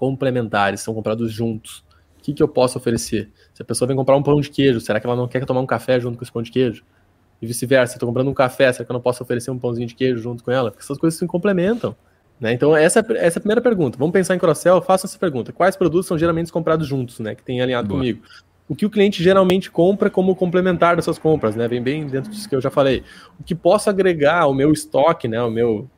complementares, 0.00 0.80
são 0.80 0.94
comprados 0.94 1.30
juntos. 1.30 1.84
O 2.18 2.22
que, 2.22 2.32
que 2.32 2.42
eu 2.42 2.48
posso 2.48 2.78
oferecer? 2.78 3.30
Se 3.52 3.60
a 3.60 3.64
pessoa 3.64 3.86
vem 3.86 3.94
comprar 3.94 4.16
um 4.16 4.22
pão 4.22 4.40
de 4.40 4.48
queijo, 4.48 4.80
será 4.80 4.98
que 4.98 5.06
ela 5.06 5.14
não 5.14 5.28
quer 5.28 5.44
tomar 5.44 5.60
um 5.60 5.66
café 5.66 6.00
junto 6.00 6.16
com 6.16 6.24
esse 6.24 6.32
pão 6.32 6.40
de 6.40 6.50
queijo? 6.50 6.82
E 7.40 7.46
vice-versa, 7.46 7.96
estou 7.96 8.06
comprando 8.06 8.28
um 8.28 8.34
café, 8.34 8.72
será 8.72 8.86
que 8.86 8.90
eu 8.90 8.94
não 8.94 9.00
posso 9.00 9.22
oferecer 9.22 9.50
um 9.50 9.58
pãozinho 9.58 9.86
de 9.86 9.94
queijo 9.94 10.22
junto 10.22 10.42
com 10.42 10.50
ela? 10.50 10.70
Porque 10.70 10.82
essas 10.82 10.96
coisas 10.96 11.18
se 11.18 11.26
complementam. 11.26 11.94
Né? 12.40 12.54
Então, 12.54 12.74
essa, 12.74 13.00
essa 13.00 13.38
é 13.38 13.40
a 13.40 13.40
primeira 13.40 13.60
pergunta. 13.60 13.98
Vamos 13.98 14.14
pensar 14.14 14.34
em 14.34 14.38
cross-sell, 14.38 14.80
faça 14.80 15.06
essa 15.06 15.18
pergunta. 15.18 15.52
Quais 15.52 15.76
produtos 15.76 16.06
são 16.06 16.16
geralmente 16.16 16.50
comprados 16.50 16.86
juntos, 16.86 17.20
né? 17.20 17.34
Que 17.34 17.42
tem 17.42 17.60
alinhado 17.60 17.88
Boa. 17.88 18.00
comigo? 18.00 18.22
O 18.66 18.74
que 18.74 18.86
o 18.86 18.90
cliente 18.90 19.22
geralmente 19.22 19.70
compra 19.70 20.08
como 20.08 20.34
complementar 20.34 20.96
das 20.96 21.04
suas 21.04 21.18
compras, 21.18 21.54
né? 21.54 21.68
Vem 21.68 21.82
bem 21.82 22.06
dentro 22.06 22.30
disso 22.30 22.48
que 22.48 22.54
eu 22.54 22.60
já 22.60 22.70
falei. 22.70 23.02
O 23.38 23.44
que 23.44 23.54
posso 23.54 23.90
agregar 23.90 24.40
ao 24.40 24.54
meu 24.54 24.72
estoque, 24.72 25.28
né? 25.28 25.42
O 25.42 25.50
meu 25.50 25.90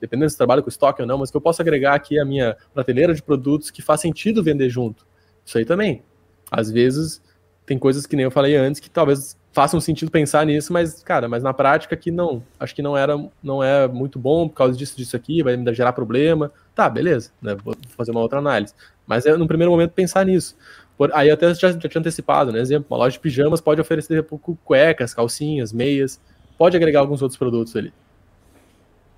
dependendo 0.00 0.30
se 0.30 0.36
trabalho 0.36 0.62
com 0.62 0.68
estoque 0.68 1.00
ou 1.00 1.08
não, 1.08 1.18
mas 1.18 1.30
que 1.30 1.36
eu 1.36 1.40
posso 1.40 1.62
agregar 1.62 1.94
aqui 1.94 2.18
a 2.18 2.24
minha 2.24 2.56
prateleira 2.72 3.14
de 3.14 3.22
produtos 3.22 3.70
que 3.70 3.82
faz 3.82 4.00
sentido 4.00 4.42
vender 4.42 4.68
junto. 4.68 5.06
Isso 5.44 5.58
aí 5.58 5.64
também. 5.64 6.02
Às 6.50 6.70
vezes 6.70 7.22
tem 7.64 7.78
coisas 7.78 8.06
que 8.06 8.14
nem 8.14 8.24
eu 8.24 8.30
falei 8.30 8.56
antes 8.56 8.80
que 8.80 8.88
talvez 8.88 9.36
façam 9.52 9.80
sentido 9.80 10.10
pensar 10.10 10.44
nisso, 10.46 10.72
mas 10.72 11.02
cara, 11.02 11.28
mas 11.28 11.42
na 11.42 11.52
prática 11.52 11.94
aqui 11.94 12.10
não. 12.10 12.42
Acho 12.60 12.74
que 12.74 12.82
não 12.82 12.96
era 12.96 13.16
não 13.42 13.62
é 13.62 13.88
muito 13.88 14.18
bom 14.18 14.48
por 14.48 14.54
causa 14.54 14.76
disso 14.76 14.96
disso 14.96 15.16
aqui, 15.16 15.42
vai 15.42 15.56
me 15.56 15.74
gerar 15.74 15.92
problema. 15.92 16.52
Tá, 16.74 16.88
beleza, 16.88 17.30
né? 17.40 17.56
Vou 17.64 17.74
fazer 17.96 18.10
uma 18.12 18.20
outra 18.20 18.38
análise. 18.38 18.74
Mas 19.06 19.24
é 19.26 19.36
no 19.36 19.48
primeiro 19.48 19.70
momento 19.72 19.92
pensar 19.92 20.24
nisso. 20.26 20.56
Por, 20.96 21.10
aí 21.14 21.30
até 21.30 21.52
já, 21.54 21.72
já 21.72 21.88
tinha 21.88 22.00
antecipado, 22.00 22.52
né? 22.52 22.60
Exemplo, 22.60 22.86
uma 22.90 22.98
loja 22.98 23.12
de 23.12 23.20
pijamas 23.20 23.60
pode 23.60 23.80
oferecer 23.80 24.24
cuecas, 24.64 25.12
calcinhas, 25.12 25.72
meias, 25.72 26.20
pode 26.56 26.76
agregar 26.76 27.00
alguns 27.00 27.22
outros 27.22 27.38
produtos 27.38 27.74
ali 27.76 27.92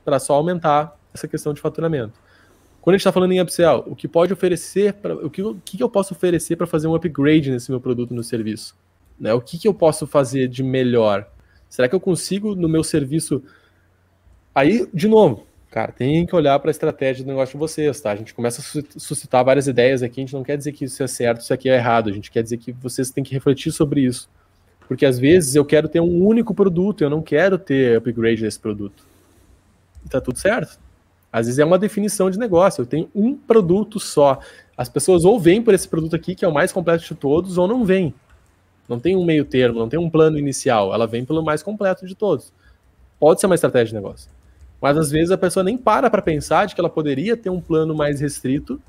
para 0.09 0.19
só 0.19 0.33
aumentar 0.33 0.99
essa 1.13 1.29
questão 1.29 1.53
de 1.53 1.61
faturamento. 1.61 2.15
Quando 2.81 2.95
a 2.95 2.97
gente 2.97 3.03
está 3.03 3.13
falando 3.13 3.33
em 3.33 3.43
upsell, 3.43 3.85
o 3.87 3.95
que 3.95 4.09
pode 4.09 4.33
oferecer, 4.33 4.95
pra, 4.95 5.15
o, 5.15 5.29
que, 5.29 5.43
o 5.43 5.55
que 5.63 5.83
eu 5.83 5.91
posso 5.91 6.15
oferecer 6.15 6.57
para 6.57 6.67
fazer 6.67 6.89
um 6.89 6.95
upgrade 6.95 7.51
nesse 7.51 7.71
meu 7.71 7.79
produto, 7.79 8.15
no 8.15 8.25
serviço? 8.25 8.75
Né? 9.21 9.35
O 9.35 9.41
que, 9.43 9.59
que 9.59 9.69
eu 9.69 9.75
posso 9.75 10.07
fazer 10.07 10.49
de 10.49 10.63
melhor? 10.63 11.29
Será 11.69 11.87
que 11.91 11.95
eu 11.95 12.01
consigo 12.01 12.55
no 12.55 12.71
meu 12.71 12.83
serviço? 12.83 13.43
Aí, 14.55 14.89
de 14.95 15.07
novo, 15.07 15.47
cara, 15.71 15.93
tem 15.93 16.25
que 16.25 16.35
olhar 16.35 16.59
para 16.59 16.71
a 16.71 16.73
estratégia 16.73 17.23
do 17.23 17.29
negócio 17.29 17.53
de 17.53 17.59
vocês, 17.59 18.01
tá? 18.01 18.13
A 18.13 18.17
gente 18.17 18.33
começa 18.33 18.63
a 18.63 18.99
suscitar 18.99 19.45
várias 19.45 19.67
ideias 19.67 20.03
aqui, 20.03 20.23
a 20.23 20.25
gente 20.25 20.33
não 20.33 20.43
quer 20.43 20.57
dizer 20.57 20.73
que 20.73 20.87
isso 20.87 21.03
é 21.03 21.07
certo, 21.07 21.43
isso 21.43 21.53
aqui 21.53 21.69
é 21.69 21.75
errado, 21.75 22.09
a 22.09 22.13
gente 22.15 22.31
quer 22.31 22.43
dizer 22.43 22.57
que 22.57 22.73
vocês 22.73 23.11
têm 23.11 23.23
que 23.23 23.35
refletir 23.35 23.73
sobre 23.73 24.01
isso. 24.01 24.31
Porque 24.87 25.05
às 25.05 25.19
vezes 25.19 25.55
eu 25.55 25.67
quero 25.67 25.87
ter 25.87 26.01
um 26.01 26.25
único 26.25 26.55
produto, 26.55 27.05
eu 27.05 27.11
não 27.11 27.21
quero 27.21 27.59
ter 27.59 27.99
upgrade 27.99 28.41
desse 28.41 28.59
produto 28.59 29.07
tá 30.09 30.21
tudo 30.21 30.39
certo. 30.39 30.79
Às 31.33 31.47
vezes 31.47 31.59
é 31.59 31.65
uma 31.65 31.79
definição 31.79 32.31
de 32.31 32.39
negócio. 32.39 32.83
Eu 32.83 32.87
tenho 32.87 33.11
um 33.15 33.35
produto 33.35 34.01
só. 34.01 34.41
As 34.77 34.89
pessoas 34.89 35.25
ou 35.25 35.39
vêm 35.39 35.63
por 35.63 35.75
esse 35.75 35.87
produto 35.87 36.17
aqui, 36.17 36.35
que 36.35 36.45
é 36.45 36.49
o 36.49 36.53
mais 36.53 36.73
completo 36.73 37.05
de 37.05 37.15
todos, 37.15 37.59
ou 37.59 37.69
não 37.69 37.85
vêm. 37.85 38.15
Não 38.89 38.99
tem 38.99 39.15
um 39.15 39.25
meio 39.25 39.45
termo, 39.45 39.79
não 39.79 39.89
tem 39.89 39.99
um 39.99 40.09
plano 40.09 40.39
inicial. 40.39 40.95
Ela 40.95 41.07
vem 41.07 41.25
pelo 41.25 41.43
mais 41.43 41.63
completo 41.63 42.07
de 42.07 42.15
todos. 42.15 42.53
Pode 43.21 43.41
ser 43.41 43.47
uma 43.47 43.55
estratégia 43.55 43.89
de 43.89 43.95
negócio. 43.95 44.31
Mas 44.81 44.97
às 44.97 45.11
vezes 45.11 45.31
a 45.31 45.37
pessoa 45.37 45.63
nem 45.63 45.77
para 45.77 46.09
para 46.09 46.23
pensar 46.23 46.67
de 46.67 46.75
que 46.75 46.81
ela 46.81 46.89
poderia 46.89 47.37
ter 47.37 47.51
um 47.51 47.61
plano 47.61 47.95
mais 47.95 48.21
restrito, 48.21 48.81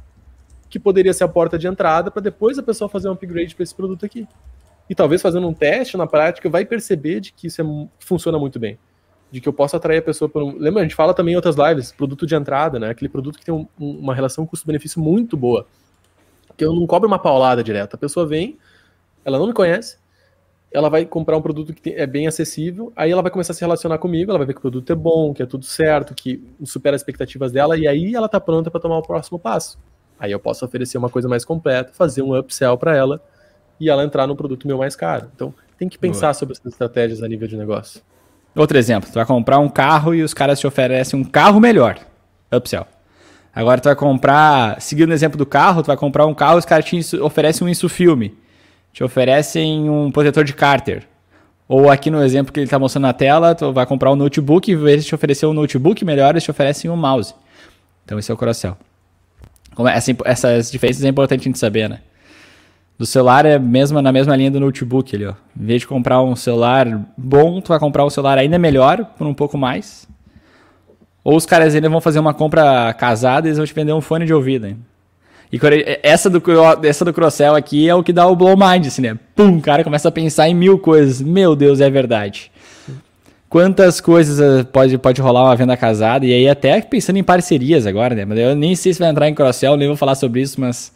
que 0.69 0.79
poderia 0.79 1.13
ser 1.13 1.23
a 1.23 1.27
porta 1.27 1.57
de 1.57 1.67
entrada, 1.67 2.11
para 2.11 2.21
depois 2.21 2.57
a 2.57 2.63
pessoa 2.63 2.87
fazer 2.87 3.09
um 3.09 3.13
upgrade 3.13 3.55
para 3.55 3.63
esse 3.63 3.75
produto 3.75 4.05
aqui. 4.05 4.27
E 4.89 4.95
talvez 4.95 5.21
fazendo 5.21 5.47
um 5.47 5.53
teste 5.53 5.97
na 5.97 6.07
prática 6.07 6.49
vai 6.49 6.63
perceber 6.63 7.19
de 7.19 7.33
que 7.33 7.47
isso 7.47 7.61
é, 7.61 7.65
funciona 7.99 8.39
muito 8.39 8.59
bem 8.59 8.77
de 9.31 9.39
que 9.39 9.47
eu 9.47 9.53
posso 9.53 9.75
atrair 9.75 9.99
a 9.99 10.01
pessoa 10.01 10.27
por 10.27 10.41
um... 10.41 10.57
Lembra, 10.57 10.81
a 10.81 10.83
gente 10.83 10.95
fala 10.95 11.13
também 11.13 11.33
em 11.33 11.35
outras 11.35 11.55
lives, 11.55 11.91
produto 11.91 12.25
de 12.25 12.35
entrada, 12.35 12.79
né? 12.79 12.89
Aquele 12.89 13.09
produto 13.09 13.37
que 13.37 13.45
tem 13.45 13.53
um, 13.53 13.67
uma 13.79 14.15
relação 14.15 14.45
custo-benefício 14.45 15.01
muito 15.01 15.37
boa. 15.37 15.67
Que 16.57 16.65
eu 16.65 16.73
não 16.73 16.87
cobro 16.87 17.07
uma 17.07 17.19
paulada 17.19 17.63
direta. 17.63 17.95
A 17.95 17.99
pessoa 17.99 18.25
vem, 18.25 18.57
ela 19.23 19.37
não 19.37 19.47
me 19.47 19.53
conhece, 19.53 19.97
ela 20.71 20.89
vai 20.89 21.05
comprar 21.05 21.37
um 21.37 21.41
produto 21.41 21.73
que 21.73 21.89
é 21.91 22.05
bem 22.05 22.27
acessível, 22.27 22.93
aí 22.95 23.11
ela 23.11 23.21
vai 23.21 23.31
começar 23.31 23.53
a 23.53 23.55
se 23.55 23.61
relacionar 23.61 23.97
comigo, 23.97 24.31
ela 24.31 24.37
vai 24.37 24.47
ver 24.47 24.53
que 24.53 24.59
o 24.59 24.61
produto 24.61 24.91
é 24.91 24.95
bom, 24.95 25.33
que 25.33 25.41
é 25.41 25.45
tudo 25.45 25.65
certo, 25.65 26.13
que 26.13 26.43
supera 26.63 26.95
as 26.95 27.01
expectativas 27.01 27.51
dela, 27.51 27.77
e 27.77 27.87
aí 27.87 28.13
ela 28.13 28.29
tá 28.29 28.39
pronta 28.39 28.69
para 28.69 28.79
tomar 28.79 28.97
o 28.97 29.01
próximo 29.01 29.39
passo. 29.39 29.79
Aí 30.19 30.31
eu 30.31 30.39
posso 30.39 30.65
oferecer 30.65 30.97
uma 30.97 31.09
coisa 31.09 31.27
mais 31.27 31.43
completa, 31.43 31.91
fazer 31.93 32.21
um 32.21 32.37
upsell 32.37 32.77
para 32.77 32.95
ela 32.95 33.21
e 33.79 33.89
ela 33.89 34.03
entrar 34.03 34.27
no 34.27 34.35
produto 34.35 34.67
meu 34.67 34.77
mais 34.77 34.95
caro. 34.95 35.31
Então, 35.33 35.53
tem 35.77 35.87
que 35.87 35.97
pensar 35.97 36.27
Boa. 36.27 36.33
sobre 36.33 36.53
essas 36.53 36.73
estratégias 36.73 37.23
a 37.23 37.27
nível 37.27 37.47
de 37.47 37.55
negócio. 37.55 38.01
Outro 38.55 38.77
exemplo, 38.77 39.09
tu 39.09 39.15
vai 39.15 39.25
comprar 39.25 39.59
um 39.59 39.69
carro 39.69 40.13
e 40.13 40.21
os 40.21 40.33
caras 40.33 40.59
te 40.59 40.67
oferecem 40.67 41.19
um 41.19 41.23
carro 41.23 41.59
melhor. 41.59 41.99
Upsell. 42.51 42.85
Agora 43.53 43.79
tu 43.79 43.85
vai 43.85 43.95
comprar, 43.95 44.81
seguindo 44.81 45.09
o 45.09 45.13
exemplo 45.13 45.37
do 45.37 45.45
carro, 45.45 45.83
tu 45.83 45.87
vai 45.87 45.97
comprar 45.97 46.25
um 46.25 46.33
carro 46.33 46.55
e 46.55 46.59
os 46.59 46.65
caras 46.65 46.85
te 46.85 47.17
oferecem 47.17 47.65
um 47.65 47.69
insufilme. 47.69 48.37
Te 48.91 49.03
oferecem 49.03 49.89
um 49.89 50.11
protetor 50.11 50.43
de 50.43 50.53
cárter. 50.53 51.07
Ou 51.67 51.89
aqui 51.89 52.09
no 52.09 52.23
exemplo 52.23 52.51
que 52.51 52.59
ele 52.59 52.65
está 52.65 52.79
mostrando 52.79 53.03
na 53.03 53.13
tela, 53.13 53.53
tu 53.53 53.71
vai 53.71 53.85
comprar 53.85 54.11
um 54.11 54.15
notebook 54.15 54.71
e 54.71 54.75
de 54.75 55.03
te 55.03 55.13
oferecer 55.13 55.45
um 55.45 55.53
notebook 55.53 56.03
melhor, 56.03 56.31
eles 56.31 56.43
te 56.43 56.49
oferecem 56.49 56.89
um 56.89 56.95
mouse. 56.95 57.33
Então 58.03 58.17
esse 58.17 58.31
é 58.31 58.33
o 58.33 58.37
cross-sell. 58.37 58.75
É, 59.87 60.31
essas 60.31 60.71
diferenças 60.71 61.03
é 61.03 61.07
importante 61.07 61.41
a 61.41 61.43
gente 61.43 61.59
saber, 61.59 61.87
né? 61.87 61.99
Do 62.99 63.05
celular 63.05 63.45
é 63.45 63.57
mesmo, 63.57 64.01
na 64.01 64.11
mesma 64.11 64.35
linha 64.35 64.51
do 64.51 64.59
notebook 64.59 65.15
ali, 65.15 65.25
ó. 65.25 65.33
Em 65.57 65.65
vez 65.65 65.79
de 65.79 65.87
comprar 65.87 66.21
um 66.21 66.35
celular 66.35 66.85
bom, 67.17 67.61
tu 67.61 67.69
vai 67.69 67.79
comprar 67.79 68.05
um 68.05 68.09
celular 68.09 68.37
ainda 68.37 68.59
melhor, 68.59 69.05
por 69.17 69.25
um 69.25 69.33
pouco 69.33 69.57
mais. 69.57 70.05
Ou 71.23 71.37
os 71.37 71.45
caras 71.45 71.73
ainda 71.73 71.87
vão 71.87 72.01
fazer 72.01 72.19
uma 72.19 72.33
compra 72.33 72.93
casada 72.93 73.47
e 73.47 73.49
eles 73.49 73.57
vão 73.57 73.65
te 73.65 73.73
vender 73.73 73.93
um 73.93 74.01
fone 74.01 74.25
de 74.25 74.33
ouvido, 74.33 74.67
hein? 74.67 74.77
E 75.51 75.57
essa 76.03 76.29
do, 76.29 76.43
essa 76.83 77.05
do 77.05 77.13
Crossell 77.13 77.55
aqui 77.55 77.87
é 77.87 77.95
o 77.95 78.03
que 78.03 78.11
dá 78.11 78.27
o 78.27 78.35
blow 78.35 78.57
mind, 78.57 78.87
assim, 78.87 79.01
né? 79.01 79.17
Pum, 79.33 79.57
o 79.57 79.61
cara 79.61 79.81
começa 79.81 80.09
a 80.09 80.11
pensar 80.11 80.49
em 80.49 80.53
mil 80.53 80.77
coisas. 80.77 81.21
Meu 81.21 81.55
Deus, 81.55 81.79
é 81.79 81.89
verdade. 81.89 82.51
Quantas 83.47 84.01
coisas 84.01 84.39
eh, 84.41 84.63
pode, 84.65 84.97
pode 84.97 85.21
rolar 85.21 85.45
uma 85.45 85.55
venda 85.55 85.77
casada? 85.77 86.25
E 86.25 86.33
aí 86.33 86.49
até 86.49 86.81
pensando 86.81 87.17
em 87.17 87.23
parcerias 87.23 87.87
agora, 87.87 88.13
né? 88.13 88.25
Mas 88.25 88.37
eu 88.37 88.55
nem 88.55 88.75
sei 88.75 88.93
se 88.93 88.99
vai 88.99 89.09
entrar 89.09 89.29
em 89.29 89.33
Crossell, 89.33 89.77
nem 89.77 89.87
vou 89.87 89.95
falar 89.95 90.15
sobre 90.15 90.41
isso, 90.41 90.59
mas... 90.59 90.91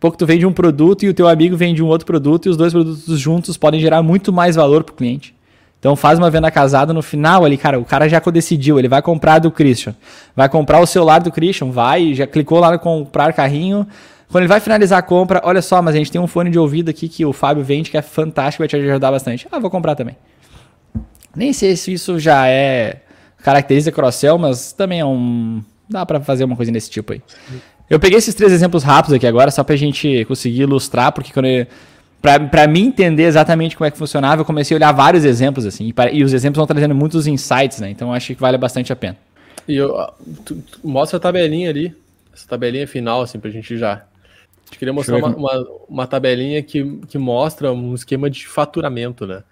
Pouco 0.00 0.16
tu 0.16 0.26
vende 0.26 0.46
um 0.46 0.52
produto 0.52 1.04
e 1.04 1.08
o 1.08 1.14
teu 1.14 1.28
amigo 1.28 1.56
vende 1.56 1.82
um 1.82 1.86
outro 1.86 2.06
produto 2.06 2.46
e 2.46 2.48
os 2.48 2.56
dois 2.56 2.72
produtos 2.72 3.18
juntos 3.18 3.56
podem 3.56 3.80
gerar 3.80 4.02
muito 4.02 4.32
mais 4.32 4.56
valor 4.56 4.84
para 4.84 4.92
o 4.92 4.96
cliente. 4.96 5.34
Então 5.78 5.94
faz 5.94 6.18
uma 6.18 6.30
venda 6.30 6.50
casada 6.50 6.94
no 6.94 7.02
final 7.02 7.44
ali, 7.44 7.58
cara, 7.58 7.78
o 7.78 7.84
cara 7.84 8.08
já 8.08 8.18
decidiu, 8.18 8.78
ele 8.78 8.88
vai 8.88 9.02
comprar 9.02 9.38
do 9.38 9.50
Christian. 9.50 9.94
Vai 10.34 10.48
comprar 10.48 10.80
o 10.80 10.86
celular 10.86 11.20
do 11.20 11.30
Christian, 11.30 11.70
vai, 11.70 12.14
já 12.14 12.26
clicou 12.26 12.58
lá 12.58 12.72
no 12.72 12.78
comprar 12.78 13.34
carrinho. 13.34 13.86
Quando 14.30 14.44
ele 14.44 14.48
vai 14.48 14.60
finalizar 14.60 14.98
a 14.98 15.02
compra, 15.02 15.42
olha 15.44 15.60
só, 15.60 15.82
mas 15.82 15.94
a 15.94 15.98
gente 15.98 16.10
tem 16.10 16.18
um 16.20 16.26
fone 16.26 16.48
de 16.48 16.58
ouvido 16.58 16.88
aqui 16.88 17.06
que 17.06 17.24
o 17.26 17.34
Fábio 17.34 17.62
vende 17.62 17.90
que 17.90 17.98
é 17.98 18.02
fantástico, 18.02 18.62
vai 18.62 18.68
te 18.68 18.76
ajudar 18.76 19.10
bastante. 19.10 19.46
Ah, 19.52 19.58
vou 19.58 19.70
comprar 19.70 19.94
também. 19.94 20.16
Nem 21.36 21.52
sei 21.52 21.76
se 21.76 21.92
isso 21.92 22.18
já 22.18 22.48
é 22.48 23.02
caracteriza 23.42 23.92
Crossell, 23.92 24.38
mas 24.38 24.72
também 24.72 25.00
é 25.00 25.04
um 25.04 25.62
dá 25.88 26.06
para 26.06 26.18
fazer 26.20 26.44
uma 26.44 26.56
coisa 26.56 26.72
desse 26.72 26.90
tipo 26.90 27.12
aí. 27.12 27.22
Eu 27.94 28.00
peguei 28.00 28.18
esses 28.18 28.34
três 28.34 28.50
exemplos 28.50 28.82
rápidos 28.82 29.14
aqui 29.14 29.24
agora 29.24 29.52
só 29.52 29.62
pra 29.62 29.76
gente 29.76 30.24
conseguir 30.24 30.62
ilustrar, 30.62 31.12
porque 31.12 31.32
quando 31.32 31.46
eu 31.46 31.66
para 32.20 32.66
mim 32.66 32.86
entender 32.86 33.22
exatamente 33.22 33.76
como 33.76 33.86
é 33.86 33.90
que 33.90 33.98
funcionava, 33.98 34.40
eu 34.40 34.44
comecei 34.44 34.74
a 34.74 34.78
olhar 34.78 34.90
vários 34.90 35.24
exemplos 35.24 35.64
assim, 35.64 35.88
e, 35.88 35.92
pra, 35.92 36.10
e 36.10 36.24
os 36.24 36.32
exemplos 36.32 36.56
vão 36.56 36.66
trazendo 36.66 36.94
muitos 36.94 37.28
insights, 37.28 37.78
né? 37.78 37.90
Então 37.90 38.12
acho 38.12 38.34
que 38.34 38.40
vale 38.40 38.58
bastante 38.58 38.92
a 38.92 38.96
pena. 38.96 39.16
E 39.68 39.76
eu, 39.76 39.94
tu, 40.44 40.56
tu 40.56 40.80
mostra 40.82 41.18
a 41.18 41.20
tabelinha 41.20 41.70
ali, 41.70 41.94
essa 42.32 42.48
tabelinha 42.48 42.88
final, 42.88 43.22
assim, 43.22 43.38
pra 43.38 43.48
gente 43.48 43.78
já. 43.78 43.92
A 43.92 44.66
gente 44.66 44.78
queria 44.78 44.92
mostrar 44.92 45.18
uma, 45.18 45.28
uma, 45.28 45.66
uma, 45.88 46.06
tabelinha 46.06 46.62
que, 46.62 46.98
que 47.06 47.16
mostra 47.16 47.72
um 47.72 47.94
esquema 47.94 48.28
de 48.28 48.48
faturamento, 48.48 49.24
né? 49.24 49.44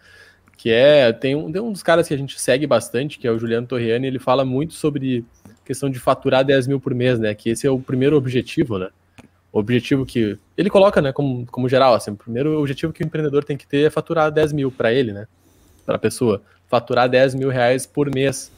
Que 0.57 0.70
é. 0.70 1.12
Tem 1.12 1.36
um, 1.36 1.53
tem 1.53 1.62
um 1.62 1.70
dos 1.70 1.82
caras 1.82 2.09
que 2.09 2.14
a 2.14 2.18
gente 2.18 2.40
segue 2.40 2.66
bastante, 2.66 3.20
que 3.20 3.28
é 3.28 3.30
o 3.30 3.38
Juliano 3.38 3.68
Torriani, 3.68 4.09
ele 4.09 4.18
fala 4.18 4.45
muito 4.45 4.74
sobre 4.74 5.24
questão 5.65 5.89
de 5.91 5.99
faturar 5.99 6.45
10 6.45 6.67
mil 6.67 6.81
por 6.81 6.95
mês, 6.95 7.19
né? 7.19 7.35
Que 7.35 7.51
esse 7.51 7.67
é 7.67 7.71
o 7.71 7.79
primeiro 7.79 8.17
objetivo, 8.17 8.79
né? 8.79 8.89
o 9.53 9.59
objetivo 9.59 10.07
que 10.07 10.39
ele 10.57 10.71
coloca, 10.71 11.03
né, 11.03 11.13
como, 11.13 11.47
como 11.47 11.69
geral, 11.69 11.95
assim, 11.95 12.13
o 12.13 12.17
primeiro 12.17 12.59
objetivo 12.59 12.93
que 12.93 13.05
o 13.05 13.07
empreendedor 13.07 13.45
tem 13.45 13.57
que 13.57 13.67
ter 13.67 13.87
é 13.87 13.91
faturar 13.91 14.33
10 14.33 14.53
mil 14.53 14.73
para 14.73 14.93
ele, 14.93 15.13
né, 15.13 15.27
para 15.85 15.97
a 15.97 15.99
pessoa, 15.99 16.43
faturar 16.69 17.09
10 17.09 17.35
mil 17.35 17.51
reais 17.51 17.87
por 17.87 18.13
mês. 18.13 18.51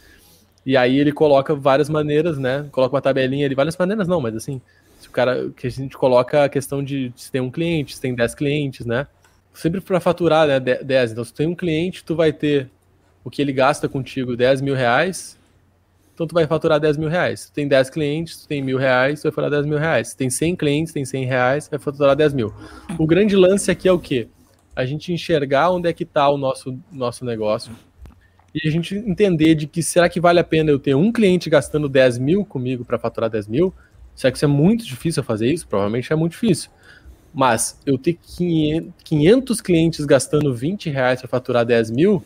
E 0.64 0.76
aí 0.76 0.98
ele 0.98 1.12
coloca 1.12 1.54
várias 1.54 1.90
maneiras, 1.90 2.38
né, 2.38 2.66
coloca 2.70 2.94
uma 2.94 3.02
tabelinha 3.02 3.44
ali, 3.44 3.56
várias 3.56 3.76
maneiras 3.76 4.06
não, 4.06 4.20
mas 4.20 4.36
assim, 4.36 4.60
se 5.00 5.08
o 5.08 5.10
cara, 5.10 5.50
que 5.56 5.66
a 5.66 5.70
gente 5.70 5.96
coloca 5.96 6.44
a 6.44 6.48
questão 6.48 6.82
de 6.82 7.12
se 7.16 7.30
tem 7.30 7.40
um 7.40 7.50
cliente, 7.50 7.96
se 7.96 8.00
tem 8.00 8.14
10 8.14 8.34
clientes, 8.36 8.86
né, 8.86 9.08
sempre 9.52 9.80
para 9.80 9.98
faturar, 9.98 10.46
né, 10.46 10.60
10, 10.60 11.12
então 11.12 11.24
se 11.24 11.34
tem 11.34 11.48
um 11.48 11.56
cliente, 11.56 12.04
tu 12.04 12.14
vai 12.14 12.32
ter 12.32 12.70
o 13.24 13.30
que 13.30 13.42
ele 13.42 13.52
gasta 13.52 13.88
contigo 13.88 14.36
10 14.36 14.60
mil 14.60 14.74
reais, 14.76 15.36
então 16.14 16.26
tu 16.26 16.32
vai 16.32 16.46
faturar 16.46 16.78
10 16.78 16.96
mil 16.96 17.08
reais. 17.08 17.40
Se 17.40 17.52
tem 17.52 17.66
10 17.66 17.90
clientes, 17.90 18.42
tu 18.42 18.48
tem 18.48 18.62
mil 18.62 18.78
reais, 18.78 19.20
tu 19.20 19.24
vai 19.24 19.32
faturar 19.32 19.50
10 19.50 19.66
mil 19.66 19.78
reais. 19.78 20.08
Se 20.08 20.16
tem 20.16 20.30
100 20.30 20.56
clientes, 20.56 20.92
tem 20.92 21.04
100 21.04 21.24
reais, 21.24 21.68
vai 21.68 21.78
faturar 21.78 22.14
10 22.14 22.32
mil. 22.32 22.54
O 22.96 23.06
grande 23.06 23.34
lance 23.34 23.70
aqui 23.70 23.88
é 23.88 23.92
o 23.92 23.98
quê? 23.98 24.28
A 24.76 24.84
gente 24.84 25.12
enxergar 25.12 25.70
onde 25.70 25.88
é 25.88 25.92
que 25.92 26.04
está 26.04 26.28
o 26.30 26.38
nosso, 26.38 26.78
nosso 26.92 27.24
negócio 27.24 27.72
e 28.54 28.68
a 28.68 28.70
gente 28.70 28.94
entender 28.94 29.56
de 29.56 29.66
que 29.66 29.82
será 29.82 30.08
que 30.08 30.20
vale 30.20 30.38
a 30.38 30.44
pena 30.44 30.70
eu 30.70 30.78
ter 30.78 30.94
um 30.94 31.10
cliente 31.10 31.50
gastando 31.50 31.88
10 31.88 32.18
mil 32.18 32.44
comigo 32.44 32.84
para 32.84 32.96
faturar 32.98 33.28
10 33.28 33.48
mil? 33.48 33.74
Será 34.14 34.30
que 34.30 34.38
isso 34.38 34.44
é 34.44 34.48
muito 34.48 34.84
difícil 34.84 35.24
fazer 35.24 35.52
isso? 35.52 35.66
Provavelmente 35.66 36.12
é 36.12 36.16
muito 36.16 36.32
difícil. 36.32 36.70
Mas 37.34 37.80
eu 37.84 37.98
ter 37.98 38.16
500 39.02 39.60
clientes 39.60 40.04
gastando 40.04 40.54
20 40.54 40.88
reais 40.88 41.20
para 41.20 41.28
faturar 41.28 41.66
10 41.66 41.90
mil, 41.90 42.24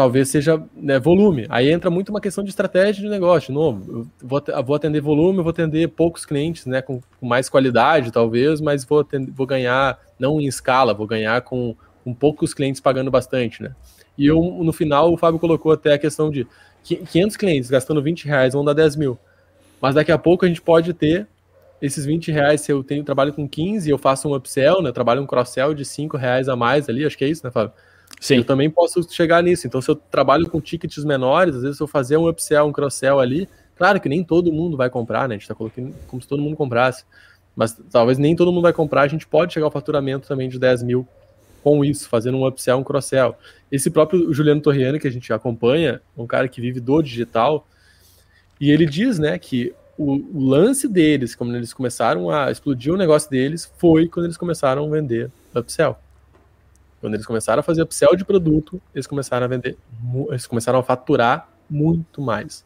talvez 0.00 0.30
seja 0.30 0.62
né, 0.74 0.98
volume. 0.98 1.44
Aí 1.50 1.70
entra 1.70 1.90
muito 1.90 2.08
uma 2.08 2.22
questão 2.22 2.42
de 2.42 2.48
estratégia 2.48 3.02
de 3.02 3.08
negócio. 3.10 3.54
Eu 3.54 4.06
vou, 4.22 4.42
vou 4.64 4.74
atender 4.74 5.02
volume, 5.02 5.42
vou 5.42 5.50
atender 5.50 5.88
poucos 5.88 6.24
clientes, 6.24 6.64
né, 6.64 6.80
com, 6.80 7.02
com 7.20 7.26
mais 7.26 7.50
qualidade, 7.50 8.10
talvez, 8.10 8.62
mas 8.62 8.82
vou, 8.82 9.00
atender, 9.00 9.30
vou 9.30 9.46
ganhar 9.46 9.98
não 10.18 10.40
em 10.40 10.46
escala, 10.46 10.94
vou 10.94 11.06
ganhar 11.06 11.42
com, 11.42 11.76
com 12.02 12.14
poucos 12.14 12.54
clientes 12.54 12.80
pagando 12.80 13.10
bastante, 13.10 13.62
né. 13.62 13.74
E 14.16 14.24
eu, 14.24 14.40
no 14.40 14.72
final, 14.72 15.12
o 15.12 15.18
Fábio 15.18 15.38
colocou 15.38 15.70
até 15.70 15.92
a 15.92 15.98
questão 15.98 16.30
de 16.30 16.46
500 16.82 17.36
clientes 17.36 17.68
gastando 17.68 18.02
20 18.02 18.24
reais 18.24 18.54
vão 18.54 18.64
dar 18.64 18.72
10 18.72 18.96
mil. 18.96 19.18
Mas 19.82 19.94
daqui 19.94 20.12
a 20.12 20.18
pouco 20.18 20.46
a 20.46 20.48
gente 20.48 20.62
pode 20.62 20.94
ter 20.94 21.26
esses 21.82 22.06
20 22.06 22.32
reais, 22.32 22.62
se 22.62 22.72
eu 22.72 22.82
tenho 22.82 23.04
trabalho 23.04 23.34
com 23.34 23.46
15 23.46 23.90
eu 23.90 23.98
faço 23.98 24.30
um 24.30 24.34
upsell, 24.34 24.80
né, 24.80 24.92
trabalho 24.92 25.20
um 25.20 25.26
cross-sell 25.26 25.74
de 25.74 25.84
5 25.84 26.16
reais 26.16 26.48
a 26.48 26.56
mais 26.56 26.88
ali, 26.88 27.04
acho 27.04 27.18
que 27.18 27.24
é 27.24 27.28
isso, 27.28 27.44
né, 27.44 27.50
Fábio? 27.50 27.74
Sim. 28.18 28.38
Eu 28.38 28.44
também 28.44 28.70
posso 28.70 29.02
chegar 29.10 29.42
nisso. 29.42 29.66
Então, 29.66 29.80
se 29.80 29.90
eu 29.90 29.94
trabalho 29.94 30.48
com 30.48 30.60
tickets 30.60 31.04
menores, 31.04 31.56
às 31.56 31.62
vezes 31.62 31.80
eu 31.80 31.86
fazer 31.86 32.16
um 32.16 32.28
upsell, 32.28 32.66
um 32.66 32.72
cross-sell 32.72 33.18
ali, 33.20 33.48
claro 33.76 34.00
que 34.00 34.08
nem 34.08 34.24
todo 34.24 34.52
mundo 34.52 34.76
vai 34.76 34.90
comprar, 34.90 35.28
né? 35.28 35.34
A 35.34 35.38
gente 35.38 35.42
está 35.42 35.54
colocando 35.54 35.94
como 36.06 36.20
se 36.20 36.28
todo 36.28 36.42
mundo 36.42 36.56
comprasse. 36.56 37.04
Mas 37.54 37.78
talvez 37.90 38.18
nem 38.18 38.36
todo 38.36 38.52
mundo 38.52 38.62
vai 38.62 38.72
comprar, 38.72 39.02
a 39.02 39.08
gente 39.08 39.26
pode 39.26 39.52
chegar 39.52 39.66
ao 39.66 39.70
faturamento 39.70 40.28
também 40.28 40.48
de 40.48 40.58
10 40.58 40.82
mil 40.82 41.06
com 41.62 41.84
isso, 41.84 42.08
fazendo 42.08 42.38
um 42.38 42.46
upsell, 42.46 42.78
um 42.78 42.84
cross-sell. 42.84 43.36
Esse 43.70 43.90
próprio 43.90 44.32
Juliano 44.32 44.60
Torriani, 44.60 44.98
que 44.98 45.08
a 45.08 45.12
gente 45.12 45.32
acompanha, 45.32 46.00
um 46.16 46.26
cara 46.26 46.48
que 46.48 46.60
vive 46.60 46.80
do 46.80 47.02
digital, 47.02 47.66
e 48.60 48.70
ele 48.70 48.86
diz, 48.86 49.18
né, 49.18 49.38
que 49.38 49.74
o 49.98 50.48
lance 50.48 50.88
deles, 50.88 51.34
quando 51.34 51.54
eles 51.54 51.74
começaram 51.74 52.30
a 52.30 52.50
explodir 52.50 52.92
o 52.92 52.96
negócio 52.96 53.30
deles, 53.30 53.70
foi 53.76 54.08
quando 54.08 54.24
eles 54.24 54.36
começaram 54.38 54.86
a 54.86 54.88
vender 54.88 55.30
upsell. 55.54 55.98
Quando 57.00 57.14
eles 57.14 57.26
começaram 57.26 57.60
a 57.60 57.62
fazer 57.62 57.82
upsell 57.82 58.14
de 58.14 58.24
produto, 58.24 58.80
eles 58.94 59.06
começaram 59.06 59.44
a 59.44 59.48
vender, 59.48 59.76
eles 60.28 60.46
começaram 60.46 60.78
a 60.78 60.82
faturar 60.82 61.48
muito 61.68 62.20
mais. 62.20 62.64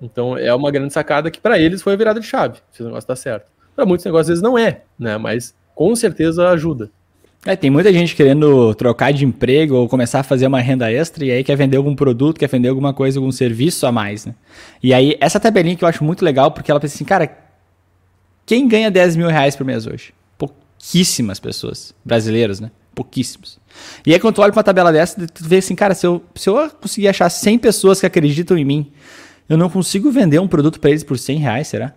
Então 0.00 0.36
é 0.36 0.54
uma 0.54 0.70
grande 0.70 0.92
sacada 0.92 1.30
que 1.30 1.40
para 1.40 1.58
eles 1.58 1.82
foi 1.82 1.94
a 1.94 1.96
virada 1.96 2.20
de 2.20 2.26
chave, 2.26 2.58
se 2.70 2.82
o 2.82 2.84
negócio 2.84 3.04
está 3.04 3.16
certo. 3.16 3.46
Para 3.74 3.86
muitos 3.86 4.04
negócios 4.04 4.26
às 4.26 4.28
vezes 4.28 4.42
não 4.42 4.58
é, 4.58 4.82
né? 4.98 5.16
Mas 5.16 5.54
com 5.74 5.94
certeza 5.96 6.48
ajuda. 6.50 6.90
É, 7.44 7.56
tem 7.56 7.70
muita 7.70 7.92
gente 7.92 8.14
querendo 8.14 8.72
trocar 8.74 9.12
de 9.12 9.24
emprego 9.24 9.74
ou 9.74 9.88
começar 9.88 10.20
a 10.20 10.22
fazer 10.22 10.46
uma 10.46 10.60
renda 10.60 10.92
extra 10.92 11.24
e 11.24 11.30
aí 11.32 11.42
quer 11.42 11.56
vender 11.56 11.76
algum 11.76 11.94
produto, 11.96 12.38
quer 12.38 12.48
vender 12.48 12.68
alguma 12.68 12.94
coisa, 12.94 13.18
algum 13.18 13.32
serviço 13.32 13.84
a 13.84 13.90
mais, 13.90 14.24
né? 14.24 14.34
E 14.80 14.94
aí, 14.94 15.16
essa 15.20 15.40
tabelinha 15.40 15.74
que 15.74 15.82
eu 15.82 15.88
acho 15.88 16.04
muito 16.04 16.24
legal, 16.24 16.52
porque 16.52 16.70
ela 16.70 16.78
pensa 16.78 16.94
assim, 16.94 17.04
cara, 17.04 17.36
quem 18.46 18.68
ganha 18.68 18.92
10 18.92 19.16
mil 19.16 19.26
reais 19.26 19.56
por 19.56 19.64
mês 19.64 19.88
hoje? 19.88 20.14
Pouquíssimas 20.38 21.40
pessoas, 21.40 21.92
brasileiros, 22.04 22.60
né? 22.60 22.70
Pouquíssimos. 22.94 23.58
E 24.06 24.12
aí 24.12 24.20
quando 24.20 24.34
tu 24.34 24.42
olha 24.42 24.52
uma 24.52 24.62
tabela 24.62 24.92
dessa, 24.92 25.26
tu 25.26 25.44
vê 25.44 25.56
assim, 25.56 25.74
cara, 25.74 25.94
se 25.94 26.06
eu, 26.06 26.22
se 26.34 26.48
eu 26.48 26.70
conseguir 26.70 27.08
achar 27.08 27.28
100 27.28 27.58
pessoas 27.58 28.00
que 28.00 28.06
acreditam 28.06 28.56
em 28.56 28.64
mim, 28.64 28.92
eu 29.48 29.56
não 29.56 29.68
consigo 29.68 30.10
vender 30.10 30.38
um 30.38 30.48
produto 30.48 30.80
para 30.80 30.90
eles 30.90 31.04
por 31.04 31.18
100 31.18 31.38
reais, 31.38 31.68
será? 31.68 31.92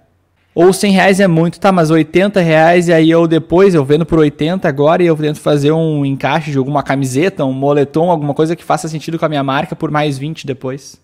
Ou 0.54 0.72
100 0.72 0.92
reais 0.94 1.20
é 1.20 1.28
muito, 1.28 1.60
tá, 1.60 1.70
mas 1.70 1.90
80 1.90 2.40
reais 2.40 2.88
e 2.88 2.94
aí 2.94 3.12
eu 3.12 3.28
depois, 3.28 3.76
eu 3.76 3.84
vendo 3.84 4.06
por 4.06 4.20
80 4.20 4.68
agora 4.68 5.04
e 5.04 5.06
eu 5.06 5.16
tento 5.18 5.42
fazer 5.42 5.74
um 5.74 6.06
encaixe 6.06 6.50
de 6.50 6.58
alguma 6.58 6.82
camiseta, 6.82 7.44
um 7.44 7.52
moletom, 7.52 8.10
alguma 8.10 8.34
coisa 8.34 8.56
que 8.56 8.64
faça 8.64 8.88
sentido 8.88 9.20
com 9.20 9.26
a 9.26 9.30
minha 9.30 9.44
marca 9.44 9.76
por 9.76 9.92
mais 9.92 10.18
20 10.18 10.48
depois. 10.48 10.98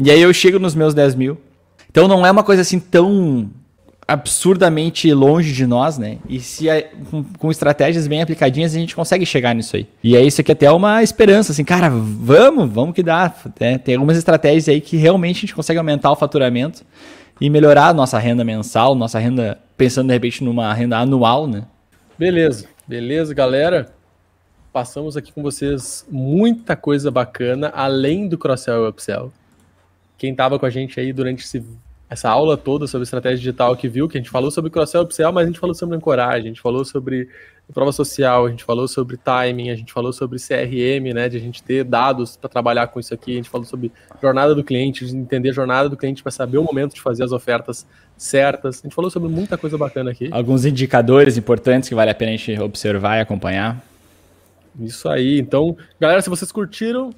E 0.00 0.10
aí 0.10 0.20
eu 0.20 0.32
chego 0.34 0.58
nos 0.58 0.74
meus 0.74 0.94
10 0.94 1.14
mil. 1.14 1.38
Então 1.88 2.08
não 2.08 2.26
é 2.26 2.30
uma 2.30 2.42
coisa 2.42 2.62
assim 2.62 2.80
tão 2.80 3.50
absurdamente 4.10 5.12
longe 5.14 5.52
de 5.52 5.64
nós, 5.64 5.96
né? 5.96 6.18
E 6.28 6.40
se 6.40 6.66
com, 7.08 7.22
com, 7.22 7.48
estratégias 7.48 8.08
bem 8.08 8.20
aplicadinhas 8.20 8.74
a 8.74 8.78
gente 8.78 8.96
consegue 8.96 9.24
chegar 9.24 9.54
nisso 9.54 9.76
aí. 9.76 9.86
E 10.02 10.16
é 10.16 10.20
isso 10.20 10.40
aqui 10.40 10.50
até 10.50 10.68
uma 10.68 11.00
esperança, 11.00 11.52
assim, 11.52 11.62
cara, 11.62 11.88
vamos, 11.88 12.68
vamos 12.68 12.92
que 12.92 13.04
dá. 13.04 13.32
Né? 13.60 13.78
Tem 13.78 13.94
algumas 13.94 14.18
estratégias 14.18 14.68
aí 14.68 14.80
que 14.80 14.96
realmente 14.96 15.36
a 15.36 15.40
gente 15.42 15.54
consegue 15.54 15.78
aumentar 15.78 16.10
o 16.10 16.16
faturamento 16.16 16.82
e 17.40 17.48
melhorar 17.48 17.86
a 17.86 17.94
nossa 17.94 18.18
renda 18.18 18.42
mensal, 18.42 18.96
nossa 18.96 19.20
renda, 19.20 19.58
pensando 19.76 20.08
de 20.08 20.14
repente 20.14 20.42
numa 20.42 20.74
renda 20.74 20.98
anual, 20.98 21.46
né? 21.46 21.62
Beleza, 22.18 22.66
beleza, 22.88 23.32
galera. 23.32 23.94
Passamos 24.72 25.16
aqui 25.16 25.32
com 25.32 25.42
vocês 25.42 26.04
muita 26.10 26.74
coisa 26.74 27.12
bacana, 27.12 27.68
além 27.68 28.26
do 28.26 28.36
cross-sell 28.36 28.86
e 28.86 28.88
upsell. 28.88 29.32
Quem 30.18 30.32
estava 30.32 30.58
com 30.58 30.66
a 30.66 30.70
gente 30.70 30.98
aí 30.98 31.12
durante 31.12 31.44
esse 31.44 31.64
essa 32.10 32.28
aula 32.28 32.56
toda 32.56 32.88
sobre 32.88 33.04
estratégia 33.04 33.38
digital 33.38 33.76
que 33.76 33.88
viu, 33.88 34.08
que 34.08 34.18
a 34.18 34.20
gente 34.20 34.30
falou 34.30 34.50
sobre 34.50 34.68
cross-sell 34.68 35.02
upsell, 35.02 35.32
mas 35.32 35.44
a 35.44 35.46
gente 35.46 35.60
falou 35.60 35.74
sobre 35.74 35.96
ancoragem, 35.96 36.46
a 36.46 36.48
gente 36.48 36.60
falou 36.60 36.84
sobre 36.84 37.28
prova 37.72 37.92
social, 37.92 38.46
a 38.46 38.50
gente 38.50 38.64
falou 38.64 38.88
sobre 38.88 39.16
timing, 39.16 39.70
a 39.70 39.76
gente 39.76 39.92
falou 39.92 40.12
sobre 40.12 40.40
CRM, 40.40 41.14
né, 41.14 41.28
de 41.28 41.36
a 41.36 41.40
gente 41.40 41.62
ter 41.62 41.84
dados 41.84 42.36
para 42.36 42.50
trabalhar 42.50 42.88
com 42.88 42.98
isso 42.98 43.14
aqui, 43.14 43.34
a 43.34 43.36
gente 43.36 43.48
falou 43.48 43.64
sobre 43.64 43.92
jornada 44.20 44.56
do 44.56 44.64
cliente, 44.64 45.06
de 45.06 45.16
entender 45.16 45.50
a 45.50 45.52
jornada 45.52 45.88
do 45.88 45.96
cliente 45.96 46.20
para 46.20 46.32
saber 46.32 46.58
o 46.58 46.64
momento 46.64 46.94
de 46.94 47.00
fazer 47.00 47.22
as 47.22 47.30
ofertas 47.30 47.86
certas. 48.16 48.80
A 48.80 48.82
gente 48.82 48.94
falou 48.94 49.08
sobre 49.08 49.28
muita 49.28 49.56
coisa 49.56 49.78
bacana 49.78 50.10
aqui. 50.10 50.28
Alguns 50.32 50.64
indicadores 50.64 51.36
importantes 51.36 51.88
que 51.88 51.94
vale 51.94 52.10
a 52.10 52.14
pena 52.14 52.32
a 52.32 52.36
gente 52.36 52.60
observar 52.60 53.18
e 53.18 53.20
acompanhar. 53.20 53.80
Isso 54.78 55.08
aí. 55.08 55.38
Então, 55.38 55.76
galera, 56.00 56.20
se 56.20 56.28
vocês 56.28 56.50
curtiram 56.50 57.14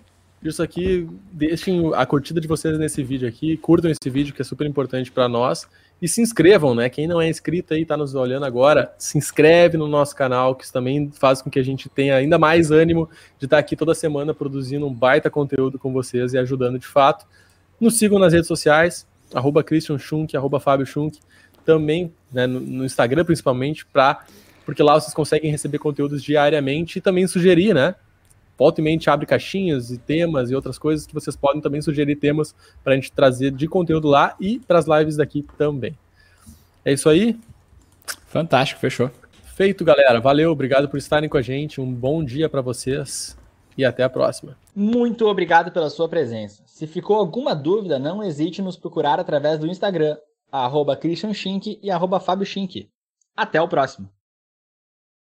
isso 0.49 0.63
aqui, 0.63 1.09
deixem 1.33 1.91
a 1.95 2.05
curtida 2.05 2.41
de 2.41 2.49
vocês 2.49 2.79
nesse 2.79 3.03
vídeo 3.03 3.29
aqui, 3.29 3.57
curtam 3.57 3.91
esse 3.91 4.11
vídeo 4.11 4.35
que 4.35 4.43
é 4.43 4.45
super 4.45 4.67
importante 4.67 5.11
para 5.11 5.29
nós 5.29 5.69
e 6.01 6.09
se 6.09 6.21
inscrevam, 6.21 6.75
né? 6.75 6.89
Quem 6.89 7.07
não 7.07 7.21
é 7.21 7.29
inscrito 7.29 7.75
aí, 7.75 7.87
tá 7.87 7.97
nos 7.97 8.15
olhando 8.17 8.45
agora, 8.45 8.93
se 8.99 9.17
inscreve 9.17 9.77
no 9.77 9.87
nosso 9.87 10.17
canal, 10.17 10.57
que 10.57 10.65
isso 10.65 10.73
também 10.73 11.11
faz 11.13 11.41
com 11.41 11.49
que 11.49 11.61
a 11.61 11.63
gente 11.63 11.89
tenha 11.89 12.17
ainda 12.17 12.39
mais 12.39 12.73
ânimo 12.73 13.09
de 13.39 13.47
estar 13.47 13.59
aqui 13.59 13.77
toda 13.77 13.95
semana 13.95 14.35
produzindo 14.35 14.85
um 14.85 14.93
baita 14.93 15.31
conteúdo 15.31 15.79
com 15.79 15.93
vocês 15.93 16.35
e 16.35 16.39
ajudando 16.39 16.77
de 16.77 16.89
fato. 16.89 17.25
Nos 17.81 17.99
sigam 17.99 18.19
nas 18.19 18.33
redes 18.33 18.49
sociais, 18.49 19.07
arroba 19.33 19.63
Christian 19.63 19.97
arroba 20.35 20.59
Fábio 20.59 20.87
Schunk, 20.87 21.21
também 21.65 22.13
né, 22.33 22.49
no, 22.49 22.85
Instagram 22.85 23.25
principalmente, 23.25 23.87
pra, 23.87 24.25
porque 24.65 24.83
lá 24.83 24.99
vocês 24.99 25.15
conseguem 25.15 25.53
receber 25.53 25.79
conteúdos 25.79 26.21
diariamente 26.21 26.99
e 26.99 27.03
também 27.03 27.29
sugerir, 27.29 27.75
né? 27.75 27.95
Volta 28.59 28.81
e 28.81 28.85
mente 28.85 29.11
abre 29.11 29.27
caixinhas 29.27 29.91
e 29.91 29.99
temas 29.99 30.51
e 30.51 30.55
outras 30.55 30.79
coisas 30.79 31.07
que 31.07 31.15
vocês 31.15 31.37
podem 31.37 31.61
também 31.61 31.83
sugerir 31.83 32.17
temas 32.17 32.55
para 32.83 32.93
a 32.93 32.97
gente 32.97 33.13
trazer 33.13 33.51
de 33.51 33.67
conteúdo 33.67 34.09
lá 34.09 34.35
e 34.41 34.59
para 34.61 34.79
as 34.79 34.87
lives 34.87 35.17
daqui 35.17 35.45
também. 35.57 35.97
É 36.85 36.93
isso 36.93 37.09
aí? 37.09 37.39
Fantástico, 38.27 38.81
fechou. 38.81 39.11
Feito, 39.55 39.85
galera. 39.85 40.21
Valeu, 40.21 40.51
obrigado 40.51 40.89
por 40.89 40.97
estarem 40.97 41.29
com 41.29 41.37
a 41.37 41.43
gente. 41.43 41.81
Um 41.81 41.93
bom 41.93 42.25
dia 42.25 42.49
para 42.49 42.61
vocês 42.61 43.37
e 43.77 43.85
até 43.85 44.03
a 44.03 44.09
próxima. 44.09 44.57
Muito 44.75 45.27
obrigado 45.27 45.71
pela 45.71 45.91
sua 45.91 46.09
presença. 46.09 46.63
Se 46.67 46.87
ficou 46.87 47.17
alguma 47.17 47.55
dúvida, 47.55 47.99
não 47.99 48.23
hesite 48.23 48.61
em 48.61 48.65
nos 48.65 48.77
procurar 48.77 49.21
através 49.21 49.59
do 49.59 49.67
Instagram, 49.67 50.17
arroba 50.51 50.97
Christian 50.97 51.35
Schink 51.35 51.79
e 51.83 51.91
arroba 51.91 52.21
Fábio 52.21 52.47
Schink. 52.47 52.89
Até 53.37 53.61
o 53.61 53.69
próximo. 53.69 54.09